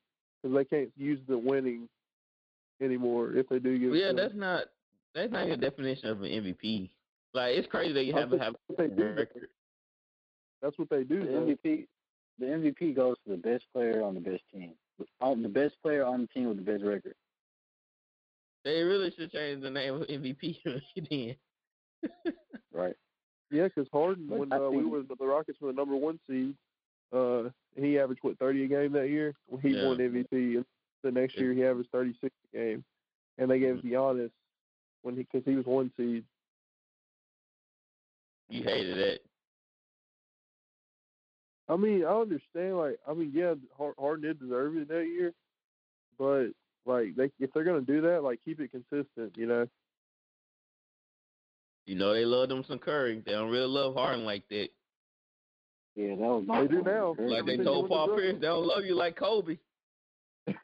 because 0.41 0.55
they 0.55 0.65
can't 0.65 0.91
use 0.97 1.19
the 1.27 1.37
winning 1.37 1.87
anymore 2.81 3.33
if 3.33 3.47
they 3.49 3.59
do 3.59 3.77
give. 3.77 3.91
Well, 3.91 3.99
yeah, 3.99 4.13
that's 4.13 4.35
not 4.35 4.65
that's 5.13 5.31
not 5.31 5.47
even 5.47 5.59
the 5.59 5.69
definition 5.69 6.09
of 6.09 6.21
an 6.21 6.29
MVP. 6.29 6.89
Like 7.33 7.55
it's 7.57 7.67
crazy 7.67 7.93
that 7.93 8.05
you 8.05 8.13
have 8.15 8.31
to 8.31 8.37
have 8.37 8.55
what 8.67 8.77
they 8.77 8.85
a 8.85 8.89
do. 8.89 9.03
record. 9.03 9.49
That's 10.61 10.77
what 10.77 10.89
they 10.89 11.03
do. 11.03 11.19
the 11.19 11.25
though. 11.25 11.57
MVP 11.63 11.87
the 12.39 12.45
MVP 12.45 12.95
goes 12.95 13.15
to 13.25 13.31
the 13.31 13.37
best 13.37 13.65
player 13.73 14.03
on 14.03 14.13
the 14.13 14.19
best 14.19 14.43
team. 14.53 14.73
On 15.21 15.41
the 15.43 15.49
best 15.49 15.75
player 15.81 16.03
on 16.05 16.21
the 16.21 16.27
team 16.27 16.47
with 16.49 16.57
the 16.57 16.71
best 16.71 16.83
record. 16.83 17.13
They 18.65 18.81
really 18.81 19.11
should 19.17 19.31
change 19.31 19.61
the 19.61 19.69
name 19.69 19.93
of 19.95 20.07
MVP 20.07 20.57
then. 21.09 21.35
Right. 22.73 22.95
Yeah, 23.49 23.65
because 23.65 23.87
Harden, 23.93 24.27
when 24.27 24.51
uh, 24.51 24.69
we 24.69 24.79
think- 24.79 24.91
were 24.91 25.03
the 25.03 25.25
Rockets 25.25 25.59
were 25.61 25.71
the 25.71 25.75
number 25.77 25.95
one 25.95 26.19
seed, 26.29 26.53
uh, 27.13 27.49
he 27.75 27.97
averaged 27.97 28.23
what 28.23 28.37
thirty 28.39 28.63
a 28.65 28.67
game 28.67 28.91
that 28.93 29.09
year. 29.09 29.33
Well, 29.47 29.61
he 29.61 29.69
Yeah. 29.69 29.85
won 29.87 29.97
MVP, 29.97 30.63
the 31.03 31.11
next 31.11 31.37
year 31.37 31.53
he 31.53 31.63
averaged 31.63 31.89
thirty 31.91 32.13
six 32.21 32.35
a 32.53 32.57
game, 32.57 32.83
and 33.37 33.49
they 33.49 33.59
gave 33.59 33.75
it 33.77 33.81
to 33.83 33.87
Giannis 33.87 34.31
when 35.03 35.15
he 35.15 35.23
because 35.31 35.45
he 35.45 35.55
was 35.55 35.65
one 35.65 35.91
seed. 35.95 36.25
You 38.49 38.63
hated 38.63 38.97
it. 38.97 39.25
I 41.69 41.75
mean, 41.75 42.05
I 42.05 42.13
understand. 42.21 42.77
Like, 42.77 42.99
I 43.07 43.13
mean, 43.13 43.31
yeah, 43.33 43.53
Harden 43.97 44.21
did 44.21 44.39
deserve 44.39 44.77
it 44.77 44.87
that 44.87 45.05
year, 45.05 45.33
but 46.17 46.47
like, 46.85 47.15
they 47.15 47.29
if 47.39 47.51
they're 47.53 47.63
gonna 47.65 47.81
do 47.81 48.01
that, 48.01 48.23
like, 48.23 48.39
keep 48.45 48.59
it 48.59 48.71
consistent. 48.71 49.35
You 49.37 49.47
know. 49.47 49.67
You 51.85 51.95
know 51.95 52.13
they 52.13 52.25
love 52.25 52.49
them 52.49 52.63
some 52.67 52.79
Curry. 52.79 53.21
They 53.25 53.31
don't 53.31 53.49
really 53.49 53.65
love 53.67 53.95
Harden 53.95 54.25
like 54.25 54.43
that. 54.49 54.69
Yeah, 55.95 56.09
that 56.15 56.17
was 56.19 56.43
my 56.45 56.61
They 56.61 56.67
do 56.67 56.75
point. 56.83 56.87
now. 56.87 57.07
Like 57.17 57.17
they 57.45 57.53
Everything 57.53 57.65
told 57.65 57.83
with 57.83 57.89
the 57.89 57.95
Paul 57.95 58.07
Pierce, 58.15 58.35
they 58.35 58.47
don't 58.47 58.67
love 58.67 58.83
you 58.85 58.95
like 58.95 59.15
Kobe. 59.15 59.57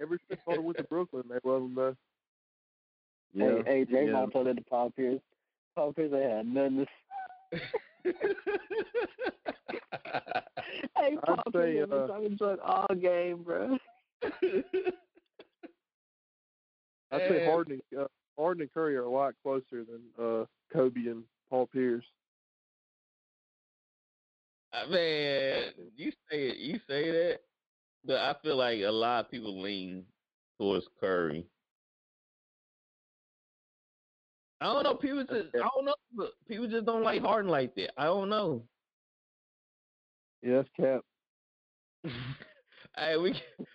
Ever 0.00 0.18
since 0.28 0.40
Harden 0.46 0.64
went 0.64 0.78
to 0.78 0.84
Brooklyn, 0.84 1.24
they 1.28 1.38
love 1.48 1.62
him 1.62 1.74
though. 1.74 1.96
Hey, 3.36 3.62
hey, 3.66 3.78
Yeah. 3.88 3.96
Draymond 3.96 4.32
told 4.32 4.46
that 4.46 4.56
to 4.56 4.62
Paul 4.62 4.90
Pierce. 4.90 5.20
Paul 5.74 5.92
Pierce 5.92 6.12
ain't 6.14 6.30
had 6.30 6.46
nothing 6.46 6.86
to 7.52 7.60
Hey, 10.96 11.16
Paul 11.24 11.42
I'd 11.46 11.52
Pierce 11.52 11.64
say, 11.64 11.76
has 11.76 11.88
been 11.88 11.98
uh, 11.98 12.06
talking 12.06 12.36
junk 12.38 12.60
all 12.64 12.86
game, 12.94 13.42
bro. 13.42 13.76
I'd 17.12 17.20
say 17.28 17.44
Harden, 17.44 17.80
and, 17.92 18.00
uh, 18.00 18.06
Harden 18.38 18.62
and 18.62 18.72
Curry 18.72 18.96
are 18.96 19.02
a 19.04 19.10
lot 19.10 19.34
closer 19.42 19.84
than 19.84 20.02
uh, 20.18 20.44
Kobe 20.72 21.06
and 21.06 21.24
Paul 21.50 21.66
Pierce. 21.66 22.04
Uh, 24.72 24.86
Man, 24.88 25.72
you 25.96 26.10
say 26.30 26.48
it, 26.48 26.56
you 26.56 26.80
say 26.88 27.10
that, 27.10 27.40
but 28.04 28.16
I 28.16 28.34
feel 28.42 28.56
like 28.56 28.80
a 28.80 28.90
lot 28.90 29.24
of 29.24 29.30
people 29.30 29.60
lean 29.60 30.04
towards 30.58 30.86
Curry. 31.00 31.46
I 34.60 34.66
don't 34.66 34.82
know. 34.84 34.94
People 34.94 35.24
just 35.24 35.54
I 35.54 35.68
don't 35.74 35.84
know. 35.84 36.28
People 36.48 36.68
just 36.68 36.86
don't 36.86 37.02
like 37.02 37.22
Harden 37.22 37.50
like 37.50 37.74
that. 37.74 37.90
I 37.98 38.04
don't 38.04 38.28
know. 38.28 38.62
Yes, 40.42 40.64
cap. 40.78 41.00
hey, 42.96 43.16
we 43.16 43.32
can- 43.32 43.66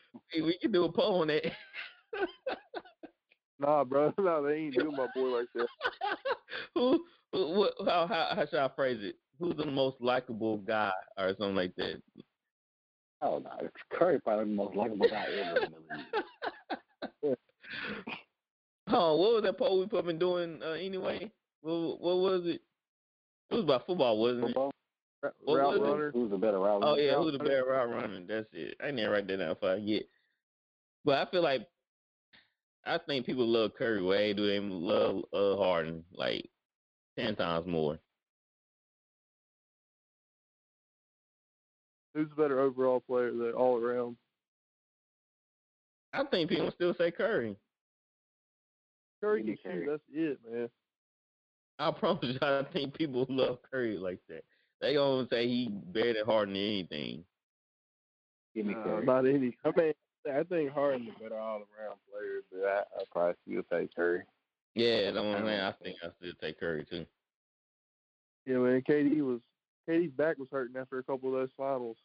we, 0.43 0.57
can 0.61 0.71
do 0.71 0.85
a 0.85 0.91
poll 0.91 1.21
on 1.21 1.27
that. 1.27 1.43
Nah, 3.59 3.83
bro, 3.83 4.13
no, 4.19 4.41
they 4.43 4.53
ain't 4.53 4.75
doing 4.75 4.95
my 4.95 5.07
boy 5.13 5.39
like 5.39 5.47
that. 5.53 5.67
who, 6.73 7.03
who 7.33 7.59
what, 7.59 7.73
how, 7.85 8.07
how 8.07 8.29
how 8.35 8.45
should 8.45 8.59
I 8.59 8.69
phrase 8.73 8.99
it? 9.01 9.15
Who's 9.37 9.55
the 9.57 9.65
most 9.65 9.97
likable 9.99 10.57
guy 10.59 10.93
or 11.17 11.29
something 11.37 11.55
like 11.55 11.75
that? 11.75 12.01
Oh 13.21 13.39
no, 13.39 13.69
Curry 13.91 14.21
probably 14.21 14.45
the 14.45 14.51
most 14.51 14.75
likable 14.75 15.09
guy 15.09 15.25
ever 15.41 15.65
in 15.65 15.71
the 15.71 17.27
league. 17.27 17.37
Oh, 18.91 19.15
what 19.17 19.33
was 19.35 19.43
that 19.43 19.57
poll 19.57 19.79
we 19.79 19.85
put 19.85 20.05
been 20.05 20.17
doing 20.17 20.61
uh, 20.63 20.71
anyway? 20.71 21.31
What, 21.61 22.01
what 22.01 22.17
was 22.17 22.41
it? 22.45 22.61
It 23.51 23.55
was 23.55 23.63
about 23.63 23.85
football, 23.85 24.17
wasn't 24.17 24.45
it? 24.45 24.47
Football? 24.47 24.71
Ra- 25.21 25.29
What 25.43 25.55
Route 25.57 25.79
was 25.79 25.99
it? 26.07 26.17
Who's 26.17 26.31
the 26.31 26.37
better 26.37 26.59
route? 26.59 26.81
Runner? 26.81 26.87
Oh 26.87 26.95
yeah, 26.97 27.15
who's 27.15 27.33
the 27.33 27.39
better 27.39 27.65
route 27.65 27.89
runner? 27.89 28.19
That's 28.27 28.47
it. 28.53 28.75
I 28.81 28.87
didn't 28.87 29.11
write 29.11 29.27
that 29.27 29.37
down 29.37 29.51
if 29.51 29.63
I 29.63 29.79
get. 29.79 30.09
But 31.05 31.19
I 31.27 31.29
feel 31.29 31.43
like 31.43 31.67
I 32.85 32.97
think 32.97 33.25
people 33.25 33.47
love 33.47 33.71
Curry 33.77 34.01
way 34.01 34.33
do 34.33 34.47
they 34.47 34.59
love 34.59 35.23
uh, 35.33 35.55
Harden 35.61 36.03
like 36.13 36.49
ten 37.17 37.35
times 37.35 37.67
more. 37.67 37.99
Who's 42.15 42.29
the 42.29 42.35
better 42.35 42.59
overall 42.59 43.01
player, 43.01 43.31
the 43.31 43.51
all 43.51 43.77
around? 43.77 44.17
I 46.13 46.23
think 46.23 46.49
people 46.49 46.71
still 46.73 46.95
say 46.97 47.11
Curry. 47.11 47.55
Curry 49.21 49.41
can 49.41 49.51
me 49.51 49.57
shoot. 49.63 49.85
That's 49.89 50.01
it, 50.13 50.39
man. 50.49 50.69
I 51.79 51.91
promise 51.91 52.23
you, 52.23 52.39
I 52.41 52.63
think 52.73 52.93
people 52.97 53.25
love 53.29 53.59
Curry 53.69 53.97
like 53.97 54.19
that. 54.29 54.43
They 54.81 54.93
gonna 54.95 55.27
say 55.29 55.47
he 55.47 55.67
better 55.69 56.13
than 56.13 56.25
Harden 56.25 56.53
than 56.53 56.63
anything. 56.63 57.23
Give 58.55 58.65
me 58.65 58.73
Uh, 58.75 58.83
Curry. 58.83 59.05
not 59.05 59.25
any. 59.27 59.57
I 59.63 59.71
mean, 59.75 59.93
I 60.31 60.43
think 60.43 60.71
Harden's 60.71 61.09
a 61.15 61.23
better 61.23 61.37
all 61.39 61.57
around 61.79 61.97
player, 62.11 62.41
but 62.51 62.65
I, 62.67 62.79
I 62.99 63.03
probably 63.11 63.35
still 63.47 63.63
say 63.71 63.89
Curry. 63.95 64.23
Yeah, 64.75 65.11
that's 65.11 65.15
what 65.17 65.25
I'm 65.37 65.45
saying. 65.45 65.59
I 65.61 65.71
think 65.83 65.97
I 66.03 66.07
still 66.19 66.33
take 66.41 66.59
Curry 66.59 66.85
too. 66.89 67.05
Yeah, 68.45 68.57
man. 68.57 68.81
KD 68.87 69.21
was 69.21 69.39
KD's 69.87 70.11
back 70.13 70.37
was 70.37 70.47
hurting 70.51 70.77
after 70.77 70.99
a 70.99 71.03
couple 71.03 71.29
of 71.29 71.35
those 71.41 71.49
finals. 71.57 71.97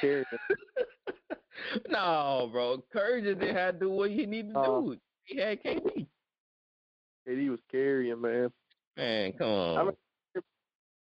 Carried 0.00 0.26
no, 1.88 2.48
bro. 2.52 2.82
Curry 2.92 3.22
just 3.22 3.40
didn't 3.40 3.56
have 3.56 3.74
to 3.74 3.80
do 3.80 3.90
what 3.90 4.10
he 4.10 4.26
needed 4.26 4.54
to 4.54 4.58
Uh, 4.60 4.80
do. 4.80 4.96
He 5.24 5.36
had 5.38 5.62
KD. 5.62 6.06
KD 7.26 7.48
was 7.50 7.60
carrying, 7.70 8.20
man. 8.20 8.50
Man, 8.96 9.32
come 9.32 9.48
on. 9.48 9.78
I 9.78 9.82
mean, 9.84 9.92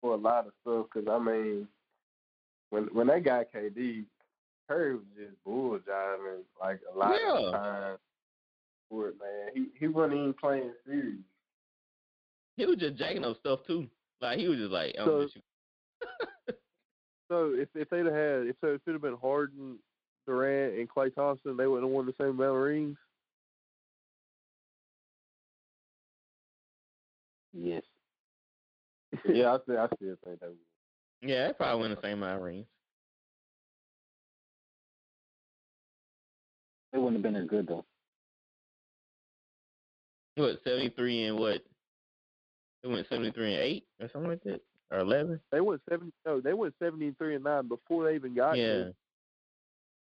for 0.02 0.14
a 0.14 0.18
lot 0.18 0.48
of 0.48 0.54
stuff, 0.62 0.88
because 0.94 1.08
I 1.10 1.18
mean, 1.24 1.68
when 2.70 2.84
when 2.94 3.08
they 3.08 3.20
got 3.20 3.52
KD, 3.54 4.06
Curry 4.68 4.96
was 4.96 5.04
just 5.18 5.44
bull 5.46 5.80
jiving 5.80 6.42
like 6.60 6.80
a 6.94 6.98
lot 6.98 7.14
of 7.14 7.20
Yeah. 7.22 7.42
the 7.46 7.52
time. 7.52 7.98
For 8.90 9.08
it, 9.10 9.16
man, 9.20 9.50
he 9.54 9.68
he 9.80 9.88
wasn't 9.88 10.20
even 10.20 10.34
playing 10.34 10.72
serious. 10.86 11.16
he 12.58 12.66
was 12.66 12.78
just 12.78 12.98
jacking 12.98 13.24
up 13.24 13.38
stuff 13.40 13.60
too. 13.66 13.88
Like 14.22 14.38
he 14.40 14.48
was 14.50 14.58
just 14.60 14.72
like, 14.72 14.94
I'm 15.00 15.06
So- 15.08 15.28
So 17.30 17.54
if 17.56 17.70
if 17.76 17.90
they'd 17.90 18.06
have 18.06 18.14
had 18.14 18.48
if 18.48 18.56
so 18.60 18.68
if 18.68 18.82
it 18.86 18.88
would 18.88 18.94
have 18.94 19.02
been 19.02 19.16
Harden, 19.22 19.80
Durant, 20.28 20.78
and 20.78 20.90
Klay 20.90 21.14
Thompson, 21.16 21.56
they 21.56 21.66
wouldn't 21.66 21.88
have 21.88 21.94
won 21.94 22.06
the 22.06 22.14
same 22.20 22.32
amount 22.32 22.58
of 22.58 22.62
rings. 22.64 22.98
Yes. 27.54 27.84
yeah, 29.28 29.52
I 29.54 29.58
still 29.64 29.78
I 29.78 29.88
still 29.96 30.16
think 30.24 30.40
that. 30.40 30.56
yeah, 31.22 31.48
they 31.48 31.54
probably 31.54 31.82
win 31.82 31.92
the 31.96 32.02
same 32.02 32.20
amount 32.24 32.38
of 32.38 32.44
rings. 32.44 32.66
It 36.94 36.98
wouldn't 36.98 37.16
have 37.16 37.24
been 37.24 37.42
as 37.42 37.48
good 37.48 37.68
though. 37.68 37.86
What 40.36 40.60
seventy 40.64 40.90
three 40.90 41.26
and 41.26 41.38
what? 41.38 41.62
They 42.84 42.90
went 42.90 43.08
seventy 43.10 43.32
three 43.32 43.54
and 43.54 43.64
eight 43.64 43.86
or 44.00 44.10
something 44.12 44.32
like 44.32 44.44
that, 44.44 44.62
or 44.92 45.00
eleven. 45.00 45.40
They 45.52 45.62
went 45.62 45.82
seventy. 45.90 46.14
No, 46.26 46.40
they 46.42 46.54
went 46.54 46.74
seventy 46.80 47.12
three 47.18 47.36
and 47.36 47.44
nine 47.44 47.68
before 47.68 48.06
they 48.06 48.16
even 48.16 48.34
got 48.34 48.58
Yeah. 48.58 48.68
there. 48.68 48.94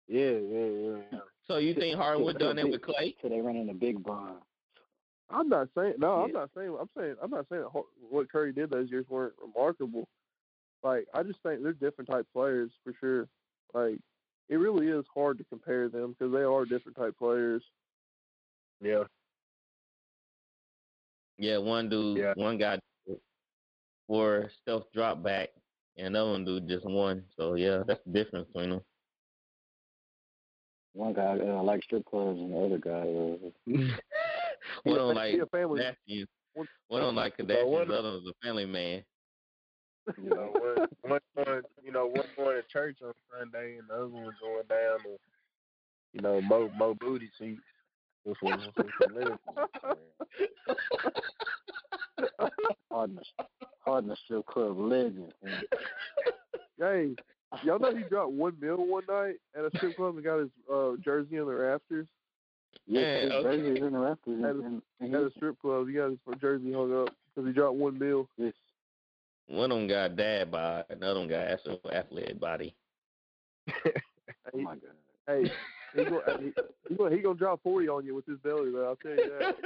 Yeah, 0.08 0.30
yeah, 0.30 0.66
yeah. 0.66 0.96
yeah. 1.12 1.18
So 1.46 1.58
you 1.58 1.74
think 1.74 1.96
Harden 1.96 2.24
would 2.24 2.38
done 2.38 2.56
that 2.56 2.68
with 2.68 2.82
Clay? 2.82 3.16
So 3.22 3.28
they 3.28 3.40
running 3.40 3.68
a 3.70 3.74
big 3.74 4.02
barn. 4.02 4.36
I'm 5.30 5.48
not 5.48 5.68
saying 5.76 5.94
no. 5.98 6.22
I'm 6.24 6.32
not 6.32 6.50
saying. 6.56 6.76
I'm 6.80 6.88
saying. 6.96 7.16
I'm 7.22 7.30
not 7.30 7.46
saying 7.50 7.62
that 7.62 7.82
what 8.10 8.30
Curry 8.30 8.52
did 8.52 8.70
those 8.70 8.90
years 8.90 9.06
weren't 9.08 9.34
remarkable. 9.40 10.06
Like 10.82 11.06
I 11.14 11.22
just 11.22 11.42
think 11.42 11.62
they're 11.62 11.72
different 11.72 12.08
type 12.10 12.26
players 12.32 12.70
for 12.84 12.92
sure. 13.00 13.28
Like 13.74 13.98
it 14.48 14.56
really 14.56 14.86
is 14.88 15.04
hard 15.12 15.38
to 15.38 15.44
compare 15.44 15.88
them 15.88 16.14
because 16.16 16.32
they 16.32 16.42
are 16.42 16.64
different 16.64 16.96
type 16.96 17.16
players. 17.18 17.62
Yeah. 18.80 19.04
Yeah, 21.38 21.58
one 21.58 21.88
dude, 21.88 22.18
Yeah. 22.18 22.32
one 22.36 22.56
guy 22.56 22.78
for 24.06 24.48
stealth 24.62 24.84
drop 24.94 25.22
back, 25.22 25.48
and 25.98 26.06
another 26.08 26.30
one 26.30 26.44
dude 26.44 26.68
just 26.68 26.86
one. 26.86 27.24
So 27.36 27.54
yeah, 27.54 27.82
that's 27.86 28.00
the 28.06 28.12
difference 28.12 28.46
between 28.48 28.70
them. 28.70 28.80
One 30.94 31.12
guy 31.12 31.36
uh, 31.38 31.62
likes 31.62 31.84
strip 31.84 32.06
clubs, 32.06 32.38
and 32.38 32.52
the 32.52 32.58
other 32.58 32.78
guy 32.78 33.80
uh, 33.82 33.96
one 34.84 34.98
on 34.98 35.14
like 35.14 35.34
nasty, 35.54 36.26
One- 36.54 36.68
one 36.88 37.02
on 37.02 37.14
like 37.14 37.36
Kardashian, 37.36 37.66
one- 37.66 37.88
the 37.88 37.94
other 37.98 38.10
was 38.12 38.26
a 38.26 38.46
family 38.46 38.66
man. 38.66 39.04
You 40.22 40.30
know, 40.30 40.52
one, 40.54 40.88
one 41.02 41.20
going, 41.44 41.62
you 41.84 41.90
know, 41.92 42.06
one 42.06 42.26
going 42.36 42.56
to 42.56 42.68
church 42.72 42.98
on 43.04 43.12
Sunday, 43.36 43.76
and 43.78 43.88
the 43.88 43.94
other 43.94 44.06
one 44.06 44.32
going 44.40 44.66
down 44.68 44.98
to, 45.00 45.18
you 46.12 46.20
know, 46.20 46.40
mo 46.40 46.70
mo 46.76 46.94
booty 46.94 47.28
seats. 47.38 47.60
Which 48.24 48.38
was 48.42 48.60
Harden, 52.90 53.18
Harden 53.84 54.10
a 54.10 54.16
strip 54.24 54.46
club 54.46 54.78
legend. 54.78 55.32
man. 55.42 55.62
Hey, 56.78 57.14
y'all 57.64 57.78
know 57.78 57.94
he 57.94 58.02
dropped 58.04 58.32
one 58.32 58.54
mil 58.60 58.86
one 58.86 59.04
night 59.08 59.36
at 59.56 59.64
a 59.64 59.70
strip 59.76 59.96
club 59.96 60.16
and 60.16 60.24
got 60.24 60.38
his 60.40 60.50
uh, 60.72 60.92
jersey 61.04 61.36
in 61.36 61.46
the 61.46 61.54
rafters 61.54 62.06
Yeah, 62.86 63.00
Yeah, 63.00 63.20
his 63.20 63.32
okay. 63.32 63.36
Uh, 63.36 63.42
jersey 63.42 63.68
is 63.68 63.86
in 63.86 63.92
the 63.92 63.98
rafters, 63.98 64.44
and, 64.44 64.82
and 65.00 65.14
at 65.14 65.22
a 65.22 65.30
strip 65.36 65.60
club. 65.60 65.88
He 65.88 65.94
got 65.94 66.10
his 66.10 66.18
jersey 66.40 66.72
hung 66.72 67.02
up 67.02 67.14
because 67.34 67.48
he 67.48 67.52
dropped 67.52 67.76
one 67.76 67.98
bill. 67.98 68.28
yes, 68.36 68.52
one 69.48 69.72
of 69.72 69.78
them 69.78 69.88
got 69.88 70.16
dad 70.16 70.50
bod, 70.50 70.84
another 70.90 71.20
one 71.20 71.28
got 71.28 71.46
actual 71.46 71.80
athletic 71.92 72.40
body. 72.40 72.74
Oh 74.54 74.58
my 74.58 74.74
god. 74.76 74.94
Hey, 75.26 75.50
he 75.92 76.04
gonna 76.04 76.20
he, 76.38 76.52
he 76.88 76.94
gonna 76.94 77.16
he 77.16 77.20
gonna 77.20 77.34
drop 77.36 77.60
forty 77.64 77.88
on 77.88 78.06
you 78.06 78.14
with 78.14 78.26
his 78.26 78.38
belly, 78.38 78.70
though. 78.70 78.86
I'll 78.86 78.96
tell 78.96 79.10
you 79.10 79.28
that. 79.38 79.56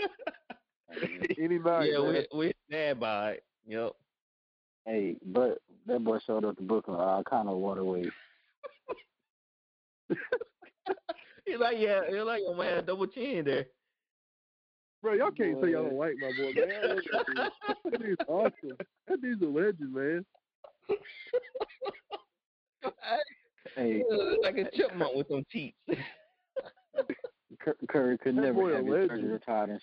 Any 1.39 1.59
night, 1.59 1.91
yeah, 1.91 1.99
man. 1.99 2.07
with 2.07 2.27
with 2.33 2.57
dad 2.71 2.99
bod. 2.99 3.37
Yep. 3.67 3.93
Hey, 4.87 5.17
but 5.27 5.59
that 5.87 6.03
boy 6.03 6.19
showed 6.27 6.47
up 6.47 6.57
to 6.57 6.63
Brooklyn, 6.63 6.99
I 6.99 7.23
kind 7.29 7.49
of 7.49 7.59
waterway. 7.59 8.05
He's 11.51 11.59
like, 11.59 11.79
yeah, 11.79 12.01
he's 12.09 12.23
like, 12.23 12.43
I'm 12.49 12.57
gonna 12.57 12.69
have 12.69 12.79
a 12.79 12.83
double 12.83 13.07
chin 13.09 13.45
there. 13.45 13.67
Bro, 15.03 15.15
y'all 15.15 15.31
can't 15.31 15.61
say 15.61 15.71
y'all 15.71 15.85
don't 15.85 15.99
like 15.99 16.15
my 16.21 16.31
boy, 16.37 16.53
man. 16.55 17.01
I 17.13 17.49
that 17.91 18.01
dude's 18.01 18.23
awesome. 18.29 18.77
That 19.09 19.21
dude's 19.21 19.43
a 19.43 19.47
legend, 19.47 19.93
man. 19.93 20.25
Hey, 23.77 24.03
like 24.43 24.57
a 24.57 24.71
chipmunk 24.75 25.15
with 25.15 25.29
some 25.29 25.45
teeth. 25.53 25.75
Curry 27.89 28.19
could 28.19 28.37
That 28.37 28.41
never 28.43 28.53
boy 28.55 28.73
a 28.73 28.77
have 28.77 28.87
his 28.87 29.09
jersey 29.09 29.27
retired. 29.27 29.71
In, 29.71 29.81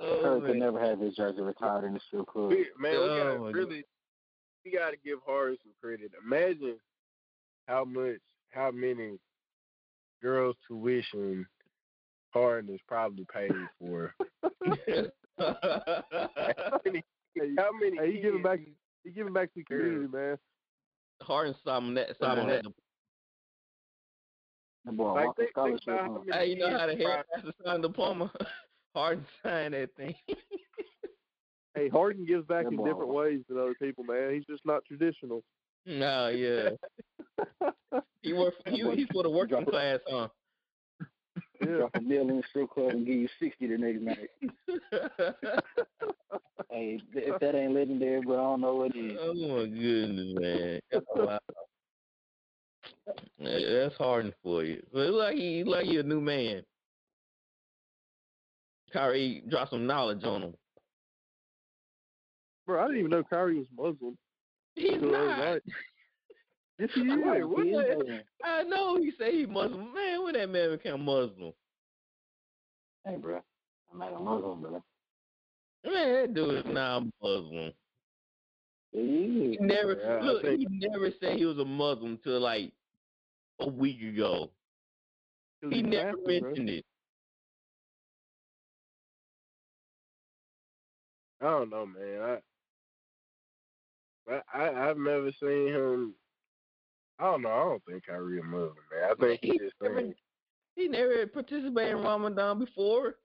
Oh, 0.00 0.20
Curry 0.22 0.40
could 0.52 0.56
never 0.60 0.78
have 0.80 1.00
his 1.00 1.14
jersey 1.16 1.40
retired 1.42 1.84
in 1.84 1.94
the 1.94 2.00
strip 2.06 2.26
club. 2.26 2.50
Man, 2.50 2.66
we 2.80 2.88
Oh, 2.96 3.08
gotta 3.08 3.38
my 3.40 3.50
really, 3.50 3.84
we 4.64 4.70
gotta 4.70 4.96
give 5.04 5.18
Harden 5.26 5.58
some 5.62 5.72
credit. 5.82 6.12
Imagine 6.24 6.76
how 7.66 7.84
much, 7.84 8.20
how 8.50 8.70
many 8.70 9.18
girls' 10.22 10.56
tuition 10.66 11.46
Harden 12.32 12.74
is 12.74 12.80
probably 12.88 13.26
paid 13.32 13.52
for. 13.78 14.14
how 15.38 16.80
many? 16.84 17.02
How 17.56 17.70
many? 17.80 17.96
Hey, 17.98 18.12
he 18.12 18.20
giving 18.20 18.42
back. 18.42 18.60
He 19.04 19.10
giving 19.10 19.32
back 19.32 19.52
to 19.54 19.60
the 19.60 19.64
community, 19.64 20.08
man. 20.12 20.36
Harden 21.22 21.54
Simon 21.64 21.94
that 21.94 22.08
Simon 22.20 22.46
that 22.48 22.64
The 24.84 24.92
boy 24.92 25.12
Like, 25.14 25.26
walking 25.28 25.46
think- 25.54 25.54
think 25.54 25.82
about 25.86 26.00
how 26.00 26.18
many 26.24 26.32
Hey, 26.32 26.46
you 26.50 26.56
know 26.58 26.78
how 26.78 26.86
the 26.86 26.92
kids 26.94 27.04
hair 27.06 27.24
probably- 27.32 27.52
to 27.52 27.64
sign 27.64 27.80
the 27.82 27.88
diploma? 27.88 28.32
Harden 28.94 29.26
signed 29.42 29.74
that 29.74 29.94
thing. 29.96 30.14
Hey, 31.74 31.88
Harden 31.88 32.24
gives 32.26 32.46
back 32.46 32.64
That 32.64 32.70
in 32.70 32.76
boy- 32.76 32.86
different 32.88 33.08
ways 33.12 33.40
than 33.48 33.58
other 33.58 33.74
people, 33.74 34.04
man. 34.04 34.32
He's 34.34 34.44
just 34.46 34.64
not 34.64 34.84
traditional. 34.86 35.42
No, 35.86 36.28
yeah. 36.28 36.70
He 38.22 38.32
work 38.32 38.54
for, 38.64 38.70
he, 38.70 38.82
he's 38.96 39.06
for 39.12 39.22
the 39.22 39.30
working 39.30 39.64
class, 39.64 40.00
huh? 40.08 40.28
Yeah. 41.60 41.76
Drop 41.76 41.90
a 41.94 42.00
meal 42.00 42.22
in 42.22 42.36
the 42.36 42.42
strip 42.50 42.70
club 42.70 42.90
and 42.90 43.06
give 43.06 43.16
you 43.16 43.28
sixty 43.40 43.66
the 43.66 43.78
next 43.78 44.02
night. 44.02 44.30
Hey, 46.70 47.00
if 47.14 47.40
that 47.40 47.54
ain't 47.54 47.74
legendary, 47.74 48.20
bro, 48.20 48.34
I 48.34 48.42
don't 48.42 48.60
know 48.60 48.74
what 48.74 48.96
is. 48.96 49.16
oh 49.18 49.34
my 49.34 49.66
goodness, 49.66 50.34
man. 50.38 50.80
Wow. 51.14 51.38
That's 53.38 53.94
Harden 53.98 54.34
for 54.42 54.64
you. 54.64 54.82
But 54.92 55.00
it 55.00 55.10
look 55.10 55.22
like 55.22 55.36
he 55.36 55.64
look 55.64 55.76
like 55.76 55.86
he 55.86 55.96
a 55.96 56.02
new 56.02 56.20
man. 56.20 56.62
Kyrie 58.92 59.42
dropped 59.48 59.70
some 59.70 59.86
knowledge 59.86 60.24
on 60.24 60.42
him. 60.42 60.54
Bro, 62.66 62.80
I 62.80 62.86
didn't 62.86 62.98
even 62.98 63.10
know 63.10 63.22
Kyrie 63.22 63.58
was 63.58 63.66
Muslim. 63.74 64.18
He's 64.76 64.92
until 64.92 65.10
not. 65.10 65.60
Yes, 66.78 66.90
he 66.94 67.00
is. 67.00 67.18
Wait, 67.24 67.44
what 67.48 67.64
He 67.66 67.72
the-. 67.72 68.20
I 68.44 68.62
know 68.62 68.96
he 68.98 69.10
say 69.18 69.32
he 69.32 69.46
Muslim. 69.46 69.92
Man, 69.94 70.22
when 70.24 70.34
that 70.34 70.48
man 70.50 70.70
became 70.76 71.04
Muslim? 71.04 71.52
Hey, 73.04 73.16
bro, 73.16 73.40
I'm 73.92 73.98
not 73.98 74.12
a 74.14 74.18
Muslim, 74.18 74.60
bro. 74.60 74.82
Man, 75.84 76.12
that 76.22 76.34
dude 76.34 76.66
is 76.66 76.72
not 76.72 77.04
Muslim. 77.22 77.72
He 78.92 79.56
never 79.60 79.96
Yeah, 80.02 80.20
look. 80.22 80.42
think- 80.42 80.60
He 80.60 80.66
never 80.70 81.10
said 81.20 81.36
he 81.38 81.44
was 81.44 81.58
a 81.58 81.64
Muslim 81.64 82.18
till 82.22 82.40
like 82.40 82.72
a 83.60 83.68
week 83.68 84.00
ago. 84.02 84.50
He 85.70 85.82
never 85.82 86.12
bro. 86.12 86.26
mentioned 86.26 86.68
it. 86.70 86.84
I 91.40 91.44
don't 91.44 91.70
know, 91.70 91.86
man. 91.86 92.20
I, 92.20 92.38
I, 94.28 94.40
I 94.54 94.88
I've 94.90 94.98
never 94.98 95.30
seen 95.40 95.68
him. 95.68 96.14
I 97.18 97.24
don't 97.24 97.42
know. 97.42 97.48
I 97.50 97.64
don't 97.64 97.84
think 97.88 98.06
Kyrie 98.06 98.40
a 98.40 98.42
Muslim, 98.42 98.74
man. 98.92 99.10
I 99.10 99.14
think 99.14 99.40
he 99.40 99.50
He 99.52 99.58
just 99.58 99.74
never, 99.80 100.00
saying. 100.00 100.14
he 100.74 100.88
never 100.88 101.26
participated 101.26 101.92
in 101.96 102.02
Ramadan 102.02 102.58
before. 102.58 103.16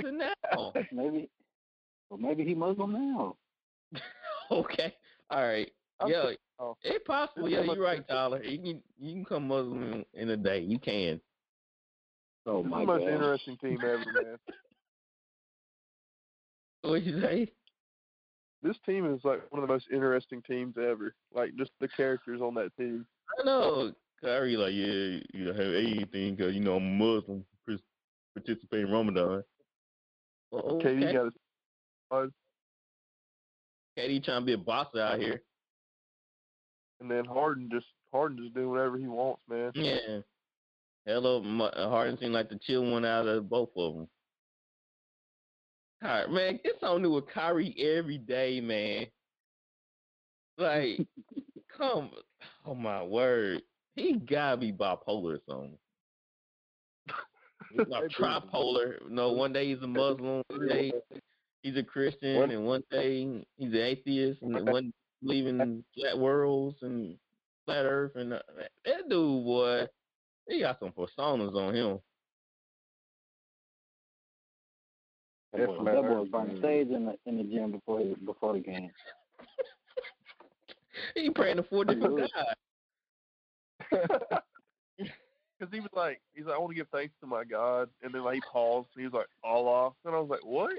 To 0.00 0.12
now. 0.12 0.32
Maybe, 0.92 1.30
well, 2.10 2.18
maybe 2.18 2.44
he 2.44 2.54
Muslim 2.54 2.92
now. 2.92 3.36
okay. 4.50 4.94
All 5.30 5.42
right. 5.42 5.70
I'm 6.00 6.08
Yeah, 6.10 6.22
so- 6.22 6.36
oh. 6.58 6.76
it's 6.82 7.04
possible. 7.06 7.48
Yeah, 7.48 7.62
you're 7.62 7.80
right, 7.82 8.06
Tyler. 8.06 8.42
You 8.42 8.58
can 8.58 8.82
you 8.98 9.12
can 9.14 9.24
come 9.24 9.48
Muslim 9.48 9.82
in, 9.92 10.04
in 10.14 10.30
a 10.30 10.36
day. 10.36 10.60
You 10.60 10.78
can. 10.78 11.20
Oh 12.46 12.62
my 12.62 12.80
the 12.80 12.86
most 12.86 13.02
interesting 13.02 13.56
team 13.58 13.78
ever, 13.82 13.98
man. 13.98 14.36
What 16.82 17.02
you 17.02 17.20
say? 17.20 17.50
This 18.62 18.76
team 18.84 19.12
is 19.14 19.20
like 19.24 19.40
one 19.50 19.62
of 19.62 19.68
the 19.68 19.72
most 19.72 19.86
interesting 19.92 20.42
teams 20.42 20.74
ever. 20.78 21.14
Like 21.34 21.54
just 21.56 21.70
the 21.80 21.88
characters 21.88 22.40
on 22.40 22.54
that 22.54 22.76
team. 22.76 23.06
I 23.40 23.44
know. 23.44 23.92
Kyrie 24.22 24.56
like, 24.56 24.72
yeah, 24.72 25.20
you 25.34 25.44
don't 25.46 25.56
have 25.56 25.74
anything 25.74 26.34
because 26.34 26.54
you 26.54 26.60
know 26.60 26.76
I'm 26.76 26.98
Muslim. 26.98 27.44
pres- 27.66 27.80
Participate 28.34 28.80
in 28.80 28.90
Ramadan. 28.90 29.44
Well, 30.50 30.62
okay. 30.62 30.88
KD 30.94 31.12
got 31.12 31.24
his 31.24 31.32
uh, 32.10 32.26
KD 33.98 34.24
trying 34.24 34.40
to 34.42 34.46
be 34.46 34.52
a 34.54 34.58
boss 34.58 34.88
out 34.98 35.18
here. 35.18 35.42
and 37.00 37.10
then 37.10 37.24
Harden 37.24 37.68
just 37.70 37.86
Harden 38.12 38.38
just 38.38 38.54
doing 38.54 38.70
whatever 38.70 38.96
he 38.98 39.06
wants, 39.06 39.42
man. 39.48 39.72
Yeah. 39.74 40.20
Hello, 41.04 41.42
Harden 41.74 42.18
seemed 42.18 42.32
like 42.32 42.48
the 42.48 42.58
chill 42.66 42.84
one 42.84 43.04
out 43.04 43.28
of 43.28 43.48
both 43.48 43.70
of 43.76 43.94
them. 43.94 44.08
Kyrie, 46.02 46.30
man, 46.32 46.60
get 46.62 46.74
something 46.80 47.02
new 47.02 47.12
with 47.12 47.26
Kyrie 47.28 47.74
every 47.78 48.18
day, 48.18 48.60
man. 48.60 49.06
Like, 50.58 51.06
come, 51.76 52.10
oh 52.64 52.74
my 52.74 53.02
word, 53.02 53.62
he 53.94 54.14
gotta 54.14 54.56
be 54.56 54.72
bipolar 54.72 55.36
or 55.36 55.40
something. 55.48 55.78
He's 57.70 57.86
not 57.88 58.04
tripolar. 58.18 59.08
No, 59.08 59.32
one 59.32 59.52
day 59.52 59.68
he's 59.74 59.82
a 59.82 59.86
Muslim, 59.86 60.42
one 60.48 60.68
day 60.68 60.92
he's 61.62 61.76
a 61.76 61.82
Christian, 61.82 62.36
One- 62.36 62.50
and 62.50 62.64
one 62.66 62.82
day 62.90 63.44
he's 63.56 63.72
an 63.72 63.76
atheist, 63.76 64.42
and 64.42 64.68
one 64.72 64.92
believing 65.22 65.84
flat 65.94 66.18
worlds 66.18 66.76
and 66.82 67.16
flat 67.64 67.84
Earth, 67.84 68.12
and 68.16 68.32
uh, 68.34 68.40
that 68.84 69.08
dude, 69.08 69.44
boy, 69.44 69.86
he 70.48 70.60
got 70.60 70.78
some 70.78 70.92
personas 70.92 71.54
on 71.56 71.74
him. 71.74 71.98
That 75.56 75.66
boy, 75.66 75.84
that 75.84 76.02
boy 76.02 76.20
was 76.20 76.28
burning 76.28 76.60
man. 76.60 76.62
sage 76.62 76.88
in 76.88 77.06
the 77.06 77.14
in 77.26 77.38
the 77.38 77.44
gym 77.44 77.72
before 77.72 77.98
the, 78.00 78.14
before 78.24 78.52
the 78.54 78.60
game. 78.60 78.90
He 81.14 81.28
praying 81.28 81.58
to 81.58 81.62
four 81.62 81.84
different 81.84 82.16
Good. 82.16 82.30
gods. 83.92 84.40
Because 85.58 85.72
he 85.72 85.80
was 85.80 85.88
like, 85.94 86.20
he's 86.34 86.44
like, 86.44 86.54
I 86.54 86.58
want 86.58 86.72
to 86.72 86.74
give 86.74 86.88
thanks 86.88 87.14
to 87.20 87.26
my 87.26 87.42
God, 87.42 87.88
and 88.02 88.12
then 88.12 88.22
like 88.22 88.34
he 88.34 88.42
paused, 88.52 88.88
and 88.94 89.00
he 89.00 89.06
was 89.06 89.14
like, 89.14 89.28
Allah, 89.42 89.92
and 90.04 90.14
I 90.14 90.18
was 90.18 90.28
like, 90.28 90.44
what? 90.44 90.70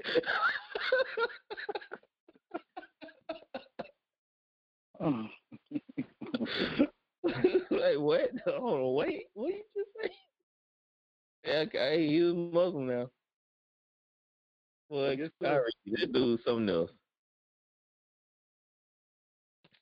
like 7.70 7.98
what? 7.98 8.30
Hold 8.46 8.80
on, 8.80 8.94
wait, 8.94 9.26
what 9.34 9.48
did 9.48 9.56
you 9.74 9.76
just 9.76 9.90
say? 10.00 10.10
Okay, 11.52 12.06
he 12.06 12.20
was 12.22 12.34
Muslim 12.34 12.86
now. 12.86 13.10
Well, 14.88 15.16
guess 15.16 15.30
Kyrie, 15.42 15.70
that 15.86 16.12
dude's 16.12 16.42
something 16.44 16.68
else. 16.68 16.90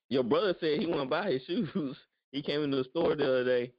Your 0.09 0.23
brother 0.23 0.55
said 0.61 0.81
he 0.81 0.87
want 0.87 1.03
to 1.03 1.09
buy 1.09 1.33
his 1.33 1.43
shoes. 1.43 1.97
He 2.33 2.43
came 2.43 2.63
into 2.63 2.77
the 2.79 2.85
store 2.85 3.15
the 3.15 3.25
other 3.25 3.45
day, 3.45 3.73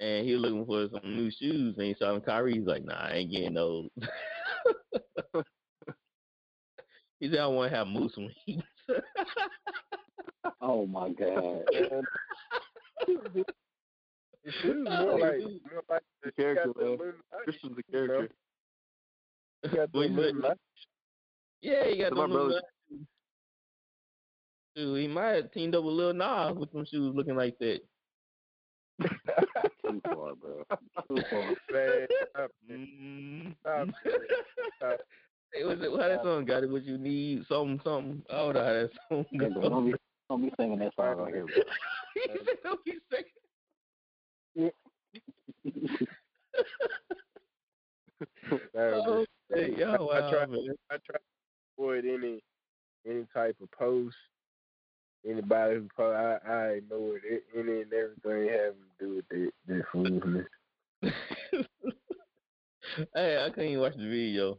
and 0.00 0.26
he 0.26 0.34
was 0.34 0.42
looking 0.42 0.66
for 0.66 0.88
some 0.92 1.16
new 1.16 1.30
shoes, 1.30 1.76
and 1.78 1.86
he 1.86 1.94
saw 1.98 2.12
them 2.12 2.20
Kyrie. 2.20 2.54
He's 2.54 2.66
like, 2.66 2.84
Nah, 2.84 2.92
I 2.94 3.12
ain't 3.12 3.30
getting 3.30 3.54
those. 3.54 3.88
he 7.20 7.30
said, 7.30 7.38
I 7.38 7.46
want 7.46 7.70
to 7.70 7.76
have 7.78 7.86
moose 7.86 8.12
wings. 8.16 8.32
Oh 10.60 10.86
my 10.86 11.10
god. 11.10 11.64
This 14.44 14.54
is 14.62 14.74
more 14.84 15.18
like 15.18 15.40
more 15.40 15.82
like 15.88 16.02
The 16.22 16.32
character, 16.32 16.66
got 16.66 16.76
the 16.76 16.82
man. 16.82 16.88
Illuminati, 16.88 17.18
Christian's 17.44 17.76
the 17.76 17.82
character. 17.84 18.28
He 19.62 19.68
got 19.76 19.92
the 19.92 19.98
What 19.98 20.10
you. 20.10 20.42
Yeah, 21.62 21.84
he 21.88 21.98
got 21.98 22.10
So 22.10 22.26
my 22.26 22.26
them 22.26 22.52
Dude, 24.74 25.00
he 25.00 25.08
might 25.08 25.28
have 25.36 25.52
teamed 25.52 25.74
up 25.74 25.84
with 25.84 25.94
Lil 25.94 26.12
Nas 26.12 26.54
with 26.54 26.70
some 26.70 26.84
shoes 26.84 27.14
looking 27.14 27.34
like 27.36 27.58
that. 27.60 27.80
Too 29.00 30.00
far, 30.04 30.34
bro. 30.34 30.62
Too 31.08 31.22
far. 31.30 31.54
Man, 31.72 32.06
stop 32.30 32.50
it. 32.68 32.80
Mm. 33.00 33.54
Stop. 33.60 33.88
Stop 34.76 35.00
Hey, 35.54 35.64
what's 35.64 35.80
it, 35.80 35.90
how 35.90 36.08
that 36.08 36.22
song 36.22 36.44
got 36.44 36.64
it? 36.64 36.70
What 36.70 36.84
you 36.84 36.98
need? 36.98 37.46
Something, 37.48 37.80
something. 37.82 38.22
I 38.28 38.34
don't 38.34 38.54
know 38.54 38.64
how 38.64 38.72
that 38.72 38.90
song 39.08 39.24
Yeah, 39.30 39.48
goes. 39.48 39.52
but 39.54 39.68
don't 39.70 39.86
be 39.86 39.94
don't 40.28 40.42
be 40.42 40.52
singing 40.58 40.78
that 40.80 40.92
song 40.96 41.16
right 41.16 41.32
here. 41.32 41.46
Bro. 41.46 41.54
he 42.14 42.22
said, 42.44 42.56
"Don't 42.62 42.84
be 42.84 42.98
singing." 43.10 44.70
Oh, 48.74 49.24
hey, 49.52 49.74
yo, 49.76 50.06
I, 50.08 50.28
I 50.28 50.30
try. 50.30 50.46
man. 50.46 50.74
I 50.90 50.96
try 50.98 51.18
to 51.18 51.24
avoid 51.78 52.04
any 52.04 52.42
any 53.06 53.26
type 53.34 53.56
of 53.60 53.70
post. 53.72 54.16
Anybody 55.28 55.74
who 55.76 55.88
post, 55.96 56.16
I 56.16 56.38
I 56.50 56.66
ignore 56.74 57.16
it. 57.18 57.44
Any 57.54 57.82
and 57.82 57.92
everything 57.92 58.48
having 58.48 58.82
to 58.82 58.96
do 59.00 59.16
with 59.16 59.28
that 59.28 59.52
that 59.66 59.84
foolishness. 59.92 60.46
hey, 63.14 63.44
I 63.44 63.50
couldn't 63.50 63.70
even 63.70 63.80
watch 63.80 63.96
the 63.96 64.08
video. 64.08 64.58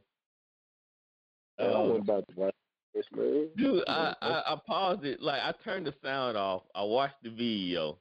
I 1.60 1.64
don't 1.64 1.88
Uh, 1.88 1.92
want 1.94 2.04
about 2.04 2.26
to 2.30 2.36
watch 2.40 2.54
this 2.94 3.06
man. 3.16 3.50
Dude, 3.58 3.84
I, 3.88 4.16
I 4.22 4.54
I 4.54 4.58
paused 4.66 5.06
it. 5.06 5.22
Like 5.22 5.42
I 5.42 5.54
turned 5.64 5.88
the 5.88 5.94
sound 6.04 6.38
off. 6.38 6.64
I 6.76 6.84
watched 6.84 7.22
the 7.24 7.30
video. 7.30 8.00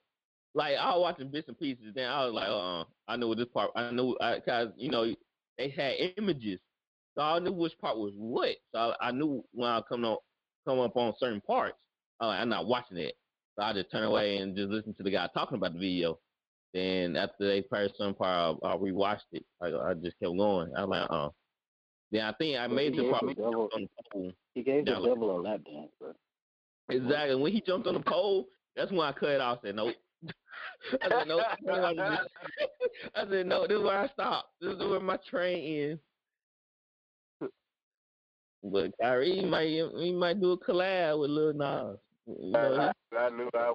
Like 0.55 0.77
I 0.77 0.95
was 0.97 1.03
watching 1.03 1.31
bits 1.31 1.49
and 1.49 1.59
pieces. 1.59 1.93
Then 1.95 2.09
I 2.11 2.25
was 2.25 2.35
like, 2.35 2.49
uh, 2.49 2.81
uh 2.81 2.85
I 3.09 3.17
know 3.17 3.35
this 3.35 3.49
part. 3.53 3.71
I 3.77 3.91
know 3.91 4.17
I, 4.21 4.41
cause 4.41 4.69
you 4.77 4.91
know 4.91 5.15
they 5.59 5.71
had 5.71 5.95
images, 6.19 6.61
so 7.17 7.23
I 7.23 7.39
knew 7.39 7.53
which 7.53 7.79
part 7.81 7.97
was 7.97 8.13
what. 8.17 8.57
So 8.73 8.79
I, 9.01 9.09
I 9.09 9.11
knew 9.11 9.43
when 9.53 9.69
I 9.71 9.81
come 9.89 10.05
on, 10.05 10.19
come 10.67 10.81
up 10.81 10.97
on 10.97 11.15
certain 11.19 11.41
parts. 11.41 11.77
Like, 12.21 12.41
I'm 12.41 12.49
not 12.49 12.67
watching 12.67 12.99
it. 12.99 13.15
So 13.59 13.65
I 13.65 13.73
just 13.73 13.91
turn 13.91 14.05
away 14.05 14.37
and 14.39 14.57
just 14.57 14.71
listen 14.71 14.95
to 14.95 15.03
the 15.03 15.11
guy 15.11 15.29
talking 15.35 15.57
about 15.57 15.73
the 15.73 15.79
video. 15.79 16.19
Then 16.75 17.17
after 17.17 17.47
they 17.47 17.63
played 17.63 17.91
some 17.97 18.15
part, 18.15 18.59
I, 18.63 18.69
I 18.69 18.77
rewatched 18.77 19.33
it. 19.33 19.45
I, 19.63 19.69
I 19.69 19.95
just 19.95 20.19
kept 20.21 20.37
going. 20.37 20.73
I 20.77 20.85
was 20.85 20.91
like, 20.91 21.11
uh. 21.11 21.29
Then 22.13 22.23
I 22.25 22.33
think 22.35 22.57
I 22.59 22.67
made 22.69 22.95
the 22.97 23.11
part 23.11 23.23
the 23.23 23.29
he 23.31 23.35
devil- 23.35 23.69
on 23.75 23.83
the 23.83 23.89
pole. 24.13 24.33
He 24.55 24.63
gave 24.63 24.85
the 24.85 24.93
like- 24.93 25.11
devil 25.15 25.39
a 25.39 25.41
lap 25.41 25.61
dance, 25.65 25.91
bro. 25.99 26.13
Exactly. 26.89 27.35
When 27.37 27.53
he 27.53 27.61
jumped 27.67 27.87
on 27.89 27.95
the 27.95 28.01
pole, 28.01 28.47
that's 28.77 28.91
when 28.93 29.01
I 29.01 29.13
cut 29.13 29.31
it 29.31 29.41
off. 29.41 29.59
I 29.63 29.69
said, 29.69 29.77
nope. 29.77 29.95
I 31.03 31.09
said, 31.09 31.29
nope. 31.29 31.43
I 31.49 31.57
don't 31.67 31.83
wanna 31.83 31.95
do 31.95 32.17
this." 32.17 33.09
I 33.17 33.29
said, 33.29 33.47
no, 33.47 33.63
this 33.69 33.77
is 33.79 33.83
where 33.83 33.99
I 33.99 34.09
stop. 34.09 34.47
This 34.61 34.75
is 34.75 34.79
where 34.79 35.01
my 35.01 35.19
train 35.29 35.91
ends. 35.91 36.01
But 38.73 38.93
Kyrie 39.01 39.45
might 39.45 39.69
he 39.69 40.13
might 40.13 40.41
do 40.41 40.53
a 40.53 40.59
collab 40.59 41.21
with 41.21 41.31
Lil 41.31 41.53
Nas. 41.53 41.99
You 42.27 42.51
know, 42.51 42.93
I, 43.13 43.17
I 43.17 43.31
knew 43.31 43.49
I 43.55 43.73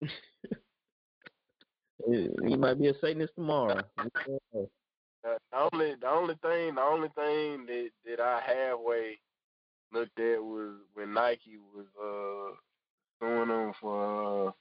he, 2.06 2.28
he 2.48 2.56
might 2.56 2.78
be 2.78 2.88
a 2.88 2.94
Satanist 3.00 3.34
tomorrow. 3.34 3.82
Uh, 3.98 5.34
the 5.52 5.68
only 5.72 5.94
the 6.00 6.08
only 6.08 6.34
thing 6.42 6.74
the 6.76 6.80
only 6.80 7.08
thing 7.08 7.66
that 7.66 7.90
that 8.06 8.20
I 8.20 8.40
halfway 8.40 9.18
looked 9.92 10.18
at 10.18 10.42
was 10.42 10.76
when 10.94 11.12
Nike 11.12 11.58
was 11.74 11.86
uh 12.00 12.54
suing 13.20 13.48
them 13.48 13.72
for 13.80 14.54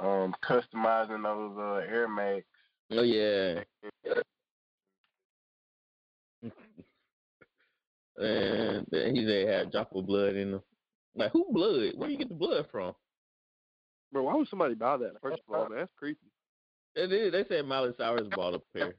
uh, 0.00 0.06
um 0.06 0.34
customizing 0.48 1.22
those 1.24 1.58
uh 1.58 1.92
Air 1.92 2.08
Max. 2.08 2.44
Oh 2.92 3.02
yeah. 3.02 3.64
And 8.20 8.86
he 9.16 9.24
said 9.24 9.48
had 9.48 9.66
a 9.68 9.70
drop 9.70 9.94
of 9.94 10.06
blood 10.06 10.34
in 10.34 10.54
him. 10.54 10.62
Like 11.14 11.32
who 11.32 11.46
blood? 11.50 11.92
Where 11.96 12.10
you 12.10 12.18
get 12.18 12.28
the 12.28 12.34
blood 12.34 12.66
from? 12.70 12.92
Bro, 14.12 14.22
why 14.24 14.34
would 14.34 14.48
somebody 14.48 14.74
buy 14.74 14.96
that? 14.96 15.12
First 15.22 15.40
of 15.48 15.54
all, 15.54 15.68
man, 15.68 15.78
that's 15.78 15.92
creepy. 15.96 16.18
They 16.96 17.06
did. 17.06 17.34
They 17.34 17.44
said 17.48 17.66
Miley 17.66 17.92
Cyrus 17.96 18.26
bought 18.34 18.54
a 18.54 18.60
pair. 18.76 18.94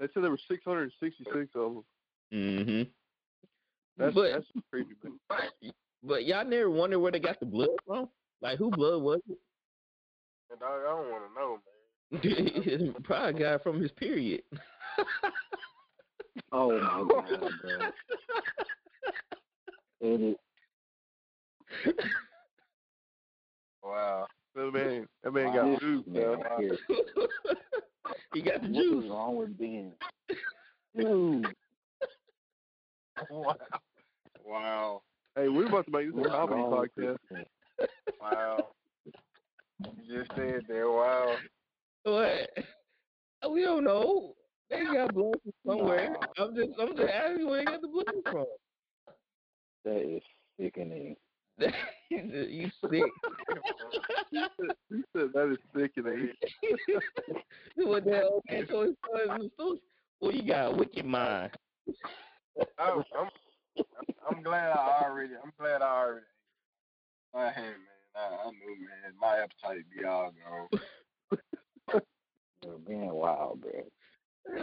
They 0.00 0.06
said 0.12 0.22
there 0.24 0.30
were 0.30 0.38
666 0.48 1.50
of 1.54 1.74
them. 1.74 1.84
Mm-hmm. 2.32 2.82
That's 3.98 4.14
But- 4.14 4.32
that's 4.32 4.46
creepy, 4.70 4.94
man. 5.02 5.72
But 6.02 6.24
y'all 6.26 6.44
never 6.44 6.68
wonder 6.70 6.98
where 6.98 7.12
they 7.12 7.20
got 7.20 7.38
the 7.38 7.46
blood 7.46 7.68
from? 7.86 8.08
Like 8.40 8.58
who 8.58 8.70
blood 8.70 9.02
was 9.02 9.20
it? 9.30 9.38
And 10.50 10.60
I, 10.62 10.66
I 10.66 10.82
don't 10.96 11.10
want 11.10 11.24
to 11.28 11.34
know, 11.40 11.58
man. 11.62 12.62
He 12.64 12.90
Probably 13.04 13.38
got 13.40 13.62
from 13.62 13.80
his 13.80 13.92
period. 13.92 14.42
Oh 16.52 16.78
my 16.78 17.04
god, 17.08 17.50
bro. 17.62 17.90
It 20.00 20.20
is 20.20 20.36
Wow. 23.82 24.26
That 24.54 24.70
man, 24.72 25.06
that 25.22 25.32
man 25.32 25.46
Wow. 25.46 25.52
got 25.54 25.64
This 25.70 25.80
food, 25.80 26.06
man 26.06 26.22
man. 26.22 26.38
right 26.40 26.78
he 28.34 28.42
got 28.42 28.62
the 28.62 28.68
What 28.68 28.82
juice. 28.84 29.04
is 29.04 29.10
wrong 29.10 29.36
with 29.36 29.58
Ben? 29.58 29.92
Dude, 30.96 31.54
Wow. 33.30 33.56
Wow. 34.44 35.02
Hey, 35.36 35.48
we're 35.48 35.66
about 35.66 35.86
to 35.86 35.90
make 35.92 36.06
this 36.06 36.14
a 36.16 36.18
what's 36.20 36.30
comedy 36.30 36.60
wrong 36.60 36.88
podcast. 36.98 37.16
this? 37.30 37.46
Wow. 38.20 38.68
You 39.84 40.18
just 40.18 40.30
said 40.36 40.62
that. 40.68 40.86
Wow. 40.86 41.36
What? 42.04 42.50
We 43.52 43.62
don't 43.62 43.84
know. 43.84 44.34
They 44.70 44.84
got 44.84 45.14
blood 45.14 45.34
from 45.42 45.51
somewhere. 45.66 46.16
I'm 46.38 46.54
just 46.54 46.70
I'm 46.80 46.96
just 46.96 47.10
asking 47.10 47.48
where 47.48 47.60
you 47.60 47.66
got 47.66 47.80
the 47.82 47.88
blood 47.88 48.06
from. 48.30 48.46
That 49.84 50.16
is 50.16 50.22
sickening. 50.60 51.16
you 52.10 52.70
sick. 52.90 53.02
He 54.30 55.02
said 55.14 55.28
that 55.34 55.52
is 55.52 55.58
sickening. 55.76 56.30
what 57.76 58.04
the 58.04 58.12
hell? 58.12 58.42
Okay, 58.48 58.64
so 58.68 58.82
it's 58.82 58.96
so, 59.04 59.48
so 59.58 59.78
well, 60.20 60.32
you 60.32 60.42
got 60.42 60.72
a 60.72 60.76
wicked 60.76 61.04
mind. 61.04 61.50
I'm, 62.78 63.02
I'm, 63.18 63.28
I'm 64.28 64.42
glad 64.42 64.70
I 64.70 65.04
already. 65.04 65.34
I'm 65.42 65.52
glad 65.58 65.82
I 65.82 65.86
already. 65.86 66.26
I 67.34 67.50
hey 67.50 67.62
man, 67.62 67.76
I, 68.14 68.20
I 68.20 68.50
knew 68.50 68.76
man, 68.78 69.14
my 69.20 69.38
appetite 69.38 69.84
be 69.96 70.04
all 70.04 70.32
gone. 70.32 70.80
You're 72.64 72.78
being 72.78 73.12
wild, 73.12 73.60
bro. 73.60 73.70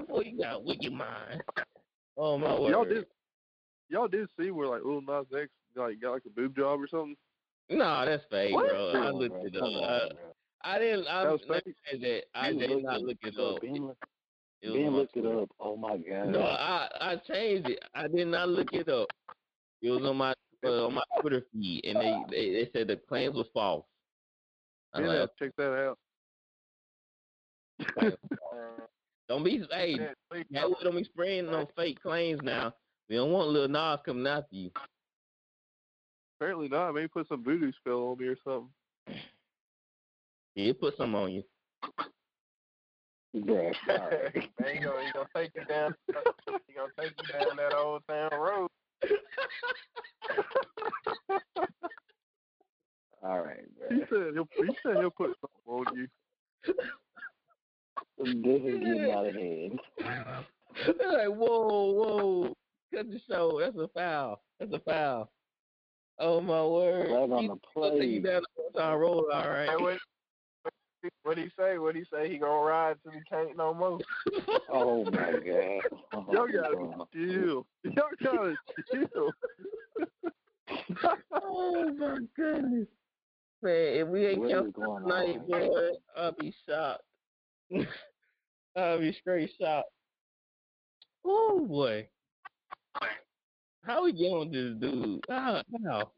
Boy, 0.07 0.21
you 0.25 0.37
got 0.37 0.55
a 0.55 0.59
wicked 0.59 0.91
mind. 0.93 1.41
Oh 2.17 2.37
my 2.37 2.59
word. 2.59 2.71
Y'all 2.71 2.85
did, 2.85 3.05
y'all 3.89 4.07
did 4.07 4.27
see 4.39 4.51
where 4.51 4.67
like 4.67 4.81
Lil 4.83 5.01
Nas 5.01 5.25
X 5.35 5.49
like 5.75 6.01
got 6.01 6.11
like 6.11 6.23
a 6.25 6.29
boob 6.29 6.55
job 6.55 6.79
or 6.81 6.87
something. 6.87 7.15
No, 7.69 8.05
that's 8.05 8.23
fake, 8.29 8.53
What? 8.53 8.69
bro. 8.69 8.91
I 8.95 9.09
looked 9.11 9.35
bro. 9.35 9.45
it 9.45 9.55
up. 9.55 9.63
on, 9.63 9.83
I. 9.83 10.09
I 10.61 10.77
didn't. 10.79 11.07
I, 11.07 11.23
That 11.23 11.31
was 11.31 11.41
let 11.47 11.65
me 11.65 11.73
fake. 11.89 11.91
say 11.91 11.97
that 11.99 12.23
I 12.39 12.51
did 12.51 12.69
looked 12.69 12.83
not 12.83 13.01
look 13.01 13.17
it 13.23 13.35
bro, 13.35 13.55
up. 13.55 13.61
Ben 13.61 13.73
looked- 13.87 14.03
It 14.61 14.69
was 14.69 14.75
Ben 14.77 14.87
on 14.87 14.91
my 14.93 14.97
looked 14.99 15.15
it 15.17 15.25
up. 15.25 15.49
Oh 15.61 15.77
my 15.77 15.97
god. 15.97 16.27
No, 16.29 16.41
I 16.41 16.89
I 16.99 17.15
changed 17.27 17.69
it. 17.69 17.79
I 17.95 18.07
did 18.07 18.27
not 18.27 18.49
look 18.49 18.73
it 18.73 18.89
up. 18.89 19.07
It 19.81 19.89
was 19.91 20.01
on 20.03 20.17
my 20.17 20.33
uh, 20.65 20.87
on 20.87 20.95
my 20.95 21.03
Twitter 21.21 21.43
feed, 21.53 21.85
and 21.85 21.97
they, 21.97 22.17
they 22.29 22.51
they 22.51 22.69
said 22.73 22.87
the 22.89 22.97
claims 22.97 23.35
was 23.35 23.47
false. 23.53 23.85
I'm 24.93 25.05
Yeah, 25.05 25.11
like, 25.21 25.29
check 25.39 25.51
that 25.57 25.71
out. 25.71 25.97
don't 29.29 29.43
be 29.43 29.63
hey, 29.71 29.95
Yeah, 29.99 30.07
please 30.29 30.45
that 30.51 30.69
way 30.69 30.75
don't 30.83 30.97
be 30.97 31.03
spraying 31.03 31.45
no 31.45 31.69
fake 31.75 32.01
claims 32.01 32.41
now. 32.43 32.73
We 33.09 33.15
don't 33.15 33.31
want 33.31 33.49
little 33.49 33.69
Nas 33.69 33.99
coming 34.05 34.27
after 34.27 34.55
you. 34.55 34.71
Apparently 36.39 36.67
not. 36.67 36.93
Maybe 36.93 37.07
put 37.07 37.27
some 37.27 37.43
voodoo 37.43 37.71
spell 37.79 38.09
on 38.09 38.17
me 38.17 38.25
or 38.25 38.35
something. 38.43 38.69
He 40.55 40.73
put 40.73 40.97
some 40.97 41.15
on 41.15 41.31
you. 41.31 41.43
Yeah, 43.33 43.71
all 43.89 44.09
right. 44.09 44.33
Man, 44.33 44.73
he 44.73 44.79
gonna, 44.79 45.05
he 45.05 45.11
gonna 45.13 45.27
take 45.35 45.51
you 45.55 45.63
down. 45.65 45.93
He 46.67 46.73
gonna 46.73 46.91
take 46.99 47.11
you 47.21 47.39
down 47.39 47.57
that 47.57 47.75
old 47.75 48.01
town 48.09 48.31
road. 48.33 48.69
All 53.21 53.41
right, 53.41 53.65
He 53.89 53.99
said 54.09 54.33
he'll 54.33 54.47
he 54.57 54.75
said 54.81 54.97
he'll 54.97 55.11
put 55.11 55.35
something 55.41 55.67
on 55.67 55.85
you. 55.95 56.07
This 58.19 58.61
is 58.61 58.79
getting 58.79 59.11
out 59.11 59.27
of 59.27 59.33
hand. 59.35 59.79
They're 60.97 61.11
like, 61.29 61.37
whoa, 61.37 61.91
whoa, 61.91 62.53
cut 62.93 63.09
the 63.09 63.19
show. 63.29 63.59
That's 63.59 63.77
a 63.77 63.87
foul. 63.89 64.41
That's 64.59 64.73
a 64.73 64.79
foul. 64.79 65.31
Oh 66.19 66.41
my 66.41 66.63
word. 66.65 67.07
Flag 67.07 67.31
on 67.31 67.47
the 67.47 67.57
he'll 67.75 67.91
take 67.97 68.09
you 68.09 68.21
play. 68.21 68.31
down 68.31 68.41
the 68.41 68.47
whole 68.61 68.71
time 68.71 68.99
road, 68.99 69.25
all 69.33 69.41
Hey, 69.41 69.67
right. 69.67 69.79
what, 69.79 69.97
what 71.23 71.37
he 71.37 71.49
say? 71.57 71.77
What 71.77 71.95
he 71.95 72.03
say? 72.11 72.29
He 72.29 72.37
gonna 72.37 72.61
ride 72.61 72.97
till 73.03 73.13
he 73.13 73.21
can't 73.29 73.55
no 73.55 73.73
more. 73.73 73.99
Oh 74.69 75.05
my 75.05 75.31
god. 75.45 75.81
Oh, 76.13 76.25
Y'all 76.33 76.47
gotta 76.47 76.75
God. 76.75 77.07
chill. 77.13 77.65
Y'all 77.83 78.09
gotta 78.21 78.57
chill. 78.91 79.31
oh 81.31 81.93
my 81.97 82.17
goodness. 82.35 82.87
Man, 83.61 83.73
if 83.73 84.07
we 84.07 84.25
ain't 84.27 84.39
What 84.39 84.51
is 84.51 84.51
careful 84.51 84.99
tonight, 85.01 85.47
boy, 85.47 85.89
I'll 86.17 86.31
be 86.33 86.53
shocked. 86.67 87.03
I'll 88.75 88.99
be 88.99 89.15
straight 89.19 89.51
shocked. 89.59 89.89
Oh 91.25 91.65
boy. 91.67 92.07
How 93.83 94.03
we 94.03 94.13
get 94.13 94.27
on 94.27 94.51
this 94.51 94.75
dude? 94.79 95.23
Ah, 95.29 95.63
how? 95.83 95.91
how? 95.91 96.11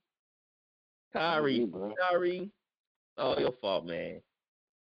Kyrie. 1.14 1.69
Kyrie. 1.99 2.52
Oh, 3.18 3.38
your 3.38 3.53
fault, 3.61 3.86
man. 3.86 4.22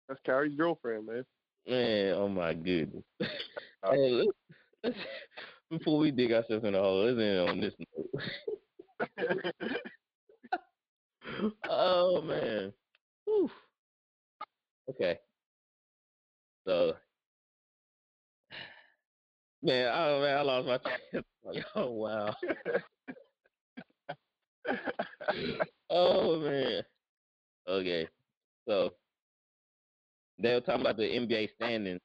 That's 0.07 0.19
Kyrie's 0.25 0.55
girlfriend, 0.55 1.07
man. 1.07 1.25
Man, 1.67 2.13
oh 2.15 2.27
my 2.27 2.53
goodness. 2.53 3.03
Hey, 3.81 4.11
let's, 4.11 4.31
let's, 4.83 4.97
before 5.69 5.99
we 5.99 6.11
dig 6.11 6.33
ourselves 6.33 6.65
in 6.65 6.73
the 6.73 6.79
hole, 6.79 7.05
let's 7.05 7.17
end 7.17 7.49
on 7.49 7.61
this 7.61 7.73
note. 7.79 9.53
oh 11.69 12.21
man. 12.21 12.73
Whew. 13.23 13.49
Okay. 14.89 15.17
So 16.67 16.95
man, 19.61 19.91
oh 19.93 20.21
man, 20.21 20.37
I 20.37 20.41
lost 20.41 20.67
my 20.67 20.77
train. 20.77 21.23
Like, 21.43 21.65
oh 21.75 21.91
wow. 21.91 22.35
oh 25.89 26.39
man. 26.39 26.83
Okay. 27.67 28.07
So 28.67 28.93
they 30.41 30.53
were 30.53 30.61
talking 30.61 30.81
about 30.81 30.97
the 30.97 31.03
NBA 31.03 31.49
standings. 31.55 32.01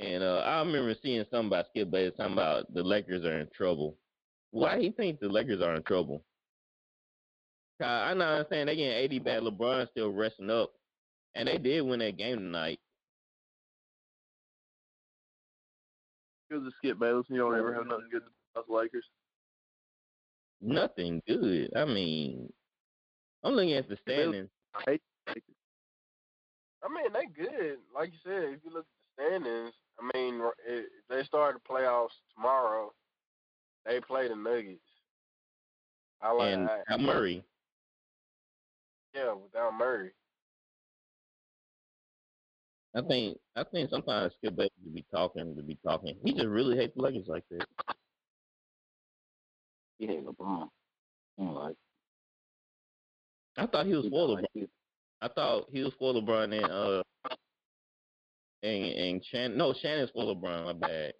And 0.00 0.22
uh, 0.22 0.42
I 0.46 0.60
remember 0.60 0.94
seeing 1.02 1.24
something 1.30 1.48
about 1.48 1.66
Skip 1.70 1.90
Bayless 1.90 2.14
talking 2.16 2.34
about 2.34 2.72
the 2.72 2.82
Lakers 2.82 3.24
are 3.24 3.40
in 3.40 3.48
trouble. 3.54 3.96
Why 4.52 4.78
he 4.78 4.90
think 4.92 5.18
the 5.18 5.28
Lakers 5.28 5.60
are 5.60 5.74
in 5.74 5.82
trouble? 5.82 6.22
I 7.80 8.14
know 8.14 8.24
I'm 8.24 8.46
saying 8.50 8.66
they 8.66 8.76
getting 8.76 9.16
AD 9.18 9.24
back. 9.24 9.40
LeBron 9.40 9.88
still 9.90 10.10
resting 10.12 10.50
up, 10.50 10.72
and 11.34 11.46
they 11.46 11.58
did 11.58 11.82
win 11.82 12.00
that 12.00 12.16
game 12.16 12.38
tonight. 12.38 12.80
Because 16.48 16.66
of 16.66 16.72
Skip 16.78 16.98
Bayless, 16.98 17.26
and 17.28 17.36
you 17.36 17.42
don't 17.42 17.58
ever 17.58 17.74
have 17.74 17.86
nothing 17.86 18.08
good 18.10 18.22
about 18.54 18.66
the 18.66 18.74
Lakers. 18.74 19.04
Nothing 20.60 21.22
good. 21.28 21.70
I 21.76 21.84
mean, 21.84 22.50
I'm 23.44 23.52
looking 23.52 23.74
at 23.74 23.88
the 23.88 23.98
standings. 24.02 24.48
I 24.74 24.90
hate 24.90 25.02
the 25.26 25.32
Lakers. 25.32 25.54
I 26.82 26.88
mean, 26.88 27.12
they 27.12 27.26
good. 27.42 27.78
Like 27.94 28.12
you 28.12 28.18
said, 28.24 28.54
if 28.54 28.60
you 28.64 28.72
look 28.72 28.86
at 28.86 29.24
the 29.24 29.24
standings, 29.24 29.74
I 30.00 30.16
mean, 30.16 30.40
if 30.66 30.86
they 31.10 31.22
start 31.24 31.56
the 31.56 31.74
playoffs 31.74 32.16
tomorrow, 32.34 32.92
they 33.84 34.00
play 34.00 34.28
the 34.28 34.36
Nuggets. 34.36 34.80
I 36.22 36.32
like 36.32 36.54
and 36.54 36.68
I, 36.88 36.96
Murray. 36.96 37.44
Yeah, 39.14 39.34
without 39.34 39.74
Murray. 39.74 40.10
I 42.94 43.02
think 43.02 43.38
I 43.54 43.64
think 43.64 43.90
sometimes 43.90 44.32
Skip 44.38 44.56
Bayless 44.56 44.70
to 44.84 44.90
be 44.90 45.04
talking 45.12 45.54
to 45.54 45.62
be 45.62 45.78
talking. 45.84 46.16
He 46.24 46.32
just 46.32 46.46
really 46.46 46.76
hates 46.76 46.94
the 46.96 47.02
Lakers 47.02 47.26
like 47.28 47.44
that. 47.50 47.66
He 49.98 50.06
hates 50.06 50.26
LeBron. 50.26 50.68
Don't 51.38 51.54
like. 51.54 51.76
I 53.56 53.66
thought 53.66 53.86
he 53.86 53.94
was 53.94 54.04
He 54.04 54.10
for 54.10 54.28
LeBron. 54.28 54.44
like. 54.54 54.68
I 55.20 55.28
thought 55.28 55.64
he 55.72 55.82
was 55.82 55.92
for 55.98 56.14
LeBron 56.14 56.54
and 56.54 56.64
uh 56.72 57.02
and 58.62 58.84
and 58.84 59.24
Shannon. 59.30 59.58
No, 59.58 59.74
Shannon's 59.80 60.10
for 60.10 60.24
LeBron. 60.24 60.64
My 60.64 60.72
bad. 60.72 61.12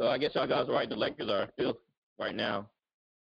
So 0.00 0.06
I 0.08 0.16
guess 0.16 0.34
y'all 0.34 0.46
guys 0.46 0.68
are 0.68 0.72
right. 0.72 0.88
The 0.88 0.96
Lakers 0.96 1.28
are 1.28 1.48
fifth 1.58 1.76
right 2.18 2.34
now. 2.34 2.70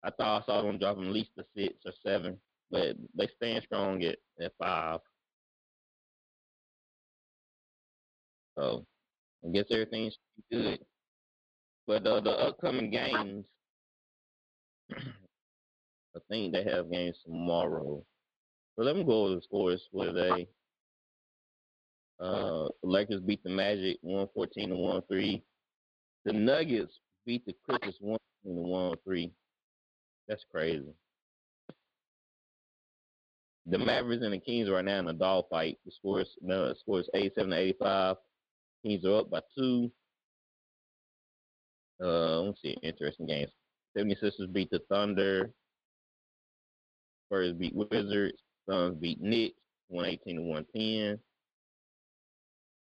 I 0.03 0.11
thought 0.11 0.43
I 0.43 0.45
saw 0.45 0.61
them 0.61 0.77
dropping 0.77 1.07
at 1.07 1.11
least 1.13 1.31
to 1.37 1.43
six 1.55 1.73
or 1.85 1.91
seven, 2.05 2.37
but 2.71 2.95
they 3.17 3.27
stand 3.35 3.63
strong 3.63 4.03
at, 4.03 4.17
at 4.41 4.51
five. 4.59 4.99
So 8.57 8.85
I 9.45 9.49
guess 9.49 9.65
everything's 9.71 10.17
good. 10.51 10.79
But 11.87 12.05
uh, 12.05 12.19
the 12.19 12.31
upcoming 12.31 12.91
games, 12.91 13.45
I 14.95 16.19
think 16.29 16.53
they 16.53 16.63
have 16.63 16.91
games 16.91 17.17
tomorrow. 17.25 18.03
So 18.75 18.83
let 18.83 18.95
me 18.95 19.03
go 19.03 19.25
over 19.25 19.35
the 19.35 19.41
scores 19.41 19.81
for 19.91 20.05
today. 20.05 20.47
Uh, 22.19 22.67
the 22.83 22.89
Lakers 22.89 23.21
beat 23.21 23.41
the 23.43 23.49
Magic 23.49 23.97
114 24.01 24.69
to 24.69 24.75
103. 24.75 25.41
The 26.25 26.33
Nuggets 26.33 26.99
beat 27.25 27.45
the 27.45 27.55
Clippers 27.65 27.95
114 28.01 28.63
to 28.63 28.69
103. 28.69 29.31
That's 30.27 30.43
crazy. 30.51 30.93
The 33.69 33.77
Mavericks 33.77 34.23
and 34.23 34.33
the 34.33 34.39
Kings 34.39 34.69
right 34.69 34.83
now 34.83 34.99
in 34.99 35.07
a 35.07 35.13
dog 35.13 35.45
fight. 35.49 35.77
The 35.85 35.91
score 35.91 36.21
is 36.21 36.29
no, 36.41 36.69
the 36.69 36.75
score 36.75 37.01
is 37.01 37.09
87 37.13 37.51
to 37.51 37.57
85. 37.57 38.15
Kings 38.83 39.05
are 39.05 39.19
up 39.19 39.29
by 39.29 39.41
two. 39.55 39.91
Uh, 42.01 42.41
let's 42.41 42.61
see, 42.61 42.77
interesting 42.81 43.27
games. 43.27 43.51
76ers 43.97 44.51
beat 44.51 44.69
the 44.71 44.79
Thunder. 44.89 45.51
Spurs 47.27 47.53
beat 47.53 47.75
Wizards. 47.75 48.41
Suns 48.67 48.97
beat 48.99 49.21
Knicks, 49.21 49.59
118 49.89 50.35
to 50.37 50.41
110. 50.41 51.19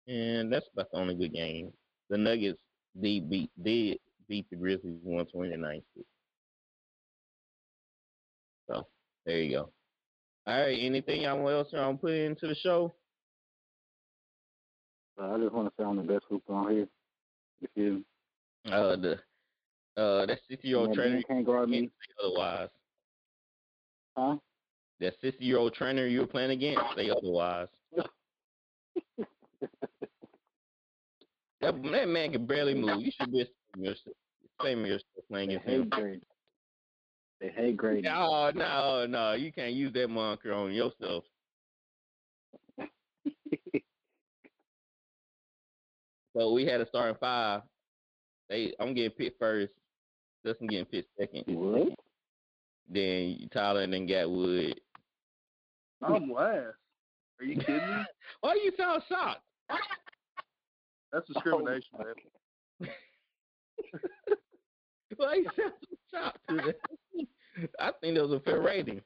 And 0.06 0.52
that's 0.52 0.66
about 0.72 0.90
the 0.90 0.98
only 0.98 1.14
good 1.14 1.32
game. 1.32 1.72
The 2.10 2.18
Nuggets 2.18 2.58
did 3.00 3.30
beat 3.30 3.50
did 3.62 3.98
beat 4.28 4.46
the 4.50 4.56
Grizzlies 4.56 4.98
120 5.02 5.50
to 5.50 5.56
96. 5.56 6.06
So 8.68 8.86
there 9.24 9.38
you 9.38 9.56
go. 9.56 9.73
All 10.46 10.60
right, 10.60 10.78
anything 10.78 11.22
y'all 11.22 11.48
else 11.48 11.68
y'all 11.72 11.86
want 11.86 12.00
to 12.00 12.06
put 12.06 12.12
into 12.12 12.46
the 12.46 12.54
show? 12.56 12.92
Uh, 15.20 15.34
I 15.34 15.38
just 15.38 15.54
want 15.54 15.68
to 15.68 15.74
say 15.78 15.86
I'm 15.86 15.96
the 15.96 16.02
best 16.02 16.24
hooper 16.28 16.52
on 16.52 16.70
here. 16.70 16.86
If 17.62 17.70
You 17.76 18.02
feel 18.64 18.72
me? 18.72 18.72
Uh, 18.72 18.96
the 18.96 19.12
uh 19.96 20.26
that 20.26 20.40
60 20.50 20.66
year 20.68 20.78
old 20.78 20.88
Man, 20.88 20.96
trainer 20.96 21.14
Ben 21.14 21.22
can't 21.28 21.46
guard 21.46 21.68
me. 21.68 21.90
otherwise. 22.22 22.68
Huh? 24.16 24.36
That 25.00 25.14
60 25.20 25.44
year 25.44 25.58
old 25.58 25.74
trainer 25.74 26.06
you 26.06 26.20
were 26.20 26.26
playing 26.26 26.50
against, 26.50 26.80
say 26.96 27.10
otherwise. 27.10 27.68
That, 31.60 31.82
that 31.82 32.08
man 32.08 32.30
can 32.32 32.44
barely 32.44 32.74
move. 32.74 33.00
You 33.00 33.10
should 33.18 33.32
be 33.32 33.40
ashamed 33.40 34.86
yourself, 34.86 35.06
playing 35.30 35.50
against 35.52 35.66
him. 35.66 36.20
Hate 37.50 37.76
Grady. 37.76 38.02
Grady. 38.02 38.08
Oh, 38.16 38.50
no, 38.54 39.06
no, 39.06 39.06
no. 39.06 39.32
You 39.32 39.52
can't 39.52 39.72
use 39.72 39.92
that 39.94 40.08
moniker 40.08 40.52
on 40.52 40.72
yourself. 40.72 41.24
So 46.36 46.52
we 46.52 46.66
had 46.66 46.80
a 46.80 46.88
starting 46.88 47.16
five. 47.20 47.62
They, 48.48 48.74
I'm 48.80 48.94
getting 48.94 49.10
picked 49.10 49.38
first. 49.38 49.72
Justin 50.44 50.66
getting 50.66 50.84
picked 50.86 51.08
second. 51.18 51.44
What? 51.46 51.88
Then 52.90 53.48
Tyler 53.52 53.82
and 53.82 53.92
then 53.92 54.06
Gatwood. 54.06 54.74
I'm 56.02 56.30
last. 56.30 56.76
Are 57.40 57.44
you 57.44 57.56
kidding 57.56 57.76
me? 57.76 58.04
Why 58.40 58.54
you 58.62 58.72
sound 58.76 59.02
shocked? 59.08 59.40
That's 61.12 61.26
discrimination, 61.26 61.98
man. 61.98 62.14
Why 65.16 65.34
you 65.36 65.48
sound 65.56 65.72
so 65.80 65.96
shocked 66.12 66.38
to 66.48 66.56
that? 66.56 66.76
I 67.78 67.92
think 68.00 68.16
that 68.16 68.22
was 68.22 68.32
a 68.32 68.40
fair 68.40 68.60
rating. 68.60 69.00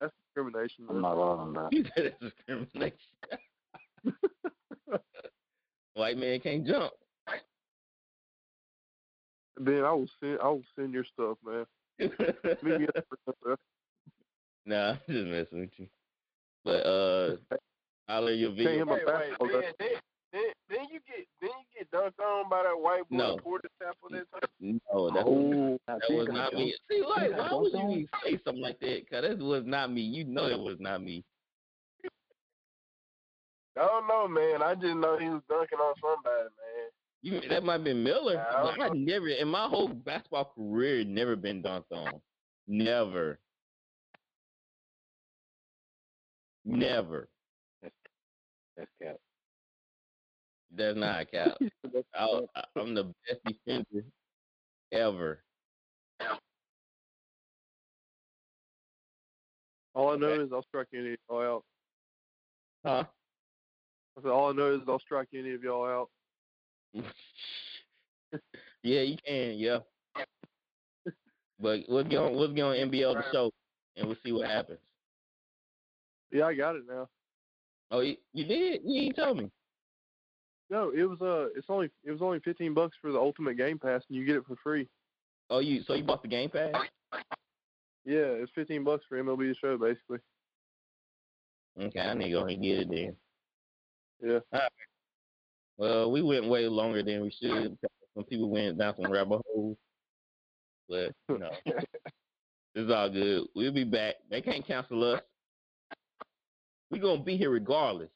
That's 0.00 0.12
discrimination, 0.26 0.86
I'm 0.90 1.00
not 1.00 1.16
wrong 1.16 1.38
on 1.40 1.52
that. 1.54 1.72
You 1.72 1.84
said 1.94 2.06
it's 2.06 2.20
discrimination. 2.20 2.98
White 5.94 6.18
man 6.18 6.40
can't 6.40 6.66
jump. 6.66 6.92
Ben, 9.60 9.84
I 9.84 9.92
will 9.92 10.08
send. 10.20 10.40
I 10.40 10.48
will 10.48 10.64
send 10.76 10.92
your 10.92 11.04
stuff, 11.04 11.38
man. 11.44 11.64
Meet 12.00 12.80
me 12.80 12.86
at 12.86 13.04
the- 13.44 13.56
nah, 14.66 14.90
I'm 14.90 14.98
just 15.08 15.26
messing 15.28 15.60
with 15.60 15.70
you. 15.78 15.86
But 16.64 16.84
uh, 16.84 17.36
I'll 18.08 18.22
let 18.22 18.34
you 18.34 18.50
be 18.50 18.66
Wait, 18.66 18.84
wait, 18.86 19.02
then, 19.06 19.62
then, 19.78 19.88
then, 20.32 20.42
then 20.68 20.86
you 20.90 20.98
get 21.06 21.26
then 21.40 21.50
you 21.50 21.78
get 21.78 21.90
dunked 21.92 22.18
on 22.24 22.48
by 22.48 22.64
that 22.64 22.76
white 22.76 23.08
boy 23.08 23.16
No. 23.16 23.36
Porter 23.36 23.68
Temple. 24.10 24.38
No, 24.60 25.10
that, 25.10 25.24
Oh, 25.26 25.78
that 25.86 26.00
was 26.10 26.28
not 26.30 26.54
oh, 26.54 26.58
me. 26.58 26.74
See, 26.90 27.02
like, 27.02 27.32
why 27.32 27.48
would 27.52 27.72
you 27.72 27.90
even 27.90 28.08
say 28.24 28.38
something 28.44 28.62
like 28.62 28.80
that? 28.80 29.10
Cause 29.10 29.22
that 29.22 29.38
was 29.38 29.64
not 29.66 29.92
me. 29.92 30.02
You 30.02 30.24
know 30.24 30.46
it 30.46 30.58
was 30.58 30.76
not 30.80 31.02
me. 31.02 31.24
I 33.76 33.80
don't 33.80 34.06
know, 34.06 34.28
man. 34.28 34.62
I 34.62 34.74
just 34.74 34.94
know 34.94 35.18
he 35.18 35.28
was 35.28 35.42
dunking 35.48 35.78
on 35.78 35.94
somebody, 36.00 36.44
man. 36.44 36.90
You 37.22 37.40
that 37.48 37.64
might 37.64 37.72
have 37.74 37.84
been 37.84 38.04
Miller. 38.04 38.34
Yeah, 38.34 38.44
I 38.54 38.74
but 38.76 38.80
I 38.80 38.88
never 38.94 39.28
in 39.28 39.48
my 39.48 39.66
whole 39.66 39.88
basketball 39.88 40.52
career 40.54 41.04
never 41.04 41.36
been 41.36 41.62
dunked 41.62 41.90
on. 41.90 42.20
Never. 42.68 43.38
Never. 46.64 47.28
That's 48.76 48.90
cap. 49.02 49.16
That's 50.76 50.96
not 50.96 51.20
a 51.20 51.24
cap. 51.24 51.56
I, 52.14 52.40
I'm 52.76 52.94
the 52.94 53.04
best 53.04 53.40
defender 53.46 54.04
ever. 54.92 55.40
All 59.94 60.12
I 60.12 60.16
know 60.16 60.40
is 60.40 60.50
I'll 60.52 60.64
strike 60.64 60.88
any 60.92 61.12
of 61.12 61.18
y'all 61.28 61.42
out. 61.42 61.64
Huh? 62.84 63.04
I 64.18 64.22
said, 64.22 64.30
all 64.30 64.50
I 64.50 64.52
know 64.52 64.74
is 64.74 64.80
I'll 64.88 64.98
strike 64.98 65.28
any 65.32 65.54
of 65.54 65.62
y'all 65.62 65.86
out. 65.86 66.10
yeah, 68.82 69.00
you 69.00 69.16
can. 69.26 69.54
Yeah. 69.56 69.78
But 71.60 71.80
we'll 71.88 72.02
get 72.02 72.18
on. 72.18 72.34
We'll 72.34 72.52
get 72.52 72.62
on 72.62 72.74
NBL 72.74 73.14
the 73.14 73.22
show, 73.32 73.50
and 73.96 74.08
we'll 74.08 74.16
see 74.24 74.32
what 74.32 74.50
happens. 74.50 74.80
Yeah, 76.32 76.46
I 76.46 76.54
got 76.54 76.74
it 76.74 76.82
now. 76.86 77.08
Oh, 77.92 78.00
you, 78.00 78.16
you 78.32 78.44
did? 78.44 78.80
You 78.84 79.02
ain't 79.02 79.16
told 79.16 79.38
me. 79.38 79.50
No, 80.74 80.90
it 80.90 81.04
was 81.04 81.20
uh, 81.20 81.56
it's 81.56 81.68
only 81.68 81.88
it 82.02 82.10
was 82.10 82.20
only 82.20 82.40
fifteen 82.40 82.74
bucks 82.74 82.96
for 83.00 83.12
the 83.12 83.18
Ultimate 83.18 83.56
Game 83.56 83.78
Pass, 83.78 84.02
and 84.08 84.18
you 84.18 84.26
get 84.26 84.34
it 84.34 84.44
for 84.44 84.56
free. 84.56 84.88
Oh, 85.48 85.60
you 85.60 85.84
so 85.86 85.94
you 85.94 86.02
bought 86.02 86.20
the 86.20 86.26
Game 86.26 86.50
Pass? 86.50 86.74
Yeah, 88.04 88.34
it's 88.42 88.50
fifteen 88.56 88.82
bucks 88.82 89.04
for 89.08 89.22
MLB 89.22 89.38
the 89.38 89.54
Show, 89.60 89.78
basically. 89.78 90.18
Okay, 91.80 92.00
I 92.00 92.12
need 92.14 92.24
to 92.24 92.30
go 92.30 92.38
ahead 92.38 92.54
and 92.54 92.62
get 92.64 92.78
it 92.80 92.90
then. 92.90 93.16
Yeah. 94.20 94.38
Right. 94.52 94.70
Well, 95.76 96.10
we 96.10 96.22
went 96.22 96.48
way 96.48 96.66
longer 96.66 97.04
than 97.04 97.22
we 97.22 97.30
should. 97.40 97.78
Some 98.16 98.24
people 98.24 98.50
went 98.50 98.76
down 98.76 98.94
some 99.00 99.12
rabbit 99.12 99.42
holes, 99.46 99.76
but 100.88 101.12
you 101.28 101.38
know, 101.38 101.50
it's 102.74 102.92
all 102.92 103.10
good. 103.10 103.44
We'll 103.54 103.72
be 103.72 103.84
back. 103.84 104.16
They 104.28 104.40
can't 104.40 104.66
cancel 104.66 105.14
us. 105.14 105.20
We're 106.90 107.00
gonna 107.00 107.22
be 107.22 107.36
here 107.36 107.50
regardless. 107.50 108.10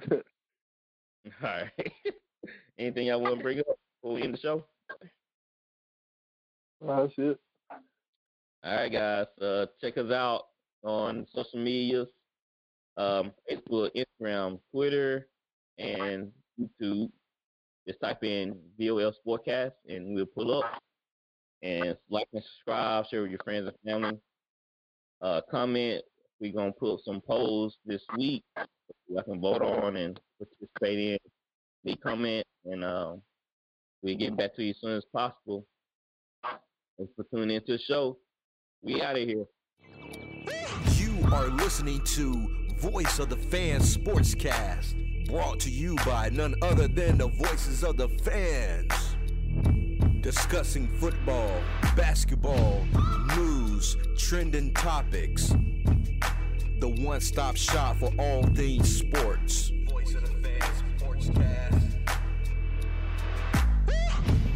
all 1.42 1.48
right. 1.48 1.70
Anything 2.78 3.06
y'all 3.06 3.20
want 3.20 3.36
to 3.36 3.42
bring 3.42 3.58
up 3.60 3.66
before 4.00 4.14
we 4.14 4.22
end 4.22 4.34
the 4.34 4.38
show? 4.38 4.64
That's 6.80 7.12
it. 7.16 7.38
All 8.64 8.76
right, 8.76 8.92
guys. 8.92 9.26
Uh, 9.40 9.66
check 9.80 9.98
us 9.98 10.10
out 10.10 10.46
on 10.82 11.26
social 11.34 11.58
medias, 11.58 12.08
um, 12.96 13.32
Facebook, 13.50 13.90
Instagram, 13.94 14.58
Twitter, 14.70 15.28
and 15.78 16.30
YouTube. 16.60 17.10
Just 17.86 18.00
type 18.00 18.22
in 18.22 18.56
VOF 18.80 19.14
Sportcast, 19.26 19.72
and 19.88 20.14
we'll 20.14 20.26
pull 20.26 20.58
up. 20.58 20.64
And 21.62 21.96
like 22.10 22.26
and 22.32 22.42
subscribe, 22.42 23.06
share 23.08 23.22
with 23.22 23.30
your 23.30 23.40
friends 23.44 23.68
and 23.68 23.76
family. 23.84 24.18
Uh, 25.20 25.40
comment. 25.50 26.02
We're 26.42 26.52
gonna 26.52 26.72
put 26.72 27.04
some 27.04 27.20
polls 27.20 27.78
this 27.86 28.02
week 28.16 28.42
I 28.56 29.22
can 29.22 29.40
vote 29.40 29.62
on 29.62 29.96
and 29.96 30.18
participate 30.38 30.98
in. 30.98 31.18
They 31.84 31.94
comment, 31.94 32.44
and 32.64 32.82
uh, 32.82 33.14
we'll 34.02 34.16
get 34.16 34.36
back 34.36 34.56
to 34.56 34.64
you 34.64 34.70
as 34.70 34.76
soon 34.80 34.96
as 34.96 35.04
possible. 35.12 35.64
Thanks 36.98 37.12
for 37.14 37.24
tuning 37.32 37.54
into 37.54 37.72
the 37.72 37.78
show. 37.78 38.18
We 38.82 39.00
out 39.02 39.16
of 39.16 39.28
here. 39.28 39.44
You 40.96 41.26
are 41.32 41.46
listening 41.46 42.02
to 42.16 42.48
Voice 42.78 43.20
of 43.20 43.28
the 43.28 43.36
Fans 43.36 43.96
Sportscast, 43.96 45.28
brought 45.28 45.60
to 45.60 45.70
you 45.70 45.94
by 46.04 46.28
none 46.30 46.56
other 46.60 46.88
than 46.88 47.18
the 47.18 47.28
voices 47.28 47.84
of 47.84 47.96
the 47.96 48.08
fans. 48.08 48.92
Discussing 50.20 50.88
football, 50.98 51.60
basketball, 51.96 52.84
news, 53.36 53.96
trending 54.16 54.74
topics. 54.74 55.54
The 56.82 56.88
one 56.88 57.20
stop 57.20 57.56
shop 57.56 57.98
for 57.98 58.10
all 58.18 58.42
things 58.42 58.98
sports. 58.98 59.70
Voice 59.88 60.16
of 60.16 60.22
the 60.22 60.48
Fans 60.48 60.82
Sportscast. 60.98 62.08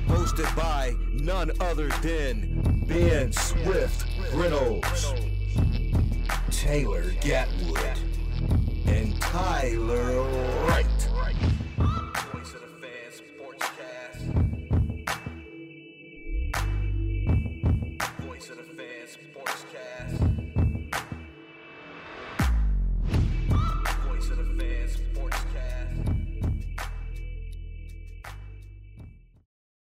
Hosted 0.09 0.57
by 0.57 0.97
none 1.13 1.53
other 1.61 1.89
than 2.03 2.83
Ben 2.89 3.31
Swift 3.31 4.07
Reynolds. 4.33 5.15
Taylor 6.51 7.13
Gatwood, 7.21 7.97
and 8.87 9.21
Tyler 9.21 10.23
Wright. 10.67 10.96